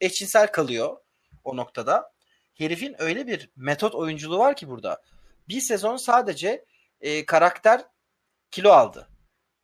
eşcinsel 0.00 0.52
kalıyor 0.52 0.96
o 1.44 1.56
noktada. 1.56 2.12
Herifin 2.54 3.02
öyle 3.02 3.26
bir 3.26 3.50
metot 3.56 3.94
oyunculuğu 3.94 4.38
var 4.38 4.56
ki 4.56 4.68
burada. 4.68 5.02
Bir 5.48 5.60
sezon 5.60 5.96
sadece 5.96 6.64
e, 7.00 7.26
karakter 7.26 7.84
kilo 8.50 8.70
aldı. 8.70 9.08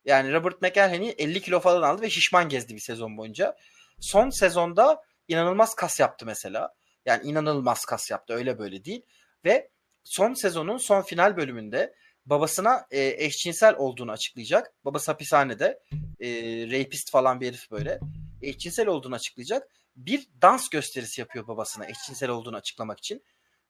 Yani 0.05 0.33
Robert 0.33 0.61
McElhenney 0.61 1.15
50 1.17 1.41
kilo 1.41 1.59
falan 1.59 1.81
aldı 1.81 2.01
ve 2.01 2.09
şişman 2.09 2.49
gezdi 2.49 2.75
bir 2.75 2.79
sezon 2.79 3.17
boyunca. 3.17 3.57
Son 3.99 4.29
sezonda 4.29 5.01
inanılmaz 5.27 5.75
kas 5.75 5.99
yaptı 5.99 6.25
mesela. 6.25 6.73
Yani 7.05 7.27
inanılmaz 7.27 7.85
kas 7.85 8.11
yaptı 8.11 8.33
öyle 8.33 8.59
böyle 8.59 8.85
değil. 8.85 9.01
Ve 9.45 9.69
son 10.03 10.33
sezonun 10.33 10.77
son 10.77 11.01
final 11.01 11.37
bölümünde 11.37 11.95
babasına 12.25 12.85
e, 12.91 13.25
eşcinsel 13.25 13.75
olduğunu 13.75 14.11
açıklayacak. 14.11 14.73
Babası 14.85 15.11
hapishanede. 15.11 15.79
E, 16.19 16.29
rapist 16.71 17.11
falan 17.11 17.41
bir 17.41 17.47
herif 17.47 17.71
böyle. 17.71 17.99
Eşcinsel 18.41 18.87
olduğunu 18.87 19.15
açıklayacak. 19.15 19.67
Bir 19.95 20.27
dans 20.41 20.69
gösterisi 20.69 21.21
yapıyor 21.21 21.47
babasına 21.47 21.85
eşcinsel 21.85 22.29
olduğunu 22.29 22.55
açıklamak 22.55 22.99
için. 22.99 23.23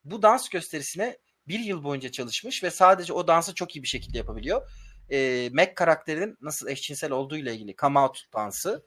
Bu 0.03 0.22
dans 0.22 0.49
gösterisine 0.49 1.18
bir 1.48 1.60
yıl 1.60 1.84
boyunca 1.84 2.11
çalışmış 2.11 2.64
ve 2.64 2.72
sadece 2.72 3.14
o 3.14 3.27
dansı 3.27 3.53
çok 3.53 3.76
iyi 3.76 3.84
bir 3.84 3.88
şekilde 3.88 4.18
yapabiliyor. 4.18 4.69
E, 5.11 5.49
Mac 5.53 5.73
karakterinin 5.73 6.38
nasıl 6.41 6.68
eşcinsel 6.68 7.11
olduğu 7.11 7.38
ile 7.38 7.53
ilgili 7.53 7.76
come 7.76 7.99
out 7.99 8.19
dansı. 8.34 8.86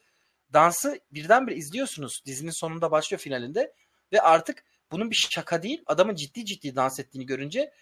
Dansı 0.53 1.01
birdenbire 1.13 1.57
izliyorsunuz. 1.57 2.23
Dizinin 2.27 2.51
sonunda 2.51 2.91
başlıyor 2.91 3.21
finalinde 3.21 3.73
ve 4.13 4.21
artık 4.21 4.65
bunun 4.91 5.11
bir 5.11 5.29
şaka 5.31 5.63
değil. 5.63 5.83
Adamın 5.87 6.15
ciddi 6.15 6.45
ciddi 6.45 6.77
dans 6.77 7.01
ettiğini 7.01 7.27
görünce 7.27 7.73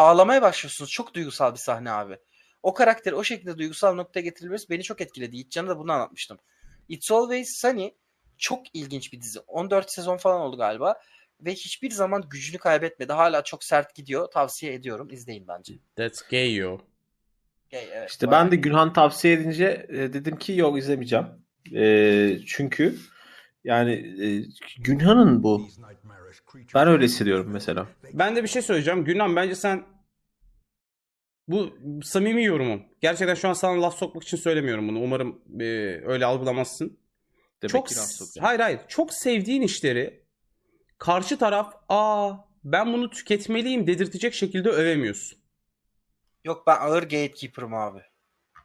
ağlamaya 0.00 0.42
başlıyorsunuz. 0.42 0.90
Çok 0.90 1.14
duygusal 1.14 1.52
bir 1.52 1.58
sahne 1.58 1.90
abi. 1.90 2.18
O 2.62 2.74
karakteri 2.74 3.14
o 3.14 3.24
şekilde 3.24 3.58
duygusal 3.58 3.94
noktaya 3.94 4.20
getirilmesi 4.20 4.70
beni 4.70 4.82
çok 4.82 5.00
etkiledi. 5.00 5.36
İlk 5.36 5.56
da 5.56 5.78
bunu 5.78 5.92
anlatmıştım. 5.92 6.38
It's 6.88 7.10
Always 7.10 7.60
Sunny 7.60 7.90
çok 8.38 8.74
ilginç 8.74 9.12
bir 9.12 9.20
dizi. 9.20 9.40
14 9.40 9.92
sezon 9.92 10.16
falan 10.16 10.40
oldu 10.40 10.56
galiba. 10.56 11.00
Ve 11.40 11.52
hiçbir 11.52 11.90
zaman 11.90 12.24
gücünü 12.30 12.58
kaybetmedi. 12.58 13.12
Hala 13.12 13.44
çok 13.44 13.64
sert 13.64 13.94
gidiyor. 13.94 14.30
Tavsiye 14.30 14.74
ediyorum. 14.74 15.08
İzleyin 15.10 15.48
bence. 15.48 15.74
That's 15.96 16.22
gay 16.22 16.54
yo. 16.54 16.78
Okay, 17.66 17.88
evet, 17.92 18.10
İşte 18.10 18.30
ben 18.30 18.50
de 18.50 18.56
Günhan 18.56 18.92
tavsiye 18.92 19.34
edince 19.34 19.86
e, 19.88 20.12
dedim 20.12 20.36
ki 20.36 20.52
yok 20.52 20.78
izlemeyeceğim. 20.78 21.26
E, 21.74 22.38
çünkü 22.46 22.96
yani 23.64 23.92
e, 23.92 24.26
Günhan'ın 24.78 25.42
bu. 25.42 25.68
Ben 26.74 26.88
öyle 26.88 27.04
hissediyorum 27.04 27.50
mesela. 27.52 27.86
Ben 28.12 28.36
de 28.36 28.42
bir 28.42 28.48
şey 28.48 28.62
söyleyeceğim. 28.62 29.04
Günan 29.04 29.36
bence 29.36 29.54
sen 29.54 29.84
bu 31.48 31.78
samimi 32.02 32.44
yorumum. 32.44 32.82
Gerçekten 33.00 33.34
şu 33.34 33.48
an 33.48 33.52
sana 33.52 33.82
laf 33.82 33.98
sokmak 33.98 34.24
için 34.24 34.36
söylemiyorum 34.36 34.88
bunu. 34.88 35.00
Umarım 35.00 35.40
e, 35.60 35.64
öyle 36.04 36.26
algılamazsın. 36.26 36.98
Demek 37.62 37.70
çok 37.70 37.88
ki 37.88 37.96
laf 37.96 38.08
sokacağım. 38.08 38.46
hayır 38.46 38.60
hayır. 38.60 38.80
Çok 38.88 39.14
sevdiğin 39.14 39.62
işleri 39.62 40.24
karşı 40.98 41.38
taraf 41.38 41.74
aa 41.88 42.32
ben 42.64 42.92
bunu 42.92 43.10
tüketmeliyim 43.10 43.86
dedirtecek 43.86 44.34
şekilde 44.34 44.68
övemiyorsun. 44.68 45.38
Yok 46.44 46.66
ben 46.66 46.76
ağır 46.76 47.02
gatekeeper'ım 47.02 47.74
abi. 47.74 48.00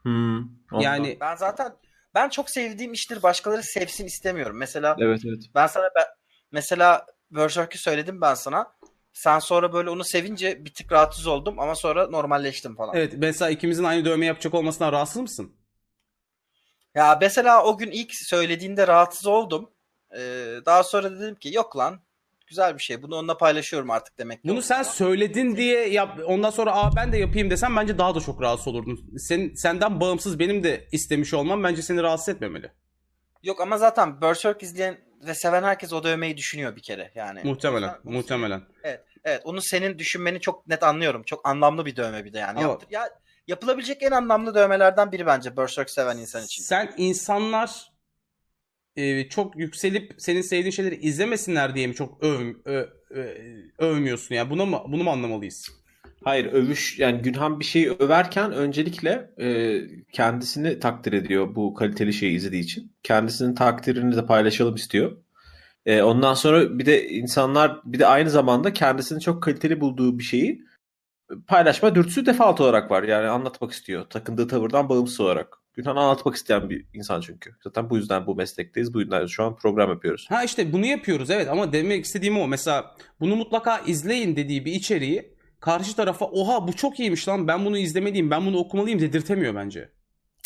Hmm, 0.01 0.37
ondan. 0.71 0.81
Yani 0.81 1.17
Ben 1.21 1.35
zaten 1.35 1.71
ben 2.15 2.29
çok 2.29 2.49
sevdiğim 2.49 2.93
iştir 2.93 3.23
başkaları 3.23 3.63
sevsin 3.63 4.05
istemiyorum. 4.05 4.57
Mesela 4.57 4.95
evet 4.99 5.21
evet. 5.27 5.43
ben 5.55 5.67
sana 5.67 5.89
ben, 5.95 6.05
mesela 6.51 7.05
Berserk'ü 7.31 7.77
söyledim 7.77 8.21
ben 8.21 8.33
sana. 8.33 8.71
Sen 9.13 9.39
sonra 9.39 9.73
böyle 9.73 9.89
onu 9.89 10.03
sevince 10.03 10.65
bir 10.65 10.73
tık 10.73 10.91
rahatsız 10.91 11.27
oldum 11.27 11.59
ama 11.59 11.75
sonra 11.75 12.07
normalleştim 12.07 12.75
falan. 12.75 12.95
evet 12.95 13.13
mesela 13.17 13.51
ikimizin 13.51 13.83
aynı 13.83 14.05
dövme 14.05 14.25
yapacak 14.25 14.53
olmasından 14.53 14.91
rahatsız 14.91 15.21
mısın? 15.21 15.55
Ya 16.95 17.17
mesela 17.21 17.63
o 17.63 17.77
gün 17.77 17.91
ilk 17.91 18.15
söylediğinde 18.15 18.87
rahatsız 18.87 19.27
oldum. 19.27 19.69
Ee, 20.17 20.55
daha 20.65 20.83
sonra 20.83 21.19
dedim 21.19 21.35
ki 21.35 21.53
yok 21.53 21.77
lan 21.77 21.99
güzel 22.47 22.77
bir 22.77 22.83
şey. 22.83 23.01
Bunu 23.01 23.15
onunla 23.15 23.37
paylaşıyorum 23.37 23.91
artık 23.91 24.17
demek. 24.17 24.43
Bunu 24.43 24.61
sen 24.61 24.83
söyledin 24.83 25.55
diye 25.55 25.89
yap 25.89 26.19
ondan 26.25 26.49
sonra 26.49 26.75
aa 26.75 26.95
ben 26.95 27.13
de 27.13 27.17
yapayım 27.17 27.49
desem 27.49 27.75
bence 27.75 27.97
daha 27.97 28.15
da 28.15 28.19
çok 28.19 28.41
rahatsız 28.41 28.67
olurdun. 28.67 29.13
Senin 29.17 29.53
senden 29.55 29.99
bağımsız 29.99 30.39
benim 30.39 30.63
de 30.63 30.87
istemiş 30.91 31.33
olmam 31.33 31.63
bence 31.63 31.81
seni 31.81 32.01
rahatsız 32.03 32.29
etmemeli. 32.29 32.71
Yok 33.43 33.61
ama 33.61 33.77
zaten 33.77 34.21
Berserk 34.21 34.63
izleyen 34.63 35.04
ve 35.21 35.33
seven 35.35 35.63
herkes 35.63 35.93
o 35.93 36.03
dövmeyi 36.03 36.37
düşünüyor 36.37 36.75
bir 36.75 36.81
kere 36.81 37.11
yani. 37.15 37.41
Muhtemelen, 37.43 37.87
yüzden- 37.87 38.13
muhtemelen. 38.13 38.61
Evet, 39.23 39.41
onu 39.43 39.61
senin 39.61 39.99
düşünmeni 39.99 40.39
çok 40.41 40.67
net 40.67 40.83
anlıyorum. 40.83 41.23
Çok 41.23 41.47
anlamlı 41.47 41.85
bir 41.85 41.95
dövme 41.95 42.25
bir 42.25 42.33
de 42.33 42.39
yani. 42.39 42.59
Ama- 42.59 42.61
Yaptır- 42.69 42.91
ya 42.91 43.09
yapılabilecek 43.47 44.03
en 44.03 44.11
anlamlı 44.11 44.55
dövmelerden 44.55 45.11
biri 45.11 45.25
bence 45.25 45.57
Berserk 45.57 45.89
seven 45.89 46.17
insan 46.17 46.43
için. 46.43 46.63
Sen 46.63 46.93
insanlar 46.97 47.91
e, 48.95 49.29
çok 49.29 49.55
yükselip 49.59 50.13
senin 50.17 50.41
sevdiğin 50.41 50.71
şeyleri 50.71 50.95
izlemesinler 50.95 51.75
diye 51.75 51.87
mi 51.87 51.95
çok 51.95 52.23
öv, 52.23 52.53
ö- 52.65 52.89
ö- 53.09 53.35
övmüyorsun 53.77 54.35
yani 54.35 54.49
buna 54.49 54.65
mı 54.65 54.83
bunu 54.87 55.03
mu 55.03 55.11
anlamalıyız? 55.11 55.71
Hayır 56.25 56.45
övüş 56.45 56.99
yani 56.99 57.21
Günhan 57.21 57.59
bir 57.59 57.65
şeyi 57.65 57.91
överken 57.99 58.51
öncelikle 58.51 59.31
e, 59.39 59.79
kendisini 60.11 60.79
takdir 60.79 61.13
ediyor 61.13 61.55
bu 61.55 61.73
kaliteli 61.73 62.13
şeyi 62.13 62.35
izlediği 62.35 62.63
için. 62.63 62.95
Kendisinin 63.03 63.55
takdirini 63.55 64.15
de 64.15 64.25
paylaşalım 64.25 64.75
istiyor. 64.75 65.17
E, 65.85 66.01
ondan 66.01 66.33
sonra 66.33 66.79
bir 66.79 66.85
de 66.85 67.09
insanlar 67.09 67.81
bir 67.85 67.99
de 67.99 68.07
aynı 68.07 68.29
zamanda 68.29 68.73
kendisini 68.73 69.21
çok 69.21 69.43
kaliteli 69.43 69.81
bulduğu 69.81 70.19
bir 70.19 70.23
şeyi 70.23 70.61
paylaşma 71.47 71.95
dürtüsü 71.95 72.25
default 72.25 72.61
olarak 72.61 72.91
var. 72.91 73.03
Yani 73.03 73.27
anlatmak 73.27 73.71
istiyor. 73.71 74.05
Takındığı 74.09 74.47
tavırdan 74.47 74.89
bağımsız 74.89 75.19
olarak. 75.19 75.57
Günhan 75.73 75.95
anlatmak 75.95 76.35
isteyen 76.35 76.69
bir 76.69 76.85
insan 76.93 77.21
çünkü. 77.21 77.51
Zaten 77.63 77.89
bu 77.89 77.97
yüzden 77.97 78.27
bu 78.27 78.35
meslekteyiz. 78.35 78.93
Bu 78.93 79.01
yüzden 79.01 79.25
şu 79.25 79.43
an 79.43 79.55
program 79.55 79.89
yapıyoruz. 79.89 80.25
Ha 80.29 80.43
işte 80.43 80.73
bunu 80.73 80.85
yapıyoruz 80.85 81.29
evet 81.29 81.47
ama 81.49 81.73
demek 81.73 82.05
istediğim 82.05 82.37
o. 82.37 82.47
Mesela 82.47 82.95
bunu 83.19 83.35
mutlaka 83.35 83.79
izleyin 83.79 84.35
dediği 84.35 84.65
bir 84.65 84.73
içeriği 84.73 85.34
karşı 85.59 85.95
tarafa 85.95 86.25
oha 86.25 86.67
bu 86.67 86.73
çok 86.73 86.99
iyiymiş 86.99 87.27
lan 87.27 87.47
ben 87.47 87.65
bunu 87.65 87.77
izlemeliyim 87.77 88.31
ben 88.31 88.45
bunu 88.45 88.57
okumalıyım 88.57 88.99
dedirtemiyor 88.99 89.55
bence. 89.55 89.89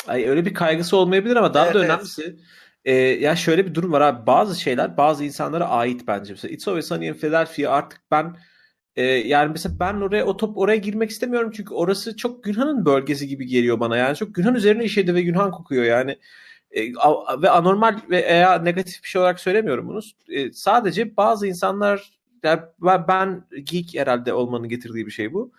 Ay 0.08 0.26
öyle 0.30 0.46
bir 0.46 0.54
kaygısı 0.54 0.98
olmayabilir 0.98 1.36
ama 1.36 1.54
daha 1.54 1.66
Evet, 1.66 1.76
da 1.76 1.80
evet. 1.80 1.90
önemlisi 1.90 2.40
e, 2.86 2.94
ya 2.96 3.36
şöyle 3.36 3.66
bir 3.68 3.74
durum 3.76 3.92
var 3.92 4.02
abi. 4.02 4.28
Bazı 4.28 4.62
şeyler 4.62 4.98
bazı 4.98 5.26
insanlara 5.26 5.70
ait 5.70 6.08
bence. 6.08 6.34
Mesela 6.34 6.54
It's 6.54 6.68
Always 6.68 6.86
Sunny 6.88 7.08
in 7.08 7.14
Philadelphia 7.14 7.72
artık 7.72 8.02
ben 8.12 8.36
e, 8.96 9.04
yani 9.04 9.52
mesela 9.52 9.80
ben 9.80 9.94
oraya 10.02 10.26
o 10.26 10.38
top 10.38 10.58
oraya 10.58 10.78
girmek 10.78 11.10
istemiyorum 11.10 11.52
çünkü 11.56 11.74
orası 11.74 12.18
çok 12.18 12.44
Günhan'ın 12.44 12.86
bölgesi 12.86 13.28
gibi 13.28 13.46
geliyor 13.48 13.80
bana. 13.80 13.98
Yani 13.98 14.16
çok 14.16 14.36
Günhan 14.36 14.56
üzerine 14.56 14.84
işedi 14.84 15.16
ve 15.16 15.22
Günhan 15.22 15.52
kokuyor 15.52 15.84
yani. 15.84 16.18
E, 16.72 16.96
a- 16.98 17.42
ve 17.42 17.50
anormal 17.50 18.00
ve 18.10 18.18
veya 18.24 18.56
negatif 18.60 19.04
bir 19.04 19.08
şey 19.10 19.22
olarak 19.22 19.40
söylemiyorum 19.40 19.88
bunu. 19.88 20.00
E, 20.30 20.52
sadece 20.54 21.18
bazı 21.18 21.48
insanlar 21.48 22.19
yani 22.44 22.62
ben- 23.08 23.48
geek 23.64 23.94
herhalde 23.96 24.34
olmanın 24.34 24.70
getirdiği 24.70 25.06
bir 25.06 25.12
şey 25.12 25.34
bu 25.34 25.54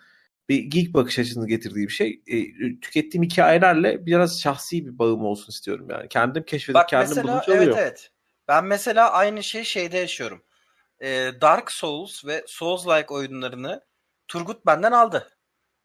bir 0.49 0.63
geek 0.63 0.93
bakış 0.93 1.19
açısını 1.19 1.47
getirdiği 1.47 1.87
bir 1.87 1.93
şey. 1.93 2.21
E, 2.27 2.43
tükettiğim 2.79 3.23
hikayelerle 3.23 4.05
biraz 4.05 4.41
şahsi 4.41 4.85
bir 4.85 4.99
bağım 4.99 5.25
olsun 5.25 5.51
istiyorum 5.51 5.87
yani. 5.89 6.09
Kendim 6.09 6.43
keşfedip 6.43 6.75
Bak 6.75 6.89
kendim 6.89 7.09
mesela 7.09 7.33
bulunca 7.33 7.53
evet 7.53 7.61
oluyor. 7.61 7.77
evet. 7.77 8.11
Ben 8.47 8.65
mesela 8.65 9.11
aynı 9.11 9.43
şeyi 9.43 9.65
şeyde 9.65 9.97
yaşıyorum. 9.97 10.43
Ee, 11.01 11.31
Dark 11.41 11.71
Souls 11.71 12.25
ve 12.25 12.43
Souls-like 12.47 13.13
oyunlarını 13.13 13.81
Turgut 14.27 14.65
benden 14.65 14.91
aldı. 14.91 15.37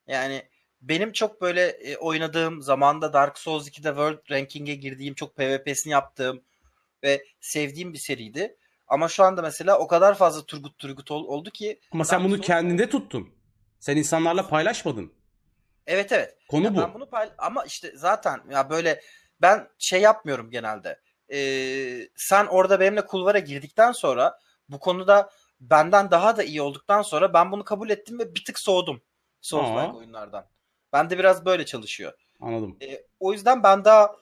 Yani 0.06 0.42
benim 0.80 1.12
çok 1.12 1.40
böyle 1.40 1.62
e, 1.62 1.96
oynadığım 1.96 2.62
zamanda 2.62 3.12
Dark 3.12 3.38
Souls 3.38 3.68
2'de 3.68 3.88
World 3.88 4.30
Ranking'e 4.30 4.74
girdiğim, 4.74 5.14
çok 5.14 5.36
PvP'sini 5.36 5.92
yaptığım 5.92 6.42
ve 7.04 7.24
sevdiğim 7.40 7.92
bir 7.92 7.98
seriydi. 7.98 8.56
Ama 8.88 9.08
şu 9.08 9.24
anda 9.24 9.42
mesela 9.42 9.78
o 9.78 9.86
kadar 9.86 10.14
fazla 10.14 10.44
Turgut 10.46 10.78
Turgut 10.78 11.10
ol- 11.10 11.28
oldu 11.28 11.50
ki 11.50 11.80
Ama 11.92 12.04
sen 12.04 12.24
bunu 12.24 12.36
Souls- 12.36 12.40
kendinde 12.46 12.88
tuttun. 12.88 13.28
Sen 13.80 13.96
insanlarla 13.96 14.48
paylaşmadın. 14.48 15.12
Evet 15.86 16.12
evet. 16.12 16.36
Konu 16.50 16.64
Ya 16.64 16.74
bu. 16.74 16.78
Ben 16.78 16.94
bunu 16.94 17.06
pay- 17.10 17.32
ama 17.38 17.64
işte 17.64 17.92
zaten 17.94 18.40
ya 18.50 18.70
böyle 18.70 19.00
ben 19.42 19.68
şey 19.78 20.00
yapmıyorum 20.00 20.50
genelde. 20.50 21.00
Ee, 21.32 22.08
sen 22.16 22.46
orada 22.46 22.80
benimle 22.80 23.06
kulvara 23.06 23.38
girdikten 23.38 23.92
sonra 23.92 24.38
bu 24.68 24.78
konuda 24.78 25.30
benden 25.60 26.10
daha 26.10 26.36
da 26.36 26.42
iyi 26.42 26.62
olduktan 26.62 27.02
sonra 27.02 27.34
ben 27.34 27.52
bunu 27.52 27.64
kabul 27.64 27.90
ettim 27.90 28.18
ve 28.18 28.34
bir 28.34 28.44
tık 28.44 28.58
soğudum. 28.58 29.02
Souls-like 29.42 29.96
oyunlardan. 29.96 30.46
Ben 30.92 31.10
de 31.10 31.18
biraz 31.18 31.44
böyle 31.44 31.66
çalışıyor. 31.66 32.12
Anladım. 32.40 32.76
Ee, 32.82 33.02
o 33.20 33.32
yüzden 33.32 33.62
ben 33.62 33.84
daha 33.84 34.16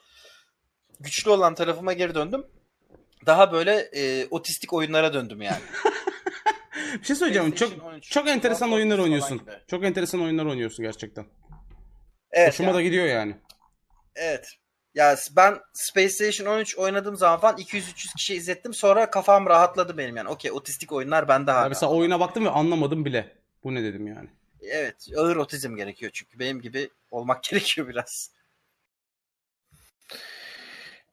güçlü 1.01 1.31
olan 1.31 1.55
tarafıma 1.55 1.93
geri 1.93 2.15
döndüm. 2.15 2.47
Daha 3.27 3.53
böyle 3.53 3.75
e, 3.93 4.27
otistik 4.31 4.73
oyunlara 4.73 5.15
döndüm 5.15 5.43
yani. 5.43 5.61
Bir 7.01 7.05
şey 7.07 7.17
söyleyeceğim. 7.17 7.51
Çok 7.55 7.69
PlayStation 7.69 7.93
13, 7.95 8.11
çok 8.11 8.29
enteresan 8.29 8.73
oyunlar 8.73 8.99
oynuyorsun. 8.99 9.39
gibi. 9.39 9.51
Çok 9.67 9.85
enteresan 9.85 10.23
oyunlar 10.23 10.45
oynuyorsun 10.47 10.85
gerçekten. 10.85 11.27
Evet, 12.31 12.49
Hoşuma 12.49 12.69
yani. 12.69 12.77
da 12.77 12.83
gidiyor 12.83 13.07
yani. 13.07 13.37
Evet. 14.17 14.49
Ya 14.95 15.17
ben 15.37 15.59
Space 15.73 16.09
Station 16.09 16.47
13 16.47 16.79
oynadığım 16.79 17.17
zaman 17.17 17.41
falan 17.41 17.57
200-300 17.57 18.15
kişi 18.17 18.35
izlettim. 18.35 18.75
Sonra 18.75 19.11
kafam 19.11 19.47
rahatladı 19.47 19.99
benim 19.99 20.17
yani. 20.17 20.29
Okey 20.29 20.53
otistik 20.53 20.93
oyunlar 20.93 21.29
bende 21.29 21.51
Ya 21.51 21.57
hala. 21.57 21.69
mesela 21.69 21.93
oyuna 21.93 22.21
baktım 22.21 22.45
ve 22.45 22.51
anlamadım 22.51 23.05
bile. 23.05 23.37
Bu 23.65 23.75
ne 23.75 23.83
dedim 23.83 24.07
yani. 24.07 24.29
Evet 24.63 25.07
ağır 25.17 25.37
otizm 25.37 25.77
gerekiyor 25.77 26.11
çünkü. 26.15 26.39
Benim 26.39 26.61
gibi 26.61 26.91
olmak 27.11 27.43
gerekiyor 27.51 27.89
biraz. 27.89 28.31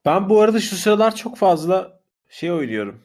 Ben 0.04 0.28
bu 0.28 0.40
arada 0.40 0.60
şu 0.60 0.76
sıralar 0.76 1.16
çok 1.16 1.36
fazla 1.36 2.00
şey 2.32 2.52
oynuyorum. 2.52 3.02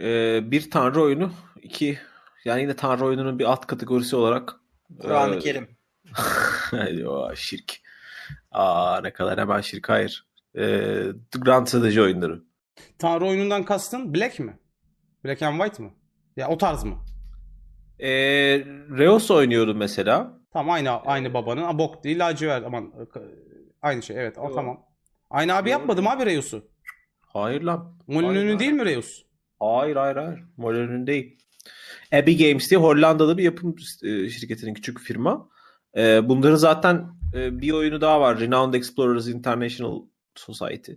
Ee, 0.00 0.50
bir 0.50 0.70
tanrı 0.70 1.02
oyunu. 1.02 1.32
iki 1.62 1.98
yani 2.44 2.62
yine 2.62 2.76
tanrı 2.76 3.04
oyununun 3.04 3.38
bir 3.38 3.44
alt 3.44 3.66
kategorisi 3.66 4.16
olarak. 4.16 4.54
Kur'an-ı 5.00 5.34
e, 5.34 5.38
Kerim. 5.38 5.68
Yo, 7.00 7.36
şirk. 7.36 7.74
Aa 8.52 9.00
ne 9.02 9.12
kadar 9.12 9.40
hemen 9.40 9.60
şirk 9.60 9.88
hayır. 9.88 10.26
Ee, 10.56 11.06
Grand 11.38 11.66
Strateji 11.66 12.02
oyunları. 12.02 12.42
Tanrı 12.98 13.26
oyunundan 13.26 13.64
kastın 13.64 14.14
Black 14.14 14.40
mi? 14.40 14.58
Black 15.24 15.42
and 15.42 15.60
White 15.60 15.82
mı? 15.82 15.90
Ya 16.36 16.48
o 16.48 16.58
tarz 16.58 16.84
mı? 16.84 16.98
Ee, 17.98 18.08
Reos 18.98 19.30
oynuyordum 19.30 19.76
mesela. 19.76 20.38
Tamam 20.52 20.74
aynı 20.74 20.90
aynı 20.90 21.34
babanın. 21.34 21.62
Ha, 21.62 21.78
bok 21.78 22.04
değil 22.04 22.18
lacivert 22.18 22.66
aman 22.66 22.92
aynı 23.82 24.02
şey 24.02 24.16
evet 24.16 24.38
o 24.38 24.54
tamam. 24.54 24.86
Aynı 25.30 25.54
abi 25.54 25.70
yapmadım 25.70 26.06
abi 26.06 26.26
Reus'u. 26.26 26.74
Hayır 27.34 27.62
lan. 27.62 27.94
Molyneux'un 28.06 28.46
Hayır. 28.46 28.58
değil 28.58 28.72
mi 28.72 28.84
Reus? 28.84 29.22
Hayır 29.60 29.96
hayır 29.96 30.16
hayır. 30.16 30.44
Molyneux'un 30.56 31.06
değil. 31.06 31.38
Abbey 32.12 32.38
Games 32.38 32.70
diye 32.70 32.80
Hollandalı 32.80 33.38
bir 33.38 33.42
yapım 33.42 33.76
e, 34.02 34.28
şirketinin 34.28 34.74
küçük 34.74 34.98
bir 34.98 35.02
firma. 35.02 35.48
E, 35.96 36.28
bunların 36.28 36.56
zaten 36.56 37.06
e, 37.34 37.60
bir 37.60 37.72
oyunu 37.72 38.00
daha 38.00 38.20
var. 38.20 38.40
Renowned 38.40 38.74
Explorers 38.74 39.28
International 39.28 40.02
Society. 40.34 40.92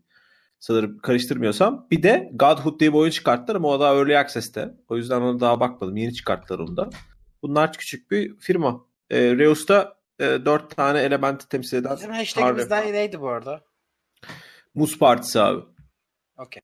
Sanırım 0.60 1.00
karıştırmıyorsam. 1.00 1.88
Bir 1.92 2.04
de 2.04 2.32
Godhood 2.34 2.80
diye 2.80 2.94
bir 2.94 2.98
oyun 2.98 3.12
çıkarttılar 3.12 3.56
ama 3.56 3.68
o 3.68 3.80
da 3.80 3.96
Early 3.96 4.18
Access'te. 4.18 4.74
O 4.90 4.98
yüzden 4.98 5.22
ona 5.22 5.40
daha 5.40 5.60
bakmadım. 5.60 5.98
Yeni 5.98 6.14
çıkarttılar 6.14 6.60
onu 6.60 6.78
da. 6.78 6.90
Bunlar 7.42 7.74
küçük 7.74 8.12
bir 8.12 8.38
firma. 8.38 8.86
E, 9.10 9.20
Reus'ta 9.38 9.98
e, 10.20 10.26
dört 10.26 10.76
tane 10.76 11.00
elementi 11.00 11.50
temsil 11.50 11.78
eden 11.78 11.96
Bizim 11.96 12.12
hashtagimizden 12.12 12.94
neydi 12.94 13.22
bu 13.22 13.30
arada? 13.30 13.62
Muz 14.76 15.00
Partisi 15.00 15.40
abi. 15.42 15.77
Okey. 16.38 16.62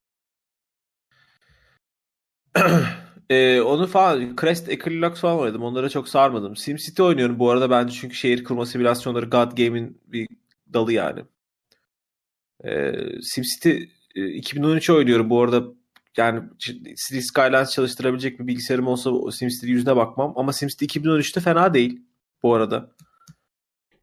Ee, 3.29 3.61
onu 3.61 3.87
falan 3.87 4.35
Crest 4.41 4.69
Equilux 4.69 5.19
falan 5.19 5.39
oynadım. 5.39 5.63
Onlara 5.63 5.89
çok 5.89 6.09
sarmadım. 6.09 6.55
SimCity 6.55 7.01
oynuyorum 7.01 7.39
bu 7.39 7.49
arada 7.49 7.69
bence 7.69 7.93
çünkü 7.93 8.15
şehir 8.15 8.43
kurma 8.43 8.65
simülasyonları 8.65 9.25
God 9.25 9.57
Game'in 9.57 10.01
bir 10.05 10.27
dalı 10.73 10.93
yani. 10.93 11.23
Ee, 12.65 12.91
SimCity 13.21 13.69
e, 14.15 14.27
2013 14.27 14.89
oynuyorum 14.89 15.29
bu 15.29 15.41
arada 15.41 15.63
yani 16.17 16.49
City 17.07 17.19
Skylines 17.19 17.71
çalıştırabilecek 17.71 18.39
bir 18.39 18.47
bilgisayarım 18.47 18.87
olsa 18.87 19.31
SimCity 19.31 19.67
yüzüne 19.67 19.95
bakmam 19.95 20.33
ama 20.35 20.53
SimCity 20.53 20.85
2013'te 20.99 21.41
fena 21.41 21.73
değil 21.73 22.01
bu 22.43 22.53
arada. 22.53 22.91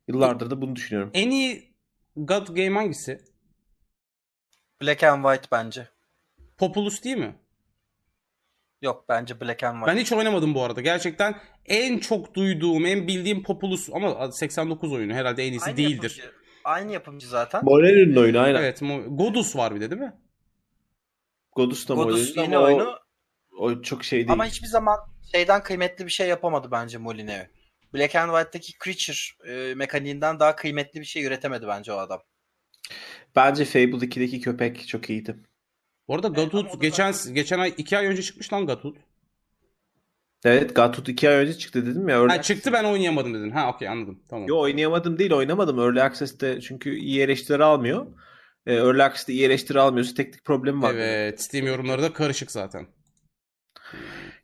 Yıllardır 0.09 0.51
da 0.51 0.63
bunu 0.63 0.77
düşünüyorum. 0.77 1.11
En 1.15 1.31
iyi 1.31 1.75
God 2.17 2.47
game 2.47 2.75
hangisi? 2.75 3.30
Black 4.83 5.03
and 5.03 5.25
White 5.25 5.49
bence. 5.53 5.89
Populous 6.59 7.05
değil 7.05 7.17
mi? 7.17 7.35
Yok 8.83 9.05
bence 9.09 9.41
Black 9.41 9.63
and 9.63 9.75
White. 9.75 9.93
Ben 9.97 10.01
hiç 10.01 10.13
oynamadım 10.13 10.55
bu 10.55 10.63
arada. 10.65 10.81
Gerçekten 10.81 11.41
en 11.67 11.99
çok 11.99 12.35
duyduğum, 12.35 12.87
en 12.87 13.07
bildiğim 13.07 13.43
Populous 13.43 13.89
ama 13.93 14.33
89 14.33 14.93
oyunu 14.93 15.15
herhalde 15.15 15.45
en 15.45 15.53
iyisi 15.53 15.67
Aynı 15.67 15.77
değildir. 15.77 16.17
Yapımcı, 16.19 16.37
aynı 16.65 16.93
yapımcı 16.93 17.29
zaten. 17.29 17.65
Molyneux'un 17.65 18.23
oyunu 18.23 18.39
aynen. 18.41 18.61
Evet, 18.61 18.81
Godus 19.09 19.57
var 19.57 19.75
bir 19.75 19.81
de 19.81 19.91
değil 19.91 20.03
mi? 20.03 20.15
Godus 21.53 21.89
da 21.89 21.95
Godus 21.95 22.39
ama 22.39 22.59
o- 22.59 22.65
oyunu 22.65 22.99
o 23.59 23.83
çok 23.83 24.05
şey 24.05 24.19
değil. 24.19 24.33
ama 24.33 24.47
hiçbir 24.47 24.67
zaman 24.69 24.99
şeyden 25.33 25.63
kıymetli 25.63 26.07
bir 26.07 26.11
şey 26.11 26.29
yapamadı 26.29 26.69
bence 26.71 26.99
Molyneux. 26.99 27.47
Black 27.95 28.15
and 28.17 28.31
White'daki 28.31 28.73
Creature 28.85 29.53
e, 29.53 29.75
mekaniğinden 29.75 30.41
daha 30.41 30.57
kıymetli 30.57 31.01
bir 31.01 31.05
şey 31.05 31.25
üretemedi 31.25 31.67
bence 31.69 31.93
o 31.93 31.97
adam. 31.97 32.21
Bence 33.37 33.65
Fable 33.65 34.07
2'deki 34.07 34.41
köpek 34.41 34.89
çok 34.89 35.11
iyiydi. 35.11 35.37
Bu 36.09 36.15
arada 36.15 36.33
Evet, 36.37 36.55
o 36.55 36.65
da 36.65 36.69
geçen 36.81 37.13
zaten- 37.13 37.35
geçen 37.35 37.59
ay 37.59 37.75
2 37.77 37.99
ay 37.99 38.07
önce 38.07 38.23
çıkmış 38.23 38.53
lan 38.53 38.67
Godhood. 38.67 38.97
Evet 40.45 40.77
Godhood 40.77 41.07
2 41.07 41.29
ay 41.29 41.37
önce 41.37 41.59
çıktı 41.59 41.87
dedim 41.87 42.09
ya. 42.09 42.17
Early 42.17 42.29
Ha 42.29 42.43
çıktı 42.43 42.73
ben 42.73 42.85
oynayamadım 42.85 43.35
dedin. 43.35 43.51
Ha 43.51 43.71
okey 43.71 43.89
anladım. 43.89 44.23
Tamam. 44.29 44.49
Yo 44.49 44.59
oynayamadım 44.59 45.19
değil 45.19 45.33
oynamadım. 45.33 45.79
Early 45.79 46.03
Access'te 46.03 46.61
çünkü 46.61 46.97
iyi 46.97 47.21
eleştiri 47.21 47.65
almıyor. 47.65 48.07
E, 48.67 48.75
Early 48.75 49.03
Access'te 49.03 49.33
iyi 49.33 49.45
eleştiri 49.45 49.81
almıyorsa 49.81 50.15
teknik 50.15 50.45
problemi 50.45 50.83
var. 50.83 50.95
Evet. 50.95 51.43
Steam 51.43 51.67
yorumları 51.67 52.03
da 52.03 52.13
karışık 52.13 52.51
zaten. 52.51 52.87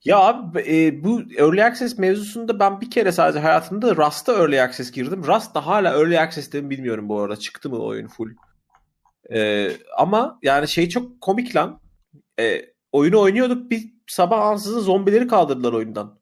Ya 0.05 0.19
abi 0.19 0.61
e, 0.61 1.05
bu 1.05 1.23
Early 1.39 1.65
Access 1.65 1.99
mevzusunda 1.99 2.61
ben 2.61 2.81
bir 2.81 2.91
kere 2.91 3.13
sadece 3.13 3.39
hayatımda 3.39 3.97
Rust'a 3.97 4.33
Early 4.33 4.63
Access 4.63 4.91
girdim. 4.93 5.25
Rust 5.25 5.55
da 5.55 5.67
hala 5.67 5.93
Early 5.99 6.21
Access'te 6.21 6.61
mi 6.61 6.71
bilmiyorum 6.71 7.09
bu 7.09 7.21
arada. 7.21 7.37
Çıktı 7.37 7.71
mı 7.71 7.79
oyun 7.79 8.07
full. 8.07 8.31
E, 9.33 9.71
ama 9.97 10.39
yani 10.43 10.69
şey 10.69 10.89
çok 10.89 11.21
komik 11.21 11.57
lan. 11.57 11.81
E, 12.41 12.63
oyunu 12.93 13.21
oynuyorduk 13.21 13.71
bir 13.71 13.93
sabah 14.07 14.41
ansızın 14.41 14.81
zombileri 14.81 15.27
kaldırdılar 15.27 15.73
oyundan. 15.73 16.21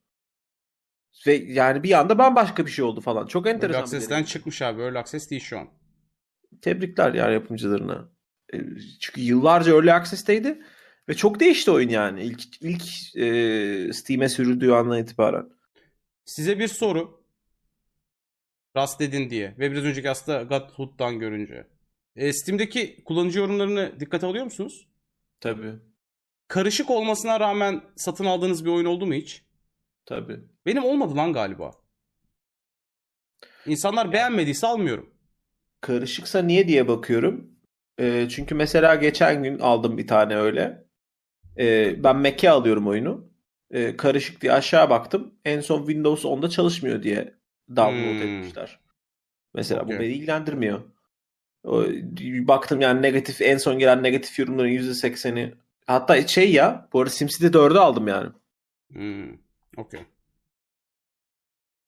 Ve 1.27 1.35
yani 1.35 1.83
bir 1.83 1.99
anda 2.01 2.19
bambaşka 2.19 2.67
bir 2.67 2.71
şey 2.71 2.85
oldu 2.85 3.01
falan. 3.01 3.27
Çok 3.27 3.47
Early 3.47 3.57
enteresan. 3.57 3.83
Access'ten 3.83 4.11
deneyim. 4.11 4.27
çıkmış 4.27 4.63
abi. 4.63 4.83
Early 4.83 4.99
Access 4.99 5.31
değil 5.31 5.43
şu 5.43 5.59
an. 5.59 5.69
Tebrikler 6.63 7.15
yani 7.15 7.35
yapımcılarına. 7.35 8.09
E, 8.55 8.59
Çünkü 9.01 9.21
yıllarca 9.21 9.75
Early 9.75 9.93
Access'teydi 9.93 10.63
ve 11.09 11.15
çok 11.15 11.41
değişti 11.41 11.71
oyun 11.71 11.89
yani 11.89 12.23
ilk 12.23 12.63
ilk 12.63 13.17
e, 13.17 13.93
Steam'e 13.93 14.29
sürüldüğü 14.29 14.73
andan 14.73 14.99
itibaren. 14.99 15.47
Size 16.25 16.59
bir 16.59 16.69
soru. 16.69 17.25
Rust 18.77 19.01
dedin 19.01 19.31
diye. 19.31 19.55
Ve 19.59 19.73
biraz 19.73 19.85
önceki 19.85 20.11
aslında 20.11 20.43
Godhood'dan 20.43 21.19
görünce. 21.19 21.67
E, 22.17 22.33
Steam'deki 22.33 23.05
kullanıcı 23.05 23.39
yorumlarını 23.39 24.01
dikkate 24.01 24.27
alıyor 24.27 24.45
musunuz? 24.45 24.87
Tabii. 25.41 25.73
Karışık 26.49 26.91
olmasına 26.91 27.41
rağmen 27.41 27.83
satın 27.97 28.25
aldığınız 28.25 28.65
bir 28.65 28.71
oyun 28.71 28.85
oldu 28.87 29.07
mu 29.07 29.15
hiç? 29.15 29.45
Tabii. 30.07 30.41
Benim 30.67 30.85
olmadı 30.85 31.17
lan 31.17 31.33
galiba. 31.33 31.73
İnsanlar 33.67 34.13
beğenmediyse 34.13 34.67
almıyorum. 34.67 35.15
Karışıksa 35.81 36.43
niye 36.43 36.69
diye 36.69 36.89
bakıyorum. 36.89 37.51
E, 37.99 38.29
çünkü 38.31 38.55
mesela 38.55 38.95
geçen 38.95 39.43
gün 39.43 39.59
aldım 39.59 39.99
bir 39.99 40.07
tane 40.07 40.37
öyle. 40.37 40.85
E, 41.59 41.95
ben 42.05 42.17
Mac'e 42.17 42.51
alıyorum 42.51 42.89
oyunu. 42.89 43.31
E, 43.71 43.97
karışık 43.97 44.41
diye 44.41 44.53
aşağı 44.53 44.91
baktım. 44.91 45.35
En 45.45 45.61
son 45.61 45.79
Windows 45.79 46.25
10'da 46.25 46.49
çalışmıyor 46.51 47.03
diye 47.03 47.35
download 47.77 48.21
Hmm. 48.21 48.23
etmişler. 48.23 48.81
Mesela 49.55 49.83
Okey. 49.83 49.97
bu 49.97 50.01
beni 50.01 50.13
ilgilendirmiyor. 50.13 50.83
O, 51.65 51.85
baktım 52.49 52.81
yani 52.81 53.03
negatif 53.03 53.43
en 53.43 53.57
son 53.57 53.79
gelen 53.79 54.03
negatif 54.03 54.39
yorumların 54.39 54.69
%80'i 54.69 55.55
hatta 55.87 56.27
şey 56.27 56.53
ya 56.53 56.89
bu 56.93 57.01
arada 57.01 57.11
SimCity 57.11 57.47
4'ü 57.47 57.79
aldım 57.79 58.09
yani. 58.09 58.31
Hmm. 58.93 59.33
Okey. 59.77 60.01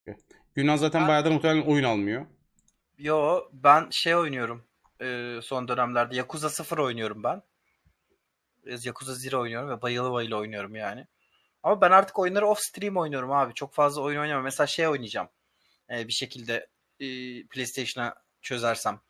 Okey. 0.03 0.15
Günan 0.55 0.77
zaten 0.77 1.01
Ben- 1.01 1.09
bayağıdır 1.09 1.31
muhtemelen 1.31 1.67
oyun 1.67 1.85
almıyor. 1.85 2.27
Yo 2.99 3.41
ben 3.53 3.89
şey 3.91 4.17
oynuyorum. 4.17 4.65
Ee, 5.03 5.39
son 5.43 5.69
dönemlerde 5.69 6.17
Yakuza 6.17 6.51
0 6.51 6.79
oynuyorum 6.79 7.23
ben. 7.23 7.43
Yakuza 8.85 9.15
0 9.15 9.33
oynuyorum 9.33 9.71
ve 9.71 9.83
bayılı 9.83 10.13
bayılı 10.13 10.37
oynuyorum 10.37 10.75
yani. 10.75 11.07
Ama 11.63 11.81
ben 11.81 11.91
artık 11.91 12.19
oyunları 12.19 12.47
off 12.47 12.59
stream 12.61 12.97
oynuyorum 12.97 13.33
abi. 13.33 13.55
Çok 13.55 13.75
fazla 13.75 14.03
oyun 14.03 14.21
oynamam. 14.21 14.45
Mesela 14.45 14.67
şey 14.67 14.89
oynayacağım. 14.89 15.29
Ee, 15.91 16.09
bir 16.09 16.13
şekilde 16.13 16.67
e, 17.01 17.07
PlayStation'a 17.47 18.15
çözersem. 18.43 19.01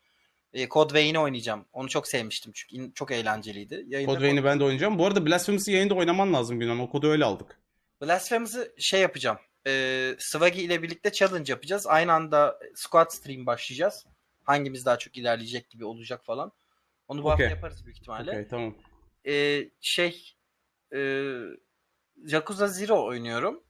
E, 0.53 0.69
Code 0.69 0.93
Vein'i 0.93 1.19
oynayacağım. 1.19 1.65
Onu 1.73 1.89
çok 1.89 2.07
sevmiştim 2.07 2.51
çünkü 2.55 2.75
in- 2.75 2.91
çok 2.91 3.11
eğlenceliydi. 3.11 3.83
Yayında 3.87 4.13
Code 4.13 4.23
Vein'i 4.25 4.43
ben 4.43 4.59
de 4.59 4.63
oynayacağım. 4.63 4.99
Bu 4.99 5.05
arada 5.05 5.25
Blasphemous'ı 5.25 5.71
yayında 5.71 5.93
oynaman 5.95 6.33
lazım 6.33 6.59
Günan. 6.59 6.79
O 6.79 6.89
kodu 6.89 7.11
öyle 7.11 7.25
aldık. 7.25 7.59
Blasphemous'ı 8.01 8.73
şey 8.77 9.01
yapacağım. 9.01 9.37
Ee, 9.67 10.15
Swaggy 10.19 10.65
ile 10.65 10.83
birlikte 10.83 11.11
challenge 11.11 11.51
yapacağız. 11.51 11.87
Aynı 11.87 12.13
anda 12.13 12.59
squad 12.75 13.09
stream 13.09 13.45
başlayacağız. 13.45 14.05
Hangimiz 14.43 14.85
daha 14.85 14.97
çok 14.97 15.17
ilerleyecek 15.17 15.69
gibi 15.69 15.85
olacak 15.85 16.25
falan. 16.25 16.51
Onu 17.07 17.23
bu 17.23 17.29
hafta 17.29 17.43
Okey. 17.43 17.55
yaparız 17.55 17.85
büyük 17.85 17.97
ihtimalle. 17.97 18.31
Okey 18.31 18.47
tamam. 18.47 18.75
Ee, 19.27 19.69
şey 19.81 20.33
e, 20.95 20.99
Yakuza 22.25 22.67
Zero 22.67 23.05
oynuyorum. 23.05 23.63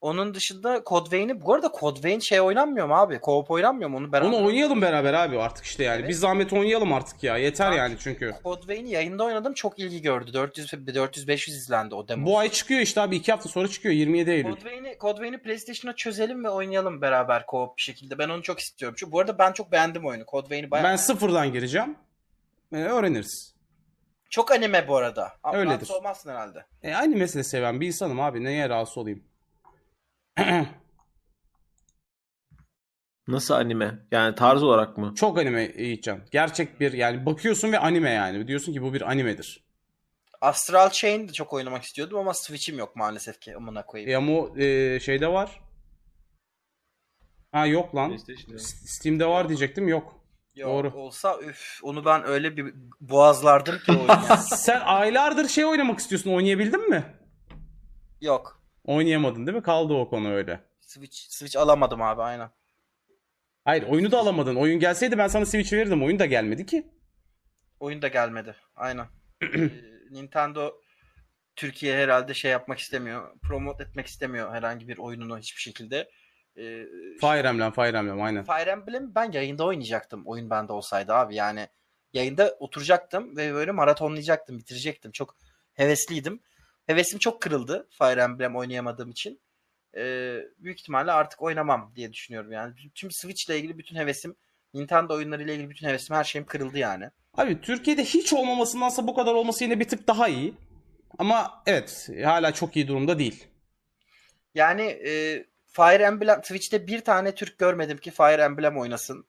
Onun 0.00 0.34
dışında 0.34 0.82
Code 0.86 1.16
Vein'i 1.16 1.40
bu 1.40 1.54
arada 1.54 1.72
Code 1.80 2.02
Vein 2.04 2.20
şey 2.20 2.40
oynanmıyor 2.40 2.86
mu 2.86 2.94
abi? 2.94 3.14
Co-op 3.14 3.46
oynanmıyor 3.48 3.90
mu? 3.90 3.96
Onu 3.96 4.12
beraber 4.12 4.28
Onu 4.28 4.46
oynayalım 4.46 4.82
beraber 4.82 5.14
abi 5.14 5.38
artık 5.40 5.64
işte 5.64 5.84
yani. 5.84 6.00
Evet. 6.00 6.08
Bir 6.08 6.14
zahmet 6.14 6.52
oynayalım 6.52 6.92
artık 6.92 7.22
ya. 7.22 7.36
Yeter 7.36 7.70
Abi, 7.70 7.76
yani 7.76 7.96
çünkü. 7.98 8.34
Code 8.44 8.68
Vein'i 8.68 8.90
yayında 8.90 9.24
oynadım. 9.24 9.54
Çok 9.54 9.78
ilgi 9.78 10.02
gördü. 10.02 10.32
400 10.32 10.72
400-500 10.72 11.50
izlendi 11.50 11.94
o 11.94 12.08
demo. 12.08 12.26
Bu 12.26 12.38
ay 12.38 12.48
çıkıyor 12.48 12.80
işte 12.80 13.00
abi. 13.00 13.16
iki 13.16 13.32
hafta 13.32 13.48
sonra 13.48 13.68
çıkıyor. 13.68 13.94
27 13.94 14.30
Eylül. 14.30 14.50
Code 14.50 14.64
Vein'i, 14.64 14.96
Code 15.00 15.20
Vein'i 15.20 15.38
PlayStation'a 15.38 15.96
çözelim 15.96 16.44
ve 16.44 16.48
oynayalım 16.48 17.00
beraber 17.00 17.44
co-op 17.48 17.76
bir 17.76 17.82
şekilde. 17.82 18.18
Ben 18.18 18.28
onu 18.28 18.42
çok 18.42 18.58
istiyorum. 18.58 18.96
Çünkü 18.98 19.12
bu 19.12 19.20
arada 19.20 19.38
ben 19.38 19.52
çok 19.52 19.72
beğendim 19.72 20.06
oyunu. 20.06 20.24
Code 20.30 20.50
Vein'i 20.50 20.70
bayağı 20.70 20.86
Ben 20.86 20.96
sıfırdan 20.96 21.52
gireceğim. 21.52 21.96
Ee, 22.72 22.76
öğreniriz. 22.76 23.54
Çok 24.30 24.52
anime 24.52 24.88
bu 24.88 24.96
arada. 24.96 25.32
Öyledir. 25.52 25.66
rahatsız 25.66 25.90
olmazsın 25.90 26.30
herhalde. 26.30 26.64
E, 26.82 26.94
aynı 26.94 27.16
mesele 27.16 27.44
seven 27.44 27.80
bir 27.80 27.86
insanım 27.86 28.20
abi. 28.20 28.44
Neye 28.44 28.68
rahatsız 28.68 28.98
olayım? 28.98 29.24
Nasıl 33.28 33.54
anime? 33.54 34.06
Yani 34.10 34.34
tarz 34.34 34.62
olarak 34.62 34.98
mı? 34.98 35.14
Çok 35.16 35.38
anime 35.38 35.72
Yiğitcan. 35.78 36.20
Gerçek 36.30 36.80
bir 36.80 36.92
yani 36.92 37.26
bakıyorsun 37.26 37.72
ve 37.72 37.78
anime 37.78 38.10
yani. 38.10 38.48
Diyorsun 38.48 38.72
ki 38.72 38.82
bu 38.82 38.94
bir 38.94 39.10
animedir. 39.10 39.66
Astral 40.40 40.90
Chain 40.90 41.28
de 41.28 41.32
çok 41.32 41.52
oynamak 41.52 41.82
istiyordum 41.82 42.18
ama 42.18 42.34
Switch'im 42.34 42.78
yok 42.78 42.96
maalesef 42.96 43.40
ki. 43.40 43.56
Amına 43.56 43.86
koyayım. 43.86 44.10
E 44.10 44.16
ama 44.16 44.32
o, 44.32 44.58
e, 44.58 45.00
şeyde 45.00 45.28
var. 45.28 45.60
Ha 47.52 47.66
yok 47.66 47.94
lan. 47.94 48.08
PlayStation'da. 48.08 48.58
Steam'de 48.58 49.26
var 49.26 49.48
diyecektim 49.48 49.88
yok. 49.88 50.20
Yok, 50.54 50.70
doğru. 50.70 50.92
Olsa 50.94 51.40
üf 51.40 51.78
onu 51.82 52.04
ben 52.04 52.26
öyle 52.26 52.56
bir 52.56 52.74
boğazlardım 53.00 53.78
ki 53.78 53.92
oyunu. 53.92 54.36
Sen 54.40 54.80
aylardır 54.80 55.48
şey 55.48 55.64
oynamak 55.64 55.98
istiyorsun. 55.98 56.30
Oynayabildin 56.30 56.90
mi? 56.90 57.04
yok. 58.20 58.55
Oynayamadın 58.86 59.46
değil 59.46 59.56
mi? 59.56 59.62
Kaldı 59.62 59.94
o 59.94 60.08
konu 60.08 60.32
öyle. 60.32 60.60
Switch 60.80 61.16
Switch 61.16 61.56
alamadım 61.56 62.02
abi 62.02 62.22
aynen. 62.22 62.50
Hayır 63.64 63.82
oyunu 63.82 64.12
da 64.12 64.18
alamadın. 64.18 64.56
Oyun 64.56 64.80
gelseydi 64.80 65.18
ben 65.18 65.28
sana 65.28 65.46
Switch 65.46 65.72
verirdim. 65.72 66.02
Oyun 66.04 66.18
da 66.18 66.26
gelmedi 66.26 66.66
ki. 66.66 66.86
Oyun 67.80 68.02
da 68.02 68.08
gelmedi. 68.08 68.56
Aynen. 68.76 69.06
Ee, 69.42 69.70
Nintendo 70.10 70.74
Türkiye 71.56 71.96
herhalde 71.96 72.34
şey 72.34 72.50
yapmak 72.50 72.78
istemiyor. 72.78 73.38
Promote 73.42 73.84
etmek 73.84 74.06
istemiyor 74.06 74.52
herhangi 74.54 74.88
bir 74.88 74.98
oyununu 74.98 75.38
hiçbir 75.38 75.60
şekilde. 75.60 76.10
Ee, 76.56 76.86
Fire 77.20 77.48
Emblem, 77.48 77.72
Fire 77.72 77.98
Emblem 77.98 78.22
aynen. 78.22 78.44
Fire 78.44 78.70
Emblem 78.70 79.14
ben 79.14 79.32
yayında 79.32 79.64
oynayacaktım. 79.64 80.22
Oyun 80.26 80.50
bende 80.50 80.72
olsaydı 80.72 81.14
abi. 81.14 81.34
Yani 81.34 81.68
yayında 82.12 82.56
oturacaktım 82.60 83.36
ve 83.36 83.54
böyle 83.54 83.72
maratonlayacaktım, 83.72 84.58
bitirecektim. 84.58 85.12
Çok 85.12 85.36
hevesliydim. 85.74 86.40
Hevesim 86.86 87.18
çok 87.18 87.42
kırıldı 87.42 87.88
Fire 87.90 88.20
Emblem 88.20 88.56
oynayamadığım 88.56 89.10
için. 89.10 89.40
Ee, 89.96 90.38
büyük 90.58 90.80
ihtimalle 90.80 91.12
artık 91.12 91.42
oynamam 91.42 91.92
diye 91.96 92.12
düşünüyorum 92.12 92.52
yani. 92.52 92.74
Tüm 92.94 93.10
Switch 93.12 93.48
ile 93.48 93.58
ilgili 93.58 93.78
bütün 93.78 93.96
hevesim, 93.96 94.36
Nintendo 94.74 95.14
oyunları 95.14 95.42
ile 95.42 95.54
ilgili 95.54 95.70
bütün 95.70 95.88
hevesim, 95.88 96.16
her 96.16 96.24
şeyim 96.24 96.46
kırıldı 96.46 96.78
yani. 96.78 97.10
Abi 97.34 97.60
Türkiye'de 97.60 98.04
hiç 98.04 98.32
olmamasındansa 98.32 99.06
bu 99.06 99.14
kadar 99.14 99.34
olması 99.34 99.64
yine 99.64 99.80
bir 99.80 99.88
tık 99.88 100.08
daha 100.08 100.28
iyi. 100.28 100.54
Ama 101.18 101.62
evet 101.66 102.08
hala 102.24 102.52
çok 102.52 102.76
iyi 102.76 102.88
durumda 102.88 103.18
değil. 103.18 103.46
Yani 104.54 104.82
e, 104.82 105.44
Fire 105.66 106.02
Emblem 106.02 106.40
Twitch'te 106.40 106.86
bir 106.86 107.00
tane 107.00 107.34
Türk 107.34 107.58
görmedim 107.58 107.98
ki 107.98 108.10
Fire 108.10 108.42
Emblem 108.42 108.78
oynasın. 108.78 109.26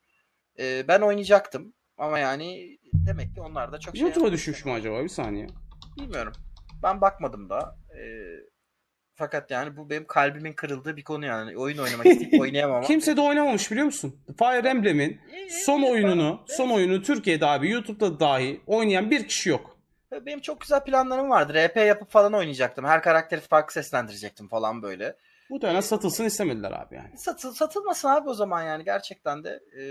E, 0.60 0.88
ben 0.88 1.02
oynayacaktım 1.02 1.74
ama 1.98 2.20
yani 2.20 2.78
demek 2.94 3.36
ki 3.36 3.42
onlar 3.42 3.72
da 3.72 3.80
çok 3.80 3.96
şey 3.96 4.06
YouTube'a 4.06 4.32
düşmüş 4.32 4.66
mü 4.66 4.72
acaba? 4.72 5.04
Bir 5.04 5.10
saniye. 5.10 5.48
Bilmiyorum. 5.98 6.34
Ben 6.84 7.02
bakmadım 7.02 7.50
da. 7.50 7.76
E, 8.00 8.02
fakat 9.16 9.52
yani 9.52 9.78
bu 9.78 9.90
benim 9.90 10.06
kalbimin 10.08 10.54
kırıldığı 10.54 10.98
bir 10.98 11.04
konu 11.04 11.26
yani. 11.26 11.58
Oyun 11.58 11.78
oynamak 11.78 12.06
isteyip 12.06 12.34
oynayamam 12.42 12.78
ama. 12.78 12.88
Kimse 12.88 13.18
de 13.18 13.22
oynamamış 13.22 13.72
biliyor 13.72 13.86
musun? 13.86 14.20
Fire 14.40 14.70
Emblem'in 14.70 15.22
son 15.66 15.82
oyununu, 15.84 16.44
son 16.48 16.70
oyunu 16.70 17.02
Türkiye'de 17.02 17.46
abi 17.46 17.70
YouTube'da 17.70 18.20
dahi 18.20 18.62
oynayan 18.68 19.12
bir 19.12 19.28
kişi 19.28 19.50
yok. 19.50 19.78
Benim 20.26 20.40
çok 20.40 20.62
güzel 20.62 20.84
planlarım 20.84 21.30
vardı. 21.30 21.54
RP 21.54 21.76
yapıp 21.78 22.12
falan 22.12 22.34
oynayacaktım. 22.34 22.86
Her 22.86 23.02
karakteri 23.04 23.42
farklı 23.42 23.74
seslendirecektim 23.74 24.48
falan 24.48 24.82
böyle. 24.82 25.16
Muhtemelen 25.50 25.82
satılsın 25.82 26.26
istemediler 26.26 26.72
abi 26.72 26.96
yani. 26.96 27.18
Satıl, 27.18 27.54
satılmasın 27.54 28.08
abi 28.08 28.30
o 28.30 28.34
zaman 28.34 28.64
yani 28.64 28.84
gerçekten 28.84 29.44
de. 29.44 29.60
E, 29.80 29.82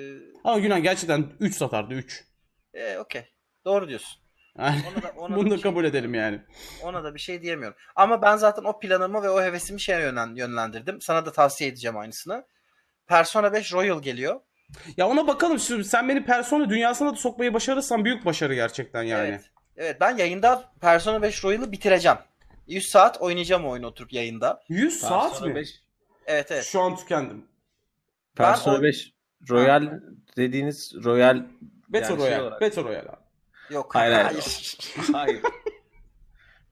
Ama 0.45 0.59
Günan 0.59 0.83
gerçekten 0.83 1.25
3 1.41 1.57
satardı 1.57 1.95
3. 1.95 2.25
e, 2.75 2.99
Okey. 2.99 3.25
Doğru 3.65 3.89
diyorsun. 3.89 4.21
Yani 4.59 4.83
Ona 4.93 5.03
da, 5.03 5.13
ona 5.17 5.37
bunu 5.37 5.51
da 5.51 5.55
şey 5.55 5.63
kabul 5.63 5.75
diyemem. 5.83 5.91
edelim 5.91 6.15
yani. 6.15 6.41
Ona 6.83 7.05
da 7.05 7.15
bir 7.15 7.21
şey 7.21 7.43
diyemiyorum. 7.43 7.77
Ama 7.97 8.23
ben 8.23 8.37
zaten 8.37 8.65
o 8.65 8.79
planımı 8.81 9.23
ve 9.23 9.31
o 9.31 9.43
hevesimi 9.43 9.81
şeye 9.81 10.01
yönlen- 10.01 10.35
yönlendirdim. 10.37 11.01
Sana 11.01 11.27
da 11.27 11.33
tavsiye 11.33 11.71
edeceğim 11.71 11.97
aynısını. 11.97 12.45
Persona 13.07 13.53
5 13.53 13.73
Royal 13.73 14.03
geliyor. 14.03 14.41
Ya 14.97 15.09
ona 15.09 15.27
bakalım. 15.27 15.59
Sen 15.85 16.09
beni 16.09 16.25
Persona 16.25 16.71
dünyasına 16.71 17.13
da 17.13 17.17
sokmayı 17.17 17.55
başarırsan 17.55 18.05
büyük 18.05 18.25
başarı 18.25 18.55
gerçekten 18.55 19.03
yani. 19.03 19.29
Evet. 19.29 19.51
Evet 19.77 20.01
ben 20.01 20.17
yayında 20.17 20.65
Persona 20.81 21.23
5 21.23 21.45
Royal'ı 21.45 21.73
bitireceğim. 21.73 22.19
100 22.67 22.89
saat 22.89 23.21
oynayacağım 23.23 23.67
oyunu 23.67 23.87
oturup 23.87 24.13
yayında. 24.13 24.63
100 24.69 25.01
saat 25.01 25.31
Persona 25.31 25.49
mi? 25.49 25.55
5. 25.55 25.69
Evet 26.27 26.51
evet. 26.53 26.65
Şu 26.65 26.81
an 26.81 26.97
tükendim. 26.97 27.45
Ben 28.39 28.45
Persona 28.47 28.79
o- 28.79 28.83
5 28.83 29.13
Royal 29.51 30.01
dediğiniz 30.37 30.95
Royal 31.05 31.37
Battle 31.89 31.99
Yani 31.99 32.07
şey 32.07 32.17
Royale. 32.17 32.43
olarak- 32.43 32.61
Battle 32.61 32.83
Royale 32.85 33.09
abi. 33.09 33.26
Yok 33.71 33.95
Hayır, 33.95 34.13
hayır. 34.13 34.77
hayır. 35.13 35.41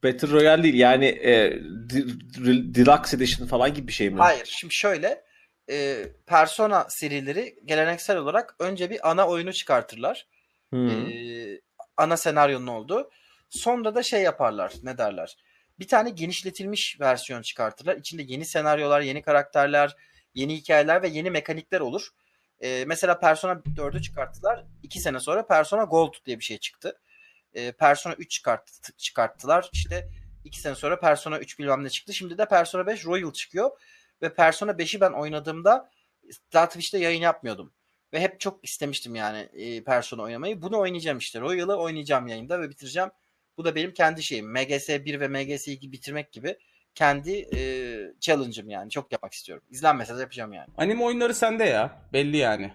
Battle 0.05 0.29
Royale 0.29 0.63
değil 0.63 0.75
yani 0.75 1.07
e, 1.07 1.59
Deluxe 2.75 3.17
Edition 3.17 3.47
falan 3.47 3.75
gibi 3.75 3.89
bir 3.89 3.93
şey 3.93 4.11
mi? 4.11 4.19
Hayır. 4.19 4.45
Şimdi 4.45 4.75
şöyle 4.75 5.25
e, 5.71 6.05
Persona 6.27 6.87
serileri 6.89 7.55
geleneksel 7.65 8.17
olarak 8.17 8.55
önce 8.59 8.91
bir 8.91 9.11
ana 9.11 9.29
oyunu 9.29 9.53
çıkartırlar. 9.53 10.27
Hmm. 10.71 10.89
Ee, 10.89 11.61
ana 11.97 12.17
senaryonun 12.17 12.67
olduğu. 12.67 13.11
Sonra 13.51 13.95
da 13.95 14.03
şey 14.03 14.23
yaparlar. 14.23 14.73
Ne 14.83 14.99
derler? 14.99 15.37
Bir 15.79 15.89
tane 15.89 16.11
genişletilmiş 16.11 17.01
versiyon 17.01 17.43
çıkartırlar. 17.43 17.97
İçinde 17.97 18.23
yeni 18.27 18.45
senaryolar, 18.45 19.01
yeni 19.01 19.23
karakterler, 19.23 19.97
yeni 20.35 20.57
hikayeler 20.57 21.03
ve 21.03 21.09
yeni 21.09 21.31
mekanikler 21.31 21.81
olur. 21.81 22.09
Ee, 22.61 22.85
mesela 22.87 23.19
Persona 23.21 23.53
4'ü 23.53 24.03
çıkarttılar. 24.03 24.65
İki 24.83 25.01
sene 25.01 25.21
sonra 25.21 25.47
Persona 25.47 25.85
Gold 25.85 26.15
diye 26.27 26.39
bir 26.39 26.45
şey 26.45 26.59
çıktı. 26.59 26.99
Ee, 27.55 27.73
Persona 27.73 28.15
3 28.15 28.31
çıkarttı, 28.31 28.97
çıkarttılar. 28.97 29.69
İşte 29.73 30.09
iki 30.45 30.61
sene 30.61 30.75
sonra 30.75 31.01
Persona 31.01 31.39
3 31.39 31.59
bilmem 31.59 31.85
ne 31.85 31.91
çıktı. 31.91 32.15
Şimdi 32.15 32.39
de 32.39 32.49
Persona 32.49 32.87
5 32.87 33.07
Royal 33.07 33.33
çıkıyor. 33.33 33.71
Ve 34.23 34.35
Persona 34.35 34.71
5'i 34.71 35.01
ben 35.01 35.13
oynadığımda 35.13 35.91
daha 36.53 36.69
Twitch'te 36.69 36.99
yayın 36.99 37.21
yapmıyordum. 37.21 37.73
Ve 38.13 38.21
hep 38.21 38.41
çok 38.41 38.65
istemiştim 38.65 39.15
yani 39.15 39.39
e, 39.39 39.85
Persona 39.85 40.23
oynamayı. 40.23 40.63
Bunu 40.63 40.79
oynayacağım 40.79 41.19
işte. 41.19 41.41
Royal'ı 41.41 41.77
oynayacağım 41.77 42.27
yayında 42.27 42.61
ve 42.61 42.71
bitireceğim. 42.71 43.11
Bu 43.57 43.65
da 43.65 43.75
benim 43.75 43.93
kendi 43.93 44.23
şeyim. 44.23 44.53
MGS 44.53 44.89
1 44.89 45.21
ve 45.21 45.29
MGS 45.29 45.69
2 45.69 45.93
bitirmek 45.93 46.33
gibi 46.33 46.59
kendi 46.95 47.33
e, 47.57 47.61
challenge'ım 48.21 48.71
yani. 48.71 48.91
Çok 48.91 49.13
yapmak 49.13 49.33
istiyorum. 49.33 49.65
İzlenmese 49.71 50.17
de 50.17 50.21
yapacağım 50.21 50.53
yani. 50.53 50.69
Anime 50.77 51.05
oyunları 51.05 51.35
sende 51.35 51.65
ya. 51.65 52.03
Belli 52.13 52.37
yani. 52.37 52.73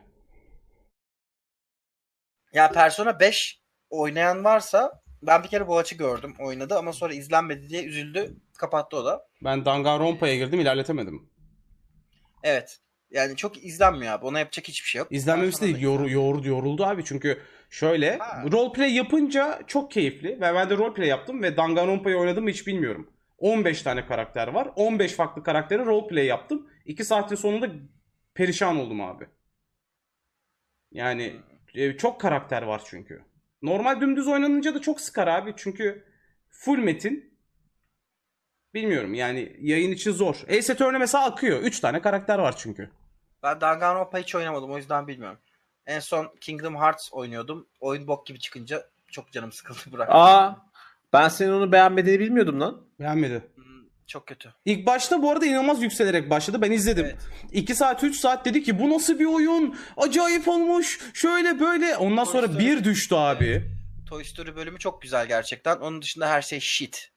Ya 2.53 2.71
Persona 2.71 3.19
5 3.19 3.61
oynayan 3.89 4.43
varsa 4.43 5.01
ben 5.21 5.43
bir 5.43 5.47
kere 5.47 5.67
Boğaç'ı 5.67 5.95
gördüm 5.95 6.35
oynadı 6.39 6.77
ama 6.77 6.93
sonra 6.93 7.13
izlenmedi 7.13 7.69
diye 7.69 7.83
üzüldü. 7.83 8.35
Kapattı 8.57 8.97
o 8.97 9.05
da. 9.05 9.27
Ben 9.43 9.65
Danganronpa'ya 9.65 10.35
girdim 10.35 10.59
ilerletemedim. 10.59 11.29
Evet. 12.43 12.79
Yani 13.11 13.35
çok 13.35 13.65
izlenmiyor 13.65 14.13
abi. 14.13 14.25
Ona 14.25 14.39
yapacak 14.39 14.67
hiçbir 14.67 14.87
şey 14.89 14.99
yok. 14.99 15.07
İzlenmemesi 15.11 15.61
değil 15.61 15.79
yor, 15.79 16.05
yor, 16.05 16.43
yoruldu 16.45 16.85
abi 16.85 17.05
çünkü 17.05 17.41
şöyle 17.69 18.17
Ha. 18.17 18.43
roleplay 18.51 18.93
yapınca 18.95 19.61
çok 19.67 19.91
keyifli 19.91 20.29
ve 20.29 20.41
ben 20.41 20.69
de 20.69 20.77
roleplay 20.77 21.07
yaptım 21.07 21.43
ve 21.43 21.57
Danganronpa'yı 21.57 22.17
oynadım 22.17 22.43
mı 22.43 22.49
hiç 22.49 22.67
bilmiyorum. 22.67 23.09
15 23.39 23.81
tane 23.81 24.05
karakter 24.05 24.47
var. 24.47 24.69
15 24.75 25.13
farklı 25.13 25.43
karakteri 25.43 25.85
roleplay 25.85 26.25
yaptım. 26.25 26.69
2 26.85 27.05
saatin 27.05 27.35
sonunda 27.35 27.69
perişan 28.33 28.77
oldum 28.77 29.01
abi. 29.01 29.27
Yani 30.91 31.41
e, 31.73 31.97
çok 31.97 32.21
karakter 32.21 32.61
var 32.61 32.81
çünkü. 32.85 33.23
Normal 33.61 34.01
dümdüz 34.01 34.27
oynanınca 34.27 34.75
da 34.75 34.81
çok 34.81 35.01
sıkar 35.01 35.27
abi 35.27 35.53
çünkü 35.57 36.05
full 36.49 36.77
metin. 36.77 37.39
Bilmiyorum 38.73 39.13
yani 39.13 39.55
yayın 39.59 39.91
için 39.91 40.11
zor. 40.11 40.35
Ace 40.49 40.73
Attorney 40.73 40.99
mesela 40.99 41.25
akıyor. 41.25 41.59
3 41.59 41.79
tane 41.79 42.01
karakter 42.01 42.39
var 42.39 42.55
çünkü. 42.57 42.89
Ben 43.43 43.61
Danganronpa 43.61 44.17
hiç 44.17 44.35
oynamadım 44.35 44.71
o 44.71 44.77
yüzden 44.77 45.07
bilmiyorum. 45.07 45.39
En 45.85 45.99
son 45.99 46.35
Kingdom 46.41 46.75
Hearts 46.75 47.13
oynuyordum. 47.13 47.67
Oyun 47.79 48.07
bok 48.07 48.27
gibi 48.27 48.39
çıkınca 48.39 48.85
çok 49.07 49.31
canım 49.31 49.51
sıkıldı 49.51 49.79
bıraktım. 49.91 50.17
Aa 50.17 50.68
ben 51.13 51.27
senin 51.29 51.51
onu 51.51 51.71
beğenmediğini 51.71 52.19
bilmiyordum 52.19 52.59
lan. 52.61 52.81
Beğenmedi. 52.99 53.43
Hmm, 53.55 53.63
Çok 54.07 54.27
kötü. 54.27 54.53
İlk 54.65 54.85
başta 54.85 55.21
bu 55.21 55.31
arada 55.31 55.45
inanılmaz 55.45 55.81
yükselerek 55.83 56.29
başladı. 56.29 56.61
Ben 56.61 56.71
izledim. 56.71 57.05
Evet. 57.05 57.17
2 57.51 57.75
saat 57.75 58.03
3 58.03 58.15
saat 58.19 58.45
dedi 58.45 58.63
ki 58.63 58.79
bu 58.79 58.89
nasıl 58.89 59.19
bir 59.19 59.25
oyun? 59.25 59.77
Acayip 59.97 60.47
olmuş. 60.47 60.99
Şöyle 61.13 61.59
böyle. 61.59 61.97
Ondan 61.97 62.25
Toy 62.25 62.33
sonra 62.33 62.47
Story. 62.47 62.59
bir 62.65 62.83
düştü 62.83 63.15
abi. 63.15 63.71
Toy 64.09 64.23
Story 64.23 64.55
bölümü 64.55 64.79
çok 64.79 65.01
güzel 65.01 65.27
gerçekten. 65.27 65.77
Onun 65.77 66.01
dışında 66.01 66.29
her 66.29 66.41
şey 66.41 66.59
shit. 66.59 67.11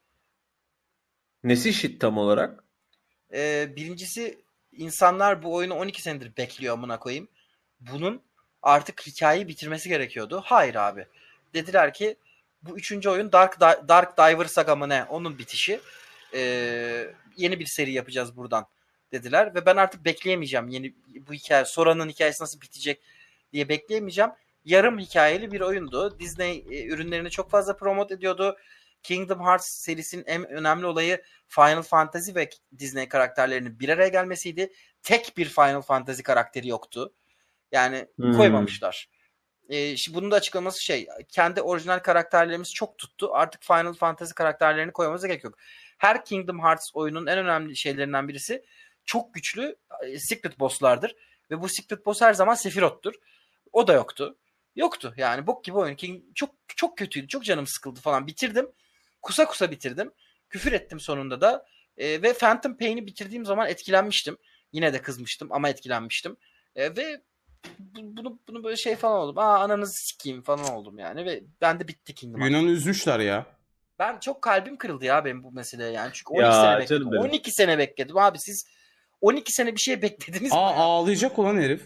Nesi 1.44 1.72
shit 1.72 2.00
tam 2.00 2.18
olarak? 2.18 2.64
Ee, 3.34 3.72
birincisi 3.76 4.38
insanlar 4.72 5.42
bu 5.42 5.54
oyunu 5.54 5.74
12 5.74 6.02
senedir 6.02 6.36
bekliyor 6.36 6.74
amına 6.74 6.98
koyayım. 6.98 7.28
Bunun 7.80 8.22
artık 8.62 9.06
hikayeyi 9.06 9.48
bitirmesi 9.48 9.88
gerekiyordu. 9.88 10.40
Hayır 10.44 10.74
abi. 10.74 11.06
Dediler 11.54 11.94
ki 11.94 12.16
bu 12.62 12.76
üçüncü 12.78 13.08
oyun 13.08 13.32
Dark 13.32 13.60
Dark 13.60 14.18
Diver 14.18 14.44
Saga 14.44 14.76
mı 14.76 14.88
ne? 14.88 15.04
Onun 15.04 15.38
bitişi. 15.38 15.80
Ee, 16.34 17.14
yeni 17.36 17.60
bir 17.60 17.66
seri 17.66 17.92
yapacağız 17.92 18.36
buradan 18.36 18.66
dediler 19.12 19.54
ve 19.54 19.66
ben 19.66 19.76
artık 19.76 20.04
bekleyemeyeceğim 20.04 20.68
yeni 20.68 20.94
bu 21.28 21.32
hikaye 21.32 21.64
Sora'nın 21.64 22.08
hikayesi 22.08 22.42
nasıl 22.42 22.60
bitecek 22.60 23.02
diye 23.52 23.68
bekleyemeyeceğim. 23.68 24.30
Yarım 24.64 24.98
hikayeli 24.98 25.52
bir 25.52 25.60
oyundu. 25.60 26.18
Disney 26.18 26.64
e, 26.70 26.86
ürünlerini 26.86 27.30
çok 27.30 27.50
fazla 27.50 27.76
promote 27.76 28.14
ediyordu. 28.14 28.56
Kingdom 29.02 29.40
Hearts 29.40 29.66
serisinin 29.66 30.24
en 30.26 30.50
önemli 30.50 30.86
olayı 30.86 31.22
Final 31.48 31.82
Fantasy 31.82 32.34
ve 32.34 32.50
Disney 32.78 33.08
karakterlerinin 33.08 33.80
bir 33.80 33.88
araya 33.88 34.08
gelmesiydi. 34.08 34.72
Tek 35.02 35.36
bir 35.36 35.44
Final 35.44 35.82
Fantasy 35.82 36.22
karakteri 36.22 36.68
yoktu. 36.68 37.12
Yani 37.72 38.06
Hmm. 38.16 38.36
koymamışlar. 38.36 39.08
Şimdi 39.70 40.14
bunun 40.16 40.30
da 40.30 40.36
açıklaması 40.36 40.84
şey, 40.84 41.06
kendi 41.28 41.62
orijinal 41.62 41.98
karakterlerimiz 41.98 42.74
çok 42.74 42.98
tuttu. 42.98 43.30
Artık 43.32 43.62
Final 43.62 43.92
Fantasy 43.92 44.32
karakterlerini 44.32 44.92
koymamıza 44.92 45.26
gerek 45.26 45.44
yok. 45.44 45.58
Her 45.98 46.24
Kingdom 46.24 46.60
Hearts 46.60 46.90
oyunun 46.94 47.26
en 47.26 47.38
önemli 47.38 47.76
şeylerinden 47.76 48.28
birisi 48.28 48.64
çok 49.04 49.34
güçlü 49.34 49.76
e, 50.02 50.18
secret 50.18 50.58
bosslardır. 50.58 51.16
Ve 51.50 51.60
bu 51.60 51.68
secret 51.68 52.06
boss 52.06 52.20
her 52.20 52.34
zaman 52.34 52.54
Sephiroth'tur. 52.54 53.14
O 53.72 53.86
da 53.86 53.92
yoktu. 53.92 54.36
Yoktu 54.76 55.14
yani 55.16 55.46
bok 55.46 55.64
gibi 55.64 55.76
oyun. 55.76 55.94
King, 55.94 56.22
çok 56.34 56.54
çok 56.76 56.98
kötüydü. 56.98 57.28
Çok 57.28 57.44
canım 57.44 57.66
sıkıldı 57.66 58.00
falan. 58.00 58.26
Bitirdim. 58.26 58.70
Kusa 59.22 59.44
kusa 59.46 59.70
bitirdim. 59.70 60.12
Küfür 60.50 60.72
ettim 60.72 61.00
sonunda 61.00 61.40
da. 61.40 61.66
E, 61.96 62.22
ve 62.22 62.32
Phantom 62.32 62.76
Pain'i 62.76 63.06
bitirdiğim 63.06 63.44
zaman 63.44 63.68
etkilenmiştim. 63.68 64.36
Yine 64.72 64.92
de 64.92 65.02
kızmıştım 65.02 65.48
ama 65.52 65.68
etkilenmiştim. 65.68 66.36
E, 66.76 66.96
ve 66.96 67.22
bunu 67.88 68.38
bunu 68.48 68.64
böyle 68.64 68.76
şey 68.76 68.96
falan 68.96 69.20
oldum. 69.20 69.38
Aa 69.38 69.58
ananızı 69.58 69.92
sikeyim 69.92 70.42
falan 70.42 70.74
oldum 70.74 70.98
yani 70.98 71.24
ve 71.26 71.42
ben 71.60 71.80
de 71.80 71.88
bitti 71.88 72.14
Kingdom 72.14 72.40
Hearts. 72.40 72.54
Yunan'ı 72.54 72.70
üzmüşler 72.70 73.20
ya. 73.20 73.46
Ben 73.98 74.18
çok 74.18 74.42
kalbim 74.42 74.76
kırıldı 74.76 75.04
ya 75.04 75.24
benim 75.24 75.42
bu 75.42 75.52
meseleye 75.52 75.90
yani. 75.92 76.10
Çünkü 76.12 76.32
12 76.32 76.42
Ya, 76.42 76.52
sene 76.52 76.78
bekledim. 76.80 77.12
benim. 77.12 77.22
12 77.22 77.50
sene 77.50 77.78
bekledim 77.78 78.18
abi 78.18 78.38
siz 78.38 78.66
12 79.20 79.52
sene 79.52 79.74
bir 79.74 79.80
şey 79.80 80.02
beklediniz 80.02 80.52
mi? 80.52 80.58
Aa 80.58 80.70
ya? 80.70 80.76
ağlayacak 80.76 81.38
olan 81.38 81.56
herif. 81.56 81.82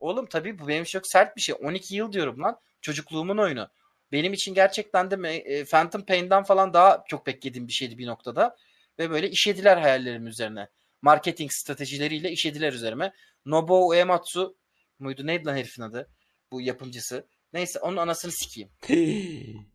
Oğlum 0.00 0.26
tabii 0.26 0.58
bu 0.58 0.68
benim 0.68 0.84
çok 0.84 1.06
sert 1.06 1.36
bir 1.36 1.40
şey. 1.40 1.54
12 1.62 1.96
yıl 1.96 2.12
diyorum 2.12 2.42
lan. 2.42 2.58
Çocukluğumun 2.80 3.38
oyunu. 3.38 3.68
Benim 4.12 4.32
için 4.32 4.54
gerçekten 4.54 5.10
de 5.10 5.28
e, 5.36 5.64
Phantom 5.64 6.02
Pain'den 6.06 6.42
falan 6.42 6.74
daha 6.74 7.04
çok 7.08 7.26
beklediğim 7.26 7.68
bir 7.68 7.72
şeydi 7.72 7.98
bir 7.98 8.06
noktada. 8.06 8.56
Ve 8.98 9.10
böyle 9.10 9.30
işediler 9.30 9.76
hayallerim 9.76 10.26
üzerine. 10.26 10.68
Marketing 11.02 11.52
stratejileriyle 11.52 12.30
işediler 12.30 12.72
üzerime. 12.72 13.12
Nobuo 13.46 13.88
Uematsu 13.88 14.56
muydu? 15.00 15.26
Neydi 15.26 15.44
lan 15.46 15.56
herifin 15.56 15.82
adı? 15.82 16.10
Bu 16.52 16.60
yapımcısı. 16.60 17.26
Neyse 17.52 17.78
onun 17.80 17.96
anasını 17.96 18.32
sikeyim. 18.32 18.70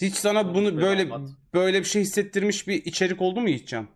Hiç 0.00 0.14
sana 0.14 0.54
bunu 0.54 0.80
böyle 0.80 1.10
böyle 1.54 1.80
bir 1.80 1.84
şey 1.84 2.02
hissettirmiş 2.02 2.68
bir 2.68 2.84
içerik 2.84 3.22
oldu 3.22 3.40
mu 3.40 3.48
Yiğitcan? 3.48 3.88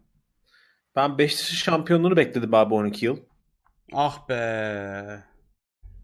Ben 0.96 1.18
Beşiktaş'ın 1.18 1.56
şampiyonluğunu 1.56 2.16
bekledim 2.16 2.54
abi 2.54 2.74
12 2.74 3.04
yıl. 3.06 3.18
Ah 3.92 4.28
be. 4.28 5.24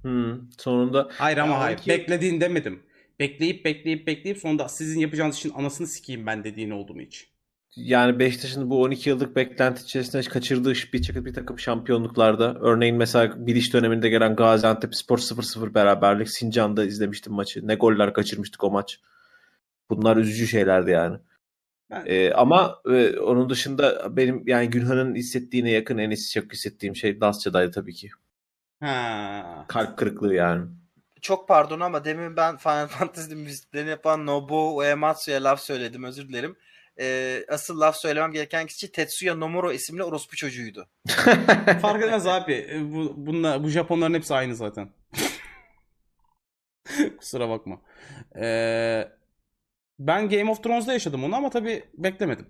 Hmm, 0.02 0.50
sonunda 0.58 1.08
Hayır 1.12 1.36
ama 1.38 1.52
Ya 1.54 1.60
hayır. 1.60 1.76
12 1.78 1.90
yıl- 1.90 1.98
Beklediğin 1.98 2.40
demedim. 2.40 2.82
Bekleyip 3.20 3.64
bekleyip 3.64 4.06
bekleyip 4.06 4.38
sonunda 4.38 4.68
sizin 4.68 5.00
yapacağınız 5.00 5.36
işin 5.36 5.50
anasını 5.54 5.86
sikeyim 5.86 6.26
ben 6.26 6.44
dediğin 6.44 6.70
oldu 6.70 6.94
mu 6.94 7.00
hiç? 7.00 7.28
Yani 7.76 8.18
Beşiktaş'ın 8.18 8.70
bu 8.70 8.82
12 8.82 9.10
yıllık 9.10 9.36
beklenti 9.36 9.82
içerisinde 9.82 10.22
kaçırdığı 10.22 10.72
bir, 11.14 11.24
bir 11.24 11.34
takım 11.34 11.58
şampiyonluklarda 11.58 12.54
örneğin 12.60 12.96
mesela 12.96 13.46
biliş 13.46 13.74
döneminde 13.74 14.08
gelen 14.08 14.36
Gaziantep 14.36 14.94
Spor 14.94 15.18
0-0 15.18 15.74
beraberlik 15.74 16.28
Sincan'da 16.28 16.84
izlemiştim 16.84 17.32
maçı. 17.32 17.68
Ne 17.68 17.74
goller 17.74 18.14
kaçırmıştık 18.14 18.64
o 18.64 18.70
maç. 18.70 19.00
Bunlar 19.90 20.16
üzücü 20.16 20.46
şeylerdi 20.46 20.90
yani. 20.90 21.18
Ee, 22.06 22.32
ama 22.32 22.78
e, 22.90 23.18
onun 23.18 23.50
dışında 23.50 24.16
benim 24.16 24.42
yani 24.46 24.70
Günhan'ın 24.70 25.14
hissettiğine 25.14 25.70
yakın 25.70 25.98
en 25.98 26.10
çok 26.10 26.52
hissettiğim 26.52 26.96
şey 26.96 27.20
Dasça'daydı 27.20 27.72
tabii 27.72 27.94
ki. 27.94 28.10
Ha. 28.80 29.64
Kalp 29.68 29.98
kırıklığı 29.98 30.34
yani. 30.34 30.66
Çok 31.20 31.48
pardon 31.48 31.80
ama 31.80 32.04
demin 32.04 32.36
ben 32.36 32.56
Final 32.56 32.86
Fantasy 32.86 33.34
müziklerini 33.34 33.90
yapan 33.90 34.26
Nobuo 34.26 34.76
Uematsu'ya 34.76 35.44
laf 35.44 35.60
söyledim. 35.60 36.04
Özür 36.04 36.28
dilerim. 36.28 36.56
Ee, 37.00 37.44
asıl 37.48 37.80
laf 37.80 37.96
söylemem 37.96 38.32
gereken 38.32 38.66
kişi 38.66 38.92
Tetsuya 38.92 39.34
Nomura 39.34 39.72
isimli 39.72 40.02
orospu 40.02 40.36
çocuğuydu. 40.36 40.88
Fark 41.82 42.02
etmez 42.02 42.26
abi. 42.26 42.52
E, 42.52 42.92
Bu, 42.92 43.14
bunlar, 43.16 43.62
bu 43.64 43.68
Japonların 43.68 44.14
hepsi 44.14 44.34
aynı 44.34 44.56
zaten. 44.56 44.90
Kusura 47.18 47.48
bakma. 47.48 47.80
Ee, 48.40 49.08
ben 49.98 50.28
Game 50.28 50.50
of 50.50 50.62
Thrones'da 50.62 50.92
yaşadım 50.92 51.24
onu 51.24 51.36
ama 51.36 51.50
tabii 51.50 51.84
beklemedim. 51.94 52.46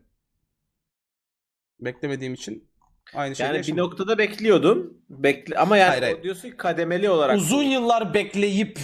Beklemediğim 1.81 2.35
için 2.35 2.69
aynı 3.15 3.37
şeyi 3.37 3.45
Yani 3.47 3.53
bir 3.53 3.59
yaşamadım. 3.59 3.85
noktada 3.85 4.19
bekliyordum. 4.19 4.99
Bekle 5.11 5.57
ama 5.59 5.77
yani 5.77 5.89
Hayır, 5.89 6.03
hayır. 6.03 6.23
diyorsun 6.23 6.51
ki 6.51 6.57
kademeli 6.57 7.11
olarak 7.11 7.37
Uzun 7.37 7.63
yıllar 7.63 8.15
bekleyip 8.15 8.79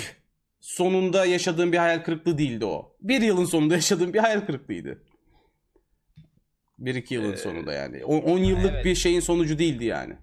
sonunda 0.60 1.26
yaşadığım 1.26 1.72
bir 1.72 1.78
hayal 1.78 2.02
kırıklığı 2.04 2.38
değildi 2.38 2.64
o. 2.64 2.96
Bir 3.00 3.20
yılın 3.22 3.44
sonunda 3.44 3.74
yaşadığım 3.74 4.14
bir 4.14 4.18
hayal 4.18 4.40
kırıklığıydı. 4.40 5.02
Bir 6.82 6.94
iki 6.94 7.14
yılın 7.14 7.32
Ee, 7.32 7.36
sonunda 7.36 7.72
yani. 7.72 8.04
10 8.04 8.38
yıllık 8.38 8.72
evet. 8.74 8.84
bir 8.84 8.94
şeyin 8.94 9.20
sonucu 9.20 9.58
değildi 9.58 9.84
yani. 9.84 10.16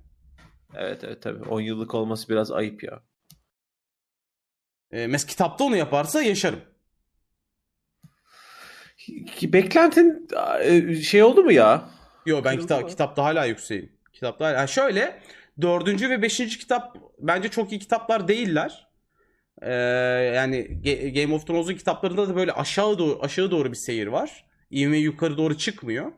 Evet 0.76 1.04
evet 1.04 1.22
tabii. 1.22 1.44
10 1.44 1.62
yıllık 1.62 1.96
olması 1.96 2.30
biraz 2.30 2.52
ayıp 2.52 2.84
ya. 2.84 3.04
Ee, 4.92 5.08
mes 5.08 5.26
kitapta 5.26 5.64
onu 5.64 5.76
yaparsa 5.76 6.22
yaşarım. 6.22 6.62
Beklentin 9.44 10.28
e, 10.64 10.96
şey 10.96 11.24
oldu 11.24 11.44
mu 11.44 11.52
ya? 11.52 11.90
Yo 12.26 12.42
ben 12.44 12.60
kitap 12.60 12.90
kitapta 12.90 13.24
hala 13.24 13.46
yükseğim. 13.46 13.92
Kitapta 14.14 14.46
hala. 14.46 14.58
Yani 14.58 14.70
şöyle 14.70 15.20
dördüncü 15.62 16.10
ve 16.10 16.22
beşinci 16.22 16.60
kitap 16.60 16.98
bence 17.20 17.50
çok 17.50 17.72
iyi 17.72 17.80
kitaplar 17.80 18.28
değiller. 18.28 18.88
Ee, 19.62 19.74
yani 20.36 20.82
Game 21.16 21.36
of 21.36 21.48
Thrones'un 21.48 21.74
kitaplarında 21.74 22.30
da 22.30 22.36
böyle 22.36 22.52
aşağı 22.52 23.00
doğru 23.00 23.20
aşağı 23.22 23.52
doğru 23.52 23.72
bir 23.72 23.78
seyir 23.78 24.08
var. 24.08 24.46
İvme 24.70 24.98
yukarı 24.98 25.38
doğru 25.38 25.58
çıkmıyor. 25.58 26.12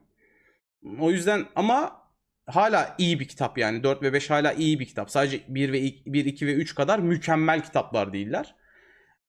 O 1.00 1.12
yüzden 1.12 1.46
ama 1.56 2.02
hala 2.46 2.96
iyi 2.98 3.20
bir 3.20 3.28
kitap 3.28 3.58
yani 3.58 3.84
4 3.84 4.04
ve 4.04 4.14
5 4.14 4.30
hala 4.30 4.54
iyi 4.54 4.80
bir 4.80 4.86
kitap. 4.86 5.12
Sadece 5.12 5.42
1 5.48 5.74
ve 5.74 5.82
1 6.06 6.26
2 6.26 6.48
ve 6.48 6.54
3 6.54 6.76
kadar 6.76 7.00
mükemmel 7.00 7.64
kitaplar 7.64 8.14
değiller. 8.14 8.56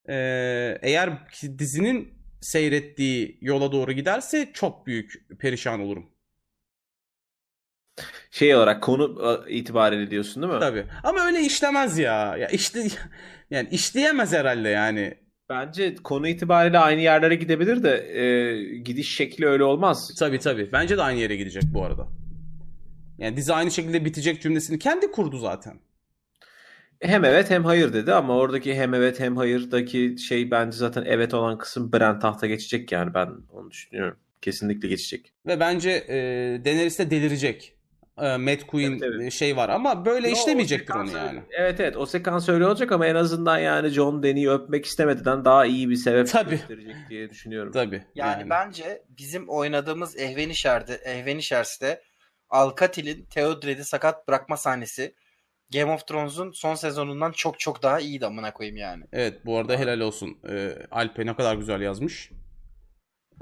Ee, 0.08 0.78
eğer 0.82 1.10
dizinin 1.58 2.22
seyrettiği 2.40 3.38
yola 3.40 3.72
doğru 3.72 3.92
giderse 3.92 4.50
çok 4.52 4.86
büyük 4.86 5.12
perişan 5.40 5.80
olurum. 5.80 6.12
Şey 8.30 8.54
olarak 8.54 8.82
konu 8.82 9.22
e, 9.48 9.52
itibariyle 9.52 10.10
diyorsun 10.10 10.42
değil 10.42 10.54
mi? 10.54 10.60
Tabii. 10.60 10.86
Ama 11.02 11.26
öyle 11.26 11.40
işlemez 11.40 11.98
ya. 11.98 12.36
Ya 12.36 12.48
işte 12.48 12.86
yani 13.50 13.68
işleyemez 13.68 14.32
herhalde 14.32 14.68
yani. 14.68 15.21
Bence 15.52 15.94
konu 15.94 16.28
itibariyle 16.28 16.78
aynı 16.78 17.00
yerlere 17.00 17.34
gidebilir 17.34 17.82
de 17.82 18.18
e, 18.20 18.64
gidiş 18.78 19.14
şekli 19.14 19.46
öyle 19.46 19.64
olmaz. 19.64 20.14
Tabii 20.18 20.38
tabii. 20.38 20.72
Bence 20.72 20.96
de 20.96 21.02
aynı 21.02 21.20
yere 21.20 21.36
gidecek 21.36 21.62
bu 21.74 21.84
arada. 21.84 22.08
Yani 23.18 23.36
dizi 23.36 23.52
aynı 23.52 23.70
şekilde 23.70 24.04
bitecek 24.04 24.42
cümlesini 24.42 24.78
kendi 24.78 25.10
kurdu 25.10 25.38
zaten. 25.38 25.80
Hem 27.00 27.24
evet 27.24 27.50
hem 27.50 27.64
hayır 27.64 27.92
dedi 27.92 28.12
ama 28.12 28.36
oradaki 28.36 28.74
hem 28.74 28.94
evet 28.94 29.20
hem 29.20 29.36
hayırdaki 29.36 30.16
şey 30.18 30.50
bence 30.50 30.76
zaten 30.76 31.04
evet 31.06 31.34
olan 31.34 31.58
kısım 31.58 31.92
Bran 31.92 32.20
tahta 32.20 32.46
geçecek 32.46 32.92
yani 32.92 33.14
ben 33.14 33.28
onu 33.52 33.70
düşünüyorum. 33.70 34.18
Kesinlikle 34.42 34.88
geçecek. 34.88 35.32
Ve 35.46 35.60
bence 35.60 35.90
e, 35.90 36.16
Daenerys 36.64 36.98
de 36.98 37.10
delirecek. 37.10 37.74
E, 38.18 38.36
Mad 38.36 38.60
Queen 38.66 38.90
Evet, 38.90 39.02
evet. 39.02 39.32
şey 39.32 39.56
var 39.56 39.68
ama 39.68 40.04
böyle 40.04 40.28
Yo, 40.28 40.34
işlemeyecektir 40.34 40.94
o 40.94 40.98
onu 41.00 41.10
yani. 41.16 41.42
Evet 41.50 41.80
evet 41.80 41.96
o 41.96 42.06
sekans 42.06 42.48
öyle 42.48 42.66
olacak 42.66 42.92
ama 42.92 43.06
en 43.06 43.14
azından 43.14 43.58
yani 43.58 43.88
John 43.88 44.22
Dany'i 44.22 44.50
öpmek 44.50 44.86
istemediğinden 44.86 45.44
daha 45.44 45.66
iyi 45.66 45.90
bir 45.90 45.96
sebep 45.96 46.28
Tabii. 46.28 46.50
gösterecek 46.50 46.96
diye 47.10 47.30
düşünüyorum. 47.30 47.72
Tabii. 47.72 48.04
Yani, 48.14 48.50
bence 48.50 49.02
bizim 49.08 49.48
oynadığımız 49.48 50.16
Ehvenişer'de, 50.18 50.94
Ehvenişers'te 50.94 52.02
Alcatil'in 52.50 53.24
Theodred'i 53.24 53.84
sakat 53.84 54.28
bırakma 54.28 54.56
sahnesi 54.56 55.14
Game 55.72 55.92
of 55.92 56.06
Thrones'un 56.06 56.52
son 56.54 56.74
sezonundan 56.74 57.32
çok 57.32 57.60
çok 57.60 57.82
daha 57.82 58.00
iyiydi 58.00 58.26
amına 58.26 58.52
koyayım 58.52 58.76
yani. 58.76 59.04
Evet 59.12 59.46
bu 59.46 59.58
arada 59.58 59.76
helal 59.76 60.00
olsun. 60.00 60.38
E, 60.48 60.74
Alpe 60.90 61.26
ne 61.26 61.36
kadar 61.36 61.56
güzel 61.56 61.80
yazmış. 61.80 62.30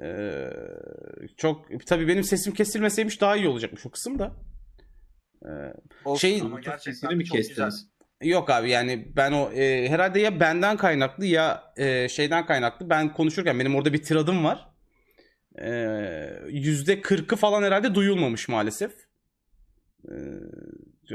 E, 0.03 0.51
çok 1.37 1.87
tabii 1.87 2.09
benim 2.09 2.25
sesim 2.25 2.55
kesilmeseymiş 2.55 3.21
daha 3.21 3.37
iyi 3.37 3.49
olacakmış 3.49 3.87
o 3.87 3.91
kısım 3.91 4.19
da. 4.19 4.33
E, 5.45 5.51
Olsun 6.05 6.21
Şey- 6.29 6.41
ama 6.41 6.61
gerçekten 6.61 7.17
mi 7.17 7.25
çok 7.25 7.37
güzel. 7.39 7.49
kestiniz? 7.55 7.87
Yok 8.23 8.51
abi 8.51 8.71
yani 8.71 9.09
ben 9.17 9.33
o 9.33 9.53
e, 9.53 9.89
herhalde 9.89 10.21
ya 10.21 10.41
benden 10.41 10.77
kaynaklı 10.77 11.27
ya 11.27 11.73
e, 11.77 12.09
şeyden 12.09 12.47
kaynaklı. 12.47 12.91
Ben 12.91 13.13
konuşurken 13.13 13.59
benim 13.61 13.75
orada 13.77 13.93
bir 13.93 14.03
tiradım 14.03 14.45
var. 14.45 14.69
E, 15.59 15.71
Yüzde 16.49 17.01
kırkı 17.01 17.37
falan 17.37 17.63
herhalde 17.63 17.95
duyulmamış 17.95 18.49
maalesef. 18.49 18.93
E, 20.09 20.15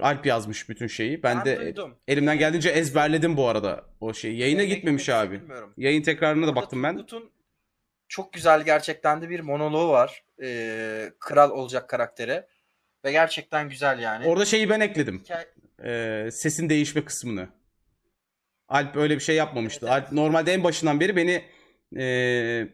Alp 0.02 0.26
yazmış 0.26 0.70
bütün 0.70 0.88
şeyi. 0.88 1.24
Ben, 1.24 1.38
Ben 1.38 1.46
de 1.46 1.60
duydum. 1.60 1.96
elimden 2.08 2.38
geldiğince 2.40 2.70
ezberledim 2.70 3.38
bu 3.38 3.48
arada 3.48 3.86
o 4.02 4.14
şeyi. 4.14 4.38
Yayına 4.40 4.62
Yayına 4.62 4.76
gitmemiş 4.76 5.10
abi. 5.10 5.42
bilmiyorum. 5.42 5.74
Yayın 5.78 6.02
tekrarına 6.02 6.42
da 6.46 6.50
Orada 6.50 6.62
baktım 6.62 6.84
ben. 6.84 6.96
Turgut'un 6.96 7.32
çok 8.08 8.34
güzel 8.34 8.64
gerçekten 8.66 9.22
de 9.22 9.30
bir 9.30 9.40
monoloğu 9.40 9.90
var. 9.90 10.24
Ee, 10.44 11.10
kral 11.20 11.52
olacak 11.52 11.90
karaktere. 11.90 12.48
Ve 13.06 13.12
gerçekten 13.12 13.70
güzel 13.70 14.00
yani. 14.00 14.26
Orada 14.28 14.46
şeyi 14.46 14.70
ben 14.70 14.80
ekledim. 14.80 15.24
Hikaye- 15.26 15.56
E, 16.28 16.32
sesin 16.32 16.70
değişme 16.70 17.06
kısmını. 17.06 17.50
Alp 18.68 18.96
öyle 18.96 19.16
bir 19.16 19.20
şey 19.20 19.36
yapmamıştı. 19.36 19.86
Evet, 19.86 19.94
evet. 19.98 20.08
Alp 20.08 20.12
normalde 20.14 20.54
en 20.54 20.64
başından 20.64 21.00
beri 21.00 21.16
beni 21.16 21.46
e, 22.02 22.68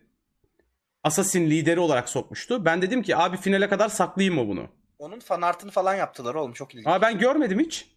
Assassin 1.04 1.50
lideri 1.50 1.80
olarak 1.80 2.10
sokmuştu. 2.10 2.66
Ben 2.66 2.82
dedim 2.82 3.02
ki 3.04 3.16
abi 3.16 3.38
finale 3.38 3.70
kadar 3.70 3.90
saklayayım 3.90 4.36
mı 4.36 4.48
bunu? 4.48 4.68
Onun 5.00 5.20
fan 5.20 5.42
art'ını 5.42 5.72
falan 5.72 5.96
yaptılar 5.96 6.36
oğlum 6.36 6.54
çok 6.54 6.74
ilginç. 6.74 6.88
Ama 6.88 7.02
ben 7.02 7.20
görmedim 7.20 7.60
hiç. 7.60 7.88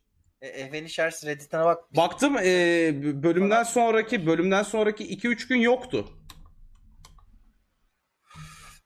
E, 0.40 0.48
Ehvenişers 0.48 1.27
Reddit'ine 1.27 1.65
bak. 1.65 1.97
Baktım 1.97 2.36
e, 2.39 2.43
bölümden 3.23 3.62
sonraki 3.62 4.27
bölümden 4.27 4.62
sonraki 4.62 5.05
2-3 5.19 5.48
gün 5.48 5.56
yoktu. 5.61 6.09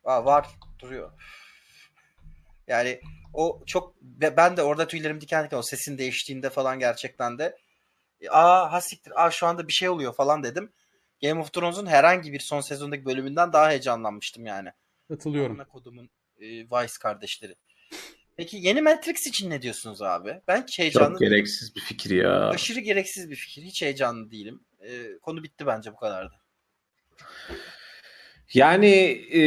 Aa, 0.04 0.24
var 0.24 0.48
duruyor. 0.78 1.12
Yani 2.66 3.00
o 3.34 3.62
çok 3.66 3.94
ben 4.02 4.56
de 4.56 4.62
orada 4.62 4.86
tüylerim 4.86 5.20
diken 5.20 5.44
diken 5.44 5.58
o 5.58 5.62
sesin 5.62 5.98
değiştiğinde 5.98 6.50
falan 6.50 6.78
gerçekten 6.78 7.38
de 7.38 7.56
aa 8.30 8.72
ha 8.72 8.80
siktir 8.80 9.24
aa 9.24 9.30
şu 9.30 9.46
anda 9.46 9.68
bir 9.68 9.72
şey 9.72 9.88
oluyor 9.88 10.14
falan 10.14 10.42
dedim. 10.42 10.72
Game 11.22 11.40
of 11.40 11.52
Thrones'un 11.52 11.86
herhangi 11.86 12.32
bir 12.32 12.40
son 12.40 12.60
sezondaki 12.60 13.04
bölümünden 13.04 13.52
daha 13.52 13.70
heyecanlanmıştım 13.70 14.46
yani. 14.46 14.68
Katılıyorum. 15.08 15.50
Amına 15.50 15.68
kodumun 15.68 16.10
e, 16.40 16.46
Vice 16.46 16.92
kardeşleri. 17.00 17.54
Peki 18.36 18.56
yeni 18.56 18.82
Matrix 18.82 19.26
için 19.26 19.50
ne 19.50 19.62
diyorsunuz 19.62 20.02
abi? 20.02 20.40
Ben 20.48 20.62
hiç 20.62 20.78
heyecanlı 20.78 21.08
Çok 21.08 21.20
değilim. 21.20 21.32
gereksiz 21.32 21.74
bir 21.76 21.80
fikir 21.80 22.10
ya. 22.10 22.48
Aşırı 22.48 22.80
gereksiz 22.80 23.30
bir 23.30 23.36
fikir. 23.36 23.62
Hiç 23.62 23.82
heyecanlı 23.82 24.30
değilim. 24.30 24.60
E, 24.80 25.18
konu 25.18 25.42
bitti 25.42 25.66
bence 25.66 25.92
bu 25.92 25.96
kadardı. 25.96 26.34
Yani 28.54 28.94
e, 29.32 29.40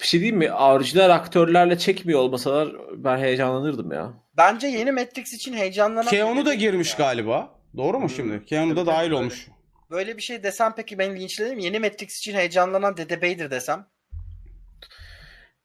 bir 0.00 0.06
şey 0.06 0.20
diyeyim 0.20 0.36
mi? 0.36 0.52
Orijinal 0.52 1.10
aktörlerle 1.10 1.78
çekmiyor 1.78 2.20
olmasalar 2.20 2.76
ben 2.96 3.18
heyecanlanırdım 3.18 3.92
ya. 3.92 4.12
Bence 4.36 4.66
yeni 4.66 4.92
Matrix 4.92 5.32
için 5.32 5.52
heyecanlanan... 5.54 6.10
Keanu 6.10 6.46
da 6.46 6.54
girmiş 6.54 6.90
ya. 6.90 6.96
galiba. 6.98 7.54
Doğru 7.76 7.98
mu 7.98 8.08
Hmm. 8.08 8.14
şimdi? 8.16 8.44
Keanu 8.44 8.76
da 8.76 8.86
dahil 8.86 9.06
tabii, 9.06 9.14
olmuş. 9.14 9.48
Böyle 9.90 10.16
bir 10.16 10.22
şey 10.22 10.42
desem 10.42 10.72
peki 10.76 10.98
ben 10.98 11.16
linçlerim. 11.16 11.58
Yeni 11.58 11.78
Matrix 11.78 12.18
için 12.18 12.34
heyecanlanan 12.34 12.96
Dede 12.96 13.22
Bey'dir 13.22 13.50
desem. 13.50 13.86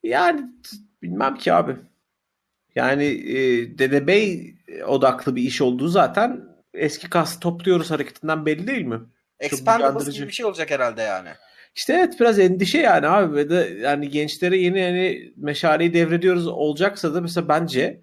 Yani 0.04 0.42
bilmem 1.02 1.36
ki 1.36 1.54
abi. 1.54 1.76
Yani 2.76 3.06
e, 3.06 3.38
Dede 3.78 4.08
Bey 4.08 4.56
odaklı 4.88 5.36
bir 5.36 5.42
iş 5.42 5.62
olduğu 5.62 5.88
zaten 5.88 6.42
eski 6.74 7.10
kast 7.10 7.42
topluyoruz 7.42 7.92
hareketinden 7.92 8.46
belli 8.46 8.68
değil 8.68 8.86
mi? 8.86 9.00
Expendables 9.40 10.10
gibi 10.10 10.28
bir 10.28 10.34
şey 10.34 10.46
olacak 10.46 10.72
herhalde 10.72 11.02
yani. 11.02 11.30
İşte 11.76 11.94
evet 11.94 12.20
biraz 12.20 12.40
endişe 12.40 12.78
yani 12.78 13.08
abi 13.08 13.36
ve 13.36 13.50
de 13.50 13.78
yani 13.82 14.10
gençlere 14.10 14.58
yeni 14.58 14.80
yani 14.80 15.34
meşaleyi 15.38 15.94
devrediyoruz 15.94 16.48
olacaksa 16.48 17.14
da 17.14 17.22
mesela 17.22 17.48
bence 17.48 18.02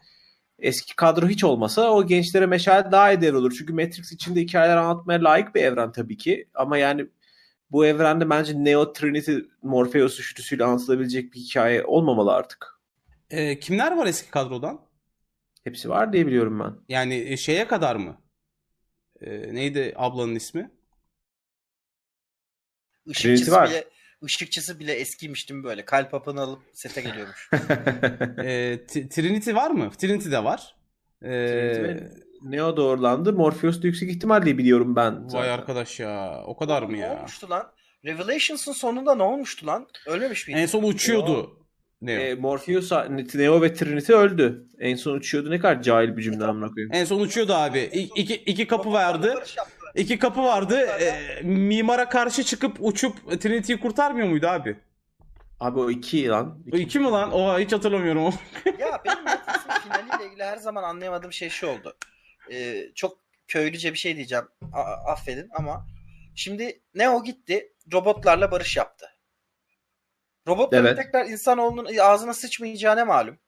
eski 0.58 0.96
kadro 0.96 1.28
hiç 1.28 1.44
olmasa 1.44 1.90
o 1.90 2.06
gençlere 2.06 2.46
meşale 2.46 2.92
daha 2.92 3.12
iyi 3.12 3.20
devrolur. 3.20 3.52
Çünkü 3.58 3.72
Matrix 3.72 4.12
içinde 4.12 4.40
hikayeler 4.40 4.76
anlatmaya 4.76 5.24
layık 5.24 5.54
bir 5.54 5.62
evren 5.62 5.92
tabii 5.92 6.16
ki 6.16 6.48
ama 6.54 6.78
yani 6.78 7.06
bu 7.70 7.86
evrende 7.86 8.30
bence 8.30 8.52
Neo 8.56 8.92
Trinity 8.92 9.36
Morpheus 9.62 10.20
üçlüsüyle 10.20 10.64
anlatılabilecek 10.64 11.32
bir 11.34 11.38
hikaye 11.38 11.84
olmamalı 11.84 12.32
artık. 12.32 12.80
E, 13.30 13.58
kimler 13.58 13.96
var 13.96 14.06
eski 14.06 14.30
kadrodan? 14.30 14.80
Hepsi 15.64 15.88
var 15.88 16.12
diye 16.12 16.26
biliyorum 16.26 16.60
ben. 16.60 16.74
Yani 16.88 17.14
e, 17.14 17.36
şeye 17.36 17.66
kadar 17.66 17.96
mı? 17.96 18.20
E, 19.20 19.54
neydi 19.54 19.92
ablanın 19.96 20.34
ismi? 20.34 20.70
Işıkçısı 23.06 23.52
var. 23.52 23.68
bile 23.70 23.84
ışıkçısı 24.24 24.78
bile 24.80 24.92
eskiymiş 24.92 25.48
değil 25.48 25.58
mi 25.60 25.64
böyle? 25.64 25.84
Kalp 25.84 26.12
hapını 26.12 26.40
alıp 26.40 26.58
sete 26.72 27.00
geliyormuş. 27.00 27.50
E, 28.44 28.78
Trinity 28.86 29.52
var 29.54 29.70
mı? 29.70 29.90
Trinity 29.98 30.30
de 30.30 30.44
var. 30.44 30.76
E, 31.24 32.00
Neo 32.42 32.76
doğrulandı. 32.76 33.32
Morpheus 33.32 33.82
da 33.82 33.86
yüksek 33.86 34.10
ihtimal 34.10 34.42
diye 34.42 34.58
biliyorum 34.58 34.96
ben. 34.96 35.22
vay 35.24 35.30
zaten. 35.30 35.48
arkadaş 35.48 36.00
ya. 36.00 36.42
O 36.46 36.56
kadar 36.56 36.82
mı 36.82 36.92
ne 36.92 36.98
ya? 36.98 37.18
olmuştu 37.18 37.50
lan? 37.50 37.72
Revelations'ın 38.04 38.72
sonunda 38.72 39.14
ne 39.14 39.22
olmuştu 39.22 39.66
lan? 39.66 39.86
Ölmemiş 40.06 40.48
miydi? 40.48 40.58
En 40.60 40.66
son 40.66 40.82
uçuyordu. 40.82 41.56
Ne? 42.02 42.12
E, 42.12 42.34
Morpheus, 42.34 42.92
Neo 43.34 43.62
ve 43.62 43.74
Trinity 43.74 44.12
öldü. 44.12 44.66
En 44.78 44.96
son 44.96 45.12
uçuyordu. 45.14 45.50
Ne 45.50 45.58
kadar 45.58 45.82
cahil 45.82 46.16
bir 46.16 46.22
cümle 46.22 46.44
amına 46.44 46.68
koyayım. 46.68 46.90
En 46.94 47.04
son 47.04 47.20
uçuyordu 47.20 47.54
abi. 47.54 47.78
İ- 47.78 48.10
iki, 48.20 48.34
iki 48.34 48.66
kapı 48.66 48.92
vardı. 48.92 49.34
İki 49.94 50.18
kapı 50.18 50.42
vardı. 50.42 50.80
E, 50.80 51.40
mimara 51.42 52.08
karşı 52.08 52.44
çıkıp 52.44 52.76
uçup 52.80 53.40
Trinity'yi 53.40 53.80
kurtarmıyor 53.80 54.28
muydu 54.28 54.46
abi? 54.46 54.76
Abi 55.60 55.80
o 55.80 55.90
iki 55.90 56.28
lan. 56.28 56.62
O 56.72 56.76
iki 56.76 56.98
mi 57.00 57.06
lan? 57.10 57.32
Oha 57.32 57.58
hiç 57.58 57.72
hatırlamıyorum. 57.72 58.34
Ya 58.78 59.00
benim 59.04 59.24
Matrix'in 59.24 59.70
finaliyle 59.82 60.26
ilgili 60.26 60.44
her 60.44 60.56
zaman 60.56 60.82
anlayamadığım 60.82 61.32
şey 61.32 61.48
şu 61.48 61.66
oldu. 61.66 61.96
Ee, 62.52 62.86
çok 62.94 63.18
köylüce 63.48 63.92
bir 63.92 63.98
şey 63.98 64.16
diyeceğim. 64.16 64.44
A- 64.72 65.12
affedin 65.12 65.48
ama 65.58 65.86
Şimdi 66.34 66.80
Neo 66.94 67.24
gitti 67.24 67.72
robotlarla 67.92 68.50
barış 68.50 68.76
yaptı. 68.76 69.06
Robotların 70.48 70.84
Evet. 70.86 70.96
tekrar 70.96 71.26
insanoğlunun 71.26 71.96
ağzına 72.02 72.34
sıçmayacağı 72.34 72.96
ne 72.96 73.04
malum? 73.04 73.38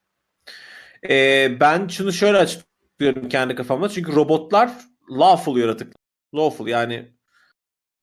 Ee, 1.11 1.57
ben 1.61 1.89
şunu 1.89 2.13
şöyle 2.13 2.39
açıklıyorum 2.39 3.29
kendi 3.29 3.55
kafamda. 3.55 3.89
Çünkü 3.89 4.13
robotlar 4.17 4.71
lawful 5.11 5.57
yaratık. 5.59 5.93
Lawful 6.35 6.67
yani 6.67 7.13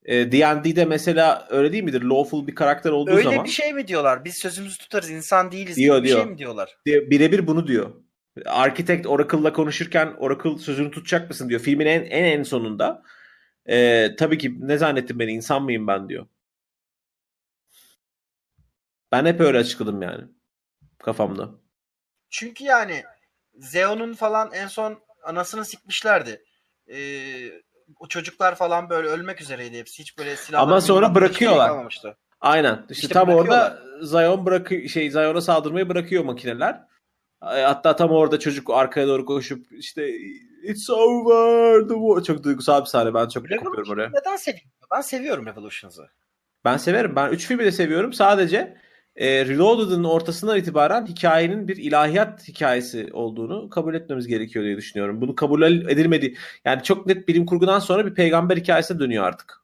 e, 0.06 0.32
D&D'de 0.32 0.86
mesela 0.86 1.48
öyle 1.50 1.72
değil 1.72 1.84
midir? 1.84 2.02
Lawful 2.02 2.48
bir 2.48 2.56
karakter 2.56 2.92
olduğu 2.92 3.12
Öyle 3.12 3.24
zaman 3.24 3.46
bir 3.46 3.50
şey 3.50 3.74
mi 3.74 3.88
diyorlar? 3.88 4.26
Biz 4.26 4.36
sözümüzü 4.36 4.78
tutarız 4.78 5.10
insan 5.10 5.52
değiliz 5.52 5.76
Diyor, 5.76 5.96
gibi 5.98 6.04
bir 6.04 6.10
diyor. 6.10 6.22
şey 6.22 6.32
mi 6.32 6.38
diyorlar? 6.38 6.78
birebir 6.86 7.48
bunu 7.48 7.68
diyor. 7.68 7.92
Architect 8.46 9.08
Oracle'la 9.08 9.54
konuşurken 9.54 10.16
Oracle 10.18 10.58
sözünü 10.58 10.92
tutacak 10.92 11.30
mısın 11.30 11.50
diyor. 11.50 11.62
Filmin 11.62 11.86
en 11.86 12.02
en, 12.02 12.24
en 12.24 12.44
sonunda. 12.44 13.04
Ee, 13.70 14.16
tabii 14.18 14.38
ki 14.38 14.58
ne 14.60 14.78
zannettin 14.78 15.20
beni 15.20 15.32
insan 15.32 15.64
mıyım 15.64 15.88
ben 15.88 16.10
diyor. 16.10 16.28
Ben 19.12 19.26
hep 19.26 19.40
öyle 19.40 19.58
açıkladım 19.58 20.02
yani 20.02 20.24
kafamda. 21.00 21.50
Çünkü 22.30 22.64
yani 22.64 23.04
Zeon'un 23.54 24.14
falan 24.14 24.52
en 24.54 24.68
son 24.68 25.00
anasını 25.24 25.66
sikmişlerdi. 25.66 26.44
Ee, 26.88 27.52
o 28.00 28.08
çocuklar 28.08 28.56
falan 28.56 28.90
böyle 28.90 29.08
ölmek 29.08 29.42
üzereydi 29.42 29.78
hepsi. 29.78 30.00
Hiç 30.00 30.18
böyle 30.18 30.36
silah 30.36 30.62
Ama 30.62 30.82
sonra 30.82 31.16
bırakıyorlar. 31.16 31.88
Aynen. 32.42 32.74
İşte, 32.74 32.94
İşte 32.94 33.14
tam 33.14 33.30
orada 33.30 33.80
Zion 34.02 34.46
bırakıyor 34.46 34.88
şey 34.88 35.12
Zion'a 35.12 35.42
saldırmayı 35.42 35.90
bırakıyor 35.90 36.24
makineler. 36.24 36.82
E, 37.44 37.62
Hatta 37.62 37.96
tam 37.96 38.12
orada 38.12 38.40
çocuk 38.40 38.70
arkaya 38.70 39.08
doğru 39.08 39.26
koşup 39.26 39.66
işte 39.72 40.10
it's 40.64 40.90
over 40.90 41.82
the 41.88 41.94
war. 41.94 42.24
Çok 42.24 42.44
duygusal 42.44 42.82
bir 42.82 42.86
sahne. 42.86 43.14
Ben 43.14 43.28
çok 43.28 43.44
kopuyorum 43.50 43.92
oraya. 43.94 44.10
Neden 44.14 44.36
seviyorum? 44.36 44.70
Ben 44.92 45.02
seviyorum 45.02 45.46
Revolutions'ı. 45.46 46.10
Ben 46.66 46.78
severim. 46.78 47.16
Ben 47.16 47.30
3 47.30 47.48
filmi 47.48 47.66
de 47.66 47.72
seviyorum. 47.72 48.14
Sadece 48.14 48.78
e, 49.16 49.46
Reloaded'ın 49.46 50.04
ortasından 50.04 50.58
itibaren 50.58 51.06
hikayenin 51.06 51.68
bir 51.68 51.78
ilahiyat 51.78 52.48
hikayesi 52.48 53.10
olduğunu 53.14 53.70
kabul 53.70 53.96
etmemiz 53.96 54.28
gerekiyor 54.28 54.66
diye 54.66 54.78
düşünüyorum. 54.78 55.22
Bunu 55.22 55.36
kabul 55.36 55.62
edilmedi. 55.64 56.36
Yani 56.66 56.84
çok 56.84 57.06
net 57.08 57.28
bilim 57.28 57.46
kurgudan 57.46 57.80
sonra 57.80 58.06
bir 58.06 58.14
peygamber 58.14 58.58
hikayesine 58.58 59.00
dönüyor 59.00 59.24
artık. 59.24 59.62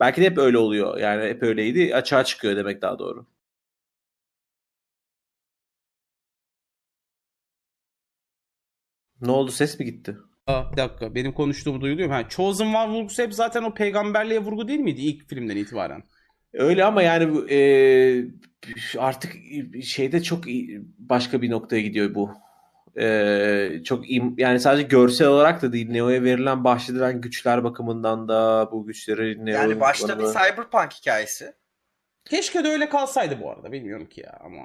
Belki 0.00 0.20
de 0.20 0.26
hep 0.26 0.38
öyle 0.38 0.58
oluyor. 0.58 0.98
Yani 0.98 1.24
hep 1.24 1.42
öyleydi. 1.42 1.94
Açığa 1.94 2.24
çıkıyor 2.24 2.56
demek 2.56 2.82
daha 2.82 2.98
doğru. 2.98 3.26
Ne 9.20 9.30
oldu? 9.30 9.50
Ses 9.50 9.78
mi 9.78 9.84
gitti? 9.84 10.16
Aa, 10.46 10.72
bir 10.72 10.76
dakika 10.76 11.14
benim 11.14 11.32
konuştuğumu 11.32 11.80
duyuluyor 11.80 12.08
mu? 12.08 12.14
Ha, 12.14 12.28
Chosen 12.28 12.74
One 12.74 12.92
vurgusu 12.92 13.22
hep 13.22 13.34
zaten 13.34 13.62
o 13.62 13.74
peygamberliğe 13.74 14.40
vurgu 14.40 14.68
değil 14.68 14.80
miydi 14.80 15.00
ilk 15.00 15.28
filmden 15.28 15.56
itibaren? 15.56 16.02
Öyle 16.52 16.84
ama 16.84 17.02
yani 17.02 17.34
bu, 17.34 17.50
e, 17.50 18.24
artık 18.98 19.32
şeyde 19.84 20.22
çok 20.22 20.44
başka 20.98 21.42
bir 21.42 21.50
noktaya 21.50 21.80
gidiyor 21.82 22.14
bu. 22.14 22.30
E, 23.00 23.80
çok 23.84 24.10
im- 24.10 24.40
yani 24.40 24.60
sadece 24.60 24.82
görsel 24.88 25.28
olarak 25.28 25.62
da 25.62 25.72
değil 25.72 25.90
Neo'ya 25.90 26.22
verilen 26.22 26.64
bahşedilen 26.64 27.20
güçler 27.20 27.64
bakımından 27.64 28.28
da 28.28 28.68
bu 28.72 28.86
güçleri 28.86 29.46
Neo 29.46 29.54
Yani 29.54 29.80
başta 29.80 30.18
bir 30.18 30.24
cyberpunk 30.24 30.92
hikayesi. 30.92 31.52
Keşke 32.24 32.64
de 32.64 32.68
öyle 32.68 32.88
kalsaydı 32.88 33.40
bu 33.42 33.50
arada. 33.50 33.72
Bilmiyorum 33.72 34.06
ki 34.06 34.20
ya 34.20 34.38
ama. 34.44 34.62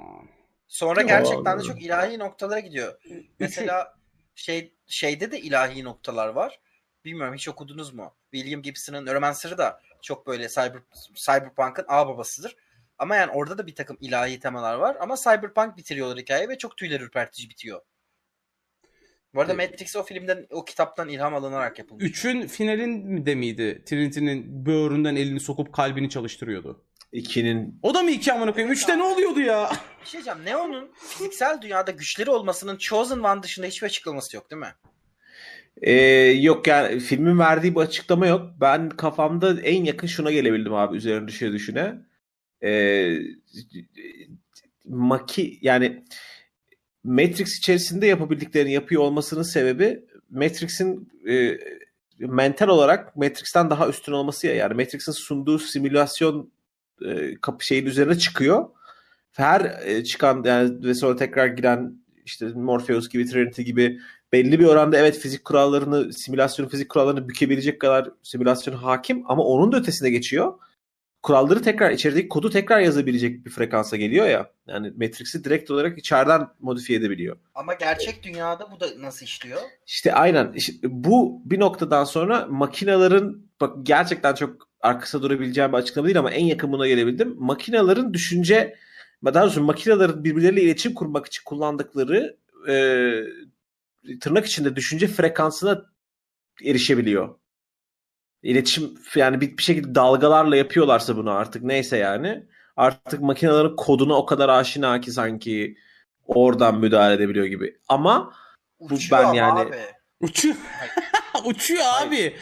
Sonra 0.68 1.00
Yo, 1.00 1.06
gerçekten 1.06 1.58
de 1.58 1.60
abi. 1.60 1.68
çok 1.68 1.82
ilahi 1.82 2.18
noktalara 2.18 2.60
gidiyor. 2.60 3.00
Mesela 3.40 3.94
şey 4.34 4.74
şeyde 4.86 5.30
de 5.32 5.40
ilahi 5.40 5.84
noktalar 5.84 6.28
var. 6.28 6.60
Bilmiyorum 7.04 7.34
hiç 7.34 7.48
okudunuz 7.48 7.94
mu? 7.94 8.14
William 8.32 8.62
Gibson'ın 8.62 9.06
Neuromancer'ı 9.06 9.58
da 9.58 9.80
çok 10.04 10.26
böyle 10.26 10.48
cyber, 10.48 10.82
Cyberpunk'ın 11.14 11.84
ağ 11.88 12.08
babasıdır. 12.08 12.56
Ama 12.98 13.16
yani 13.16 13.32
orada 13.32 13.58
da 13.58 13.66
bir 13.66 13.74
takım 13.74 13.96
ilahi 14.00 14.40
temalar 14.40 14.74
var. 14.74 14.96
Ama 15.00 15.16
Cyberpunk 15.16 15.76
bitiriyorlar 15.76 16.18
hikaye 16.18 16.48
ve 16.48 16.58
çok 16.58 16.76
tüyler 16.76 17.00
ürpertici 17.00 17.50
bitiyor. 17.50 17.80
Bu 19.34 19.40
arada 19.40 19.52
Evet. 19.54 19.70
Matrix 19.70 19.96
o 19.96 20.02
filmden, 20.02 20.46
o 20.50 20.64
kitaptan 20.64 21.08
ilham 21.08 21.34
alınarak 21.34 21.78
yapılmış. 21.78 22.04
Üçün 22.04 22.46
finalinde 22.46 23.34
miydi? 23.34 23.82
Trinity'nin 23.86 24.66
böğründen 24.66 25.16
elini 25.16 25.40
sokup 25.40 25.72
kalbini 25.72 26.10
çalıştırıyordu. 26.10 26.84
İkinin 27.12 27.78
O 27.82 27.94
da 27.94 28.02
mı 28.02 28.10
iki 28.10 28.32
amına 28.32 28.52
koyayım? 28.52 28.72
Üçte 28.72 28.98
ne 28.98 29.02
oluyordu 29.02 29.40
ya? 29.40 29.72
Bir 30.00 30.06
şey 30.06 30.12
diyeceğim. 30.12 30.44
Neo'nun 30.44 30.92
fiziksel 30.96 31.60
dünyada 31.62 31.90
güçleri 31.90 32.30
olmasının 32.30 32.76
Chosen 32.76 33.18
One 33.18 33.42
dışında 33.42 33.66
hiçbir 33.66 33.86
açıklaması 33.86 34.36
yok 34.36 34.50
değil 34.50 34.60
mi? 34.60 34.74
Ee, 35.82 35.92
yok 36.40 36.66
yani 36.66 37.00
filmin 37.00 37.38
verdiği 37.38 37.74
bir 37.74 37.80
açıklama 37.80 38.26
yok. 38.26 38.50
Ben 38.60 38.88
kafamda 38.88 39.60
en 39.60 39.84
yakın 39.84 40.06
şuna 40.06 40.32
gelebildim 40.32 40.74
abi 40.74 40.96
üzerine 40.96 41.28
düşe 41.28 41.52
düşüne. 41.52 41.94
Ee, 42.64 43.18
maki 44.84 45.58
yani 45.62 46.04
Matrix 47.04 47.58
içerisinde 47.58 48.06
yapabildiklerini 48.06 48.72
yapıyor 48.72 49.02
olmasının 49.02 49.42
sebebi 49.42 50.04
Matrix'in 50.30 51.08
e, 51.28 51.58
mental 52.18 52.68
olarak 52.68 53.16
Matrix'ten 53.16 53.70
daha 53.70 53.88
üstün 53.88 54.12
olması 54.12 54.46
ya. 54.46 54.54
Yani 54.54 54.74
Matrix'in 54.74 55.12
sunduğu 55.12 55.58
simülasyon 55.58 56.52
e, 57.06 57.34
kapı 57.40 57.66
şeyin 57.66 57.86
üzerine 57.86 58.18
çıkıyor. 58.18 58.68
Her 59.32 59.82
e, 59.84 60.04
çıkan 60.04 60.42
yani 60.44 60.84
ve 60.84 60.94
sonra 60.94 61.16
tekrar 61.16 61.46
giren 61.46 62.03
işte 62.24 62.46
Morpheus 62.46 63.08
gibi 63.08 63.26
Trinity 63.26 63.62
gibi 63.62 64.00
belli 64.32 64.60
bir 64.60 64.64
oranda 64.64 64.98
evet 64.98 65.18
fizik 65.18 65.44
kurallarını, 65.44 66.12
simülasyon 66.12 66.68
fizik 66.68 66.88
kurallarını 66.88 67.28
bükebilecek 67.28 67.80
kadar 67.80 68.10
simülasyon 68.22 68.74
hakim 68.74 69.22
ama 69.26 69.42
onun 69.42 69.72
da 69.72 69.76
ötesine 69.76 70.10
geçiyor. 70.10 70.54
Kuralları 71.22 71.62
tekrar 71.62 71.90
içerideki 71.90 72.28
kodu 72.28 72.50
tekrar 72.50 72.80
yazabilecek 72.80 73.46
bir 73.46 73.50
frekansa 73.50 73.96
geliyor 73.96 74.26
ya. 74.26 74.50
Yani 74.66 74.90
Matrix'i 74.90 75.44
direkt 75.44 75.70
olarak 75.70 75.98
içeriden 75.98 76.48
modifiye 76.60 76.98
edebiliyor. 76.98 77.36
Ama 77.54 77.74
gerçek 77.74 78.22
dünyada 78.22 78.70
bu 78.70 78.80
da 78.80 78.86
nasıl 78.98 79.26
işliyor? 79.26 79.60
İşte 79.86 80.14
aynen. 80.14 80.52
İşte 80.52 80.74
bu 80.82 81.42
bir 81.44 81.60
noktadan 81.60 82.04
sonra 82.04 82.46
makinelerin 82.50 83.50
bak 83.60 83.76
gerçekten 83.82 84.34
çok 84.34 84.68
arkasında 84.80 85.22
durabileceğim 85.22 85.72
bir 85.72 85.76
açıklama 85.76 86.06
değil 86.06 86.18
ama 86.18 86.30
en 86.30 86.44
yakın 86.44 86.72
buna 86.72 86.88
gelebildim. 86.88 87.36
Makinelerin 87.38 88.12
düşünce 88.12 88.76
daha 89.34 89.44
doğrusu 89.44 89.62
makinelerin 89.62 90.24
birbirleriyle 90.24 90.62
iletişim 90.62 90.94
kurmak 90.94 91.26
için 91.26 91.42
kullandıkları 91.44 92.36
e, 92.68 92.74
tırnak 94.20 94.46
içinde 94.46 94.76
düşünce 94.76 95.06
frekansına 95.06 95.82
erişebiliyor. 96.64 97.34
İletişim 98.42 98.94
yani 99.14 99.40
bir, 99.40 99.56
bir 99.58 99.62
şekilde 99.62 99.94
dalgalarla 99.94 100.56
yapıyorlarsa 100.56 101.16
bunu 101.16 101.30
artık 101.30 101.62
neyse 101.62 101.96
yani. 101.96 102.46
Artık 102.76 103.20
makinelerin 103.20 103.76
koduna 103.76 104.14
o 104.14 104.26
kadar 104.26 104.48
aşina 104.48 105.00
ki 105.00 105.12
sanki 105.12 105.76
oradan 106.26 106.78
müdahale 106.78 107.14
edebiliyor 107.14 107.46
gibi. 107.46 107.78
Ama 107.88 108.32
Uçuyor 108.78 109.22
ben 109.22 109.24
ama 109.24 109.36
yani- 109.36 109.60
abi. 109.60 109.76
Uçuyor. 110.20 110.56
Uçuyor 111.44 111.82
Hayır. 111.84 112.08
abi. 112.08 112.36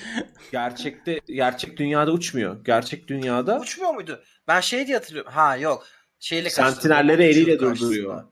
gerçekte 0.53 1.21
gerçek 1.27 1.77
dünyada 1.77 2.13
uçmuyor. 2.13 2.65
Gerçek 2.65 3.09
dünyada 3.09 3.61
Uçmuyor 3.61 3.95
muydu? 3.95 4.23
Ben 4.49 4.61
şey 4.61 4.87
diye 4.87 4.97
hatırlıyorum. 4.97 5.33
Ha 5.33 5.57
yok. 5.57 5.87
Şeyle 6.23 6.51
sentinelleri 6.51 7.25
eliyle 7.25 7.59
durduruyor. 7.59 8.25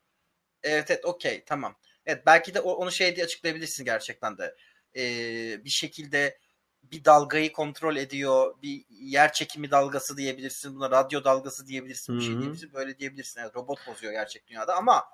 Evet 0.63 0.91
evet 0.91 1.05
okey 1.05 1.43
tamam. 1.47 1.77
Evet 2.07 2.23
belki 2.27 2.55
de 2.55 2.61
onu 2.61 2.93
şey 2.93 3.17
diye 3.17 3.25
açıklayabilirsin 3.25 3.85
gerçekten 3.85 4.39
de. 4.39 4.55
Ee, 4.97 5.65
bir 5.65 5.71
şekilde 5.71 6.39
bir 6.83 7.05
dalgayı 7.05 7.53
kontrol 7.53 7.97
ediyor. 7.97 8.55
Bir 8.63 8.85
yer 8.91 9.33
çekimi 9.33 9.71
dalgası 9.71 10.17
diyebilirsin. 10.17 10.77
Buna 10.77 10.91
radyo 10.91 11.25
dalgası 11.25 11.67
diyebilirsin. 11.67 12.19
Bir 12.19 12.23
şey 12.23 12.39
diyebilirsin. 12.39 12.73
Böyle 12.73 12.99
diyebilirsin. 12.99 13.41
Evet, 13.41 13.57
robot 13.57 13.79
bozuyor 13.87 14.13
gerçek 14.13 14.47
dünyada 14.47 14.77
ama 14.77 15.05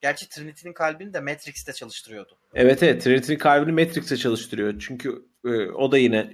gerçi 0.00 0.28
Trinity'nin 0.28 0.72
kalbini 0.72 1.14
de 1.14 1.20
Matrix'te 1.20 1.72
çalıştırıyordu. 1.72 2.38
Evet 2.54 2.82
evet 2.82 3.02
Trinity'nin 3.02 3.38
kalbini 3.38 3.84
Matrix'e 3.84 4.16
çalıştırıyor. 4.16 4.78
Çünkü 4.78 5.28
e, 5.44 5.48
o 5.70 5.92
da 5.92 5.98
yine 5.98 6.32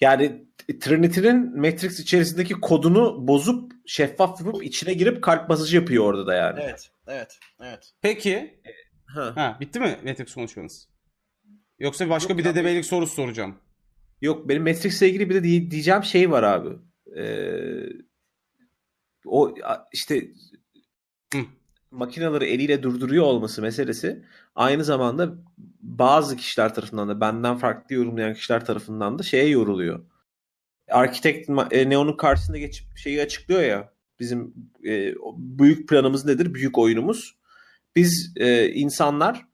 yani 0.00 0.46
Trinity'nin 0.80 1.60
Matrix 1.60 2.00
içerisindeki 2.00 2.54
kodunu 2.54 3.28
bozup 3.28 3.72
şeffaf 3.86 4.40
yapıp 4.40 4.64
içine 4.64 4.94
girip 4.94 5.22
kalp 5.22 5.48
masajı 5.48 5.76
yapıyor 5.76 6.04
orada 6.04 6.26
da 6.26 6.34
yani. 6.34 6.60
Evet, 6.62 6.90
evet, 7.06 7.38
evet. 7.60 7.92
Peki. 8.02 8.60
Ha. 9.06 9.32
Ha, 9.34 9.56
bitti 9.60 9.80
mi 9.80 9.96
Matrix 10.04 10.34
konuşmanız? 10.34 10.88
Yoksa 11.78 12.08
başka 12.10 12.32
Yok 12.32 12.38
bir 12.38 12.44
dedebeylik 12.44 12.84
sorusu 12.84 13.14
soracağım. 13.14 13.58
Yok 14.20 14.48
benim 14.48 14.62
Matrix'le 14.62 15.02
ilgili 15.02 15.30
bir 15.30 15.34
de 15.34 15.42
diye- 15.42 15.70
diyeceğim 15.70 16.04
şey 16.04 16.30
var 16.30 16.42
abi. 16.42 16.68
Ee, 17.16 17.86
o 19.26 19.54
işte 19.92 20.22
Hı. 21.34 21.38
makineleri 21.90 22.44
eliyle 22.44 22.82
durduruyor 22.82 23.24
olması 23.24 23.62
meselesi 23.62 24.24
aynı 24.54 24.84
zamanda 24.84 25.34
bazı 25.86 26.36
kişiler 26.36 26.74
tarafından 26.74 27.08
da 27.08 27.20
benden 27.20 27.56
farklı 27.56 27.94
yorumlayan 27.94 28.34
kişiler 28.34 28.66
tarafından 28.66 29.18
da 29.18 29.22
şeye 29.22 29.48
yoruluyor. 29.48 30.04
Architect 30.90 31.48
ma- 31.48 31.74
e, 31.74 31.90
Neo'nun 31.90 32.16
karşısında 32.16 32.58
geçip 32.58 32.96
şeyi 32.96 33.22
açıklıyor 33.22 33.62
ya 33.62 33.92
bizim 34.20 34.54
e, 34.86 35.14
büyük 35.36 35.88
planımız 35.88 36.24
nedir? 36.24 36.54
Büyük 36.54 36.78
oyunumuz. 36.78 37.36
Biz 37.96 38.32
e, 38.36 38.68
insanlar 38.68 39.46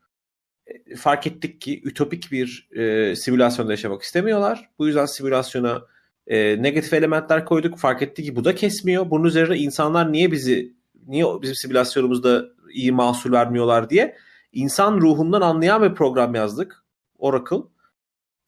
e, 0.66 0.96
fark 0.96 1.26
ettik 1.26 1.60
ki 1.60 1.82
ütopik 1.84 2.32
bir 2.32 2.68
e, 2.72 3.16
simülasyonda 3.16 3.72
yaşamak 3.72 4.02
istemiyorlar. 4.02 4.70
Bu 4.78 4.86
yüzden 4.86 5.06
simülasyona 5.06 5.82
e, 6.26 6.62
negatif 6.62 6.92
elementler 6.92 7.44
koyduk. 7.44 7.78
Fark 7.78 8.02
etti 8.02 8.22
ki 8.22 8.36
bu 8.36 8.44
da 8.44 8.54
kesmiyor. 8.54 9.10
Bunun 9.10 9.24
üzerine 9.24 9.58
insanlar 9.58 10.12
niye 10.12 10.32
bizi 10.32 10.72
niye 11.06 11.24
bizim 11.42 11.54
simülasyonumuzda 11.54 12.44
iyi 12.70 12.92
mahsul 12.92 13.32
vermiyorlar 13.32 13.90
diye 13.90 14.16
insan 14.52 15.00
ruhundan 15.00 15.40
anlayan 15.40 15.82
bir 15.82 15.94
program 15.94 16.34
yazdık. 16.34 16.84
Oracle. 17.18 17.56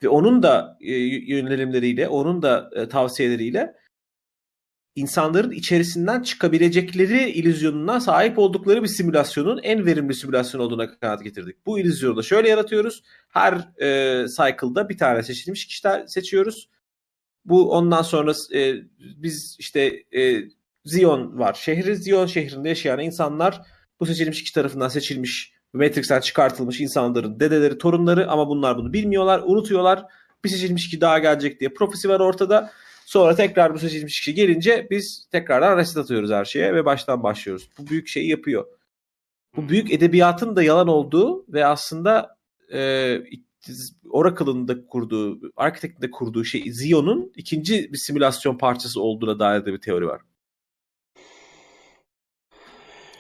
Ve 0.03 0.09
onun 0.09 0.43
da 0.43 0.79
e, 0.81 0.93
yönelimleriyle, 1.35 2.09
onun 2.09 2.43
da 2.43 2.71
e, 2.75 2.89
tavsiyeleriyle 2.89 3.75
insanların 4.97 5.51
içerisinden 5.51 6.23
çıkabilecekleri 6.23 7.31
illüzyonuna 7.31 8.01
sahip 8.01 8.39
oldukları 8.39 8.83
bir 8.83 8.89
simülasyonun 8.89 9.61
en 9.63 9.87
verimli 9.87 10.15
simülasyon 10.15 10.61
olduğuna 10.61 10.99
kanaat 10.99 11.25
getirdik. 11.25 11.67
Bu 11.67 11.79
illüzyonu 11.79 12.17
da 12.17 12.23
şöyle 12.23 12.49
yaratıyoruz. 12.49 13.03
Her 13.29 13.55
e, 13.81 14.27
cycle'da 14.29 14.89
bir 14.89 14.99
tane 14.99 15.23
seçilmiş 15.23 15.67
kişiler 15.67 16.07
seçiyoruz. 16.07 16.69
Bu 17.45 17.73
ondan 17.73 18.03
sonra 18.03 18.33
e, 18.55 18.75
biz 19.01 19.57
işte 19.59 20.05
e, 20.17 20.43
Zion 20.85 21.39
var. 21.39 21.55
Şehri 21.55 21.97
Zion 21.97 22.27
şehrinde 22.27 22.69
yaşayan 22.69 23.01
insanlar 23.01 23.61
bu 24.01 24.07
seçilmiş 24.07 24.43
kişi 24.43 24.55
tarafından 24.55 24.89
seçilmiş 24.89 25.54
Matrix'ten 25.75 26.21
çıkartılmış 26.21 26.81
insanların 26.81 27.41
dedeleri, 27.41 27.79
torunları 27.79 28.31
ama 28.31 28.49
bunlar 28.49 28.77
bunu 28.77 28.93
bilmiyorlar, 28.93 29.43
unutuyorlar. 29.45 30.05
Bir 30.45 30.49
seçilmiş 30.49 30.85
kişi 30.85 31.01
daha 31.01 31.19
gelecek 31.19 31.61
diye 31.61 31.71
profesi 31.75 32.09
var 32.09 32.21
ortada. 32.21 32.71
Sonra 33.07 33.35
tekrar 33.35 33.75
bu 33.75 33.79
seçilmiş 33.79 34.19
kişi 34.19 34.35
gelince 34.35 34.87
biz 34.91 35.29
tekrardan 35.33 35.77
reset 35.77 35.97
atıyoruz 35.97 36.31
her 36.31 36.45
şeye 36.45 36.75
ve 36.75 36.85
baştan 36.85 37.23
başlıyoruz. 37.23 37.69
Bu 37.79 37.87
büyük 37.87 38.09
şeyi 38.09 38.31
yapıyor. 38.31 38.65
Bu 39.57 39.69
büyük 39.69 39.93
edebiyatın 39.93 40.57
da 40.57 40.63
yalan 40.63 40.89
olduğu 40.89 41.45
ve 41.49 41.67
aslında 41.67 42.37
e, 42.73 43.19
Oracle'ın 44.11 44.69
da 44.69 44.87
kurduğu, 44.87 45.41
Architect'in 45.57 46.03
de 46.03 46.11
kurduğu 46.11 46.45
şey 46.45 46.73
Zion'un 46.73 47.33
ikinci 47.37 47.93
bir 47.93 47.99
simülasyon 47.99 48.59
parçası 48.59 49.01
olduğuna 49.01 49.39
dair 49.39 49.67
de 49.67 49.73
bir 49.73 49.81
teori 49.81 50.07
var. 50.07 50.21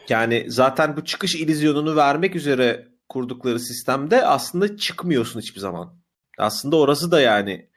Yani 0.08 0.46
zaten 0.48 0.96
bu 0.96 1.04
çıkış 1.04 1.34
illüzyonunu 1.34 1.96
vermek 1.96 2.36
üzere 2.36 2.88
kurdukları 3.08 3.60
sistemde 3.60 4.26
aslında 4.26 4.76
çıkmıyorsun 4.76 5.40
hiçbir 5.40 5.60
zaman. 5.60 5.96
Aslında 6.38 6.76
orası 6.76 7.10
da 7.10 7.20
yani 7.20 7.68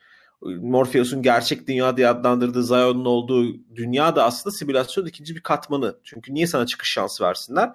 Morpheus'un 0.42 1.22
gerçek 1.22 1.68
dünya 1.68 1.98
diye 1.98 2.08
adlandırdığı 2.08 2.64
Zion'un 2.64 3.06
olduğu 3.06 3.76
dünya 3.76 4.16
da 4.16 4.24
aslında 4.24 4.56
simülasyon 4.56 5.06
ikinci 5.06 5.36
bir 5.36 5.42
katmanı. 5.42 6.00
Çünkü 6.04 6.34
niye 6.34 6.48
sana 6.48 6.66
çıkış 6.66 6.92
şansı 6.92 7.24
versinler? 7.24 7.72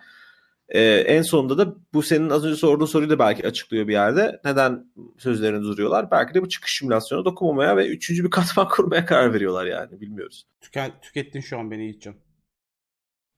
Ee, 0.69 0.81
en 1.07 1.23
sonunda 1.23 1.59
da 1.59 1.75
bu 1.95 2.03
senin 2.03 2.31
az 2.31 2.45
önce 2.45 2.57
sorduğun 2.57 2.87
soruyu 2.87 3.11
da 3.11 3.19
belki 3.19 3.47
açıklıyor 3.47 3.89
bir 3.89 3.93
yerde. 3.93 4.41
Neden 4.45 4.87
sözlerini 5.19 5.63
duruyorlar? 5.63 6.11
Belki 6.11 6.35
de 6.35 6.43
bu 6.43 6.49
çıkış 6.49 6.79
simülasyonu 6.79 7.25
dokunmamaya 7.25 7.77
ve 7.77 7.89
üçüncü 7.89 8.25
bir 8.25 8.31
katman 8.31 8.69
kurmaya 8.71 9.07
karar 9.07 9.35
veriyorlar 9.35 9.67
yani. 9.67 10.01
Bilmiyoruz. 10.01 10.47
Tüken, 10.61 10.93
tükettin 11.03 11.41
şu 11.41 11.59
an 11.59 11.71
beni 11.71 11.83
Yiğitcan. 11.83 12.15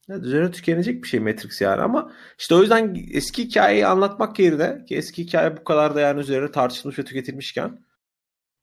Üzerine 0.09 0.51
tükenecek 0.51 1.03
bir 1.03 1.09
şey 1.09 1.21
Matrix 1.21 1.61
yani 1.61 1.83
ama 1.83 2.13
işte 2.39 2.55
o 2.55 2.61
yüzden 2.61 2.97
eski 3.11 3.45
hikayeyi 3.45 3.87
anlatmak 3.87 4.39
yerine 4.39 4.85
ki 4.85 4.97
eski 4.97 5.25
hikaye 5.25 5.57
bu 5.57 5.65
kadar 5.65 5.95
da 5.95 6.01
yani 6.01 6.21
üzerine 6.21 6.51
tartışılmış 6.51 6.99
ve 6.99 7.05
tüketilmişken 7.05 7.85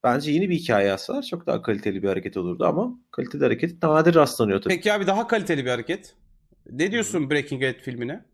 bence 0.04 0.32
yeni 0.32 0.50
bir 0.50 0.56
hikaye 0.56 0.88
yazsalar 0.88 1.24
çok 1.24 1.48
daha 1.48 1.62
kaliteli 1.62 2.04
bir 2.04 2.08
hareket 2.08 2.38
olurdu 2.38 2.66
ama 2.66 3.00
kaliteli 3.12 3.44
hareket 3.44 3.84
nadir 3.84 4.16
rastlanıyor 4.16 4.62
tabii. 4.62 4.76
Peki 4.76 4.94
abi 4.94 5.08
daha 5.08 5.28
kaliteli 5.28 5.66
bir 5.66 5.70
hareket. 5.70 6.16
Ne 6.72 6.92
diyorsun 6.92 7.30
Breaking 7.30 7.64
Bad 7.64 7.82
filmine? 7.82 8.26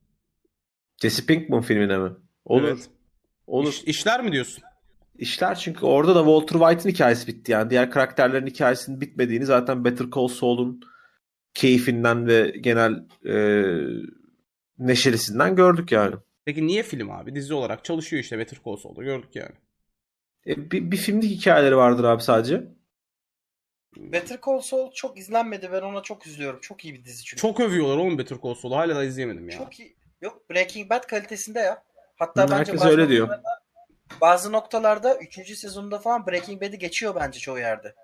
Jesse 1.01 1.25
Pinkman 1.25 1.61
filmine 1.61 1.97
mi? 1.97 2.11
Olur. 2.45 2.67
Evet. 2.67 2.89
Olur. 3.47 3.69
İş, 3.69 3.83
işler 3.83 4.23
mi 4.23 4.31
diyorsun? 4.31 4.63
İşler 5.17 5.55
çünkü 5.55 5.85
orada 5.85 6.15
da 6.15 6.19
Walter 6.19 6.59
White'ın 6.59 6.93
hikayesi 6.93 7.27
bitti 7.27 7.51
yani. 7.51 7.69
Diğer 7.69 7.91
karakterlerin 7.91 8.47
hikayesinin 8.47 9.01
bitmediğini 9.01 9.45
zaten 9.45 9.85
Better 9.85 10.07
Call 10.15 10.27
Saul'un 10.27 10.81
keyfinden 11.57 12.27
ve 12.27 12.49
genel 12.61 13.05
e, 13.25 13.35
neşelisinden 14.79 15.55
gördük 15.55 15.91
yani. 15.91 16.15
Peki 16.45 16.67
niye 16.67 16.83
film 16.83 17.11
abi? 17.11 17.35
Dizi 17.35 17.53
olarak 17.53 17.85
çalışıyor 17.85 18.23
işte 18.23 18.39
Better 18.39 18.59
Call 18.65 18.75
Saul'da 18.75 19.03
gördük 19.03 19.35
yani. 19.35 19.51
E, 20.47 20.71
bir, 20.71 20.91
bir 20.91 20.97
filmde 20.97 21.25
hikayeleri 21.27 21.77
vardır 21.77 22.03
abi 22.03 22.23
sadece. 22.23 22.63
Better 23.97 24.39
Call 24.45 24.59
Saul 24.59 24.91
çok 24.91 25.17
izlenmedi. 25.17 25.69
Ben 25.71 25.81
ona 25.81 26.01
çok 26.01 26.27
üzülüyorum. 26.27 26.59
Çok 26.61 26.85
iyi 26.85 26.93
bir 26.93 27.03
dizi 27.05 27.23
çünkü. 27.23 27.41
Çok 27.41 27.59
övüyorlar 27.59 27.97
oğlum 27.97 28.17
Better 28.17 28.37
Call 28.43 28.53
Saul'u. 28.53 28.75
Hala 28.75 28.95
da 28.95 29.03
izleyemedim 29.03 29.49
ya. 29.49 29.57
Çok 29.57 29.79
iyi. 29.79 29.95
Yok 30.21 30.49
Breaking 30.49 30.89
Bad 30.89 31.07
kalitesinde 31.07 31.59
ya. 31.59 31.83
Hatta 32.15 32.41
Hı, 32.43 32.45
bence 32.45 32.55
herkes 32.55 32.75
bazı 32.81 32.89
öyle 32.89 33.09
diyor. 33.09 33.27
noktalarda- 33.27 33.57
Bazı 34.21 34.51
noktalarda 34.51 35.17
3. 35.19 35.55
sezonda 35.55 35.99
falan 35.99 36.27
Breaking 36.27 36.61
Bad'i 36.61 36.77
geçiyor 36.79 37.15
bence 37.15 37.39
çoğu 37.39 37.59
yerde. 37.59 37.95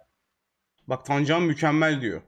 Bak 0.87 1.05
Tancan 1.05 1.43
mükemmel 1.43 2.01
diyor. 2.01 2.21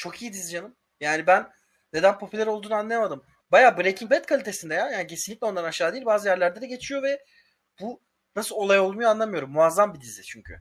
Çok 0.00 0.22
iyi 0.22 0.32
dizi 0.32 0.52
canım. 0.52 0.76
Yani 1.00 1.26
ben 1.26 1.46
neden 1.92 2.18
popüler 2.18 2.46
olduğunu 2.46 2.74
anlayamadım. 2.74 3.22
Baya 3.52 3.78
Breaking 3.78 4.10
Bad 4.10 4.26
kalitesinde 4.26 4.74
ya. 4.74 4.90
Yani 4.90 5.06
kesinlikle 5.06 5.46
ondan 5.46 5.64
aşağı 5.64 5.92
değil. 5.92 6.04
Bazı 6.04 6.28
yerlerde 6.28 6.60
de 6.60 6.66
geçiyor 6.66 7.02
ve 7.02 7.24
bu 7.80 8.00
nasıl 8.36 8.56
olay 8.56 8.78
olmuyor 8.78 9.10
anlamıyorum. 9.10 9.50
Muazzam 9.50 9.94
bir 9.94 10.00
dizi 10.00 10.22
çünkü. 10.22 10.58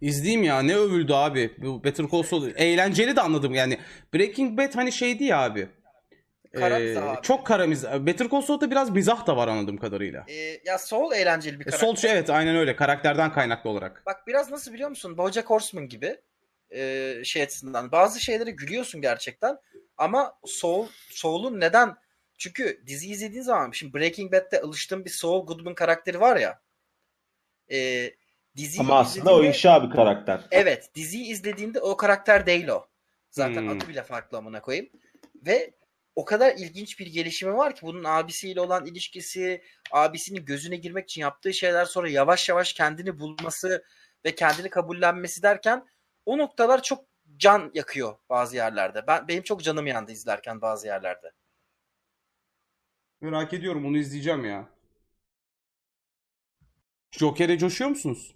İzleyeyim 0.00 0.42
ya 0.42 0.62
ne 0.62 0.76
övüldü 0.76 1.12
abi. 1.12 1.54
Bu 1.58 1.84
Better 1.84 2.06
Call 2.12 2.22
Saul 2.22 2.50
eğlenceli 2.56 3.16
de 3.16 3.20
anladım 3.20 3.54
yani. 3.54 3.78
Breaking 4.14 4.58
Bad 4.58 4.74
hani 4.74 4.92
şeydi 4.92 5.24
ya 5.24 5.38
abi. 5.42 5.68
Kara 6.56 6.78
Ee, 6.80 6.98
abi. 6.98 7.22
çok 7.22 7.46
kara 7.46 7.66
mizah. 7.66 7.98
Better 8.06 8.28
Call 8.30 8.40
Saul'da 8.40 8.70
biraz 8.70 8.90
mizah 8.90 9.26
da 9.26 9.36
var 9.36 9.48
anladığım 9.48 9.76
kadarıyla. 9.76 10.24
Ee, 10.28 10.60
ya 10.64 10.78
Saul 10.78 11.12
eğlenceli 11.12 11.60
bir 11.60 11.66
E, 11.66 11.70
karakter. 11.70 11.96
Şey 11.96 12.12
evet 12.12 12.30
aynen 12.30 12.56
öyle 12.56 12.76
karakterden 12.76 13.32
kaynaklı 13.32 13.70
olarak. 13.70 14.02
Bak 14.06 14.26
biraz 14.26 14.50
nasıl 14.50 14.72
biliyor 14.72 14.88
musun? 14.90 15.18
BoJack 15.18 15.50
Horseman 15.50 15.88
gibi 15.88 16.16
e, 16.74 17.20
şey 17.24 17.42
açısından. 17.42 17.92
Bazı 17.92 18.20
şeylere 18.20 18.50
gülüyorsun 18.50 19.00
gerçekten. 19.00 19.58
Ama 19.96 20.38
Saul, 20.46 20.86
Saul'un 21.10 21.60
neden? 21.60 21.96
Çünkü 22.38 22.82
dizi 22.86 23.10
izlediğin 23.10 23.42
zaman 23.42 23.70
şimdi 23.70 23.94
Breaking 23.94 24.32
Bad'de 24.32 24.60
alıştığım 24.60 25.04
bir 25.04 25.10
Saul 25.10 25.46
Goodman 25.46 25.74
karakteri 25.74 26.20
var 26.20 26.36
ya. 26.36 26.60
E, 27.70 28.10
diziyi 28.56 28.80
Ama 28.80 28.98
aslında 28.98 29.34
o 29.34 29.44
inşa 29.44 29.88
bir 29.88 29.96
karakter. 29.96 30.40
Evet 30.50 30.90
diziyi 30.94 31.24
izlediğinde 31.24 31.80
o 31.80 31.96
karakter 31.96 32.46
değil 32.46 32.68
o. 32.68 32.86
Zaten 33.30 33.62
Hmm. 33.62 33.68
adı 33.68 33.88
bile 33.88 34.02
farklı 34.02 34.38
amına 34.38 34.60
koyayım. 34.60 34.90
Ve 35.46 35.70
o 36.16 36.24
kadar 36.24 36.54
ilginç 36.56 37.00
bir 37.00 37.06
gelişimi 37.06 37.54
var 37.56 37.74
ki 37.74 37.82
bunun 37.82 38.04
abisiyle 38.04 38.60
olan 38.60 38.86
ilişkisi, 38.86 39.62
abisinin 39.90 40.44
gözüne 40.44 40.76
girmek 40.76 41.04
için 41.04 41.20
yaptığı 41.20 41.54
şeyler 41.54 41.84
sonra 41.84 42.08
yavaş 42.08 42.48
yavaş 42.48 42.72
kendini 42.72 43.18
bulması 43.18 43.84
ve 44.24 44.34
kendini 44.34 44.70
kabullenmesi 44.70 45.42
derken 45.42 45.86
o 46.26 46.38
noktalar 46.38 46.82
çok 46.82 47.04
can 47.36 47.70
yakıyor 47.74 48.16
bazı 48.30 48.56
yerlerde. 48.56 49.06
Ben 49.06 49.28
benim 49.28 49.42
çok 49.42 49.62
canım 49.62 49.86
yandı 49.86 50.12
izlerken 50.12 50.60
bazı 50.60 50.86
yerlerde. 50.86 51.32
Merak 53.20 53.52
ediyorum 53.52 53.86
onu 53.86 53.98
izleyeceğim 53.98 54.44
ya. 54.44 54.68
Joker'e 57.10 57.58
coşuyor 57.58 57.90
musunuz? 57.90 58.34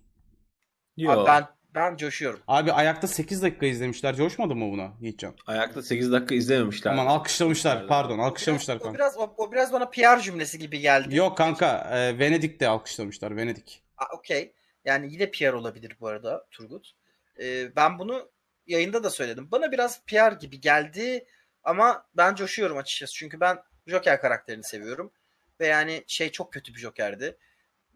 Yok. 0.97 1.19
Abi 1.19 1.27
ben 1.27 1.48
ben 1.74 1.97
coşuyorum. 1.97 2.40
Abi 2.48 2.73
ayakta 2.73 3.09
8 3.09 3.43
dakika 3.43 3.66
izlemişler. 3.66 4.16
Coşmadı 4.16 4.55
mı 4.55 4.73
buna 4.73 4.93
Yiğitcan? 5.01 5.35
Ayakta 5.47 5.82
8 5.82 6.12
dakika 6.12 6.35
izlememişler. 6.35 6.93
Aman 6.93 7.06
alkışlamışlar. 7.06 7.86
Pardon 7.89 8.19
alkışlamışlar 8.19 8.77
o, 8.77 8.78
kanka. 8.78 8.98
biraz 8.98 9.19
o, 9.19 9.35
o 9.36 9.52
biraz 9.52 9.73
bana 9.73 9.90
PR 9.90 10.20
cümlesi 10.20 10.59
gibi 10.59 10.81
geldi. 10.81 11.16
Yok 11.16 11.36
kanka 11.36 11.90
e, 11.93 12.19
Venedik'te 12.19 12.69
alkışlamışlar. 12.69 13.36
Venedik. 13.36 13.82
Okey. 14.19 14.55
Yani 14.85 15.12
yine 15.12 15.31
PR 15.31 15.52
olabilir 15.52 15.97
bu 16.01 16.09
arada 16.09 16.47
Turgut. 16.51 16.93
Ee, 17.40 17.77
ben 17.77 17.98
bunu 17.98 18.31
yayında 18.66 19.05
da 19.05 19.10
söyledim. 19.10 19.51
Bana 19.51 19.73
biraz 19.73 20.05
PR 20.06 20.32
gibi 20.32 20.60
geldi 20.60 21.27
ama 21.65 22.06
ben 22.16 22.35
coşuyorum 22.35 22.77
açıkçası. 22.77 23.15
Çünkü 23.15 23.40
ben 23.40 23.59
Joker 23.86 24.20
karakterini 24.20 24.65
seviyorum. 24.65 25.12
Ve 25.60 25.66
yani 25.66 26.05
şey 26.06 26.31
çok 26.31 26.52
kötü 26.52 26.74
bir 26.74 26.78
Joker'di. 26.78 27.36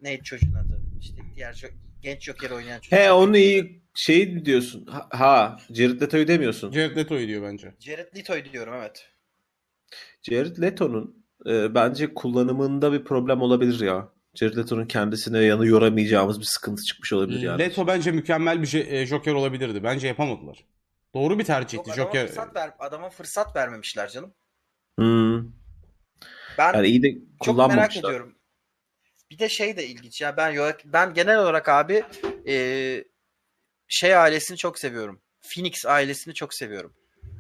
Neydi 0.02 0.24
çocuğun 0.24 0.55
adı? 0.55 0.81
İşte 1.01 1.16
diğer 1.35 1.52
Jo- 1.52 1.73
genç 2.01 2.23
Joker'i 2.23 2.55
oynayan 2.55 2.81
çocuk. 2.81 2.93
He 2.93 3.12
onu 3.12 3.36
iyi 3.36 3.82
şey 3.94 4.44
diyorsun? 4.44 4.86
Ha, 4.86 5.09
ha 5.10 5.59
Jared 5.70 6.01
Leto'yu 6.01 6.28
demiyorsun. 6.28 6.73
Jared 6.73 6.97
Leto'yu 6.97 7.28
diyor 7.28 7.43
bence. 7.43 7.74
Jared 7.81 8.16
Leto'ydu 8.16 8.52
diyorum 8.52 8.74
evet. 8.74 9.09
Jared 10.23 10.56
Leto'nun 10.62 11.24
e, 11.47 11.74
bence 11.74 12.14
kullanımında 12.14 12.93
bir 12.93 13.05
problem 13.05 13.43
olabilir 13.43 13.81
ya. 13.81 14.09
Jared 14.34 14.56
Leto'nun 14.56 14.86
kendisine 14.86 15.38
yanı 15.38 15.66
yoramayacağımız 15.66 16.40
bir 16.40 16.44
sıkıntı 16.44 16.82
çıkmış 16.82 17.12
olabilir 17.12 17.40
yani. 17.40 17.59
Leto 17.59 17.86
bence 17.86 18.10
mükemmel 18.12 18.62
bir 18.62 18.66
je- 18.66 18.86
e, 18.94 19.06
Joker 19.06 19.32
olabilirdi. 19.32 19.84
Bence 19.84 20.06
yapamadılar. 20.06 20.64
Doğru 21.14 21.38
bir 21.38 21.44
tercihti 21.44 21.76
Yok, 21.76 21.88
adama, 21.88 21.96
Joker. 22.06 22.26
fırsat 22.26 22.56
ver, 22.56 22.70
adama 22.78 23.10
fırsat 23.10 23.56
vermemişler 23.56 24.09
canım. 24.09 24.34
Hmm. 24.98 25.44
Ben 26.59 26.72
Yani 26.74 26.86
iyi 26.86 27.02
de 27.02 27.18
Çok 27.44 27.56
merak 27.56 27.96
ediyorum. 27.96 28.34
Bir 29.30 29.38
de 29.38 29.48
şey 29.48 29.76
de 29.76 29.86
ilginç 29.86 30.20
ya 30.20 30.36
ben 30.36 30.74
ben 30.84 31.14
genel 31.14 31.38
olarak 31.38 31.68
abi 31.68 32.02
e, 32.48 33.04
şey 33.88 34.16
ailesini 34.16 34.56
çok 34.56 34.78
seviyorum. 34.78 35.20
Phoenix 35.40 35.86
ailesini 35.86 36.34
çok 36.34 36.54
seviyorum. 36.54 36.94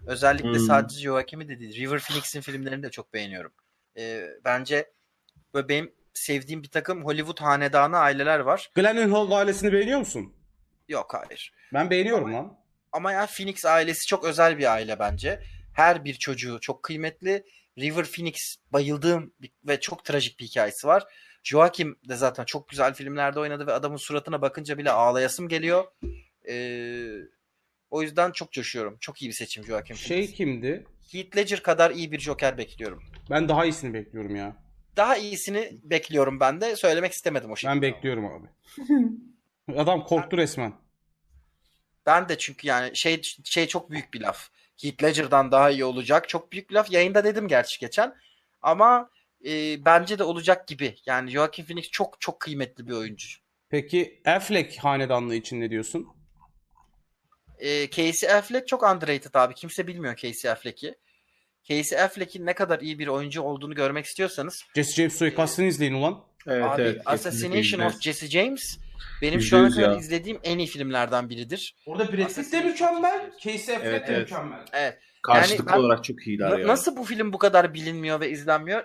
Özellikle 0.06 0.48
Hmm. 0.48 0.58
sadece 0.66 1.00
Joaquin'i 1.00 1.48
de 1.48 1.60
değil. 1.60 1.76
River 1.76 2.00
Phoenix'in 2.00 2.40
filmlerini 2.40 2.82
de 2.82 2.90
çok 2.90 3.14
beğeniyorum. 3.14 3.52
E, 3.98 4.26
bence 4.44 4.92
böyle 5.54 5.68
benim 5.68 5.92
sevdiğim 6.14 6.62
bir 6.62 6.68
takım 6.68 7.04
Hollywood 7.04 7.40
hanedanı 7.40 7.98
aileler 7.98 8.38
var. 8.38 8.70
Glennon 8.74 9.30
ailesini 9.30 9.72
beğeniyor 9.72 9.98
musun? 9.98 10.32
Yok 10.88 11.14
hayır. 11.14 11.52
Ben 11.74 11.90
beğeniyorum 11.90 12.32
lan. 12.34 12.58
Ama 12.92 13.12
ya 13.12 13.26
Phoenix 13.26 13.64
ailesi 13.64 14.06
çok 14.06 14.24
özel 14.24 14.58
bir 14.58 14.72
aile 14.72 14.98
bence. 14.98 15.42
Her 15.74 16.04
bir 16.04 16.14
çocuğu 16.14 16.58
çok 16.60 16.82
kıymetli. 16.82 17.44
River 17.78 18.04
Phoenix 18.04 18.56
bayıldığım 18.72 19.32
ve 19.68 19.80
çok 19.80 20.04
trajik 20.04 20.40
bir 20.40 20.44
hikayesi 20.44 20.86
var. 20.86 21.04
Joaquin 21.44 21.98
de 22.08 22.16
zaten 22.16 22.44
çok 22.44 22.68
güzel 22.68 22.94
filmlerde 22.94 23.40
oynadı 23.40 23.66
ve 23.66 23.72
adamın 23.72 23.96
suratına 23.96 24.42
bakınca 24.42 24.78
bile 24.78 24.90
ağlayasım 24.90 25.48
geliyor. 25.48 25.84
Ee, 26.48 27.12
o 27.90 28.02
yüzden 28.02 28.32
çok 28.32 28.52
coşuyorum. 28.52 28.96
Çok 29.00 29.22
iyi 29.22 29.28
bir 29.28 29.34
seçim 29.34 29.64
Joaquin 29.64 29.94
Şey 29.94 30.16
Phoenix. 30.16 30.32
kimdi? 30.36 30.86
Heath 31.12 31.36
Ledger 31.36 31.62
kadar 31.62 31.90
iyi 31.90 32.12
bir 32.12 32.18
Joker 32.20 32.58
bekliyorum. 32.58 33.02
Ben 33.30 33.48
daha 33.48 33.64
iyisini 33.64 33.94
bekliyorum 33.94 34.36
ya. 34.36 34.56
Daha 34.96 35.16
iyisini 35.16 35.78
bekliyorum 35.82 36.40
ben 36.40 36.60
de. 36.60 36.76
Söylemek 36.76 37.12
istemedim 37.12 37.50
o 37.50 37.56
şekilde. 37.56 37.72
Ben 37.72 37.82
bekliyorum 37.82 38.26
abi. 38.26 38.48
Adam 39.78 40.04
korktu 40.04 40.36
resmen. 40.36 40.74
Ben 42.06 42.28
de 42.28 42.38
çünkü 42.38 42.66
yani 42.66 42.96
şey 42.96 43.22
şey 43.44 43.66
çok 43.66 43.90
büyük 43.90 44.14
bir 44.14 44.20
laf. 44.20 44.48
Heath 44.82 45.02
Ledger'dan 45.02 45.52
daha 45.52 45.70
iyi 45.70 45.84
olacak. 45.84 46.28
Çok 46.28 46.52
büyük 46.52 46.70
bir 46.70 46.74
laf. 46.74 46.90
Yayında 46.90 47.24
dedim 47.24 47.48
gerçi 47.48 47.80
geçen. 47.80 48.14
Ama 48.62 49.10
e, 49.44 49.84
bence 49.84 50.18
de 50.18 50.24
olacak 50.24 50.68
gibi. 50.68 50.96
Yani 51.06 51.30
Joaquin 51.30 51.64
Phoenix 51.64 51.90
çok 51.90 52.20
çok 52.20 52.40
kıymetli 52.40 52.86
bir 52.86 52.92
oyuncu. 52.92 53.28
Peki 53.68 54.22
Affleck 54.26 54.78
hanedanlığı 54.78 55.34
için 55.34 55.60
ne 55.60 55.70
diyorsun? 55.70 56.08
E, 57.58 57.90
Casey 57.90 58.32
Affleck 58.32 58.68
çok 58.68 58.82
underrated 58.82 59.34
abi. 59.34 59.54
Kimse 59.54 59.86
bilmiyor 59.86 60.16
Casey 60.16 60.50
Affleck'i. 60.50 60.94
Casey 61.68 62.00
Affleck'in 62.00 62.46
ne 62.46 62.52
kadar 62.54 62.80
iyi 62.80 62.98
bir 62.98 63.06
oyuncu 63.06 63.42
olduğunu 63.42 63.74
görmek 63.74 64.04
istiyorsanız 64.04 64.64
Jesse 64.74 64.94
James 64.94 65.18
suikastını 65.18 65.66
izleyin 65.66 65.94
ulan. 65.94 66.24
Evet, 66.46 66.64
abi 66.64 66.82
evet, 66.82 67.02
Assassination 67.06 67.80
of 67.80 68.00
Jesse 68.00 68.26
James 68.26 68.78
benim 69.22 69.40
şu 69.40 69.56
ana 69.56 69.70
kadar 69.70 69.92
ya. 69.92 69.96
izlediğim 69.98 70.38
en 70.44 70.58
iyi 70.58 70.66
filmlerden 70.66 71.30
biridir. 71.30 71.74
Orada 71.86 72.12
Brad 72.12 72.34
Pitt 72.34 72.52
de 72.52 72.60
mükemmel. 72.62 73.30
Casey 73.42 73.76
Affleck 73.76 73.84
Evet, 73.84 74.08
de 74.08 74.12
evet. 74.12 74.30
mükemmel. 74.30 74.58
Evet. 74.72 74.98
Karşılıklı 75.22 75.64
Yani 75.70 75.76
ben- 75.76 75.78
olarak 75.84 76.04
çok 76.04 76.26
iyiler 76.26 76.58
ya. 76.58 76.66
Nasıl 76.66 76.96
bu 76.96 77.04
film 77.04 77.32
bu 77.32 77.38
kadar 77.38 77.74
bilinmiyor 77.74 78.20
ve 78.20 78.30
izlenmiyor? 78.30 78.84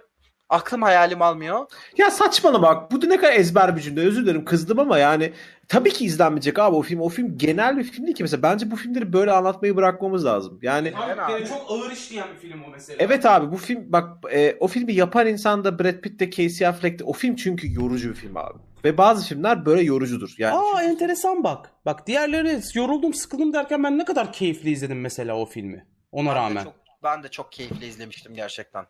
Aklım 0.49 0.81
hayalim 0.81 1.21
almıyor. 1.21 1.65
Ya 1.97 2.11
saçmalama 2.11 2.67
bak. 2.67 2.91
Bu 2.91 3.01
da 3.01 3.07
ne 3.07 3.17
kadar 3.17 3.33
ezber 3.33 3.75
bir 3.75 3.81
cümle. 3.81 4.01
Özür 4.01 4.23
dilerim 4.23 4.45
kızdım 4.45 4.79
ama 4.79 4.97
yani 4.97 5.33
tabii 5.67 5.93
ki 5.93 6.05
izlenmeyecek 6.05 6.59
abi 6.59 6.75
o 6.75 6.81
film. 6.81 7.01
O 7.01 7.09
film 7.09 7.37
genel 7.37 7.77
bir 7.77 7.83
film 7.83 8.05
değil 8.05 8.15
ki 8.15 8.23
mesela. 8.23 8.43
Bence 8.43 8.71
bu 8.71 8.75
filmleri 8.75 9.13
böyle 9.13 9.31
anlatmayı 9.31 9.75
bırakmamız 9.75 10.25
lazım. 10.25 10.59
Yani 10.61 10.93
abi? 10.97 11.45
çok 11.47 11.65
ağır 11.71 11.91
işleyen 11.91 12.27
bir 12.35 12.39
film 12.39 12.63
o 12.63 12.69
mesela. 12.71 12.97
evet 12.99 13.25
abi 13.25 13.51
bu 13.51 13.57
film 13.57 13.91
bak 13.91 14.17
e, 14.33 14.57
o 14.59 14.67
filmi 14.67 14.93
yapan 14.93 15.27
insan 15.27 15.63
da 15.63 15.79
Brad 15.79 16.01
Pitt 16.01 16.19
de 16.19 16.31
Casey 16.31 16.67
Affleck 16.67 16.99
de 16.99 17.03
o 17.03 17.13
film 17.13 17.35
çünkü 17.35 17.73
yorucu 17.73 18.09
bir 18.09 18.15
film 18.15 18.37
abi. 18.37 18.59
Ve 18.83 18.97
bazı 18.97 19.27
filmler 19.27 19.65
böyle 19.65 19.81
yorucudur. 19.81 20.35
Yani 20.37 20.57
Aa 20.57 20.83
enteresan 20.83 21.43
bak. 21.43 21.71
Bak 21.85 22.07
diğerleri 22.07 22.61
yoruldum 22.73 23.13
sıkıldım 23.13 23.53
derken 23.53 23.83
ben 23.83 23.97
ne 23.97 24.05
kadar 24.05 24.33
keyifli 24.33 24.71
izledim 24.71 25.01
mesela 25.01 25.35
o 25.35 25.45
filmi. 25.45 25.87
Ona 26.11 26.29
Ben 26.29 26.35
de 26.35 26.39
rağmen. 26.39 26.63
çok, 26.63 26.73
ben 27.03 27.23
de 27.23 27.27
çok 27.27 27.51
keyifli 27.51 27.85
izlemiştim 27.85 28.33
gerçekten. 28.33 28.85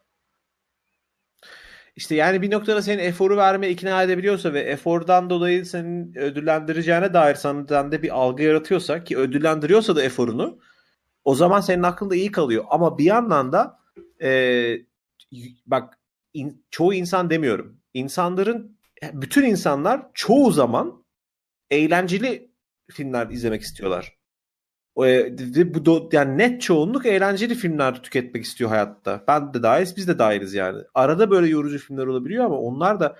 İşte 1.97 2.15
yani 2.15 2.41
bir 2.41 2.51
noktada 2.51 2.81
senin 2.81 3.03
eforu 3.03 3.37
vermeye 3.37 3.71
ikna 3.71 4.03
edebiliyorsa 4.03 4.53
ve 4.53 4.59
efordan 4.59 5.29
dolayı 5.29 5.65
senin 5.65 6.17
ödüllendireceğine 6.17 7.13
dair 7.13 7.35
sende 7.35 8.03
bir 8.03 8.09
algı 8.09 8.43
yaratıyorsa 8.43 9.03
ki 9.03 9.17
ödüllendiriyorsa 9.17 9.95
da 9.95 10.03
eforunu 10.03 10.59
o 11.23 11.35
zaman 11.35 11.61
senin 11.61 11.83
aklında 11.83 12.15
iyi 12.15 12.31
kalıyor. 12.31 12.65
Ama 12.69 12.97
bir 12.97 13.03
yandan 13.03 13.51
da 13.51 13.79
e, 14.21 14.29
bak 15.65 15.99
in- 16.33 16.65
çoğu 16.71 16.93
insan 16.93 17.29
demiyorum. 17.29 17.79
İnsanların 17.93 18.77
bütün 19.13 19.43
insanlar 19.43 20.01
çoğu 20.13 20.51
zaman 20.51 21.05
eğlenceli 21.69 22.51
filmler 22.91 23.29
izlemek 23.29 23.61
istiyorlar. 23.61 24.16
E, 24.97 25.05
ve 25.55 25.73
bu 25.73 25.77
do- 25.77 26.15
yani 26.15 26.37
net 26.37 26.61
çoğunluk 26.61 27.05
eğlenceli 27.05 27.55
filmler 27.55 28.03
tüketmek 28.03 28.43
istiyor 28.43 28.69
hayatta. 28.69 29.23
Ben 29.27 29.53
de 29.53 29.63
dahiliz, 29.63 29.97
biz 29.97 30.07
de 30.07 30.19
dahiliz 30.19 30.53
yani. 30.53 30.81
Arada 30.93 31.31
böyle 31.31 31.47
yorucu 31.47 31.79
filmler 31.79 32.05
olabiliyor 32.05 32.45
ama 32.45 32.57
onlar 32.57 32.99
da 32.99 33.17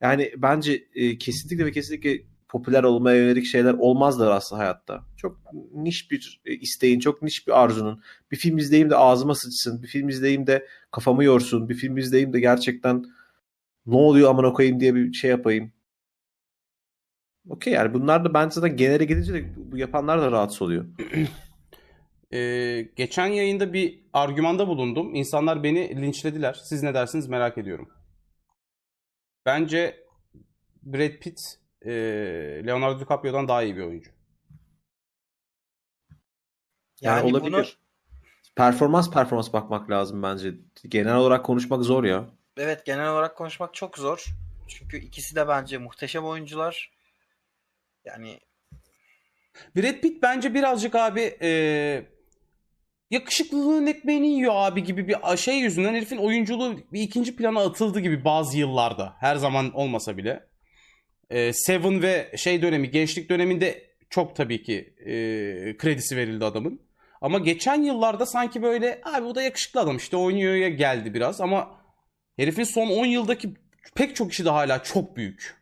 yani 0.00 0.32
bence 0.36 0.84
e, 0.94 1.18
kesinlikle 1.18 1.66
ve 1.66 1.72
kesinlikle 1.72 2.18
popüler 2.48 2.82
olmaya 2.82 3.16
yönelik 3.16 3.46
şeyler 3.46 3.74
olmazlar 3.74 4.30
aslında 4.30 4.62
hayatta. 4.62 5.04
Çok 5.16 5.38
niş 5.74 6.10
bir 6.10 6.40
e, 6.46 6.54
isteğin, 6.54 7.00
çok 7.00 7.22
niş 7.22 7.46
bir 7.46 7.62
arzunun. 7.62 8.02
Bir 8.30 8.36
film 8.36 8.58
izleyeyim 8.58 8.90
de 8.90 8.96
ağzıma 8.96 9.34
sıçsın, 9.34 9.82
bir 9.82 9.88
film 9.88 10.08
izleyeyim 10.08 10.46
de 10.46 10.66
kafamı 10.90 11.24
yorsun, 11.24 11.68
bir 11.68 11.74
film 11.74 11.96
izleyeyim 11.96 12.32
de 12.32 12.40
gerçekten 12.40 13.04
ne 13.86 13.96
oluyor 13.96 14.30
amına 14.30 14.52
koyayım 14.52 14.80
diye 14.80 14.94
bir 14.94 15.12
şey 15.12 15.30
yapayım. 15.30 15.72
Okey 17.48 17.72
yani 17.72 17.94
bunlar 17.94 18.24
da 18.24 18.34
bence 18.34 18.54
zaten 18.54 18.76
genele 18.76 19.04
gidince 19.04 19.34
de 19.34 19.44
bu 19.56 19.76
yapanlar 19.76 20.22
da 20.22 20.32
rahatsız 20.32 20.62
oluyor. 20.62 20.84
Ee, 22.34 22.88
geçen 22.96 23.26
yayında 23.26 23.72
bir 23.72 23.98
argümanda 24.12 24.68
bulundum. 24.68 25.14
İnsanlar 25.14 25.62
beni 25.62 26.02
linçlediler. 26.02 26.60
Siz 26.64 26.82
ne 26.82 26.94
dersiniz 26.94 27.28
merak 27.28 27.58
ediyorum. 27.58 27.88
Bence 29.46 30.04
Brad 30.82 31.18
Pitt 31.18 31.40
e, 31.82 31.90
Leonardo 32.66 33.00
DiCaprio'dan 33.00 33.48
daha 33.48 33.62
iyi 33.62 33.76
bir 33.76 33.82
oyuncu. 33.82 34.10
Yani, 37.00 37.18
Yani 37.18 37.30
olabilir. 37.32 37.52
bunu 37.52 37.64
Performans 38.56 39.10
performans 39.10 39.52
bakmak 39.52 39.90
lazım 39.90 40.22
bence. 40.22 40.54
Genel 40.88 41.16
olarak 41.16 41.44
konuşmak 41.44 41.82
zor 41.82 42.04
ya. 42.04 42.30
evet 42.56 42.86
genel 42.86 43.10
olarak 43.12 43.36
konuşmak 43.36 43.74
çok 43.74 43.98
zor. 43.98 44.24
Çünkü 44.68 44.96
ikisi 44.96 45.36
de 45.36 45.48
bence 45.48 45.78
muhteşem 45.78 46.24
oyuncular. 46.24 46.91
Yani 48.04 48.40
Brad 49.76 50.00
Pitt 50.00 50.22
bence 50.22 50.54
birazcık 50.54 50.94
abi 50.94 51.36
e, 51.42 51.50
yakışıklılığın 53.10 53.86
ekmeğini 53.86 54.28
yiyor 54.28 54.52
abi 54.56 54.84
gibi 54.84 55.08
bir 55.08 55.36
şey 55.36 55.58
yüzünden 55.58 55.94
herifin 55.94 56.16
oyunculuğu 56.16 56.78
bir 56.92 57.00
ikinci 57.00 57.36
plana 57.36 57.60
atıldı 57.60 58.00
gibi 58.00 58.24
bazı 58.24 58.58
yıllarda. 58.58 59.16
Her 59.20 59.36
zaman 59.36 59.72
olmasa 59.72 60.16
bile. 60.16 60.46
E, 61.30 61.52
Seven 61.52 62.02
ve 62.02 62.32
şey 62.36 62.62
dönemi, 62.62 62.90
gençlik 62.90 63.30
döneminde 63.30 63.92
çok 64.10 64.36
tabii 64.36 64.62
ki 64.62 64.94
e, 64.98 65.12
kredisi 65.76 66.16
verildi 66.16 66.44
adamın. 66.44 66.80
Ama 67.20 67.38
geçen 67.38 67.82
yıllarda 67.82 68.26
sanki 68.26 68.62
böyle 68.62 69.00
abi 69.04 69.26
bu 69.26 69.34
da 69.34 69.42
yakışıklı 69.42 69.80
adam 69.80 69.96
işte 69.96 70.16
oynuyor 70.16 70.54
ya 70.54 70.68
geldi 70.68 71.14
biraz 71.14 71.40
ama 71.40 71.80
herifin 72.36 72.64
son 72.64 72.90
10 72.90 73.06
yıldaki 73.06 73.54
pek 73.94 74.16
çok 74.16 74.32
işi 74.32 74.44
de 74.44 74.50
hala 74.50 74.82
çok 74.82 75.16
büyük. 75.16 75.61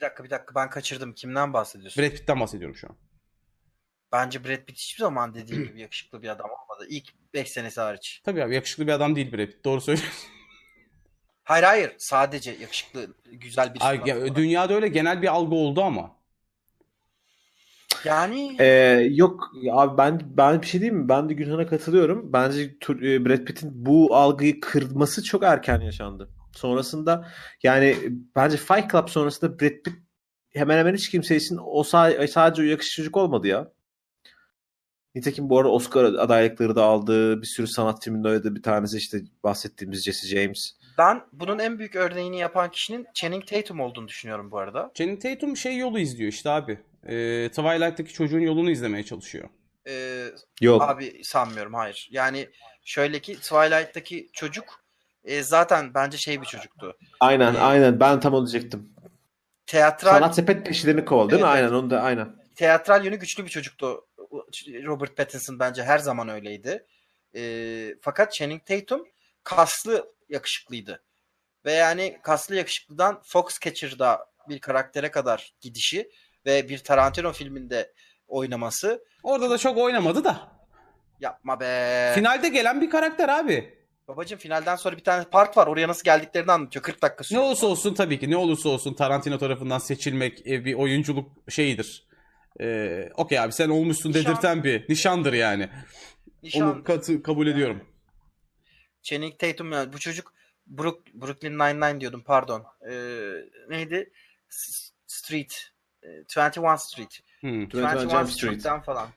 Bir 0.00 0.04
dakika 0.04 0.24
bir 0.24 0.30
dakika 0.30 0.54
ben 0.54 0.70
kaçırdım. 0.70 1.12
Kimden 1.12 1.52
bahsediyorsun? 1.52 2.02
Brad 2.02 2.10
Pitt'ten 2.10 2.40
bahsediyorum 2.40 2.76
şu 2.76 2.88
an. 2.88 2.96
Bence 4.12 4.44
Brad 4.44 4.64
Pitt 4.64 4.78
hiçbir 4.78 5.00
zaman 5.00 5.34
dediğim 5.34 5.64
gibi 5.64 5.80
yakışıklı 5.80 6.22
bir 6.22 6.28
adam 6.28 6.50
olmadı. 6.50 6.86
İlk 6.88 7.34
5 7.34 7.50
senesi 7.50 7.80
hariç. 7.80 8.20
Tabii 8.24 8.44
abi 8.44 8.54
yakışıklı 8.54 8.86
bir 8.86 8.92
adam 8.92 9.16
değil 9.16 9.32
Brad 9.32 9.46
Pitt. 9.46 9.64
Doğru 9.64 9.80
söylüyorsun. 9.80 10.30
Hayır 11.44 11.64
hayır. 11.64 11.92
Sadece 11.98 12.50
yakışıklı, 12.50 13.14
güzel 13.32 13.74
bir 13.74 13.88
Ay, 13.88 14.00
ya, 14.06 14.34
dünyada 14.34 14.74
öyle 14.74 14.88
genel 14.88 15.22
bir 15.22 15.28
algı 15.28 15.54
oldu 15.54 15.82
ama. 15.82 16.16
Yani 18.04 18.56
Ee, 18.60 19.08
yok 19.10 19.50
ya 19.62 19.74
abi 19.74 19.98
ben 19.98 20.20
ben 20.24 20.62
bir 20.62 20.66
şey 20.66 20.80
diyeyim 20.80 21.02
mi? 21.02 21.08
Ben 21.08 21.28
de 21.28 21.34
Gülhan'a 21.34 21.66
katılıyorum. 21.66 22.32
Bence 22.32 22.62
e, 22.90 23.24
Brad 23.26 23.44
Pitt'in 23.44 23.70
bu 23.86 24.16
algıyı 24.16 24.60
kırması 24.60 25.24
çok 25.24 25.42
erken 25.42 25.80
yaşandı. 25.80 26.28
Sonrasında 26.52 27.32
yani 27.62 27.96
bence 28.36 28.56
Fight 28.56 28.90
Club 28.92 29.08
sonrasında 29.08 29.58
Brad 29.60 29.82
Pitt 29.84 29.88
hemen 30.50 30.78
hemen 30.78 30.94
hiç 30.94 31.10
kimse 31.10 31.36
için 31.36 31.58
o 31.60 31.82
sa- 31.82 32.28
sadece 32.28 32.62
o 32.62 32.64
yakışıklı 32.64 33.02
çocuk 33.02 33.16
olmadı 33.16 33.46
ya. 33.48 33.72
Nitekim 35.14 35.50
bu 35.50 35.58
arada 35.58 35.70
Oscar 35.72 36.04
adaylıkları 36.04 36.76
da 36.76 36.84
aldı. 36.84 37.40
Bir 37.42 37.46
sürü 37.46 37.66
sanat 37.66 38.04
filminde 38.04 38.28
oynadı. 38.28 38.54
Bir 38.54 38.62
tanesi 38.62 38.96
işte 38.96 39.20
bahsettiğimiz 39.44 40.04
Jesse 40.04 40.26
James. 40.28 40.72
ben 40.98 41.22
bunun 41.32 41.58
en 41.58 41.78
büyük 41.78 41.96
örneğini 41.96 42.38
yapan 42.38 42.70
kişinin 42.70 43.06
Channing 43.14 43.46
Tatum 43.46 43.80
olduğunu 43.80 44.08
düşünüyorum 44.08 44.50
bu 44.50 44.58
arada. 44.58 44.90
Channing 44.94 45.22
Tatum 45.22 45.56
şey 45.56 45.76
yolu 45.78 45.98
izliyor 45.98 46.32
işte 46.32 46.50
abi. 46.50 46.78
Ee, 47.06 47.48
Twilight'taki 47.48 48.12
çocuğun 48.12 48.40
yolunu 48.40 48.70
izlemeye 48.70 49.04
çalışıyor. 49.04 49.48
Ee, 49.88 50.26
Yok. 50.60 50.82
Abi 50.82 51.20
sanmıyorum 51.24 51.74
hayır. 51.74 52.08
Yani 52.10 52.48
şöyle 52.84 53.20
ki 53.20 53.34
Twilight'taki 53.34 54.30
çocuk 54.32 54.79
e, 55.24 55.42
zaten 55.42 55.94
bence 55.94 56.18
şey 56.18 56.40
bir 56.40 56.46
çocuktu. 56.46 56.96
Aynen 57.20 57.54
aynen 57.54 58.00
ben 58.00 58.20
tam 58.20 58.34
onu 58.34 58.46
diyecektim. 58.50 58.90
Teatral 59.66 60.10
Sanat 60.12 60.34
sepet 60.34 60.66
peşlerini 60.66 61.04
kovaldı 61.04 61.30
değil 61.30 61.42
mi? 61.42 61.48
Evet, 61.48 61.56
Aynen 61.64 61.72
onu 61.72 61.90
da 61.90 62.02
aynen. 62.02 62.28
teatral 62.56 63.04
yönü 63.04 63.16
güçlü 63.16 63.44
bir 63.44 63.50
çocuktu. 63.50 64.06
Robert 64.84 65.16
Pattinson 65.16 65.58
bence 65.58 65.82
her 65.82 65.98
zaman 65.98 66.28
öyleydi. 66.28 66.86
E, 67.36 67.94
fakat 68.02 68.32
Channing 68.32 68.66
Tatum 68.66 69.08
kaslı 69.44 70.12
yakışıklıydı. 70.28 71.02
Ve 71.64 71.72
yani 71.72 72.18
kaslı 72.22 72.54
yakışıklıdan 72.56 73.20
Foxcatcher'da 73.24 74.26
bir 74.48 74.58
karaktere 74.58 75.10
kadar 75.10 75.52
gidişi 75.60 76.10
ve 76.46 76.68
bir 76.68 76.78
Tarantino 76.78 77.32
filminde 77.32 77.92
oynaması 78.28 79.04
Orada 79.22 79.50
da 79.50 79.58
çok 79.58 79.78
oynamadı 79.78 80.24
da. 80.24 80.48
yapma 81.20 81.60
be. 81.60 82.12
Finalde 82.14 82.48
gelen 82.48 82.80
bir 82.80 82.90
karakter 82.90 83.28
abi. 83.28 83.79
Babacım 84.10 84.38
finalden 84.38 84.76
sonra 84.76 84.96
bir 84.96 85.04
tane 85.04 85.24
part 85.24 85.56
var. 85.56 85.66
Oraya 85.66 85.88
nasıl 85.88 86.04
geldiklerini 86.04 86.52
anlatıyor. 86.52 86.82
40 86.82 87.02
dakika 87.02 87.20
Ne 87.22 87.24
sürüyor. 87.26 87.44
olursa 87.44 87.66
olsun 87.66 87.94
tabii 87.94 88.18
ki 88.18 88.30
ne 88.30 88.36
olursa 88.36 88.68
olsun 88.68 88.94
Tarantino 88.94 89.38
tarafından 89.38 89.78
seçilmek 89.78 90.46
e, 90.46 90.64
bir 90.64 90.74
oyunculuk 90.74 91.30
şeyidir. 91.48 92.06
Ee, 92.60 93.08
Okey 93.16 93.38
abi 93.40 93.52
sen 93.52 93.68
olmuşsun 93.68 94.10
Nişan. 94.10 94.24
dedirten 94.24 94.64
bir 94.64 94.88
nişandır 94.88 95.32
yani. 95.32 95.68
Nişan. 96.42 96.62
Onu 96.74 96.84
katı, 96.84 97.22
kabul 97.22 97.46
ediyorum. 97.46 97.84
Channing 99.02 99.38
Tatum 99.38 99.72
yani 99.72 99.92
bu 99.92 99.98
çocuk 99.98 100.32
Brook, 100.66 101.06
Brooklyn 101.14 101.52
Nine-Nine 101.58 102.00
diyordum 102.00 102.22
pardon. 102.26 102.64
Ee, 102.90 102.94
neydi? 103.68 104.12
S- 104.48 104.90
Street. 105.06 105.54
Ee, 106.02 106.08
21 106.08 106.76
Street. 106.76 107.20
Hmm. 107.40 107.50
21 107.60 107.78
21 107.78 108.00
Jump 108.00 108.12
Street. 108.12 108.30
Street'ten 108.30 108.80
falan. 108.82 109.08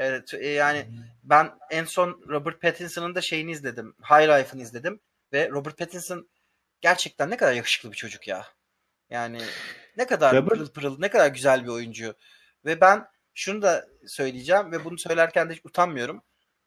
Evet 0.00 0.34
e, 0.34 0.48
yani 0.48 0.86
ben 1.24 1.50
en 1.70 1.84
son 1.84 2.22
Robert 2.28 2.60
Pattinson'ın 2.62 3.14
da 3.14 3.20
şeyini 3.20 3.50
izledim. 3.52 3.94
High 4.10 4.28
Life'ını 4.28 4.62
izledim. 4.62 5.00
Ve 5.32 5.48
Robert 5.48 5.78
Pattinson 5.78 6.28
gerçekten 6.80 7.30
ne 7.30 7.36
kadar 7.36 7.52
yakışıklı 7.52 7.92
bir 7.92 7.96
çocuk 7.96 8.28
ya. 8.28 8.46
Yani 9.10 9.40
ne 9.96 10.06
kadar 10.06 10.34
Robert- 10.34 10.48
pırıl 10.48 10.68
pırıl, 10.72 10.98
ne 10.98 11.08
kadar 11.10 11.26
güzel 11.26 11.64
bir 11.64 11.68
oyuncu. 11.68 12.14
Ve 12.64 12.80
ben 12.80 13.06
şunu 13.34 13.62
da 13.62 13.88
söyleyeceğim 14.06 14.72
ve 14.72 14.84
bunu 14.84 14.98
söylerken 14.98 15.48
de 15.50 15.54
hiç 15.54 15.60
utanmıyorum. 15.64 16.22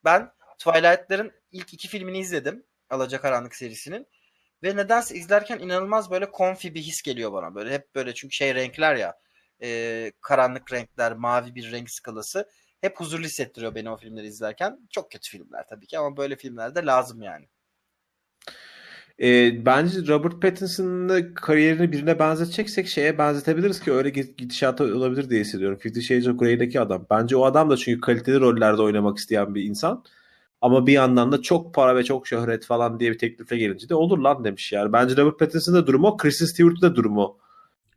Ben 0.05 0.31
Twilight'ların 0.59 1.31
ilk 1.51 1.73
iki 1.73 1.87
filmini 1.87 2.19
izledim. 2.19 2.63
Alacakaranlık 2.89 3.55
serisinin. 3.55 4.07
Ve 4.63 4.75
nedense 4.75 5.15
izlerken 5.15 5.59
inanılmaz 5.59 6.11
böyle 6.11 6.31
konfi 6.31 6.73
bir 6.75 6.81
his 6.81 7.01
geliyor 7.01 7.33
bana. 7.33 7.55
Böyle 7.55 7.73
hep 7.73 7.95
böyle 7.95 8.13
çünkü 8.13 8.35
şey 8.35 8.55
renkler 8.55 8.95
ya. 8.95 9.13
e, 9.63 10.11
karanlık 10.21 10.73
renkler, 10.73 11.13
mavi 11.13 11.55
bir 11.55 11.71
renk 11.71 11.89
skalası. 11.91 12.49
Hep 12.83 12.99
huzurlu 12.99 13.25
hissettiriyor 13.25 13.75
beni 13.75 13.89
o 13.89 13.97
filmleri 13.97 14.27
izlerken. 14.27 14.79
Çok 14.89 15.11
kötü 15.11 15.29
filmler 15.29 15.65
tabii 15.69 15.87
ki 15.87 15.99
ama 15.99 16.17
böyle 16.17 16.35
filmler 16.35 16.75
de 16.75 16.85
lazım 16.85 17.21
yani. 17.21 17.45
E, 19.21 19.65
bence 19.65 20.07
Robert 20.07 20.41
Pattinson'ın 20.41 21.33
kariyerini 21.33 21.91
birine 21.91 22.19
benzeteceksek 22.19 22.87
şeye 22.87 23.17
benzetebiliriz 23.17 23.79
ki 23.79 23.93
öyle 23.93 24.09
gid- 24.09 24.35
gidişata 24.37 24.83
olabilir 24.83 25.29
diye 25.29 25.41
hissediyorum. 25.41 25.77
Fifty 25.77 25.99
Shades 25.99 26.27
of 26.27 26.39
Grey'deki 26.39 26.79
adam. 26.79 27.05
Bence 27.09 27.35
o 27.35 27.45
adam 27.45 27.69
da 27.69 27.77
çünkü 27.77 28.01
kaliteli 28.01 28.39
rollerde 28.39 28.81
oynamak 28.81 29.17
isteyen 29.17 29.55
bir 29.55 29.63
insan. 29.63 30.03
Ama 30.61 30.87
bir 30.87 30.93
yandan 30.93 31.31
da 31.31 31.41
çok 31.41 31.73
para 31.73 31.95
ve 31.95 32.03
çok 32.03 32.27
şöhret 32.27 32.65
falan 32.65 32.99
diye 32.99 33.11
bir 33.11 33.17
teklifle 33.17 33.57
gelince 33.57 33.89
de 33.89 33.95
olur 33.95 34.17
lan 34.17 34.43
demiş 34.43 34.71
yani. 34.71 34.93
Bence 34.93 35.17
Robert 35.17 35.39
Pattinson'ın 35.39 35.77
da 35.77 35.87
durumu 35.87 36.07
o. 36.07 36.17
Kristen 36.17 36.45
Stewart'ın 36.45 36.81
da 36.81 36.95
durumu 36.95 37.37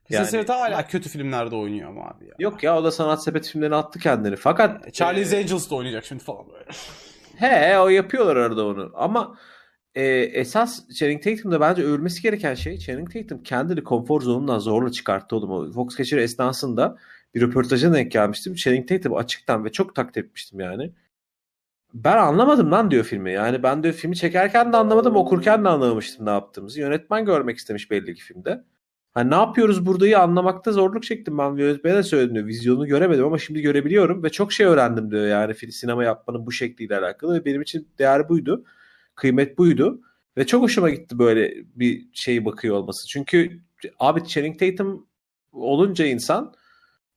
Kristen 0.09 0.19
Yani- 0.19 0.29
Stewart 0.29 0.49
hala 0.49 0.87
kötü 0.87 1.09
filmlerde 1.09 1.55
oynuyor 1.57 1.89
ama 1.89 2.09
abi 2.09 2.25
ya. 2.25 2.35
Yok 2.39 2.63
ya 2.63 2.79
o 2.79 2.85
da 2.85 2.91
sanat 2.91 3.25
sepet 3.25 3.49
filmlerine 3.49 3.75
attı 3.75 3.99
kendini. 3.99 4.37
Fakat 4.37 4.95
Charlie's 4.95 5.33
e, 5.33 5.39
Angels 5.39 5.71
da 5.71 5.75
oynayacak 5.75 6.05
şimdi 6.05 6.25
falan 6.25 6.47
böyle. 6.53 6.71
He 7.37 7.79
o 7.79 7.89
yapıyorlar 7.89 8.37
arada 8.37 8.67
onu. 8.67 8.93
Ama 8.95 9.39
e, 9.95 10.05
esas 10.17 10.89
Channing 10.89 11.23
Tatum'da 11.25 11.61
bence 11.61 11.83
övülmesi 11.83 12.23
gereken 12.23 12.55
şey 12.55 12.79
Channing 12.79 13.13
Tatum 13.13 13.43
kendini 13.43 13.85
konfor 13.85 14.21
zonundan 14.21 14.59
zorla 14.59 14.93
çıkarttı 14.93 15.37
oğlum. 15.37 15.51
O 15.51 15.73
Foxcatcher 15.73 16.19
esnasında 16.19 16.97
bir 17.35 17.41
röportajına 17.41 17.95
denk 17.95 18.13
gelmiştim. 18.13 18.55
Channing 18.55 18.89
Tatum 18.89 19.15
açıktan 19.15 19.65
ve 19.65 19.73
çok 19.73 19.95
takdir 19.95 20.25
etmiştim 20.25 20.61
yani. 20.61 20.93
Ben 21.95 22.17
anlamadım 22.17 22.71
lan 22.73 22.91
diyor 22.91 23.05
filmi. 23.05 23.33
Yani 23.33 23.63
ben 23.63 23.83
diyor 23.83 23.95
filmi 23.95 24.17
çekerken 24.17 24.73
de 24.73 24.77
anlamadım, 24.77 25.17
okurken 25.17 25.65
de 25.65 25.69
anlamamıştım 25.69 26.27
ne 26.27 26.31
yaptığımızı. 26.31 26.81
Yönetmen 26.81 27.25
görmek 27.25 27.57
istemiş 27.57 27.91
belli 27.91 28.15
ki 28.15 28.23
filmde. 28.23 28.65
Hani 29.17 29.31
ne 29.31 29.35
yapıyoruz 29.35 29.87
buradayı 29.87 30.19
anlamakta 30.19 30.73
zorluk 30.73 31.03
çektim 31.03 31.39
ben. 31.39 31.57
Yönetmene 31.57 31.95
de 31.97 32.03
söyledim 32.03 32.35
diyor. 32.35 32.47
Vizyonu 32.47 32.87
göremedim 32.87 33.25
ama 33.25 33.39
şimdi 33.39 33.61
görebiliyorum 33.61 34.23
ve 34.23 34.31
çok 34.31 34.53
şey 34.53 34.67
öğrendim 34.67 35.11
diyor 35.11 35.27
yani 35.27 35.73
sinema 35.73 36.05
yapmanın 36.05 36.47
bu 36.47 36.53
şekliyle 36.53 36.99
alakalı 36.99 37.35
ve 37.35 37.45
benim 37.45 37.63
için 37.63 37.89
değer 37.99 38.29
buydu. 38.29 38.65
Kıymet 39.15 39.59
buydu. 39.59 40.01
Ve 40.37 40.47
çok 40.47 40.63
hoşuma 40.63 40.91
gitti 40.91 41.19
böyle 41.19 41.55
bir 41.75 42.07
şey 42.13 42.45
bakıyor 42.45 42.77
olması. 42.77 43.09
Çünkü 43.09 43.61
abi 43.99 44.25
Channing 44.25 44.59
Tatum 44.59 45.07
olunca 45.53 46.07
insan 46.07 46.55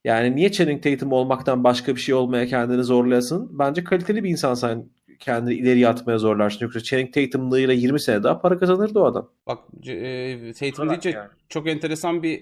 yani 0.03 0.35
niye 0.35 0.51
Channing 0.51 0.83
Tatum 0.83 1.11
olmaktan 1.11 1.63
başka 1.63 1.95
bir 1.95 2.01
şey 2.01 2.15
olmaya 2.15 2.45
kendini 2.45 2.83
zorlayasın? 2.83 3.59
Bence 3.59 3.83
kaliteli 3.83 4.23
bir 4.23 4.29
insan 4.29 4.53
sen 4.53 4.89
kendini 5.19 5.53
ileriye 5.53 5.87
atmaya 5.87 6.17
zorlarsın. 6.17 6.65
Yoksa 6.65 6.79
Channing 6.79 7.13
Tatum'lığıyla 7.13 7.73
20 7.73 7.99
sene 7.99 8.23
daha 8.23 8.41
para 8.41 8.59
kazanırdı 8.59 8.99
o 8.99 9.05
adam. 9.05 9.29
Bak 9.47 9.59
e, 9.87 10.53
Tatum 10.53 10.89
deyince 10.89 11.09
yani. 11.09 11.29
çok 11.49 11.67
enteresan 11.67 12.23
bir 12.23 12.39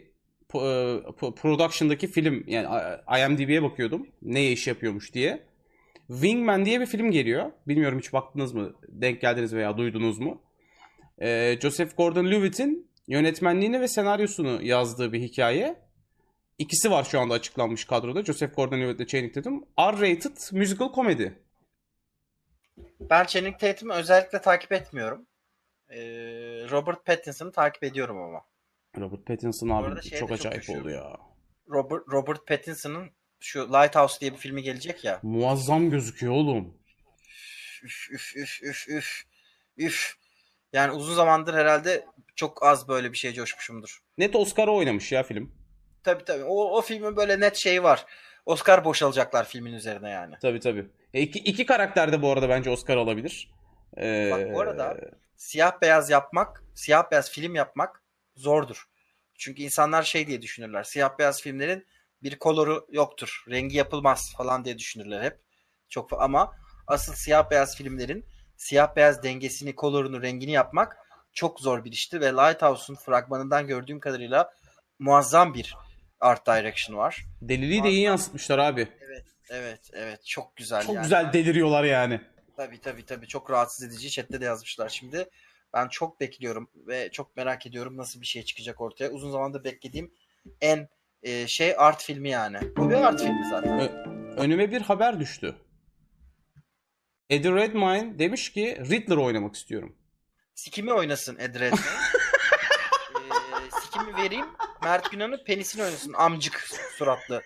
e, 0.56 1.02
production'daki 1.36 2.08
film 2.08 2.44
yani 2.48 2.68
IMDb'ye 3.20 3.64
bakıyordum 3.64 4.08
ne 4.22 4.52
iş 4.52 4.68
yapıyormuş 4.68 5.14
diye. 5.14 5.48
Wingman 6.08 6.66
diye 6.66 6.82
bir 6.82 6.86
film 6.86 7.12
geliyor. 7.12 7.52
Bilmiyorum 7.68 8.00
hiç 8.00 8.14
baktınız 8.14 8.54
mı, 8.54 8.74
denk 8.88 9.22
geldiniz 9.22 9.54
veya 9.54 9.78
duydunuz 9.78 10.20
mu? 10.20 10.42
E, 11.22 11.58
Joseph 11.62 11.98
Gordon-Levitt'in 11.98 12.88
yönetmenliğini 13.08 13.82
ve 13.82 13.88
senaryosunu 13.88 14.64
yazdığı 14.64 15.14
bir 15.14 15.22
hikaye. 15.22 15.76
İkisi 16.58 16.92
var 16.92 17.04
şu 17.04 17.20
anda 17.20 17.34
açıklanmış 17.34 17.86
kadroda. 17.86 18.24
Joseph 18.24 18.56
Gordon-Levitt 18.56 19.00
ve 19.00 19.08
Channing 19.08 19.34
Tatum. 19.34 19.64
R-rated 19.80 20.58
musical 20.60 20.94
comedy. 20.94 21.28
Ben 23.00 23.26
Channing 23.26 23.60
Tatum'u 23.60 23.94
özellikle 23.94 24.42
takip 24.42 24.72
etmiyorum. 24.72 25.26
Ee, 25.90 26.00
Robert 26.72 27.06
Pattinson'ı 27.06 27.52
takip 27.52 27.84
ediyorum 27.84 28.22
ama. 28.22 28.46
Robert 28.98 29.26
Pattinson 29.26 29.70
abi 29.70 30.02
çok 30.02 30.20
çok 30.20 30.32
acayip 30.32 30.62
düşüyorum. 30.62 30.86
oldu 30.86 30.94
ya. 30.94 31.18
Robert, 31.70 32.04
Robert 32.12 32.48
Pattinson'ın 32.48 33.10
şu 33.40 33.74
Lighthouse 33.74 34.20
diye 34.20 34.32
bir 34.32 34.38
filmi 34.38 34.64
gelecek 34.64 35.04
ya. 35.04 35.20
Muazzam 35.24 35.90
gözüküyor 35.90 36.34
oğlum. 36.34 36.78
Üf 37.84 38.12
üf 38.12 38.36
üf 38.36 38.64
üf 38.64 38.90
üf. 38.90 39.24
Üf. 39.78 40.14
Yani 40.74 40.92
uzun 40.92 41.16
zamandır 41.16 41.54
herhalde 41.54 42.06
çok 42.36 42.64
az 42.64 42.88
böyle 42.88 43.12
bir 43.12 43.18
şeye 43.18 43.34
coşmuşumdur. 43.34 44.00
Net 44.18 44.36
Oscar'a 44.36 44.72
oynamış 44.72 45.12
ya 45.12 45.24
film. 45.24 45.52
Tabii 46.04 46.26
tabii. 46.26 46.44
O, 46.44 46.78
o 46.78 46.82
filmin 46.82 47.16
böyle 47.18 47.40
net 47.40 47.56
şeyi 47.56 47.84
var. 47.84 48.06
Oscar 48.48 48.86
boşalacaklar 48.86 49.48
filmin 49.48 49.74
üzerine 49.74 50.10
yani. 50.10 50.36
Tabii 50.42 50.60
tabii. 50.60 50.86
E, 51.14 51.22
iki, 51.22 51.40
iki 51.40 51.66
karakter 51.66 52.12
de 52.12 52.22
bu 52.22 52.32
arada 52.32 52.50
bence 52.50 52.70
Oscar 52.70 52.98
alabilir. 52.98 53.52
Ee, 53.98 54.30
Bak 54.32 54.54
bu 54.54 54.62
arada 54.62 54.98
siyah 55.38 55.82
beyaz 55.82 56.10
yapmak, 56.10 56.64
siyah 56.76 57.12
beyaz 57.12 57.32
film 57.32 57.56
yapmak 57.56 58.04
zordur. 58.36 58.88
Çünkü 59.36 59.62
insanlar 59.62 60.04
şey 60.04 60.28
diye 60.28 60.42
düşünürler. 60.42 60.84
Siyah 60.84 61.20
beyaz 61.20 61.42
filmlerin 61.42 61.88
bir 62.24 62.40
koloru 62.40 62.88
yoktur. 62.92 63.44
Rengi 63.50 63.78
yapılmaz 63.78 64.34
falan 64.38 64.66
diye 64.66 64.78
düşünürler 64.78 65.24
hep. 65.24 65.40
Çok 65.90 66.22
ama 66.22 66.56
asıl 66.88 67.14
siyah 67.14 67.50
beyaz 67.52 67.76
filmlerin 67.76 68.26
siyah 68.58 68.96
beyaz 68.96 69.24
dengesini, 69.24 69.76
kolorunu, 69.76 70.22
rengini 70.22 70.52
yapmak 70.52 70.98
çok 71.34 71.60
zor 71.60 71.86
bir 71.86 71.92
işti 71.92 72.22
ve 72.22 72.34
Lighthouse'un 72.34 72.96
fragmanından 72.96 73.68
gördüğüm 73.68 74.00
kadarıyla 74.00 74.54
muazzam 75.00 75.54
bir 75.54 75.76
art 76.20 76.48
direction 76.48 76.98
var. 76.98 77.26
deliliği 77.42 77.84
de 77.84 77.90
iyi 77.90 78.02
yansıtmışlar 78.02 78.58
abi. 78.60 78.88
Evet, 79.50 79.90
evet 79.94 80.26
çok 80.26 80.56
güzel 80.56 80.82
Çok 80.86 80.96
yani. 80.96 81.04
güzel 81.04 81.34
deliriyorlar 81.34 81.84
yani. 81.84 82.22
Tabii 82.58 82.82
tabii 82.82 83.06
tabii 83.06 83.28
çok 83.28 83.52
rahatsız 83.52 83.84
edici. 83.84 84.12
Chat'te 84.12 84.42
de 84.42 84.46
yazmışlar 84.46 84.90
şimdi. 84.90 85.30
Ben 85.74 85.88
çok 85.88 86.20
bekliyorum 86.20 86.70
ve 86.76 87.12
çok 87.12 87.38
merak 87.38 87.66
ediyorum 87.66 87.98
nasıl 87.98 88.22
bir 88.22 88.26
şey 88.26 88.44
çıkacak 88.44 88.82
ortaya. 88.82 89.10
Uzun 89.10 89.32
zamandır 89.32 89.64
beklediğim 89.64 90.14
en 90.62 90.90
e, 91.24 91.48
şey 91.48 91.74
art 91.78 92.04
filmi 92.04 92.30
yani. 92.30 92.58
Bu 92.78 92.90
bir 92.90 92.96
art 92.96 93.22
filmi 93.22 93.46
zaten. 93.50 93.80
Ö- 93.80 94.04
önüme 94.38 94.72
bir 94.72 94.82
haber 94.82 95.20
düştü. 95.20 95.56
Eddie 97.30 97.52
Redmayne 97.56 98.20
demiş 98.20 98.52
ki 98.54 98.78
Riddler 98.90 99.18
oynamak 99.18 99.56
istiyorum. 99.56 99.96
Sikimi 100.56 100.94
oynasın 100.94 101.38
Ed 101.40 101.56
Redmayne. 101.56 101.86
ee, 103.16 103.82
sikimi 103.82 104.16
vereyim. 104.18 104.46
Mert 104.88 105.12
Günan'ın 105.12 105.44
penisini 105.44 105.84
oynasın. 105.84 106.14
Amcık 106.14 106.68
suratlı. 106.98 107.42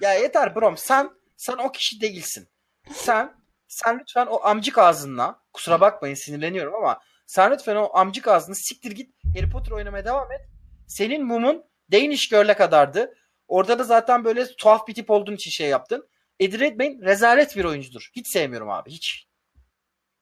ya 0.00 0.14
yeter 0.14 0.54
brom. 0.54 0.76
Sen 0.76 1.10
sen 1.36 1.56
o 1.56 1.72
kişi 1.72 2.00
değilsin. 2.00 2.48
Sen 2.92 3.34
sen 3.68 3.98
lütfen 3.98 4.26
o 4.26 4.40
amcık 4.44 4.78
ağzınla 4.78 5.42
kusura 5.52 5.80
bakmayın 5.80 6.14
sinirleniyorum 6.14 6.74
ama 6.74 7.00
sen 7.26 7.52
lütfen 7.52 7.76
o 7.76 7.90
amcık 7.94 8.28
ağzını 8.28 8.54
siktir 8.54 8.90
git 8.90 9.14
Harry 9.36 9.50
Potter 9.50 9.72
oynamaya 9.72 10.04
devam 10.04 10.32
et. 10.32 10.40
Senin 10.88 11.24
mumun 11.24 11.64
Danish 11.92 12.28
Girl'e 12.28 12.54
kadardı. 12.54 13.14
Orada 13.48 13.78
da 13.78 13.84
zaten 13.84 14.24
böyle 14.24 14.46
tuhaf 14.56 14.88
bir 14.88 14.94
tip 14.94 15.10
olduğun 15.10 15.34
için 15.34 15.50
şey 15.50 15.68
yaptın. 15.68 16.08
Eddie 16.40 16.58
Redmayne 16.58 17.04
rezalet 17.04 17.56
bir 17.56 17.64
oyuncudur. 17.64 18.10
Hiç 18.16 18.28
sevmiyorum 18.28 18.70
abi. 18.70 18.90
Hiç. 18.90 19.28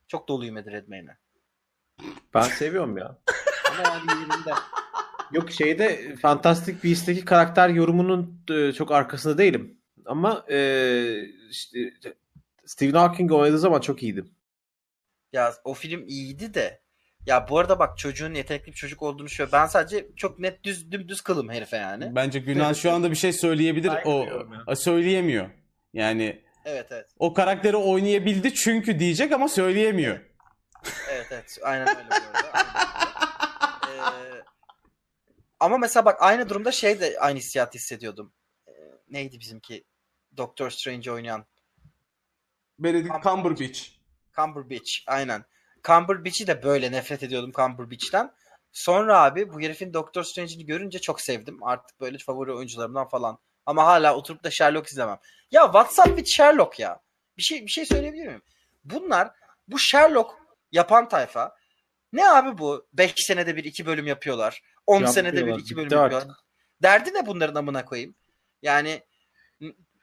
Çok 0.08 0.28
doluyum 0.28 0.56
Eddie 0.56 0.72
Redmayne'e. 0.72 1.16
Ben 2.34 2.42
seviyorum 2.42 2.98
ya. 2.98 3.18
Ama 3.70 3.88
yani 3.88 4.10
yerinde. 4.10 4.54
Yok 5.32 5.52
şeyde 5.52 6.16
Fantastic 6.22 6.74
Beast'teki 6.84 7.24
karakter 7.24 7.68
yorumunun 7.68 8.40
e, 8.50 8.72
çok 8.72 8.92
arkasında 8.92 9.38
değilim. 9.38 9.78
Ama 10.06 10.44
e, 10.50 10.58
işte, 11.50 11.78
Stephen 12.66 12.98
Hawking 12.98 13.32
oynadığı 13.32 13.58
zaman 13.58 13.80
çok 13.80 14.02
iyiydi. 14.02 14.24
Ya 15.32 15.52
o 15.64 15.74
film 15.74 16.04
iyiydi 16.06 16.54
de. 16.54 16.84
Ya 17.26 17.48
bu 17.48 17.58
arada 17.58 17.78
bak 17.78 17.98
çocuğun 17.98 18.34
yetenekli 18.34 18.66
bir 18.66 18.76
çocuk 18.76 19.02
olduğunu 19.02 19.28
şöyle. 19.28 19.52
Ben 19.52 19.66
sadece 19.66 20.06
çok 20.16 20.38
net 20.38 20.64
düz 20.64 20.92
dümdüz 20.92 21.20
kılım 21.20 21.50
herife 21.50 21.76
yani. 21.76 22.14
Bence 22.14 22.38
Günhan 22.38 22.72
şu 22.72 22.92
anda 22.92 23.10
bir 23.10 23.16
şey 23.16 23.32
söyleyebilir. 23.32 23.88
O 23.88 23.92
Saygılıyorum 23.92 24.52
ya. 24.52 24.58
o 24.66 24.74
söyleyemiyor. 24.74 25.50
Yani 25.92 26.44
Evet 26.64 26.86
evet. 26.90 27.06
o 27.18 27.34
karakteri 27.34 27.76
oynayabildi 27.76 28.54
çünkü 28.54 28.98
diyecek 28.98 29.32
ama 29.32 29.48
söyleyemiyor. 29.48 30.18
Evet 31.12 31.26
evet. 31.30 31.58
Aynen 31.62 31.88
öyle 31.88 31.98
bu 32.10 32.14
arada. 32.14 32.50
Aynen 32.52 33.13
ama 35.64 35.78
mesela 35.78 36.04
bak 36.04 36.22
aynı 36.22 36.48
durumda 36.48 36.72
şey 36.72 37.00
de 37.00 37.16
aynı 37.20 37.38
hissiyat 37.38 37.74
hissediyordum. 37.74 38.32
Ee, 38.68 38.72
neydi 39.08 39.40
bizimki? 39.40 39.84
Doctor 40.36 40.70
Strange 40.70 41.12
oynayan. 41.12 41.46
Benedict 42.78 43.22
Cumberbatch. 43.22 43.80
Cumberbatch 44.36 44.90
aynen. 45.06 45.44
Cumberbatch'i 45.84 46.46
de 46.46 46.62
böyle 46.62 46.92
nefret 46.92 47.22
ediyordum 47.22 47.52
Cumberbatch'ten. 47.56 48.32
Sonra 48.72 49.22
abi 49.22 49.52
bu 49.52 49.60
herifin 49.60 49.94
Doctor 49.94 50.22
Strange'ini 50.22 50.66
görünce 50.66 50.98
çok 50.98 51.20
sevdim. 51.20 51.62
Artık 51.62 52.00
böyle 52.00 52.18
favori 52.18 52.52
oyuncularımdan 52.52 53.08
falan. 53.08 53.38
Ama 53.66 53.86
hala 53.86 54.16
oturup 54.16 54.44
da 54.44 54.50
Sherlock 54.50 54.86
izlemem. 54.86 55.18
Ya 55.50 55.64
WhatsApp 55.64 56.08
with 56.08 56.28
Sherlock 56.36 56.80
ya. 56.80 57.00
Bir 57.36 57.42
şey 57.42 57.62
bir 57.62 57.70
şey 57.70 57.86
söyleyebilir 57.86 58.26
miyim? 58.26 58.42
Bunlar 58.84 59.30
bu 59.68 59.78
Sherlock 59.78 60.30
yapan 60.72 61.08
tayfa 61.08 61.56
ne 62.12 62.30
abi 62.30 62.58
bu? 62.58 62.86
5 62.92 63.14
senede 63.16 63.56
bir 63.56 63.64
iki 63.64 63.86
bölüm 63.86 64.06
yapıyorlar. 64.06 64.62
10 64.86 65.04
senede 65.04 65.32
bir 65.32 65.36
Yapıyorlar, 65.36 65.62
iki 65.62 65.76
bölüm 65.76 65.98
yapıyorlar. 65.98 66.36
Derdi 66.82 67.14
ne 67.14 67.26
bunların 67.26 67.54
amına 67.54 67.84
koyayım? 67.84 68.14
Yani 68.62 69.00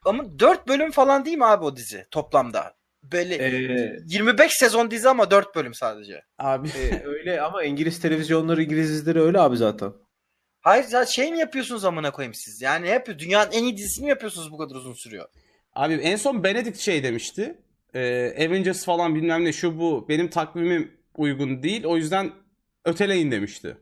ama 0.06 0.40
4 0.40 0.68
bölüm 0.68 0.92
falan 0.92 1.26
değil 1.26 1.38
mi 1.38 1.46
abi 1.46 1.66
o 1.66 1.76
dizi 1.76 2.06
toplamda? 2.12 2.74
Böyle 3.04 3.36
Ee, 3.36 3.98
25 4.06 4.52
sezon 4.52 4.92
dizi 4.92 5.10
ama 5.10 5.32
4 5.32 5.56
bölüm 5.56 5.74
sadece. 5.74 6.22
Abi 6.38 6.70
e, 6.70 7.04
öyle 7.06 7.42
ama 7.42 7.64
İngiliz 7.64 8.02
televizyonları 8.02 8.64
İngiliz 8.64 8.90
dizileri 8.90 9.22
öyle 9.22 9.40
abi 9.40 9.58
zaten. 9.58 9.94
Hayır 10.62 10.84
zaten 10.84 11.12
şey 11.12 11.32
mi 11.32 11.40
yapıyorsunuz 11.40 11.86
amına 11.86 12.12
koyayım 12.12 12.34
siz? 12.34 12.62
Yani 12.62 12.86
ne 12.86 12.90
yapıyor? 12.90 13.20
Dünyanın 13.20 13.52
en 13.52 13.64
iyi 13.64 13.78
dizisini 13.78 14.04
mi 14.04 14.10
yapıyorsunuz 14.10 14.52
bu 14.52 14.58
kadar 14.58 14.76
uzun 14.76 14.94
sürüyor? 14.94 15.26
Abi 15.74 15.94
en 15.94 16.16
son 16.16 16.44
Benedict 16.44 16.78
şey 16.78 17.04
demişti. 17.04 17.58
Ee, 17.94 18.34
Avengers 18.48 18.86
falan 18.86 19.16
bilmem 19.16 19.46
ne 19.46 19.54
şu 19.54 19.80
bu 19.80 20.06
benim 20.10 20.30
takvimim 20.30 20.92
uygun 21.18 21.64
değil. 21.64 21.86
O 21.86 21.98
yüzden 21.98 22.32
öteleyin 22.86 23.32
demişti. 23.32 23.78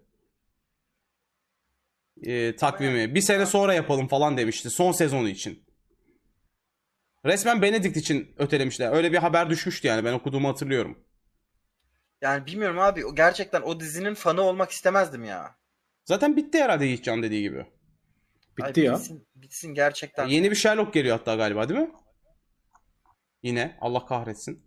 Ee, 2.23 2.55
takvimi. 2.55 3.15
Bir 3.15 3.21
sene 3.21 3.45
sonra 3.45 3.73
yapalım 3.73 4.07
falan 4.07 4.37
demişti. 4.37 4.69
Son 4.69 4.91
sezonu 4.91 5.29
için. 5.29 5.65
Resmen 7.25 7.61
Benedict 7.61 7.97
için 7.97 8.35
ötelemişler. 8.37 8.91
Öyle 8.91 9.11
bir 9.11 9.17
haber 9.17 9.49
düşmüştü 9.49 9.87
yani. 9.87 10.05
Ben 10.05 10.13
okuduğumu 10.13 10.47
hatırlıyorum. 10.47 10.97
Yani 12.21 12.45
bilmiyorum 12.45 12.79
abi. 12.79 13.05
O 13.05 13.15
gerçekten 13.15 13.61
o 13.61 13.79
dizinin 13.79 14.13
fanı 14.13 14.41
olmak 14.41 14.71
istemezdim 14.71 15.23
ya. 15.23 15.55
Zaten 16.05 16.37
bitti 16.37 16.63
herhalde 16.63 16.85
Yiğitcan 16.85 17.23
dediği 17.23 17.41
gibi. 17.41 17.65
Bitti 18.57 18.81
Ay, 18.81 18.85
ya. 18.85 18.93
Bitsin, 18.93 19.27
bitsin 19.35 19.73
gerçekten. 19.73 20.27
Yeni 20.27 20.51
bir 20.51 20.55
Sherlock 20.55 20.93
geliyor 20.93 21.17
hatta 21.17 21.35
galiba 21.35 21.69
değil 21.69 21.79
mi? 21.79 21.91
Yine. 23.43 23.77
Allah 23.81 24.05
kahretsin. 24.05 24.65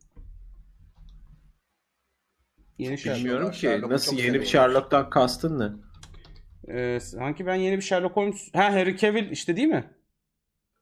Yeni 2.78 2.98
Sherlock. 2.98 3.18
Bilmiyorum 3.18 3.50
ki 3.50 3.58
Sherlock'u 3.58 3.94
nasıl 3.94 4.16
yeni 4.16 4.40
bir. 4.40 4.47
Sherlock'tan 4.47 5.10
kastın 5.10 5.58
ne? 5.58 5.91
Ee, 6.73 7.01
sanki 7.01 7.47
ben 7.47 7.55
yeni 7.55 7.76
bir 7.76 7.83
Sherlock 7.83 8.17
Holmes... 8.17 8.55
Ha 8.55 8.73
Henry 8.73 8.97
Cavill 8.97 9.31
işte 9.31 9.57
değil 9.57 9.68
mi? 9.68 9.84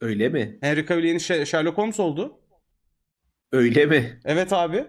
Öyle 0.00 0.28
mi? 0.28 0.58
Henry 0.60 0.86
Cavill 0.86 1.04
yeni 1.04 1.18
She- 1.18 1.46
Sherlock 1.46 1.78
Holmes 1.78 2.00
oldu. 2.00 2.40
Öyle 3.52 3.86
mi? 3.86 4.20
Evet 4.24 4.52
abi. 4.52 4.86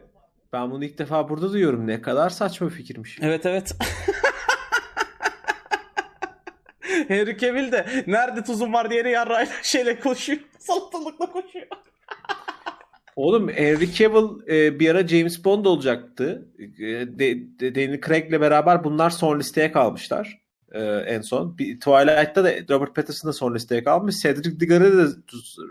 Ben 0.54 0.72
bunu 0.72 0.86
ilk 0.86 0.98
defa 0.98 1.30
burada 1.30 1.54
duyuyorum. 1.54 1.88
Ne 1.88 2.02
kadar 2.02 2.30
saçma 2.30 2.70
fikirmiş. 2.70 3.20
Evet 3.22 3.46
evet. 3.46 3.76
Henry 7.08 7.38
Cavill 7.38 7.72
de 7.72 8.04
nerede 8.08 8.44
tuzum 8.44 8.74
var 8.74 8.90
diye 8.90 9.10
yarrayla 9.10 9.54
şeyle 9.64 10.00
koşuyor. 10.00 10.40
Salatalıkla 10.60 11.32
koşuyor. 11.32 11.68
Oğlum 13.16 13.50
Henry 13.50 13.94
Cavill 13.94 14.48
e, 14.48 14.80
bir 14.80 14.90
ara 14.90 15.08
James 15.08 15.46
Bond 15.46 15.66
olacaktı. 15.66 16.50
E, 16.80 16.84
de, 17.20 17.60
de, 17.60 17.76
Daniel 17.76 18.02
Craig'le 18.02 18.42
beraber 18.42 18.84
bunlar 18.84 19.10
son 19.10 19.40
listeye 19.40 19.72
kalmışlar. 19.72 20.42
E, 20.72 20.82
en 20.84 21.22
son. 21.22 21.58
Bir, 21.58 21.80
Twilight'ta 21.80 22.44
da 22.44 22.54
Robert 22.70 22.96
Pattinson 22.96 23.30
da 23.30 23.34
son 23.34 23.56
listeye 23.56 23.84
kalmış. 23.84 24.16
Cedric 24.16 24.60
Diggory 24.60 24.98
de 24.98 25.08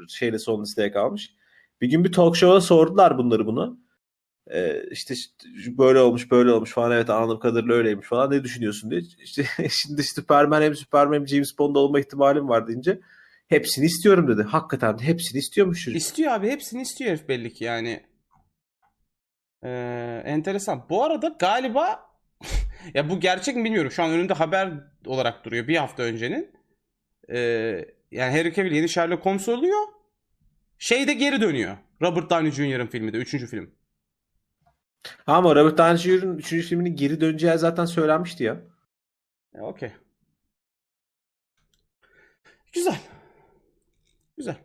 şeyle 0.09 0.39
son 0.39 0.63
listeye 0.63 0.93
kalmış. 0.93 1.35
Bir 1.81 1.91
gün 1.91 2.05
bir 2.05 2.13
talk 2.13 2.37
show'a 2.37 2.61
sordular 2.61 3.19
bunları 3.19 3.47
bunu. 3.47 3.79
E, 4.51 4.83
işte, 4.91 5.15
işte 5.15 5.79
böyle 5.79 6.01
olmuş 6.01 6.31
böyle 6.31 6.53
olmuş 6.53 6.71
falan 6.73 6.93
evet 6.93 7.11
anladığım 7.11 7.41
kadarıyla 7.41 7.75
öyleymiş 7.75 8.07
falan 8.07 8.31
ne 8.31 8.45
düşünüyorsun 8.45 8.91
diye. 8.91 9.01
İşte, 9.01 9.45
şimdi 9.71 10.03
Superman 10.03 10.63
hem 10.63 10.75
Superman 10.75 11.15
hem 11.15 11.29
James 11.29 11.59
Bond 11.59 11.77
olma 11.77 12.01
ihtimalim 12.01 12.49
var 12.49 12.69
deyince 12.69 13.01
hepsini 13.49 13.87
istiyorum 13.87 14.29
dedi. 14.29 14.43
Hakikaten 14.43 14.99
de 14.99 15.03
hepsini 15.03 15.39
istiyormuş 15.39 15.85
çocuk. 15.85 16.01
İstiyor 16.01 16.33
abi 16.33 16.51
hepsini 16.51 16.83
istiyor 16.83 17.11
herif 17.11 17.29
belli 17.29 17.53
ki 17.53 17.65
yani. 17.65 18.03
Ee, 19.65 20.23
enteresan. 20.25 20.87
Bu 20.91 21.05
arada 21.05 21.37
galiba 21.39 22.10
ya 22.95 23.11
bu 23.11 23.21
gerçek 23.21 23.57
mi 23.57 23.65
bilmiyorum. 23.65 23.91
Şu 23.91 24.03
an 24.03 24.11
önümde 24.11 24.35
haber 24.35 24.73
olarak 25.07 25.45
duruyor 25.45 25.69
bir 25.69 25.77
hafta 25.77 26.03
öncenin. 26.03 26.53
Ee, 27.31 27.39
yani 28.11 28.33
Henry 28.33 28.55
Cavill 28.55 28.73
yeni 28.73 28.89
Sherlock 28.89 29.27
Holmes 29.27 29.49
oluyor. 29.49 29.81
Şey 30.79 31.07
de 31.07 31.13
geri 31.13 31.41
dönüyor. 31.41 31.77
Robert 32.03 32.31
Downey 32.31 32.51
Jr.'ın 32.51 32.87
filmi 32.87 33.13
de. 33.13 33.17
Üçüncü 33.17 33.47
film. 33.47 33.75
Ama 35.27 35.55
Robert 35.55 35.79
Downey 35.79 35.97
Jr.'ın 35.97 36.39
3. 36.39 36.49
filminin 36.49 36.97
geri 36.97 37.21
döneceği 37.21 37.59
zaten 37.59 37.85
söylenmişti 37.85 38.45
ya. 38.45 38.61
E, 39.55 39.61
Okey. 39.61 39.93
Güzel. 42.73 42.99
Güzel. 44.37 44.57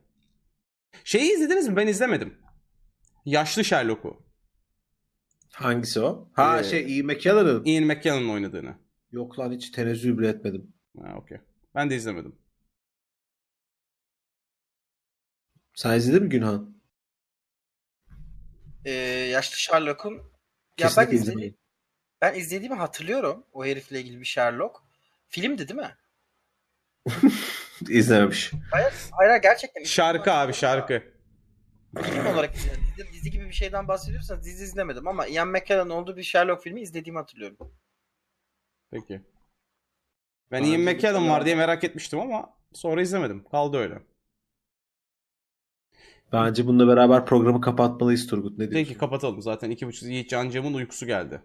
Şeyi 1.03 1.34
izlediniz 1.34 1.68
mi? 1.68 1.76
Ben 1.76 1.88
izlemedim. 1.88 2.38
Yaşlı 3.26 3.64
Sherlock'u. 3.64 4.25
Hangisi 5.56 6.00
o? 6.00 6.30
Ha 6.34 6.59
Ee, 6.59 6.64
şey 6.64 6.98
Ian 6.98 7.06
McKellen'ın. 7.08 7.66
Ian 7.66 7.84
McKellen'ın 7.84 8.30
oynadığını. 8.30 8.75
Yok 9.11 9.40
lan 9.40 9.51
hiç 9.51 9.72
tenezzül 9.72 10.17
bile 10.17 10.27
etmedim. 10.27 10.74
Ha, 11.01 11.16
okey. 11.17 11.38
Ben 11.75 11.90
de 11.90 11.95
izlemedim. 11.95 12.35
Sen 15.75 15.98
izledin 15.98 16.24
mi 16.24 16.30
Günhan? 16.30 16.75
Ee, 18.85 18.92
yaşlı 19.32 19.58
Sherlock'un 19.58 20.14
ya 20.80 20.90
ben, 20.98 21.11
izledi, 21.11 21.56
ben 22.22 22.34
izlediğimi 22.40 22.75
hatırlıyorum. 22.75 23.45
O 23.53 23.66
herifle 23.66 24.01
ilgili 24.01 24.19
bir 24.19 24.25
Sherlock. 24.25 24.75
Filmdi 25.27 25.67
değil 25.67 25.80
mi? 25.80 25.95
İzlememiş. 27.90 28.51
Hayır, 28.72 28.93
hayır 29.11 29.42
gerçekten. 29.42 29.84
Şarkı 29.84 30.32
abi 30.32 30.53
şarkı. 30.53 31.03
Film 32.03 32.25
olarak 32.25 32.56
izledim. 32.56 32.82
Dizi, 33.14 33.32
bir 33.56 33.58
şeyden 33.58 33.88
bahsediyorsanız 33.88 34.45
dizi 34.45 34.64
izlemedim 34.64 35.08
ama 35.08 35.27
Ian 35.27 35.48
McKellen'ın 35.48 35.90
olduğu 35.90 36.17
bir 36.17 36.24
Sherlock 36.24 36.64
filmi 36.64 36.82
izlediğimi 36.82 37.19
hatırlıyorum. 37.19 37.58
Peki. 38.92 39.22
Ben 40.51 40.64
Ian 40.64 40.82
McKellen 40.82 41.30
var 41.30 41.45
diye 41.45 41.56
merak 41.56 41.84
etmiştim 41.84 42.19
ama 42.19 42.53
sonra 42.74 43.01
izlemedim. 43.01 43.43
Kaldı 43.43 43.77
öyle. 43.77 44.01
Bence 46.32 46.67
bununla 46.67 46.88
beraber 46.88 47.25
programı 47.25 47.61
kapatmalıyız 47.61 48.27
Turgut. 48.27 48.51
Ne 48.51 48.72
diyorsun? 48.72 48.88
Peki 48.88 48.98
kapatalım. 48.98 49.42
Zaten 49.42 49.69
iki 49.69 49.88
buçuk 49.88 50.03
Yiğit 50.09 50.30
Can 50.30 50.50
Cem'in 50.50 50.74
uykusu 50.74 51.06
geldi. 51.06 51.42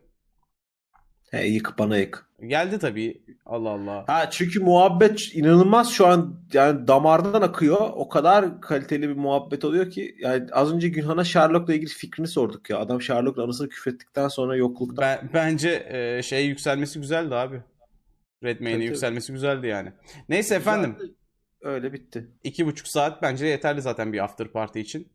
He 1.30 1.46
yık 1.46 1.78
bana 1.78 1.98
yık. 1.98 2.26
Geldi 2.46 2.78
tabii. 2.78 3.22
Allah 3.46 3.68
Allah. 3.70 4.04
Ha 4.06 4.30
çünkü 4.30 4.60
muhabbet 4.60 5.34
inanılmaz 5.34 5.90
şu 5.90 6.06
an 6.06 6.40
yani 6.52 6.88
damardan 6.88 7.42
akıyor. 7.42 7.90
O 7.94 8.08
kadar 8.08 8.60
kaliteli 8.60 9.08
bir 9.08 9.16
muhabbet 9.16 9.64
oluyor 9.64 9.90
ki 9.90 10.16
yani 10.18 10.46
az 10.52 10.72
önce 10.72 10.88
Günhan'a 10.88 11.24
Sherlock'la 11.24 11.74
ilgili 11.74 11.90
fikrini 11.90 12.28
sorduk 12.28 12.70
ya. 12.70 12.78
Adam 12.78 13.02
Sherlock'la 13.02 13.42
anısını 13.44 13.68
küfrettikten 13.68 14.28
sonra 14.28 14.56
yokluktan 14.56 14.96
Ben, 15.02 15.30
bence 15.34 15.86
e, 15.88 16.22
şey 16.22 16.46
yükselmesi 16.46 17.00
güzeldi 17.00 17.34
abi. 17.34 17.62
Redmayne'in 18.44 18.82
yükselmesi 18.84 19.32
güzeldi 19.32 19.66
yani. 19.66 19.92
Neyse 20.28 20.54
efendim. 20.54 20.94
Güzeldi. 20.98 21.14
öyle 21.60 21.92
bitti. 21.92 22.28
iki 22.44 22.66
buçuk 22.66 22.88
saat 22.88 23.22
bence 23.22 23.46
yeterli 23.46 23.82
zaten 23.82 24.12
bir 24.12 24.24
after 24.24 24.48
party 24.48 24.80
için. 24.80 25.08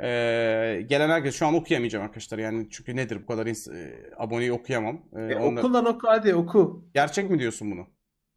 Ee, 0.00 0.84
gelen 0.88 1.08
herkes 1.08 1.34
şu 1.36 1.46
an 1.46 1.54
okuyamayacağım 1.54 2.04
arkadaşlar 2.04 2.38
yani 2.38 2.68
çünkü 2.70 2.96
nedir 2.96 3.22
bu 3.22 3.26
kadar 3.26 3.46
ins- 3.46 4.14
aboneyi 4.16 4.52
okuyamam. 4.52 5.02
Ee, 5.16 5.20
E, 5.20 5.36
onlar- 5.36 5.62
oku 5.62 5.72
lan 5.72 5.86
oku 5.86 6.08
hadi 6.08 6.34
oku. 6.34 6.84
Gerçek 6.94 7.30
mi 7.30 7.38
diyorsun 7.38 7.70
bunu? 7.70 7.86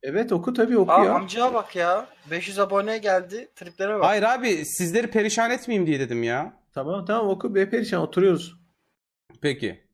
Evet 0.03 0.31
oku 0.31 0.53
tabii 0.53 0.77
oku 0.77 0.91
Aa 0.91 1.05
ya. 1.05 1.13
amcaya 1.13 1.53
bak 1.53 1.75
ya. 1.75 2.07
500 2.31 2.59
abone 2.59 2.97
geldi. 2.97 3.51
Triplere 3.55 3.93
bak. 3.95 4.03
Hayır 4.03 4.23
abi 4.23 4.65
sizleri 4.65 5.07
perişan 5.11 5.51
etmeyeyim 5.51 5.87
diye 5.87 5.99
dedim 5.99 6.23
ya. 6.23 6.61
Tamam 6.73 7.05
tamam 7.05 7.29
oku 7.29 7.55
be 7.55 7.69
perişan 7.69 8.01
oturuyoruz. 8.01 8.55
Peki. 9.41 9.85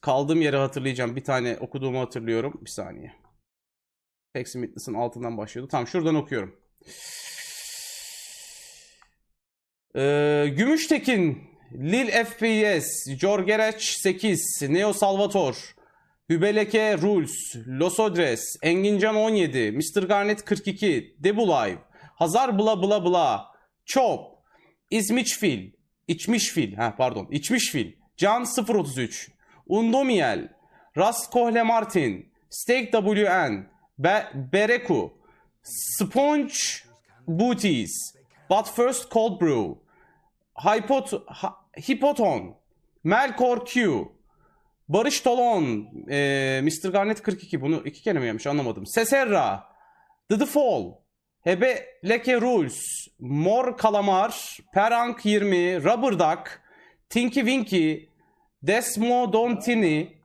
Kaldığım 0.00 0.40
yeri 0.42 0.56
hatırlayacağım. 0.56 1.16
Bir 1.16 1.24
tane 1.24 1.56
okuduğumu 1.60 2.00
hatırlıyorum. 2.00 2.60
Bir 2.64 2.70
saniye. 2.70 3.12
Pexi 4.32 4.58
Mitness'ın 4.58 4.94
altından 4.94 5.38
başlıyordu. 5.38 5.68
Tamam 5.70 5.86
şuradan 5.86 6.14
okuyorum. 6.14 6.56
Ee, 9.98 10.48
Gümüştekin, 10.56 11.42
Lil 11.72 12.24
FPS, 12.24 12.86
Jorgereç 13.20 13.82
8, 14.02 14.62
Neo 14.68 14.92
Salvator, 14.92 15.74
Hübeleke 16.28 16.98
Rules, 16.98 17.56
Losodres, 17.68 18.56
Engincan 18.62 19.16
17, 19.16 19.72
Mr. 19.72 20.02
Garnet 20.02 20.44
42, 20.44 21.16
Debulive, 21.18 21.78
Hazar 22.14 22.58
Bla 22.58 22.82
Bla 22.82 23.04
Bla, 23.04 23.46
Chop, 23.86 24.20
İzmiçfil, 24.90 25.72
İçmişfil, 26.08 26.74
ha 26.74 26.94
pardon, 26.98 27.28
İçmişfil, 27.30 27.92
Can 28.16 28.44
033, 28.68 29.30
Undomiel, 29.66 30.48
Raskohle 30.96 31.62
Martin, 31.62 32.32
Steak 32.50 32.92
WN, 32.92 33.66
Be- 33.98 34.28
Bereku, 34.52 35.18
Sponge 35.62 36.54
Booties, 37.26 38.14
But 38.50 38.70
First 38.76 39.10
Cold 39.10 39.40
Brew, 39.40 39.87
Hypot 40.58 41.12
Hipoton, 41.88 42.56
Melkor 43.04 43.66
Q, 43.66 44.04
Barış 44.88 45.20
Tolon, 45.20 45.88
e, 46.10 46.60
Mr. 46.62 46.92
Garnet 46.92 47.22
42 47.22 47.60
bunu 47.60 47.76
iki 47.84 48.02
kere 48.02 48.18
mi 48.18 48.26
yemiş 48.26 48.46
anlamadım. 48.46 48.86
Seserra, 48.86 49.64
The 50.30 50.38
The 50.38 50.46
Hebe 51.40 51.86
Leke 52.08 52.40
Rules, 52.40 53.08
Mor 53.18 53.76
Kalamar, 53.76 54.58
Perank 54.74 55.26
20, 55.26 55.84
Rubber 55.84 56.12
Duck, 56.12 56.60
Tinky 57.10 57.40
Winky, 57.40 58.08
Desmo 58.62 59.32
Dontini, 59.32 60.18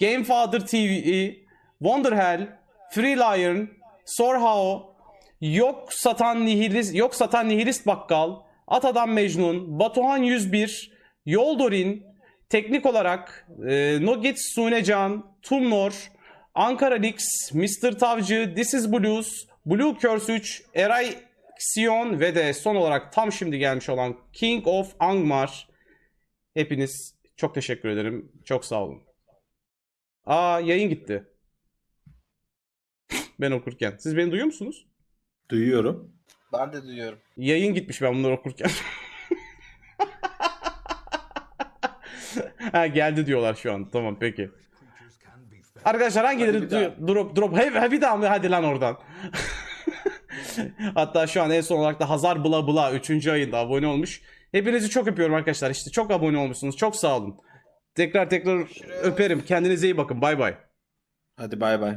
Gamefather 0.00 0.66
TV, 0.66 1.34
Wonderhell, 1.78 2.58
Free 2.90 3.16
Lion, 3.16 3.68
Sorhao, 4.04 4.94
Yok 5.40 5.92
Satan 5.92 6.46
Nihilist, 6.46 6.94
Yok 6.94 7.14
Satan 7.14 7.48
Nihilist 7.48 7.86
Bakkal, 7.86 8.45
Atadan 8.66 9.10
Mecnun, 9.10 9.78
Batuhan 9.78 10.18
101, 10.18 10.92
Yoldorin, 11.26 12.06
teknik 12.48 12.86
olarak 12.86 13.48
e, 13.68 13.98
Nugget 14.00 14.36
Sunecan, 14.54 15.36
Tumnor, 15.42 16.10
Ankara 16.54 16.94
Lix, 16.94 17.24
Mr. 17.52 17.98
Tavcı, 17.98 18.52
This 18.56 18.74
is 18.74 18.92
Blues, 18.92 19.46
Blue 19.66 19.98
Curse 19.98 20.32
3, 20.32 20.62
Eray 20.74 21.18
Sion 21.58 22.20
ve 22.20 22.34
de 22.34 22.52
son 22.54 22.76
olarak 22.76 23.12
tam 23.12 23.32
şimdi 23.32 23.58
gelmiş 23.58 23.88
olan 23.88 24.16
King 24.32 24.66
of 24.66 24.94
Angmar. 24.98 25.68
Hepiniz 26.54 27.14
çok 27.36 27.54
teşekkür 27.54 27.88
ederim. 27.88 28.32
Çok 28.44 28.64
sağ 28.64 28.84
olun. 28.84 29.02
Aa 30.24 30.60
yayın 30.60 30.88
gitti. 30.88 31.24
ben 33.40 33.50
okurken. 33.50 33.96
Siz 33.98 34.16
beni 34.16 34.30
duyuyor 34.30 34.46
musunuz? 34.46 34.86
Duyuyorum. 35.48 36.15
Ben 36.52 36.72
de 36.72 36.82
duyuyorum. 36.82 37.18
Yayın 37.36 37.74
gitmiş 37.74 38.02
ben 38.02 38.14
bunları 38.14 38.32
okurken. 38.32 38.70
ha 42.72 42.86
geldi 42.86 43.26
diyorlar 43.26 43.54
şu 43.54 43.72
an. 43.72 43.90
Tamam 43.90 44.16
peki. 44.20 44.50
Arkadaşlar 45.84 46.24
hangileri 46.24 46.58
duy- 46.70 47.08
drop 47.08 47.36
drop 47.36 47.56
he, 47.56 47.70
he, 47.70 47.90
bir 47.90 48.00
daha 48.00 48.16
mı 48.16 48.26
hadi 48.26 48.50
lan 48.50 48.64
oradan. 48.64 48.98
Hatta 50.94 51.26
şu 51.26 51.42
an 51.42 51.50
en 51.50 51.60
son 51.60 51.78
olarak 51.78 52.00
da 52.00 52.10
Hazar 52.10 52.44
Bula 52.44 52.66
Bula 52.66 52.92
3. 52.92 53.26
ayında 53.26 53.58
abone 53.58 53.86
olmuş. 53.86 54.22
Hepinizi 54.52 54.90
çok 54.90 55.08
öpüyorum 55.08 55.34
arkadaşlar. 55.34 55.70
İşte 55.70 55.90
çok 55.90 56.10
abone 56.10 56.38
olmuşsunuz. 56.38 56.76
Çok 56.76 56.96
sağ 56.96 57.16
olun. 57.16 57.36
Tekrar 57.94 58.30
tekrar 58.30 58.68
öperim. 59.02 59.44
Kendinize 59.44 59.86
iyi 59.86 59.96
bakın. 59.96 60.20
Bay 60.22 60.38
bay. 60.38 60.56
Hadi 61.36 61.60
bay 61.60 61.80
bay. 61.80 61.96